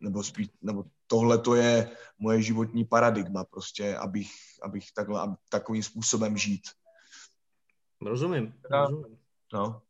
Nebo 0.00 0.24
spíš, 0.24 0.48
nebo 0.62 0.84
tohle 1.06 1.38
to 1.38 1.54
je 1.54 1.96
moje 2.18 2.42
životní 2.42 2.84
paradigma 2.84 3.44
prostě, 3.44 3.96
abych, 3.96 4.30
abych 4.62 4.92
takhle, 4.92 5.20
ab, 5.20 5.30
takovým 5.48 5.82
způsobem 5.82 6.36
žít. 6.36 6.62
Rozumím, 8.00 8.54
rozumím. 8.70 9.18
No. 9.52 9.82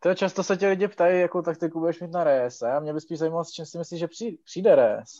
To 0.00 0.14
často 0.14 0.42
se 0.42 0.56
tě 0.56 0.68
lidi 0.68 0.88
ptají, 0.88 1.20
jakou 1.20 1.42
taktiku 1.42 1.80
budeš 1.80 2.00
mít 2.00 2.10
na 2.10 2.24
RS. 2.24 2.62
A 2.62 2.80
mě 2.80 2.92
by 2.92 3.00
spíš 3.00 3.18
zajímalo, 3.18 3.44
s 3.44 3.50
čím 3.50 3.66
si 3.66 3.78
myslíš, 3.78 4.00
že 4.00 4.08
přijde 4.44 4.76
RS. 4.76 5.10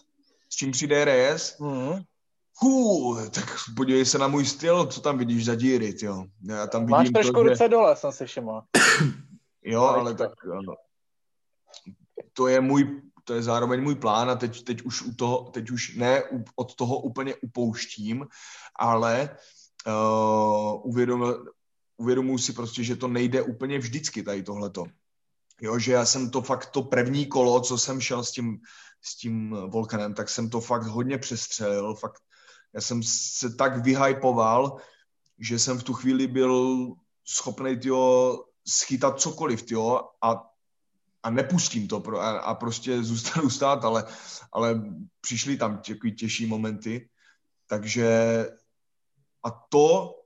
S 0.49 0.57
čím 0.57 0.71
přijde 0.71 1.05
RS? 1.05 1.59
Mm. 1.59 2.03
Hů, 2.63 3.17
tak 3.31 3.45
podívej 3.77 4.07
se 4.07 4.19
na 4.19 4.29
můj 4.29 4.45
styl, 4.45 4.87
co 4.87 5.01
tam 5.01 5.19
vidíš 5.19 5.45
za 5.45 5.55
díry, 5.55 5.95
jo. 6.03 6.25
Já 6.49 6.67
tam 6.67 6.83
vidím 6.83 6.91
Máš 6.91 7.11
trošku 7.11 7.33
to, 7.33 7.43
ruce 7.43 7.65
že... 7.65 7.69
dole, 7.69 7.97
jsem 7.97 8.13
si 8.13 8.27
všiml. 8.27 8.63
jo, 9.63 9.83
ale 9.83 10.15
tak 10.15 10.33
ano. 10.45 10.75
To 12.33 12.47
je 12.47 12.61
můj, 12.61 13.03
to 13.25 13.35
je 13.35 13.43
zároveň 13.43 13.83
můj 13.83 13.95
plán 13.95 14.31
a 14.31 14.35
teď, 14.35 14.65
teď 14.65 14.83
už 14.83 15.03
u 15.03 15.15
toho, 15.15 15.51
teď 15.51 15.71
už 15.71 15.97
ne 15.97 16.23
od 16.57 16.75
toho 16.75 17.01
úplně 17.01 17.35
upouštím, 17.43 18.27
ale 18.79 19.37
uh, 19.87 20.87
uvědomil, 20.87 21.45
uvědomuji 21.99 22.39
si 22.39 22.53
prostě, 22.53 22.85
že 22.85 22.97
to 22.97 23.09
nejde 23.09 23.43
úplně 23.43 23.79
vždycky 23.79 24.23
tady 24.23 24.43
tohleto. 24.43 24.85
Jo, 25.61 25.79
že 25.79 25.93
já 25.93 26.05
jsem 26.05 26.31
to 26.31 26.43
fakt 26.43 26.66
to 26.66 26.83
první 26.83 27.27
kolo, 27.27 27.61
co 27.61 27.79
jsem 27.79 28.01
šel 28.01 28.25
s 28.25 28.33
tím, 28.33 28.59
s 29.03 29.16
tím 29.16 29.51
Volkanem, 29.51 30.15
tak 30.15 30.29
jsem 30.29 30.51
to 30.51 30.61
fakt 30.61 30.83
hodně 30.83 31.19
přestřelil, 31.19 31.95
fakt 31.95 32.23
já 32.75 32.81
jsem 32.81 33.03
se 33.03 33.55
tak 33.55 33.85
vyhypoval, 33.85 34.77
že 35.39 35.59
jsem 35.59 35.79
v 35.79 35.83
tu 35.83 35.95
chvíli 35.95 36.27
byl 36.27 36.87
schopný 37.25 37.77
tyjo, 37.77 38.39
schytat 38.69 39.20
cokoliv 39.20 39.62
tyjo, 39.62 40.01
a, 40.23 40.45
a 41.23 41.31
nepustím 41.31 41.89
to 41.89 42.01
pro, 42.01 42.20
a, 42.20 42.39
a 42.39 42.55
prostě 42.55 43.03
zůstanu 43.03 43.51
stát, 43.51 43.85
ale, 43.85 44.05
ale 44.53 44.83
přišly 45.20 45.57
tam 45.57 45.79
tě, 45.79 45.95
těžší 45.95 46.47
momenty, 46.47 47.09
takže 47.66 48.09
a 49.45 49.51
to 49.51 50.18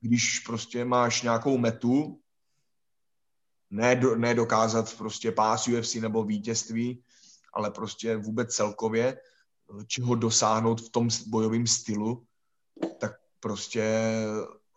když 0.00 0.38
prostě 0.38 0.84
máš 0.84 1.22
nějakou 1.22 1.58
metu, 1.58 2.20
ne, 3.70 4.00
ne 4.16 4.34
dokázat 4.34 4.96
prostě 4.96 5.32
pás 5.32 5.68
UFC 5.68 5.94
nebo 5.94 6.24
vítězství, 6.24 7.02
ale 7.52 7.70
prostě 7.70 8.16
vůbec 8.16 8.54
celkově, 8.54 9.20
čeho 9.86 10.14
dosáhnout 10.14 10.80
v 10.80 10.90
tom 10.90 11.08
bojovém 11.26 11.66
stylu, 11.66 12.26
tak 12.98 13.12
prostě 13.40 14.02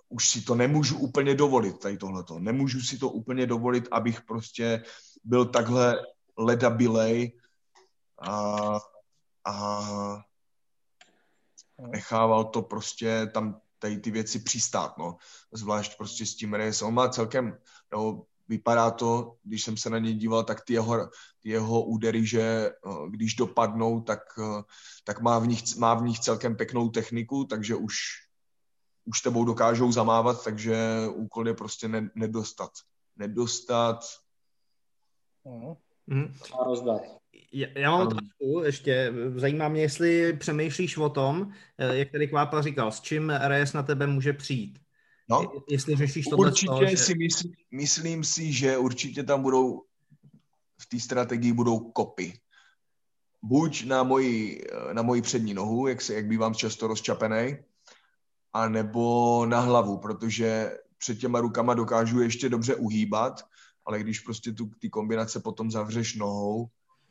už 0.10 0.30
si 0.30 0.42
to 0.42 0.56
nemůžu 0.56 0.98
úplně 0.98 1.36
dovolit, 1.36 1.80
tady 1.80 1.98
tohleto. 1.98 2.40
Nemůžu 2.40 2.82
si 2.82 2.98
to 2.98 3.10
úplně 3.10 3.48
dovolit, 3.48 3.88
abych 3.92 4.22
prostě 4.22 4.84
byl 5.24 5.46
takhle 5.46 6.06
ledabilej 6.38 7.40
a, 8.22 8.80
a 9.46 10.24
nechával 11.80 12.46
to 12.46 12.62
prostě 12.62 13.28
tam 13.34 13.62
tady 13.80 13.98
ty 13.98 14.12
věci 14.12 14.40
přistát, 14.40 14.98
no. 14.98 15.18
Zvlášť 15.52 15.98
prostě 15.98 16.26
s 16.26 16.36
tím 16.36 16.54
Reyes. 16.54 16.82
On 16.82 16.94
má 16.94 17.10
celkem, 17.10 17.58
no, 17.94 18.26
vypadá 18.48 18.92
to, 18.92 19.36
když 19.44 19.64
jsem 19.64 19.78
se 19.78 19.90
na 19.90 19.98
něj 20.00 20.14
díval, 20.14 20.44
tak 20.44 20.62
ty 20.62 20.74
jeho, 20.74 21.10
ty 21.40 21.50
jeho 21.50 21.82
údery, 21.82 22.26
že 22.26 22.72
no, 22.86 23.10
když 23.10 23.36
dopadnou, 23.36 24.02
tak, 24.02 24.20
tak 25.04 25.22
má, 25.22 25.40
v 25.40 25.48
nich, 25.48 25.76
má 25.76 25.94
v 25.94 26.04
nich 26.04 26.20
celkem 26.20 26.56
pěknou 26.56 26.90
techniku, 26.90 27.44
takže 27.44 27.76
už, 27.76 27.96
už 29.06 29.22
tebou 29.22 29.46
dokážou 29.46 29.92
zamávat, 29.92 30.44
takže 30.44 30.78
úkol 31.14 31.48
je 31.48 31.54
prostě 31.54 31.88
ne, 31.88 32.10
nedostat. 32.16 32.72
Nedostat. 33.16 34.06
Mm. 36.08 36.34
A 36.60 36.64
rozdat. 36.64 37.19
Já, 37.52 37.92
mám 37.92 38.08
otázku 38.08 38.62
ještě. 38.66 39.14
Zajímá 39.36 39.70
mě, 39.70 39.82
jestli 39.82 40.34
přemýšlíš 40.34 40.98
o 40.98 41.10
tom, 41.10 41.52
eh, 41.78 41.98
jak 41.98 42.12
tady 42.12 42.28
Kvápa 42.28 42.62
říkal, 42.62 42.92
s 42.92 43.02
čím 43.02 43.30
RS 43.30 43.74
na 43.74 43.84
tebe 43.84 44.08
může 44.08 44.34
přijít. 44.34 44.80
No, 45.30 45.52
jestli 45.70 45.96
řešíš 45.96 46.26
to 46.26 46.38
Určitě 46.38 46.68
toho, 46.68 46.86
že... 46.86 46.98
si 46.98 47.16
myslím, 47.16 47.54
myslím 47.72 48.24
si, 48.24 48.54
že 48.54 48.78
určitě 48.78 49.24
tam 49.24 49.42
budou 49.42 49.84
v 50.82 50.86
té 50.90 51.00
strategii 51.00 51.54
budou 51.54 51.80
kopy. 51.80 52.34
Buď 53.42 53.86
na 53.86 54.04
moji, 54.04 54.62
na 54.94 55.02
moji 55.02 55.22
přední 55.22 55.54
nohu, 55.54 55.88
jak, 55.88 56.02
se, 56.02 56.14
jak 56.14 56.28
bývám 56.28 56.56
často 56.56 56.88
rozčapený, 56.88 57.58
a 58.54 58.70
nebo 58.70 59.46
na 59.46 59.60
hlavu, 59.60 59.98
protože 59.98 60.78
před 60.98 61.20
těma 61.20 61.42
rukama 61.42 61.74
dokážu 61.74 62.22
ještě 62.22 62.50
dobře 62.50 62.76
uhýbat, 62.76 63.46
ale 63.86 64.00
když 64.00 64.20
prostě 64.20 64.52
tu, 64.52 64.70
ty 64.80 64.90
kombinace 64.90 65.40
potom 65.40 65.72
zavřeš 65.72 66.16
nohou, 66.16 66.70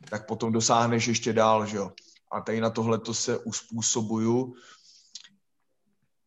tak 0.09 0.27
potom 0.27 0.51
dosáhneš 0.51 1.07
ještě 1.07 1.33
dál, 1.33 1.65
že 1.65 1.77
jo. 1.77 1.91
A 2.31 2.41
tady 2.41 2.61
na 2.61 2.69
tohle 2.69 2.99
to 2.99 3.13
se 3.13 3.37
uspůsobuju 3.37 4.55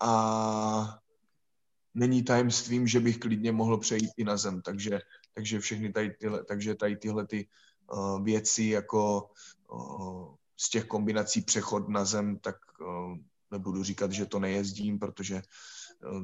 a 0.00 0.98
není 1.94 2.22
tajemstvím, 2.22 2.86
že 2.86 3.00
bych 3.00 3.18
klidně 3.18 3.52
mohl 3.52 3.78
přejít 3.78 4.10
i 4.16 4.24
na 4.24 4.36
zem, 4.36 4.62
takže, 4.62 5.00
takže 5.34 5.60
všechny 5.60 5.92
tady 5.92 6.10
tyhle, 6.10 6.44
takže 6.44 6.74
tady 6.74 6.96
tyhle 6.96 7.26
ty 7.26 7.48
uh, 7.92 8.24
věci 8.24 8.64
jako 8.64 9.30
uh, 9.72 10.34
z 10.56 10.70
těch 10.70 10.84
kombinací 10.84 11.42
přechod 11.42 11.88
na 11.88 12.04
zem, 12.04 12.38
tak 12.38 12.56
uh, 12.80 13.16
nebudu 13.50 13.84
říkat, 13.84 14.12
že 14.12 14.26
to 14.26 14.38
nejezdím, 14.38 14.98
protože 14.98 15.42
uh, 16.12 16.22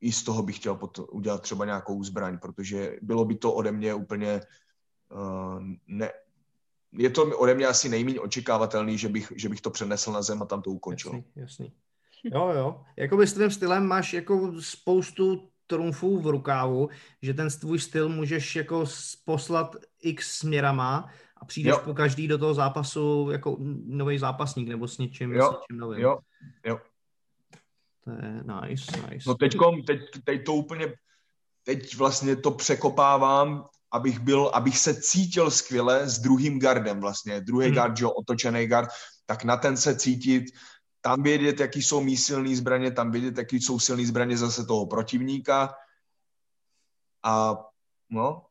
i 0.00 0.12
z 0.12 0.22
toho 0.22 0.42
bych 0.42 0.56
chtěl 0.56 0.74
pot- 0.74 1.06
udělat 1.12 1.42
třeba 1.42 1.64
nějakou 1.64 2.04
zbraň, 2.04 2.38
protože 2.38 2.96
bylo 3.02 3.24
by 3.24 3.36
to 3.36 3.52
ode 3.52 3.72
mě 3.72 3.94
úplně 3.94 4.40
uh, 5.10 5.62
ne, 5.86 6.10
je 6.92 7.10
to 7.10 7.38
ode 7.38 7.54
mě 7.54 7.66
asi 7.66 7.88
nejméně 7.88 8.20
očekávatelný, 8.20 8.98
že 8.98 9.08
bych, 9.08 9.32
že 9.36 9.48
bych 9.48 9.60
to 9.60 9.70
přenesl 9.70 10.12
na 10.12 10.22
zem 10.22 10.42
a 10.42 10.46
tam 10.46 10.62
to 10.62 10.70
ukončil. 10.70 11.12
Jasný, 11.12 11.32
jasný. 11.36 11.72
Jo, 12.24 12.48
jo. 12.48 12.84
Jakoby 12.96 13.26
s 13.26 13.32
tvým 13.32 13.50
stylem 13.50 13.86
máš 13.86 14.12
jako 14.12 14.52
spoustu 14.60 15.50
trumfů 15.66 16.18
v 16.18 16.26
rukávu, 16.26 16.88
že 17.22 17.34
ten 17.34 17.48
tvůj 17.50 17.78
styl 17.78 18.08
můžeš 18.08 18.56
jako 18.56 18.84
poslat 19.24 19.76
x 20.02 20.38
směrama 20.38 21.10
a 21.36 21.44
přijdeš 21.44 21.70
jo. 21.70 21.80
po 21.84 21.94
každý 21.94 22.28
do 22.28 22.38
toho 22.38 22.54
zápasu 22.54 23.28
jako 23.30 23.56
nový 23.86 24.18
zápasník 24.18 24.68
nebo 24.68 24.88
s 24.88 24.98
něčím, 24.98 25.32
jo. 25.32 25.46
s 25.46 25.50
něčím 25.50 25.80
novým. 25.80 26.00
Jo, 26.00 26.18
jo. 26.66 26.80
To 28.04 28.10
je 28.10 28.42
nice, 28.42 28.92
nice. 29.10 29.24
No 29.26 29.34
teďkom, 29.34 29.82
teď, 29.82 30.00
teď 30.24 30.44
to 30.44 30.54
úplně, 30.54 30.94
teď 31.62 31.96
vlastně 31.96 32.36
to 32.36 32.50
překopávám, 32.50 33.66
abych 33.92 34.18
byl, 34.18 34.50
abych 34.54 34.78
se 34.78 35.00
cítil 35.00 35.50
skvěle 35.50 36.08
s 36.08 36.18
druhým 36.18 36.60
gardem 36.60 37.00
vlastně. 37.00 37.40
Druhý 37.40 37.66
hmm. 37.66 37.74
gard, 37.74 38.00
jo, 38.00 38.10
otočený 38.10 38.66
gard, 38.66 38.88
tak 39.26 39.44
na 39.44 39.56
ten 39.56 39.76
se 39.76 39.96
cítit, 39.96 40.44
tam 41.00 41.22
vědět, 41.22 41.60
jaký 41.60 41.82
jsou 41.82 42.00
mý 42.00 42.16
silný 42.16 42.56
zbraně, 42.56 42.90
tam 42.90 43.10
vědět, 43.10 43.38
jaký 43.38 43.60
jsou 43.60 43.78
silný 43.78 44.06
zbraně 44.06 44.36
zase 44.36 44.64
toho 44.66 44.86
protivníka 44.86 45.74
a 47.22 47.56
no, 48.10 48.46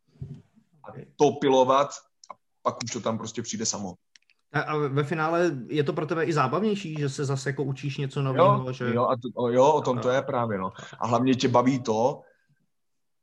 a 0.84 0.88
to 1.16 1.32
pilovat 1.32 1.90
a 2.32 2.36
pak 2.62 2.84
už 2.84 2.92
to 2.92 3.00
tam 3.00 3.18
prostě 3.18 3.42
přijde 3.42 3.66
samo. 3.66 3.94
A 4.66 4.78
ve 4.78 5.04
finále 5.04 5.52
je 5.68 5.84
to 5.84 5.94
pro 5.94 6.06
tebe 6.06 6.26
i 6.26 6.34
zábavnější, 6.34 6.96
že 7.00 7.10
se 7.10 7.26
zase 7.26 7.50
jako 7.50 7.64
učíš 7.64 7.98
něco 7.98 8.22
nového? 8.22 8.64
Jo, 8.68 8.74
že... 8.74 8.94
jo, 8.94 9.08
a 9.08 9.16
to, 9.16 9.50
jo, 9.50 9.74
o 9.74 9.82
tom 9.82 10.00
to 10.00 10.10
je 10.10 10.22
právě, 10.22 10.58
no. 10.58 10.72
A 11.00 11.08
hlavně 11.08 11.36
tě 11.36 11.48
baví 11.48 11.80
to, 11.80 12.22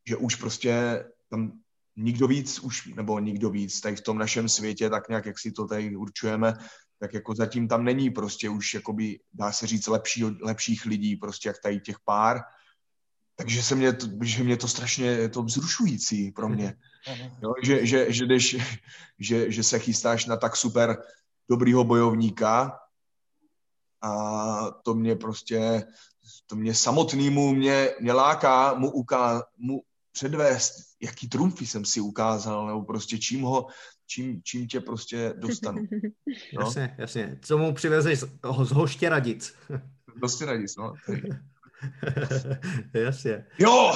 že 0.08 0.16
už 0.16 0.34
prostě 0.34 1.04
tam 1.30 1.52
nikdo 1.96 2.26
víc 2.26 2.58
už, 2.58 2.86
nebo 2.86 3.18
nikdo 3.18 3.50
víc, 3.50 3.80
tady 3.80 3.96
v 3.96 4.00
tom 4.00 4.18
našem 4.18 4.48
světě, 4.48 4.90
tak 4.90 5.08
nějak, 5.08 5.26
jak 5.26 5.38
si 5.38 5.52
to 5.52 5.66
tady 5.66 5.96
určujeme, 5.96 6.54
tak 6.98 7.14
jako 7.14 7.34
zatím 7.34 7.68
tam 7.68 7.84
není 7.84 8.10
prostě 8.10 8.48
už, 8.48 8.74
jakoby, 8.74 9.20
dá 9.32 9.52
se 9.52 9.66
říct, 9.66 9.86
lepší, 9.86 10.24
lepších 10.24 10.86
lidí, 10.86 11.16
prostě 11.16 11.48
jak 11.48 11.56
tady 11.62 11.80
těch 11.80 11.96
pár. 12.04 12.40
Takže 13.36 13.62
se 13.62 13.74
mě 13.74 13.92
to, 13.92 14.06
že 14.22 14.44
mě 14.44 14.56
to 14.56 14.68
strašně 14.68 15.06
je 15.06 15.28
to 15.28 15.42
vzrušující 15.42 16.30
pro 16.30 16.48
mě. 16.48 16.74
Jo, 17.42 17.52
že, 17.62 17.86
že, 17.86 18.12
že, 18.12 18.26
jdeš, 18.26 18.56
že, 19.18 19.52
že 19.52 19.62
se 19.62 19.78
chystáš 19.78 20.26
na 20.26 20.36
tak 20.36 20.56
super 20.56 21.02
dobrýho 21.48 21.84
bojovníka 21.84 22.78
a 24.00 24.70
to 24.70 24.94
mě 24.94 25.16
prostě, 25.16 25.82
to 26.46 26.56
mě 26.56 26.74
samotnýmu 26.74 27.54
mě, 27.54 27.90
mě 28.00 28.12
láká 28.12 28.74
mu, 28.74 28.90
uká, 28.90 29.42
mu 29.56 29.82
předvést, 30.14 30.72
jaký 31.02 31.28
trumfy 31.28 31.66
jsem 31.66 31.84
si 31.84 32.00
ukázal, 32.00 32.66
nebo 32.66 32.84
prostě 32.84 33.18
čím 33.18 33.42
ho, 33.42 33.66
čím, 34.06 34.42
čím 34.42 34.66
tě 34.66 34.80
prostě 34.80 35.34
dostanu. 35.36 35.82
No? 36.54 36.60
Jasně, 36.60 36.94
jasně. 36.98 37.38
Co 37.42 37.58
mu 37.58 37.74
přivezeš 37.74 38.18
z, 38.18 38.24
z 38.62 38.70
Hoštěradic? 38.72 39.54
Z 40.16 40.20
Hoštěradic, 40.22 40.76
no. 40.76 40.94
jasně. 42.94 43.46
Jo! 43.58 43.92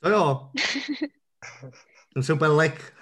To 0.00 0.08
jo. 0.08 0.50
Jsem 2.12 2.22
se 2.22 2.32
úplně 2.32 2.50
lek. 2.50 2.94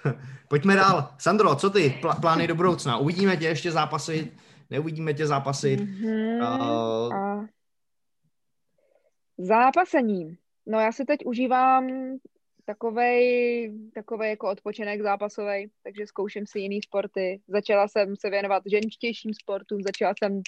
Pojďme 0.47 0.75
dál. 0.75 1.15
Sandro, 1.17 1.55
co 1.55 1.69
ty? 1.69 1.99
Pl- 2.01 2.21
plány 2.21 2.47
do 2.47 2.55
budoucna? 2.55 2.97
Uvidíme 2.97 3.37
tě 3.37 3.45
ještě 3.45 3.71
zápasy? 3.71 4.31
Neuvidíme 4.69 5.13
tě 5.13 5.27
zápasy? 5.27 5.77
Mm-hmm. 5.77 6.37
Uh... 6.37 7.15
A... 7.15 7.45
Zápasení. 9.37 10.37
No 10.65 10.79
já 10.79 10.91
si 10.91 11.05
teď 11.05 11.25
užívám 11.25 11.87
takovej, 12.65 13.73
takovej 13.93 14.29
jako 14.29 14.49
odpočinek 14.49 15.01
zápasový, 15.01 15.71
takže 15.83 16.07
zkouším 16.07 16.47
si 16.47 16.59
jiný 16.59 16.81
sporty. 16.81 17.41
Začala 17.47 17.87
jsem 17.87 18.15
se 18.15 18.29
věnovat 18.29 18.63
ženštějším 18.65 19.33
sportům, 19.33 19.81
začala 19.83 20.13
jsem 20.17 20.41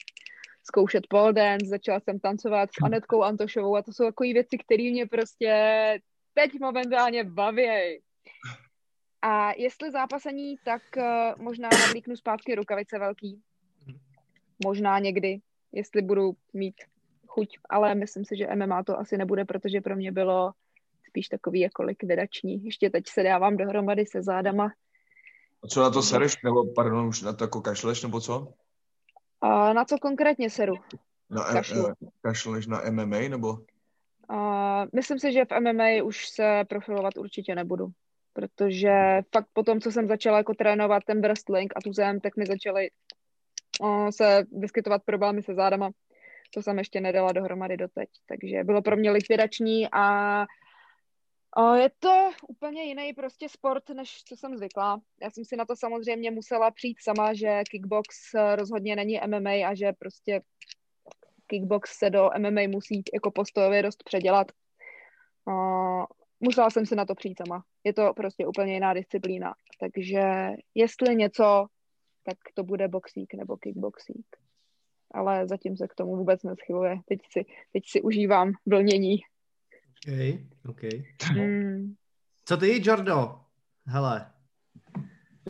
zkoušet 0.64 1.08
pole 1.10 1.34
dance, 1.34 1.66
začala 1.66 2.00
jsem 2.00 2.20
tancovat 2.20 2.70
s 2.70 2.84
Anetkou 2.84 3.24
Antošovou 3.24 3.76
a 3.76 3.82
to 3.82 3.94
jsou 3.94 4.06
takové 4.06 4.34
věci, 4.34 4.58
které 4.58 4.84
mě 4.84 5.06
prostě 5.08 5.52
teď 6.34 6.52
momentálně 6.60 7.24
baví. 7.24 8.02
A 9.22 9.54
jestli 9.58 9.92
zápasení, 9.92 10.56
tak 10.66 10.82
uh, 10.98 11.44
možná 11.44 11.70
navlíknu 11.70 12.16
zpátky 12.16 12.56
rukavice 12.56 13.00
velký. 13.00 13.42
Možná 14.66 15.00
někdy, 15.00 15.40
jestli 15.72 16.02
budu 16.02 16.34
mít 16.54 16.76
chuť, 17.34 17.66
ale 17.70 17.96
myslím 17.96 18.26
si, 18.26 18.38
že 18.38 18.56
MMA 18.56 18.84
to 18.84 19.00
asi 19.00 19.18
nebude, 19.18 19.46
protože 19.46 19.82
pro 19.82 19.96
mě 19.96 20.12
bylo 20.12 20.52
spíš 21.10 21.28
takový 21.28 21.60
jako 21.60 21.84
likvidační. 21.84 22.66
Ještě 22.66 22.90
teď 22.90 23.04
se 23.08 23.24
dávám 23.24 23.58
dohromady 23.58 24.06
se 24.06 24.22
zádama. 24.24 24.72
A 25.64 25.68
co 25.68 25.82
na 25.82 25.90
to 25.90 26.02
sereš, 26.02 26.44
nebo 26.44 26.74
pardon, 26.74 27.08
už 27.08 27.22
na 27.22 27.34
to 27.34 27.44
jako 27.44 27.62
kašleš, 27.62 28.04
nebo 28.04 28.22
co? 28.22 28.54
A 29.42 29.74
na 29.74 29.86
co 29.86 29.98
konkrétně 29.98 30.50
seru? 30.50 30.76
Na, 31.30 31.50
e- 31.50 31.54
Kašlu. 31.54 31.88
E- 31.88 31.94
kašleš 32.22 32.68
na 32.68 32.82
MMA, 32.92 33.30
nebo? 33.30 33.58
A 34.30 34.86
myslím 34.94 35.20
si, 35.20 35.34
že 35.34 35.46
v 35.46 35.60
MMA 35.60 36.04
už 36.04 36.28
se 36.28 36.64
profilovat 36.70 37.18
určitě 37.18 37.56
nebudu, 37.56 37.88
protože 38.34 39.22
fakt 39.32 39.48
po 39.54 39.64
tom, 39.64 39.82
co 39.82 39.92
jsem 39.92 40.08
začala 40.08 40.38
jako 40.38 40.54
trénovat 40.54 41.04
ten 41.04 41.22
wrestling 41.22 41.74
a 41.76 41.82
tu 41.82 41.94
zem, 41.94 42.20
tak 42.20 42.38
mi 42.38 42.46
začaly 42.46 42.90
se 44.10 44.44
vyskytovat 44.52 45.04
problémy 45.06 45.44
se 45.44 45.54
zádama. 45.54 45.92
To 46.54 46.62
jsem 46.62 46.78
ještě 46.78 47.02
nedala 47.02 47.32
dohromady 47.32 47.78
doteď, 47.78 48.10
takže 48.28 48.64
bylo 48.64 48.82
pro 48.82 48.96
mě 48.96 49.12
likvidační 49.12 49.88
a 49.92 50.46
O, 51.58 51.74
je 51.74 51.90
to 52.00 52.32
úplně 52.48 52.84
jiný 52.84 53.14
prostě 53.14 53.50
sport, 53.50 53.90
než 53.90 54.24
co 54.24 54.38
jsem 54.38 54.58
zvykla. 54.58 55.02
Já 55.22 55.32
jsem 55.32 55.46
si 55.46 55.56
na 55.56 55.66
to 55.66 55.76
samozřejmě 55.76 56.32
musela 56.32 56.72
přijít 56.72 56.98
sama, 57.02 57.34
že 57.34 57.62
kickbox 57.72 58.34
eh, 58.36 58.56
rozhodně 58.56 58.96
není 58.96 59.20
MMA 59.28 59.68
a 59.68 59.74
že 59.76 59.94
prostě 60.00 60.42
kickbox 61.48 61.98
se 61.98 62.10
do 62.10 62.30
MMA 62.38 62.62
musí 62.68 63.04
jako 63.14 63.32
postojově 63.32 63.84
dost 63.84 64.04
předělat. 64.04 64.52
O, 65.48 65.54
musela 66.40 66.70
jsem 66.70 66.86
si 66.86 66.96
na 66.96 67.06
to 67.06 67.16
přijít 67.16 67.38
sama. 67.38 67.64
Je 67.84 67.94
to 67.94 68.14
prostě 68.14 68.48
úplně 68.48 68.74
jiná 68.74 68.94
disciplína. 68.94 69.54
Takže 69.80 70.22
jestli 70.76 71.16
něco, 71.16 71.66
tak 72.24 72.38
to 72.54 72.64
bude 72.64 72.88
boxík 72.88 73.34
nebo 73.34 73.58
kickboxík. 73.58 74.26
Ale 75.14 75.48
zatím 75.48 75.78
se 75.78 75.88
k 75.88 75.96
tomu 75.96 76.16
vůbec 76.16 76.44
neschyluje. 76.44 76.98
Teď 77.06 77.20
si, 77.32 77.46
teď 77.74 77.84
si 77.88 78.02
užívám 78.02 78.52
vlnění. 78.66 79.18
OK, 80.08 80.44
OK. 80.70 80.84
Mm. 81.36 81.96
Co 82.46 82.58
ty, 82.58 82.82
Jordo? 82.84 83.40
Hele. 83.86 84.32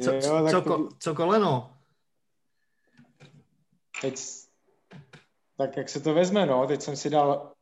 Co, 0.02 0.12
jo, 0.12 0.22
co, 0.22 0.48
co, 0.50 0.62
ko, 0.62 0.90
co 1.00 1.16
koleno? 1.16 1.78
Teď, 4.02 4.16
tak 5.58 5.78
jak 5.78 5.90
se 5.90 6.00
to 6.00 6.14
vezme, 6.14 6.46
no, 6.46 6.68
teď 6.68 6.82
jsem 6.82 6.96
si 6.96 7.10
dal 7.10 7.54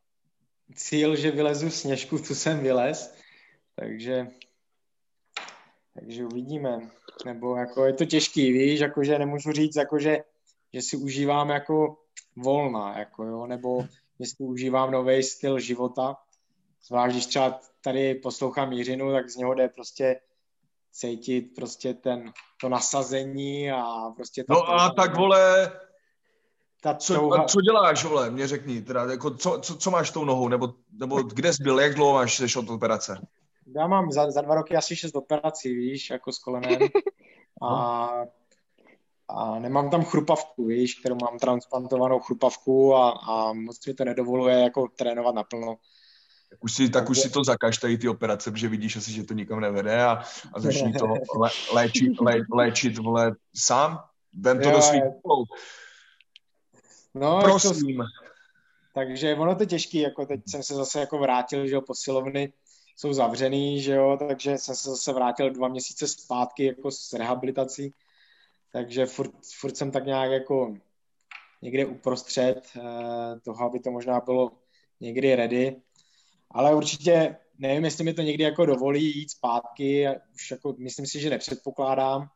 cíl, 0.74 1.16
že 1.16 1.30
vylezu 1.30 1.70
sněžku, 1.70 2.18
tu 2.18 2.34
jsem 2.34 2.60
vylez, 2.60 3.18
takže, 3.74 4.26
takže 5.94 6.24
uvidíme. 6.24 6.90
Nebo 7.24 7.56
jako 7.56 7.84
je 7.84 7.92
to 7.92 8.04
těžký, 8.04 8.52
víš, 8.52 8.80
jakože 8.80 9.18
nemůžu 9.18 9.52
říct, 9.52 9.76
jakože, 9.76 10.24
že 10.74 10.82
si 10.82 10.96
užívám 10.96 11.50
jako 11.50 11.96
volna, 12.36 12.98
jako 12.98 13.24
jo, 13.24 13.46
nebo 13.46 13.86
jestli 14.18 14.44
užívám 14.44 14.90
nový 14.90 15.22
styl 15.22 15.58
života, 15.58 16.16
Zvlášť, 16.86 17.14
když 17.14 17.26
třeba 17.26 17.60
tady 17.84 18.14
poslouchám 18.14 18.72
Jiřinu, 18.72 19.12
tak 19.12 19.30
z 19.30 19.36
něho 19.36 19.54
jde 19.54 19.68
prostě 19.68 20.20
cítit 20.92 21.42
prostě 21.56 21.94
ten, 21.94 22.32
to 22.60 22.68
nasazení 22.68 23.70
a 23.70 24.10
prostě... 24.16 24.44
no 24.48 24.70
a 24.70 24.90
tak 24.90 25.16
vole, 25.16 25.72
ta 26.80 26.94
co, 26.94 27.32
a 27.32 27.44
co 27.44 27.60
děláš, 27.60 28.04
vole, 28.04 28.30
mě 28.30 28.48
řekni, 28.48 28.82
teda, 28.82 29.10
jako, 29.10 29.30
co, 29.30 29.58
co, 29.62 29.76
co 29.76 29.90
máš 29.90 30.10
tou 30.10 30.24
nohou, 30.24 30.48
nebo, 30.48 30.74
nebo 30.92 31.22
kde 31.22 31.52
jsi 31.52 31.62
byl, 31.62 31.80
jak 31.80 31.94
dlouho 31.94 32.14
máš 32.14 32.36
seš 32.36 32.56
od 32.56 32.70
operace? 32.70 33.26
Já 33.76 33.86
mám 33.86 34.12
za, 34.12 34.30
za 34.30 34.40
dva 34.40 34.54
roky 34.54 34.76
asi 34.76 34.96
šest 34.96 35.16
operací, 35.16 35.74
víš, 35.74 36.10
jako 36.10 36.32
s 36.32 36.38
kolenem. 36.38 36.80
A, 37.62 38.08
a 39.34 39.58
nemám 39.58 39.90
tam 39.90 40.04
chrupavku, 40.04 40.66
víš, 40.66 40.94
kterou 40.94 41.16
mám 41.22 41.38
transplantovanou 41.38 42.20
chrupavku 42.20 42.94
a, 42.94 43.10
a 43.10 43.52
moc 43.52 43.86
mi 43.86 43.94
to 43.94 44.04
nedovoluje 44.04 44.60
jako 44.60 44.88
trénovat 44.96 45.34
naplno. 45.34 45.76
Tak 46.50 46.64
už 46.64 46.74
si, 46.74 46.90
tak 46.90 47.10
už 47.10 47.18
si 47.18 47.30
to 47.30 47.44
zakaž 47.44 47.78
tady 47.78 47.98
ty 47.98 48.08
operace, 48.08 48.50
protože 48.50 48.68
vidíš 48.68 48.96
asi, 48.96 49.12
že 49.12 49.24
to 49.24 49.34
nikam 49.34 49.60
nevede 49.60 50.02
a, 50.04 50.22
a 50.52 50.60
začni 50.60 50.92
to 50.92 51.06
lé, 51.38 51.50
léčit, 51.72 52.20
lé, 52.20 52.34
léčit 52.54 52.98
vole, 52.98 53.34
sám. 53.56 54.04
Vem 54.38 54.60
to 54.60 54.68
jo, 54.68 54.76
do 54.76 54.82
svých 54.82 55.02
rukou. 55.02 55.44
No, 57.14 57.40
Prosím. 57.42 57.96
To, 57.96 58.04
takže 58.94 59.34
ono 59.34 59.54
to 59.54 59.64
těžký, 59.64 59.98
jako 59.98 60.26
teď 60.26 60.40
jsem 60.46 60.62
se 60.62 60.74
zase 60.74 61.00
jako 61.00 61.18
vrátil, 61.18 61.66
že 61.66 61.74
jo, 61.74 61.80
posilovny 61.80 62.52
jsou 62.96 63.12
zavřený, 63.12 63.82
že 63.82 63.94
jo, 63.94 64.18
takže 64.28 64.58
jsem 64.58 64.74
se 64.74 64.90
zase 64.90 65.12
vrátil 65.12 65.50
dva 65.50 65.68
měsíce 65.68 66.08
zpátky 66.08 66.64
jako 66.64 66.90
s 66.90 67.12
rehabilitací, 67.12 67.94
takže 68.72 69.06
furt, 69.06 69.32
furt 69.60 69.76
jsem 69.76 69.90
tak 69.90 70.06
nějak 70.06 70.30
jako 70.30 70.74
někde 71.62 71.86
uprostřed 71.86 72.62
eh, 72.76 73.40
toho, 73.40 73.64
aby 73.64 73.80
to 73.80 73.90
možná 73.90 74.20
bylo 74.20 74.52
někdy 75.00 75.36
ready, 75.36 75.82
ale 76.50 76.74
určitě 76.74 77.36
nevím, 77.58 77.84
jestli 77.84 78.04
mi 78.04 78.14
to 78.14 78.22
někdy 78.22 78.44
jako 78.44 78.66
dovolí 78.66 79.18
jít 79.18 79.30
zpátky, 79.30 80.08
už 80.34 80.50
jako 80.50 80.74
myslím 80.78 81.06
si, 81.06 81.20
že 81.20 81.30
nepředpokládám, 81.30 82.28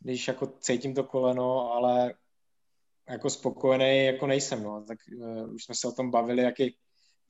když 0.00 0.28
jako 0.28 0.46
cítím 0.46 0.94
to 0.94 1.04
koleno, 1.04 1.72
ale 1.72 2.14
jako 3.08 3.30
spokojený 3.30 4.04
jako 4.04 4.26
nejsem, 4.26 4.62
no. 4.62 4.84
tak 4.88 4.98
uh, 5.18 5.54
už 5.54 5.64
jsme 5.64 5.74
se 5.74 5.88
o 5.88 5.92
tom 5.92 6.10
bavili, 6.10 6.42
jaký 6.42 6.76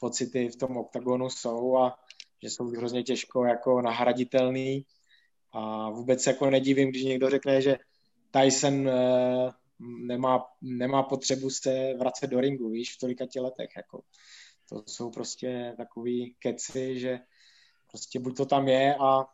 pocity 0.01 0.49
v 0.49 0.57
tom 0.57 0.77
oktagonu 0.77 1.31
jsou 1.31 1.77
a 1.77 1.99
že 2.43 2.51
jsou 2.51 2.65
hrozně 2.65 3.03
těžko 3.03 3.45
jako 3.45 3.83
nahraditelný 3.83 4.87
a 5.53 5.91
vůbec 5.91 6.27
jako 6.27 6.51
nedivím, 6.51 6.89
když 6.89 7.03
někdo 7.03 7.31
řekne, 7.31 7.63
že 7.63 7.77
Tyson 8.35 8.89
uh, 8.89 9.51
nemá, 9.79 10.45
nemá 10.63 11.03
potřebu 11.03 11.51
se 11.51 11.95
vracet 11.99 12.27
do 12.27 12.41
ringu, 12.41 12.71
víš, 12.71 12.95
v 12.95 12.99
tolika 12.99 13.27
těch 13.27 13.43
letech, 13.43 13.69
jako. 13.77 14.03
To 14.69 14.83
jsou 14.87 15.11
prostě 15.11 15.75
takový 15.77 16.37
keci, 16.39 17.01
že 17.01 17.19
prostě 17.91 18.19
buď 18.19 18.37
to 18.37 18.47
tam 18.47 18.69
je 18.69 18.95
a, 18.95 19.25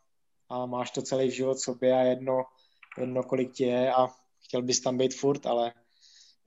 a 0.48 0.66
máš 0.66 0.90
to 0.90 1.02
celý 1.02 1.30
život 1.30 1.58
sobě 1.58 1.94
a 1.94 2.00
jedno, 2.00 2.44
jedno 2.98 3.22
kolik 3.22 3.52
ti 3.52 3.64
je 3.64 3.92
a 3.92 4.08
chtěl 4.44 4.62
bys 4.62 4.80
tam 4.80 4.98
být 4.98 5.14
furt, 5.14 5.46
ale 5.46 5.72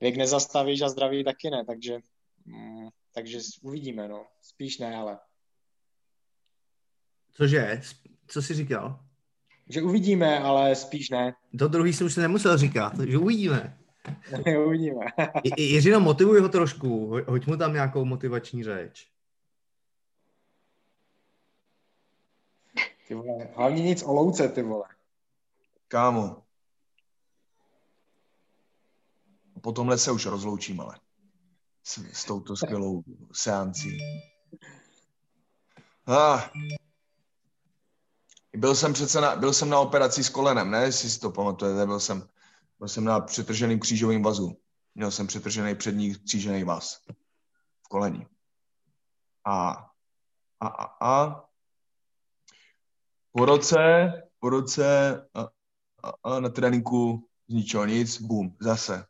věk 0.00 0.16
nezastavíš 0.16 0.80
a 0.80 0.88
zdraví 0.88 1.24
taky 1.24 1.50
ne, 1.50 1.64
takže, 1.64 1.98
mm, 2.44 2.88
takže 3.14 3.38
uvidíme, 3.62 4.08
no. 4.08 4.26
Spíš 4.42 4.78
ne, 4.78 4.96
ale. 4.96 5.18
Cože? 7.32 7.80
Co 8.26 8.42
jsi 8.42 8.54
říkal? 8.54 9.03
Že 9.68 9.82
uvidíme, 9.82 10.38
ale 10.38 10.74
spíš 10.74 11.10
ne. 11.10 11.34
To 11.58 11.68
druhý 11.68 11.92
jsem 11.92 12.06
už 12.06 12.16
nemusel 12.16 12.58
říkat, 12.58 12.98
že 13.00 13.18
uvidíme. 13.18 13.78
uvidíme. 14.66 15.06
Jiřino, 15.56 16.00
motivuj 16.00 16.40
ho 16.40 16.48
trošku, 16.48 17.16
hoď 17.26 17.46
mu 17.46 17.56
tam 17.56 17.72
nějakou 17.72 18.04
motivační 18.04 18.64
řeč. 18.64 19.06
Ty 23.08 23.14
vole, 23.14 23.48
hlavně 23.56 23.82
nic 23.82 24.02
o 24.02 24.12
louce, 24.12 24.48
ty 24.48 24.62
vole. 24.62 24.84
Kámo, 25.88 26.42
po 29.60 29.72
tomhle 29.72 29.98
se 29.98 30.12
už 30.12 30.26
rozloučím, 30.26 30.80
ale 30.80 30.98
s, 31.84 31.98
s 32.12 32.24
touto 32.24 32.56
skvělou 32.56 33.02
seancí. 33.32 33.98
Ah. 36.06 36.50
Byl 38.56 38.74
jsem 38.74 38.92
přece 38.92 39.20
na, 39.20 39.36
byl 39.36 39.52
jsem 39.52 39.68
na 39.68 39.78
operaci 39.78 40.24
s 40.24 40.28
kolenem, 40.28 40.70
ne, 40.70 40.84
jestli 40.84 41.10
si 41.10 41.20
to 41.20 41.30
pamatujete, 41.30 41.86
byl 41.86 42.00
jsem, 42.00 42.28
byl 42.78 42.88
jsem 42.88 43.04
na 43.04 43.20
přetrženým 43.20 43.80
křížovým 43.80 44.22
vazu. 44.22 44.60
Měl 44.94 45.10
jsem 45.10 45.26
přetržený 45.26 45.74
přední 45.74 46.14
křížený 46.14 46.64
vaz 46.64 47.00
v 47.82 47.88
koleni. 47.88 48.26
A, 49.44 49.70
a, 50.60 50.66
a, 50.66 50.96
a 51.00 51.44
po 53.32 53.44
roce, 53.44 53.78
po 54.38 54.50
roce 54.50 55.16
a, 55.34 55.40
a, 56.02 56.12
a 56.22 56.40
na 56.40 56.48
tréninku 56.48 57.28
z 57.48 57.54
ničeho 57.54 57.84
nic, 57.86 58.20
bum, 58.20 58.56
zase 58.60 59.06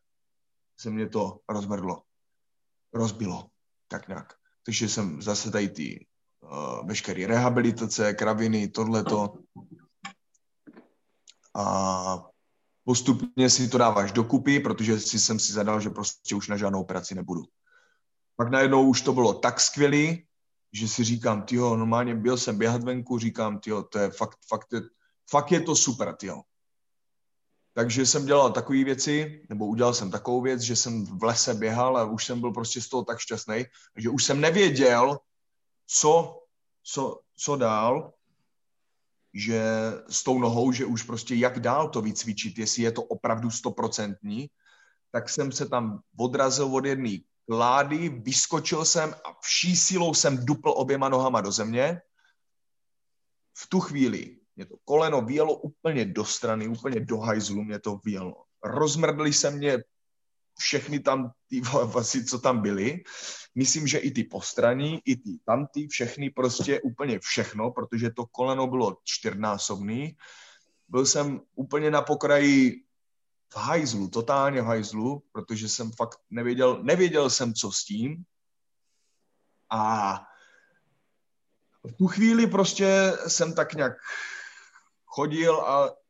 se 0.81 0.91
mě 0.91 1.09
to 1.09 1.41
rozmrdlo, 1.49 2.03
rozbilo, 2.93 3.51
tak 3.89 4.09
nějak. 4.09 4.35
Takže 4.63 4.89
jsem 4.89 5.23
zase 5.23 5.51
tady 5.51 5.69
ty 5.69 6.07
veškeré 6.85 7.27
rehabilitace, 7.27 8.15
kraviny, 8.15 8.69
tohleto. 8.69 9.35
A 11.55 12.27
postupně 12.85 13.51
si 13.51 13.69
to 13.69 13.79
dáváš 13.79 14.13
dokupy, 14.13 14.61
protože 14.61 15.01
si 15.01 15.19
jsem 15.19 15.39
si 15.39 15.53
zadal, 15.53 15.81
že 15.81 15.91
prostě 15.91 16.35
už 16.35 16.49
na 16.49 16.57
žádnou 16.57 16.81
operaci 16.81 17.15
nebudu. 17.15 17.43
Pak 18.37 18.51
najednou 18.51 18.89
už 18.89 19.01
to 19.01 19.13
bylo 19.13 19.35
tak 19.35 19.61
skvělý, 19.61 20.27
že 20.73 20.89
si 20.89 21.05
říkám, 21.05 21.43
tyjo, 21.43 21.77
normálně 21.77 22.15
byl 22.15 22.37
jsem 22.37 22.59
běhat 22.59 22.83
venku, 22.83 23.19
říkám, 23.19 23.59
tyjo, 23.59 23.83
to 23.83 23.99
je 23.99 24.11
fakt, 24.11 24.39
fakt, 24.49 24.73
je, 24.73 24.81
fakt 25.31 25.53
je 25.53 25.61
to 25.61 25.77
super, 25.77 26.17
tyjo. 26.17 26.43
Takže 27.75 28.07
jsem 28.07 28.27
dělal 28.27 28.53
takové 28.53 28.85
věci, 28.85 29.47
nebo 29.49 29.67
udělal 29.67 29.95
jsem 29.95 30.11
takovou 30.11 30.41
věc, 30.41 30.61
že 30.61 30.77
jsem 30.77 31.07
v 31.07 31.25
lese 31.25 31.55
běhal 31.55 31.97
a 31.97 32.05
už 32.05 32.25
jsem 32.25 32.41
byl 32.41 32.53
prostě 32.53 32.81
z 32.81 32.89
toho 32.89 33.05
tak 33.05 33.19
šťastný, 33.19 33.65
že 33.97 34.11
už 34.11 34.25
jsem 34.25 34.41
nevěděl, 34.41 35.19
co, 35.87 36.44
co, 36.85 37.21
co 37.37 37.57
dál, 37.57 38.13
že 39.35 39.63
s 40.09 40.23
tou 40.23 40.39
nohou, 40.39 40.73
že 40.73 40.85
už 40.85 41.03
prostě 41.03 41.35
jak 41.35 41.61
dál 41.61 41.89
to 41.89 42.01
vycvičit, 42.01 42.59
jestli 42.59 42.83
je 42.83 42.93
to 42.93 43.03
opravdu 43.03 43.51
stoprocentní, 43.51 44.51
tak 45.11 45.29
jsem 45.29 45.53
se 45.53 45.69
tam 45.69 46.01
odrazil 46.19 46.67
od 46.67 46.85
jedné 46.85 47.19
klády, 47.47 48.09
vyskočil 48.09 48.85
jsem 48.85 49.15
a 49.15 49.41
vší 49.43 49.77
silou 49.77 50.15
jsem 50.15 50.47
dupl 50.47 50.71
oběma 50.71 51.09
nohama 51.09 51.41
do 51.41 51.53
země. 51.53 52.01
V 53.59 53.69
tu 53.69 53.81
chvíli 53.81 54.37
mě 54.57 54.67
to 54.67 54.77
koleno 54.85 55.23
vyjelo 55.23 55.55
úplně 55.55 56.05
do 56.05 56.25
strany, 56.25 56.69
úplně 56.69 57.01
do 57.01 57.19
hajzlu 57.19 57.63
mě 57.63 57.79
to 57.79 58.01
vyjelo. 58.05 58.45
Rozmrdli 58.65 59.33
se 59.33 59.51
mě 59.51 59.79
všechny 60.59 61.01
tam 61.01 61.33
ty 61.49 61.61
vlasy, 61.61 62.25
co 62.25 62.39
tam 62.39 62.63
byly. 62.63 63.03
Myslím, 63.55 63.87
že 63.87 63.99
i 63.99 64.11
ty 64.11 64.25
postraní, 64.25 65.01
i 65.05 65.17
ty 65.17 65.39
tamty, 65.45 65.89
všechny 65.89 66.31
prostě 66.31 66.81
úplně 66.81 67.19
všechno, 67.19 67.71
protože 67.71 68.11
to 68.11 68.27
koleno 68.27 68.67
bylo 68.67 68.99
čtyřnásobný. 69.05 70.17
Byl 70.89 71.07
jsem 71.07 71.41
úplně 71.55 71.91
na 71.91 72.03
pokraji 72.03 72.85
v 73.53 73.57
hajzlu, 73.57 74.09
totálně 74.09 74.63
v 74.63 74.65
hajzlu, 74.65 75.23
protože 75.33 75.69
jsem 75.69 75.93
fakt 75.93 76.19
nevěděl, 76.31 76.83
nevěděl 76.83 77.31
jsem, 77.31 77.55
co 77.55 77.73
s 77.73 77.85
tím. 77.85 78.25
A 79.71 80.15
v 81.85 81.93
tu 81.93 82.07
chvíli 82.07 82.47
prostě 82.47 83.13
jsem 83.27 83.55
tak 83.55 83.75
nějak 83.75 83.93
chodil 85.07 85.61
a 85.61 86.04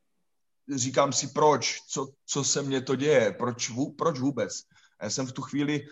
říkám 0.75 1.13
si, 1.13 1.27
proč, 1.27 1.81
co, 1.89 2.09
co 2.27 2.45
se 2.45 2.63
mně 2.63 2.81
to 2.81 2.97
děje, 2.97 3.33
proč, 3.33 3.73
proč 3.99 4.19
vůbec. 4.19 4.53
A 5.01 5.05
já 5.05 5.11
jsem 5.11 5.27
v 5.27 5.33
tu 5.33 5.43
chvíli, 5.43 5.87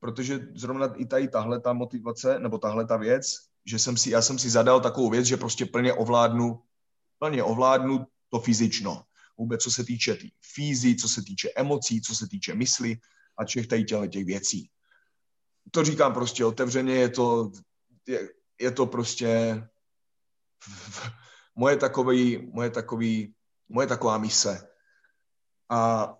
protože 0.00 0.40
zrovna 0.54 0.94
i 0.94 1.06
tady 1.06 1.28
tahle 1.28 1.60
ta 1.60 1.72
motivace, 1.72 2.38
nebo 2.38 2.58
tahle 2.58 2.86
ta 2.86 2.96
věc, 2.96 3.26
že 3.64 3.78
jsem 3.78 3.96
si, 3.96 4.10
já 4.10 4.22
jsem 4.22 4.38
si 4.38 4.50
zadal 4.50 4.80
takovou 4.80 5.10
věc, 5.10 5.26
že 5.26 5.36
prostě 5.36 5.66
plně 5.66 5.92
ovládnu, 5.92 6.62
plně 7.18 7.42
ovládnu 7.42 8.06
to 8.30 8.40
fyzično. 8.40 9.02
Vůbec 9.38 9.62
co 9.62 9.70
se 9.70 9.84
týče 9.84 10.14
tý 10.14 10.30
fízy, 10.54 10.96
co 10.96 11.08
se 11.08 11.22
týče 11.22 11.50
emocí, 11.56 12.00
co 12.00 12.14
se 12.14 12.28
týče 12.28 12.54
mysli 12.54 12.96
a 13.38 13.44
všech 13.44 13.66
tady 13.66 13.84
těchto 13.84 14.06
těch 14.06 14.24
věcí. 14.24 14.70
To 15.70 15.84
říkám 15.84 16.14
prostě 16.14 16.44
otevřeně, 16.44 16.94
je 16.94 17.08
to, 17.08 17.50
je, 18.06 18.28
je 18.60 18.70
to 18.70 18.86
prostě 18.86 19.62
moje 21.54 21.76
takový, 21.76 22.50
moje 22.52 22.70
takový, 22.70 23.34
moje 23.68 23.86
taková 23.86 24.18
mise. 24.18 24.68
A 25.70 26.12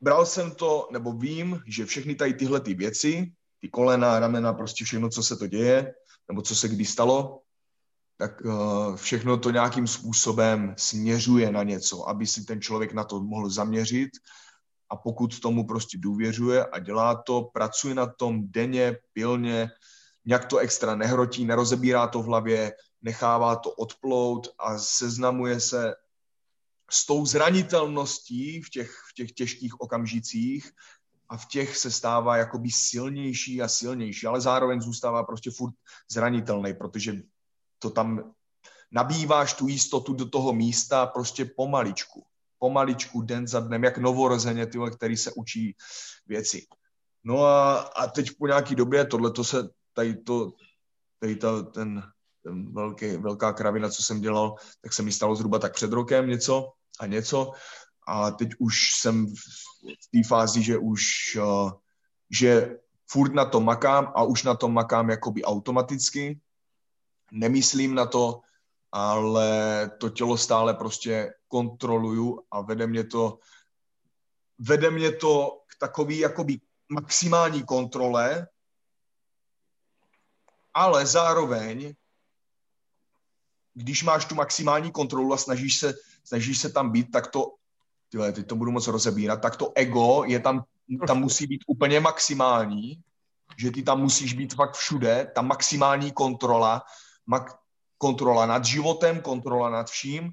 bral 0.00 0.26
jsem 0.26 0.50
to, 0.50 0.88
nebo 0.92 1.12
vím, 1.12 1.62
že 1.66 1.86
všechny 1.86 2.14
tady 2.14 2.34
tyhle 2.34 2.60
ty 2.60 2.74
věci, 2.74 3.32
ty 3.60 3.68
kolena, 3.68 4.18
ramena, 4.18 4.52
prostě 4.52 4.84
všechno, 4.84 5.08
co 5.08 5.22
se 5.22 5.36
to 5.36 5.46
děje, 5.46 5.94
nebo 6.28 6.42
co 6.42 6.54
se 6.54 6.68
kdy 6.68 6.84
stalo, 6.84 7.42
tak 8.16 8.40
uh, 8.40 8.96
všechno 8.96 9.36
to 9.36 9.50
nějakým 9.50 9.86
způsobem 9.86 10.74
směřuje 10.78 11.52
na 11.52 11.62
něco, 11.62 12.08
aby 12.08 12.26
si 12.26 12.44
ten 12.44 12.60
člověk 12.60 12.92
na 12.92 13.04
to 13.04 13.20
mohl 13.20 13.50
zaměřit 13.50 14.10
a 14.90 14.96
pokud 14.96 15.40
tomu 15.40 15.66
prostě 15.66 15.98
důvěřuje 15.98 16.66
a 16.66 16.78
dělá 16.78 17.22
to, 17.22 17.42
pracuje 17.42 17.94
na 17.94 18.06
tom 18.06 18.40
denně, 18.50 18.96
pilně, 19.12 19.70
nějak 20.24 20.44
to 20.44 20.58
extra 20.58 20.94
nehrotí, 20.94 21.44
nerozebírá 21.44 22.06
to 22.06 22.22
v 22.22 22.26
hlavě, 22.26 22.72
nechává 23.02 23.56
to 23.56 23.70
odplout 23.70 24.48
a 24.58 24.78
seznamuje 24.78 25.60
se 25.60 25.94
s 26.90 27.06
tou 27.06 27.26
zranitelností 27.26 28.62
v 28.62 28.70
těch, 28.70 28.90
v 28.90 29.14
těch 29.14 29.32
těžkých 29.32 29.80
okamžicích 29.80 30.72
a 31.28 31.36
v 31.36 31.46
těch 31.46 31.76
se 31.76 31.90
stává 31.90 32.36
jakoby 32.36 32.70
silnější 32.70 33.62
a 33.62 33.68
silnější, 33.68 34.26
ale 34.26 34.40
zároveň 34.40 34.80
zůstává 34.80 35.22
prostě 35.24 35.50
furt 35.50 35.74
zranitelný, 36.10 36.74
protože 36.74 37.22
to 37.78 37.90
tam 37.90 38.34
nabýváš 38.90 39.54
tu 39.54 39.68
jistotu 39.68 40.12
do 40.12 40.28
toho 40.28 40.52
místa 40.52 41.06
prostě 41.06 41.44
pomaličku. 41.44 42.26
Pomaličku, 42.58 43.22
den 43.22 43.46
za 43.46 43.60
dnem, 43.60 43.84
jak 43.84 43.98
novorozeně, 43.98 44.66
tyhle, 44.66 44.90
který 44.90 45.16
se 45.16 45.32
učí 45.32 45.76
věci. 46.26 46.66
No 47.24 47.44
a, 47.44 47.78
a 47.78 48.06
teď 48.06 48.30
po 48.38 48.46
nějaký 48.46 48.74
době, 48.74 49.04
tohle 49.04 49.30
to 49.30 49.44
se, 49.44 49.68
tady 49.92 50.16
to, 50.16 50.52
tady 51.18 51.36
to, 51.36 51.62
ten 51.62 52.02
velký, 52.72 53.16
velká 53.16 53.52
kravina, 53.52 53.88
co 53.88 54.02
jsem 54.02 54.20
dělal, 54.20 54.54
tak 54.80 54.92
se 54.92 55.02
mi 55.02 55.12
stalo 55.12 55.36
zhruba 55.36 55.58
tak 55.58 55.74
před 55.74 55.92
rokem 55.92 56.28
něco 56.28 56.72
a 57.00 57.06
něco. 57.06 57.52
A 58.06 58.30
teď 58.30 58.50
už 58.58 58.92
jsem 59.00 59.26
v 59.26 60.10
té 60.12 60.28
fázi, 60.28 60.62
že 60.62 60.78
už, 60.78 61.02
eh, 61.36 61.70
že 62.30 62.76
furt 63.10 63.34
na 63.34 63.44
to 63.44 63.60
makám 63.60 64.12
a 64.16 64.22
už 64.22 64.42
na 64.42 64.54
to 64.54 64.68
makám 64.68 65.10
jakoby 65.10 65.44
automaticky. 65.44 66.40
Nemyslím 67.32 67.94
na 67.94 68.06
to, 68.06 68.40
ale 68.92 69.90
to 69.98 70.08
tělo 70.08 70.38
stále 70.38 70.74
prostě 70.74 71.34
kontroluju 71.48 72.42
a 72.50 72.60
vede 72.60 72.86
mě 72.86 73.04
to, 73.04 73.38
vede 74.58 74.90
mě 74.90 75.12
to 75.12 75.62
k 75.66 75.78
takový 75.78 76.18
jakoby 76.18 76.60
maximální 76.88 77.62
kontrole, 77.62 78.46
ale 80.74 81.06
zároveň, 81.06 81.94
když 83.80 84.02
máš 84.02 84.24
tu 84.24 84.34
maximální 84.34 84.92
kontrolu 84.92 85.32
a 85.32 85.36
snažíš 85.36 85.78
se, 85.78 85.94
snažíš 86.24 86.58
se 86.58 86.70
tam 86.70 86.90
být, 86.90 87.10
tak 87.10 87.26
to, 87.26 87.54
tyhle, 88.08 88.32
teď 88.32 88.46
to 88.46 88.56
budu 88.56 88.70
moc 88.70 88.86
rozebírat, 88.86 89.42
tak 89.42 89.56
to 89.56 89.72
ego 89.74 90.24
je 90.26 90.40
tam, 90.40 90.64
tam 91.06 91.20
musí 91.20 91.46
být 91.46 91.64
úplně 91.66 92.00
maximální, 92.00 93.02
že 93.56 93.70
ty 93.70 93.82
tam 93.82 94.00
musíš 94.00 94.32
být 94.32 94.54
fakt 94.54 94.74
všude, 94.74 95.32
ta 95.34 95.42
maximální 95.42 96.12
kontrola, 96.12 96.82
mak, 97.26 97.58
kontrola 97.98 98.46
nad 98.46 98.64
životem, 98.64 99.20
kontrola 99.20 99.70
nad 99.70 99.90
vším. 99.90 100.32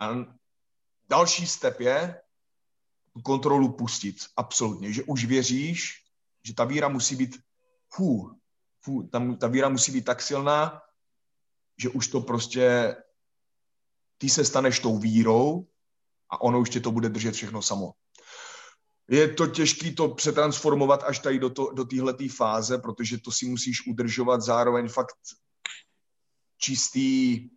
A 0.00 0.10
další 1.08 1.46
step 1.46 1.80
je 1.80 2.20
tu 3.12 3.22
kontrolu 3.22 3.72
pustit, 3.72 4.16
absolutně, 4.36 4.92
že 4.92 5.02
už 5.02 5.24
věříš, 5.24 6.02
že 6.44 6.54
ta 6.54 6.64
víra 6.64 6.88
musí 6.88 7.16
být, 7.16 7.38
fů, 7.88 8.36
fů, 8.80 9.02
tam, 9.02 9.36
ta 9.36 9.46
víra 9.46 9.68
musí 9.68 9.92
být 9.92 10.04
tak 10.04 10.22
silná, 10.22 10.82
že 11.78 11.88
už 11.88 12.08
to 12.08 12.20
prostě, 12.20 12.96
ty 14.18 14.28
se 14.28 14.44
staneš 14.44 14.80
tou 14.80 14.98
vírou 14.98 15.66
a 16.30 16.40
ono 16.40 16.60
už 16.60 16.70
tě 16.70 16.80
to 16.80 16.92
bude 16.92 17.08
držet 17.08 17.34
všechno 17.34 17.62
samo. 17.62 17.92
Je 19.08 19.34
to 19.34 19.46
těžké 19.46 19.92
to 19.92 20.08
přetransformovat 20.08 21.02
až 21.02 21.18
tady 21.18 21.38
do, 21.38 21.50
to, 21.50 21.70
do 21.72 21.84
téhleté 21.84 22.28
fáze, 22.28 22.78
protože 22.78 23.18
to 23.18 23.32
si 23.32 23.46
musíš 23.46 23.86
udržovat 23.86 24.42
zároveň 24.42 24.88
fakt 24.88 25.16
čistý, 26.58 27.48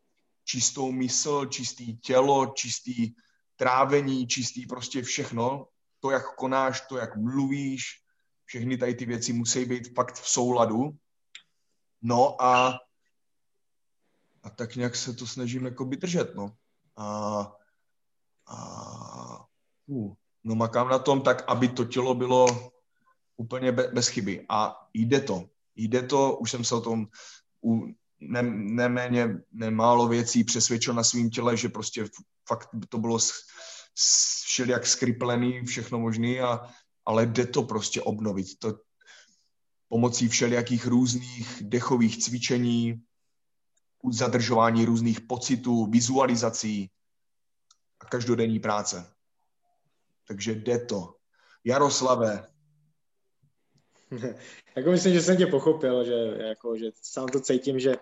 čistou 0.43 0.91
mysl, 0.91 1.45
čistý 1.45 1.97
tělo, 1.97 2.53
čistý 2.55 3.13
trávení, 3.55 4.27
čistý 4.27 4.65
prostě 4.65 5.01
všechno. 5.01 5.67
To, 5.99 6.11
jak 6.11 6.35
konáš, 6.35 6.81
to, 6.81 6.97
jak 6.97 7.17
mluvíš, 7.17 7.83
všechny 8.45 8.77
tady 8.77 8.95
ty 8.95 9.05
věci 9.05 9.33
musí 9.33 9.65
být 9.65 9.95
fakt 9.95 10.15
v 10.15 10.29
souladu. 10.29 10.97
No 12.01 12.41
a, 12.41 12.79
a 14.45 14.49
tak 14.49 14.75
nějak 14.75 14.95
se 14.95 15.13
to 15.13 15.27
snažím 15.27 15.65
jako 15.65 15.83
držet, 15.83 16.35
no. 16.35 16.55
A, 16.97 17.07
a 18.47 19.47
uh, 19.85 20.13
no 20.43 20.55
makám 20.55 20.89
na 20.89 20.99
tom 20.99 21.21
tak, 21.21 21.43
aby 21.47 21.67
to 21.67 21.85
tělo 21.85 22.15
bylo 22.15 22.71
úplně 23.37 23.71
be, 23.71 23.87
bez 23.93 24.07
chyby. 24.07 24.45
A 24.49 24.87
jde 24.93 25.21
to. 25.21 25.49
Jde 25.75 26.01
to, 26.01 26.37
už 26.37 26.51
jsem 26.51 26.63
se 26.63 26.75
o 26.75 26.81
tom 26.81 27.07
u 27.65 27.87
ne, 28.19 28.41
neméně 28.53 29.37
nemálo 29.51 30.07
věcí 30.07 30.43
přesvědčil 30.43 30.93
na 30.93 31.03
svém 31.03 31.29
těle, 31.29 31.57
že 31.57 31.69
prostě 31.69 32.05
fakt 32.47 32.69
to 32.89 32.97
bylo 32.97 33.19
všelijak 34.45 34.87
skriplený, 34.87 35.65
všechno 35.65 35.99
možný, 35.99 36.39
a, 36.39 36.69
ale 37.05 37.25
jde 37.25 37.45
to 37.45 37.63
prostě 37.63 38.01
obnovit. 38.01 38.47
To 38.59 38.79
pomocí 39.89 40.27
všelijakých 40.27 40.87
různých 40.87 41.63
dechových 41.63 42.23
cvičení, 42.23 43.03
zadržování 44.11 44.85
různých 44.85 45.21
pocitů, 45.21 45.85
vizualizací 45.85 46.89
a 47.99 48.05
každodenní 48.05 48.59
práce. 48.59 49.11
Takže 50.27 50.55
jde 50.55 50.79
to. 50.79 51.15
Jaroslave. 51.63 52.47
jako 54.75 54.91
myslím, 54.91 55.13
že 55.13 55.21
jsem 55.21 55.37
tě 55.37 55.47
pochopil, 55.47 56.03
že, 56.03 56.13
jako, 56.47 56.77
že 56.77 56.85
sám 57.01 57.27
to 57.27 57.41
cítím, 57.41 57.79
že, 57.79 57.95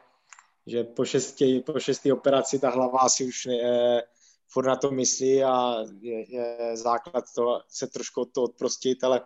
že 0.67 0.83
po, 0.83 1.05
šesti, 1.05 1.59
po 1.59 1.79
šestý 1.79 2.11
operaci 2.11 2.59
ta 2.59 2.69
hlava 2.69 2.99
asi 2.99 3.25
už 3.25 3.45
je, 3.45 4.03
furt 4.47 4.65
na 4.65 4.75
to 4.75 4.91
myslí 4.91 5.43
a 5.43 5.75
je, 5.99 6.35
je 6.35 6.77
základ 6.77 7.25
to 7.35 7.61
se 7.67 7.87
trošku 7.87 8.25
to 8.25 8.43
odprostit, 8.43 9.03
ale 9.03 9.21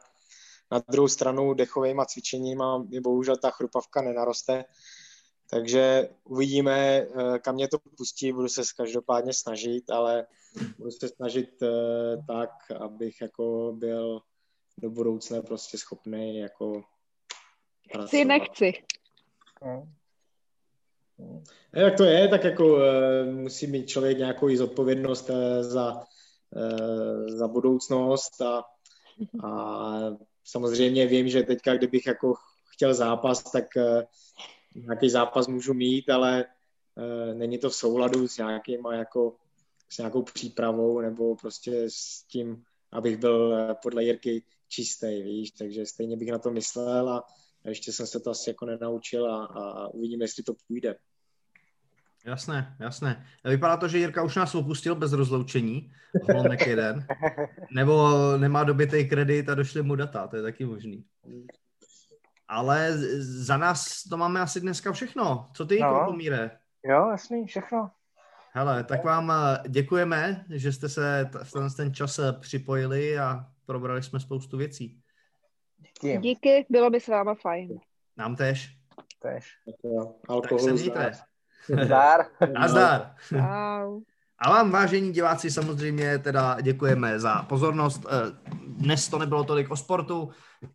na 0.71 0.83
druhou 0.89 1.07
stranu 1.07 1.53
dechovými 1.53 2.01
cvičeníma 2.07 2.77
mi 2.77 2.99
bohužel 2.99 3.37
ta 3.37 3.51
chrupavka 3.51 4.01
nenaroste, 4.01 4.65
takže 5.49 6.09
uvidíme, 6.23 6.77
eh, 6.77 7.39
kam 7.39 7.55
mě 7.55 7.67
to 7.67 7.77
pustí, 7.97 8.31
budu 8.31 8.47
se 8.47 8.61
každopádně 8.77 9.33
snažit, 9.33 9.89
ale 9.89 10.27
budu 10.77 10.91
se 10.91 11.07
snažit 11.07 11.61
eh, 11.61 12.17
tak, 12.27 12.49
abych 12.79 13.21
jako 13.21 13.73
byl 13.77 14.21
do 14.77 14.89
budoucna 14.89 15.41
prostě 15.41 15.77
schopný 15.77 16.37
jako 16.37 16.83
Chci, 18.05 18.25
nechci. 18.25 18.73
No. 19.65 19.87
A 21.73 21.79
jak 21.79 21.97
to 21.97 22.03
je, 22.03 22.27
tak 22.27 22.43
jako 22.43 22.65
uh, 22.65 22.81
musí 23.31 23.67
mít 23.67 23.89
člověk 23.89 24.17
nějakou 24.17 24.55
zodpovědnost 24.55 25.29
za, 25.61 26.03
za 27.27 27.47
budoucnost 27.47 28.41
a, 28.41 28.63
a 29.43 29.99
samozřejmě 30.43 31.07
vím, 31.07 31.29
že 31.29 31.43
teďka, 31.43 31.77
kdybych 31.77 32.07
jako 32.07 32.33
chtěl 32.73 32.93
zápas, 32.93 33.43
tak 33.43 33.65
nějaký 34.81 35.09
zápas 35.09 35.47
můžu 35.47 35.73
mít, 35.73 36.09
ale 36.09 36.45
uh, 36.95 37.37
není 37.37 37.57
to 37.57 37.69
v 37.69 37.75
souladu 37.75 38.27
s 38.27 38.37
nějakýma 38.37 38.95
jako 38.95 39.35
s 39.89 39.97
nějakou 39.97 40.23
přípravou 40.23 41.01
nebo 41.01 41.35
prostě 41.35 41.85
s 41.87 42.23
tím, 42.23 42.63
abych 42.91 43.17
byl 43.17 43.55
podle 43.81 44.03
Jirky 44.03 44.43
čistý, 44.67 45.23
víš, 45.23 45.51
takže 45.51 45.85
stejně 45.85 46.17
bych 46.17 46.31
na 46.31 46.39
to 46.39 46.51
myslel 46.51 47.09
a 47.09 47.23
ještě 47.65 47.91
jsem 47.91 48.07
se 48.07 48.19
to 48.19 48.29
asi 48.29 48.49
jako 48.49 48.65
nenaučil 48.65 49.31
a, 49.31 49.45
a 49.45 49.87
uvidíme, 49.87 50.23
jestli 50.23 50.43
to 50.43 50.53
půjde. 50.67 50.95
Jasné, 52.25 52.75
jasné. 52.79 53.25
Vypadá 53.45 53.77
to, 53.77 53.87
že 53.87 53.97
Jirka 53.97 54.23
už 54.23 54.35
nás 54.35 54.55
opustil 54.55 54.95
bez 54.95 55.13
rozloučení, 55.13 55.91
jeden, 56.67 57.07
nebo 57.75 58.11
nemá 58.37 58.63
dobitý 58.63 59.09
kredit 59.09 59.49
a 59.49 59.55
došly 59.55 59.81
mu 59.81 59.95
data, 59.95 60.27
to 60.27 60.35
je 60.35 60.41
taky 60.41 60.65
možný. 60.65 61.05
Ale 62.47 62.91
za 63.19 63.57
nás 63.57 64.03
to 64.03 64.17
máme 64.17 64.41
asi 64.41 64.61
dneska 64.61 64.91
všechno. 64.91 65.47
Co 65.53 65.65
ty, 65.65 65.79
no. 65.79 66.05
Komíre? 66.05 66.51
Jo, 66.83 67.09
jasný, 67.09 67.45
všechno. 67.45 67.91
Hele, 68.51 68.83
tak 68.83 69.03
vám 69.03 69.31
eh, 69.31 69.69
děkujeme, 69.69 70.45
že 70.49 70.71
jste 70.71 70.89
se 70.89 71.29
v 71.43 71.75
ten 71.75 71.93
čas 71.93 72.19
eh, 72.19 72.33
připojili 72.33 73.19
a 73.19 73.45
probrali 73.65 74.03
jsme 74.03 74.19
spoustu 74.19 74.57
věcí. 74.57 75.01
Díky. 75.77 76.17
Díky, 76.17 76.65
bylo 76.69 76.89
by 76.89 76.99
s 76.99 77.07
váma 77.07 77.35
fajn. 77.35 77.79
Nám 78.17 78.35
tež. 78.35 78.77
Tež. 79.19 79.51
Tak 80.49 80.59
se 80.59 80.73
mějte. 80.73 81.11
Zdar. 81.83 82.25
Nazdar. 82.53 83.15
A 84.39 84.49
vám, 84.49 84.71
vážení 84.71 85.11
diváci, 85.11 85.51
samozřejmě 85.51 86.19
teda 86.19 86.61
děkujeme 86.61 87.19
za 87.19 87.43
pozornost. 87.43 88.05
Eh, 88.09 88.35
dnes 88.67 89.09
to 89.09 89.19
nebylo 89.19 89.43
tolik 89.43 89.71
o 89.71 89.75
sportu, 89.75 90.29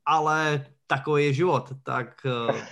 ale 0.06 0.66
takový 0.96 1.24
je 1.24 1.32
život. 1.32 1.72
Tak 1.82 2.26
eh, 2.26 2.66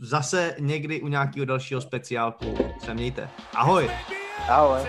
zase 0.00 0.56
někdy 0.58 1.00
u 1.00 1.08
nějakého 1.08 1.46
dalšího 1.46 1.80
speciálku 1.80 2.54
se 2.84 2.94
mějte. 2.94 3.28
Ahoj. 3.54 3.90
Ahoj. 4.48 4.80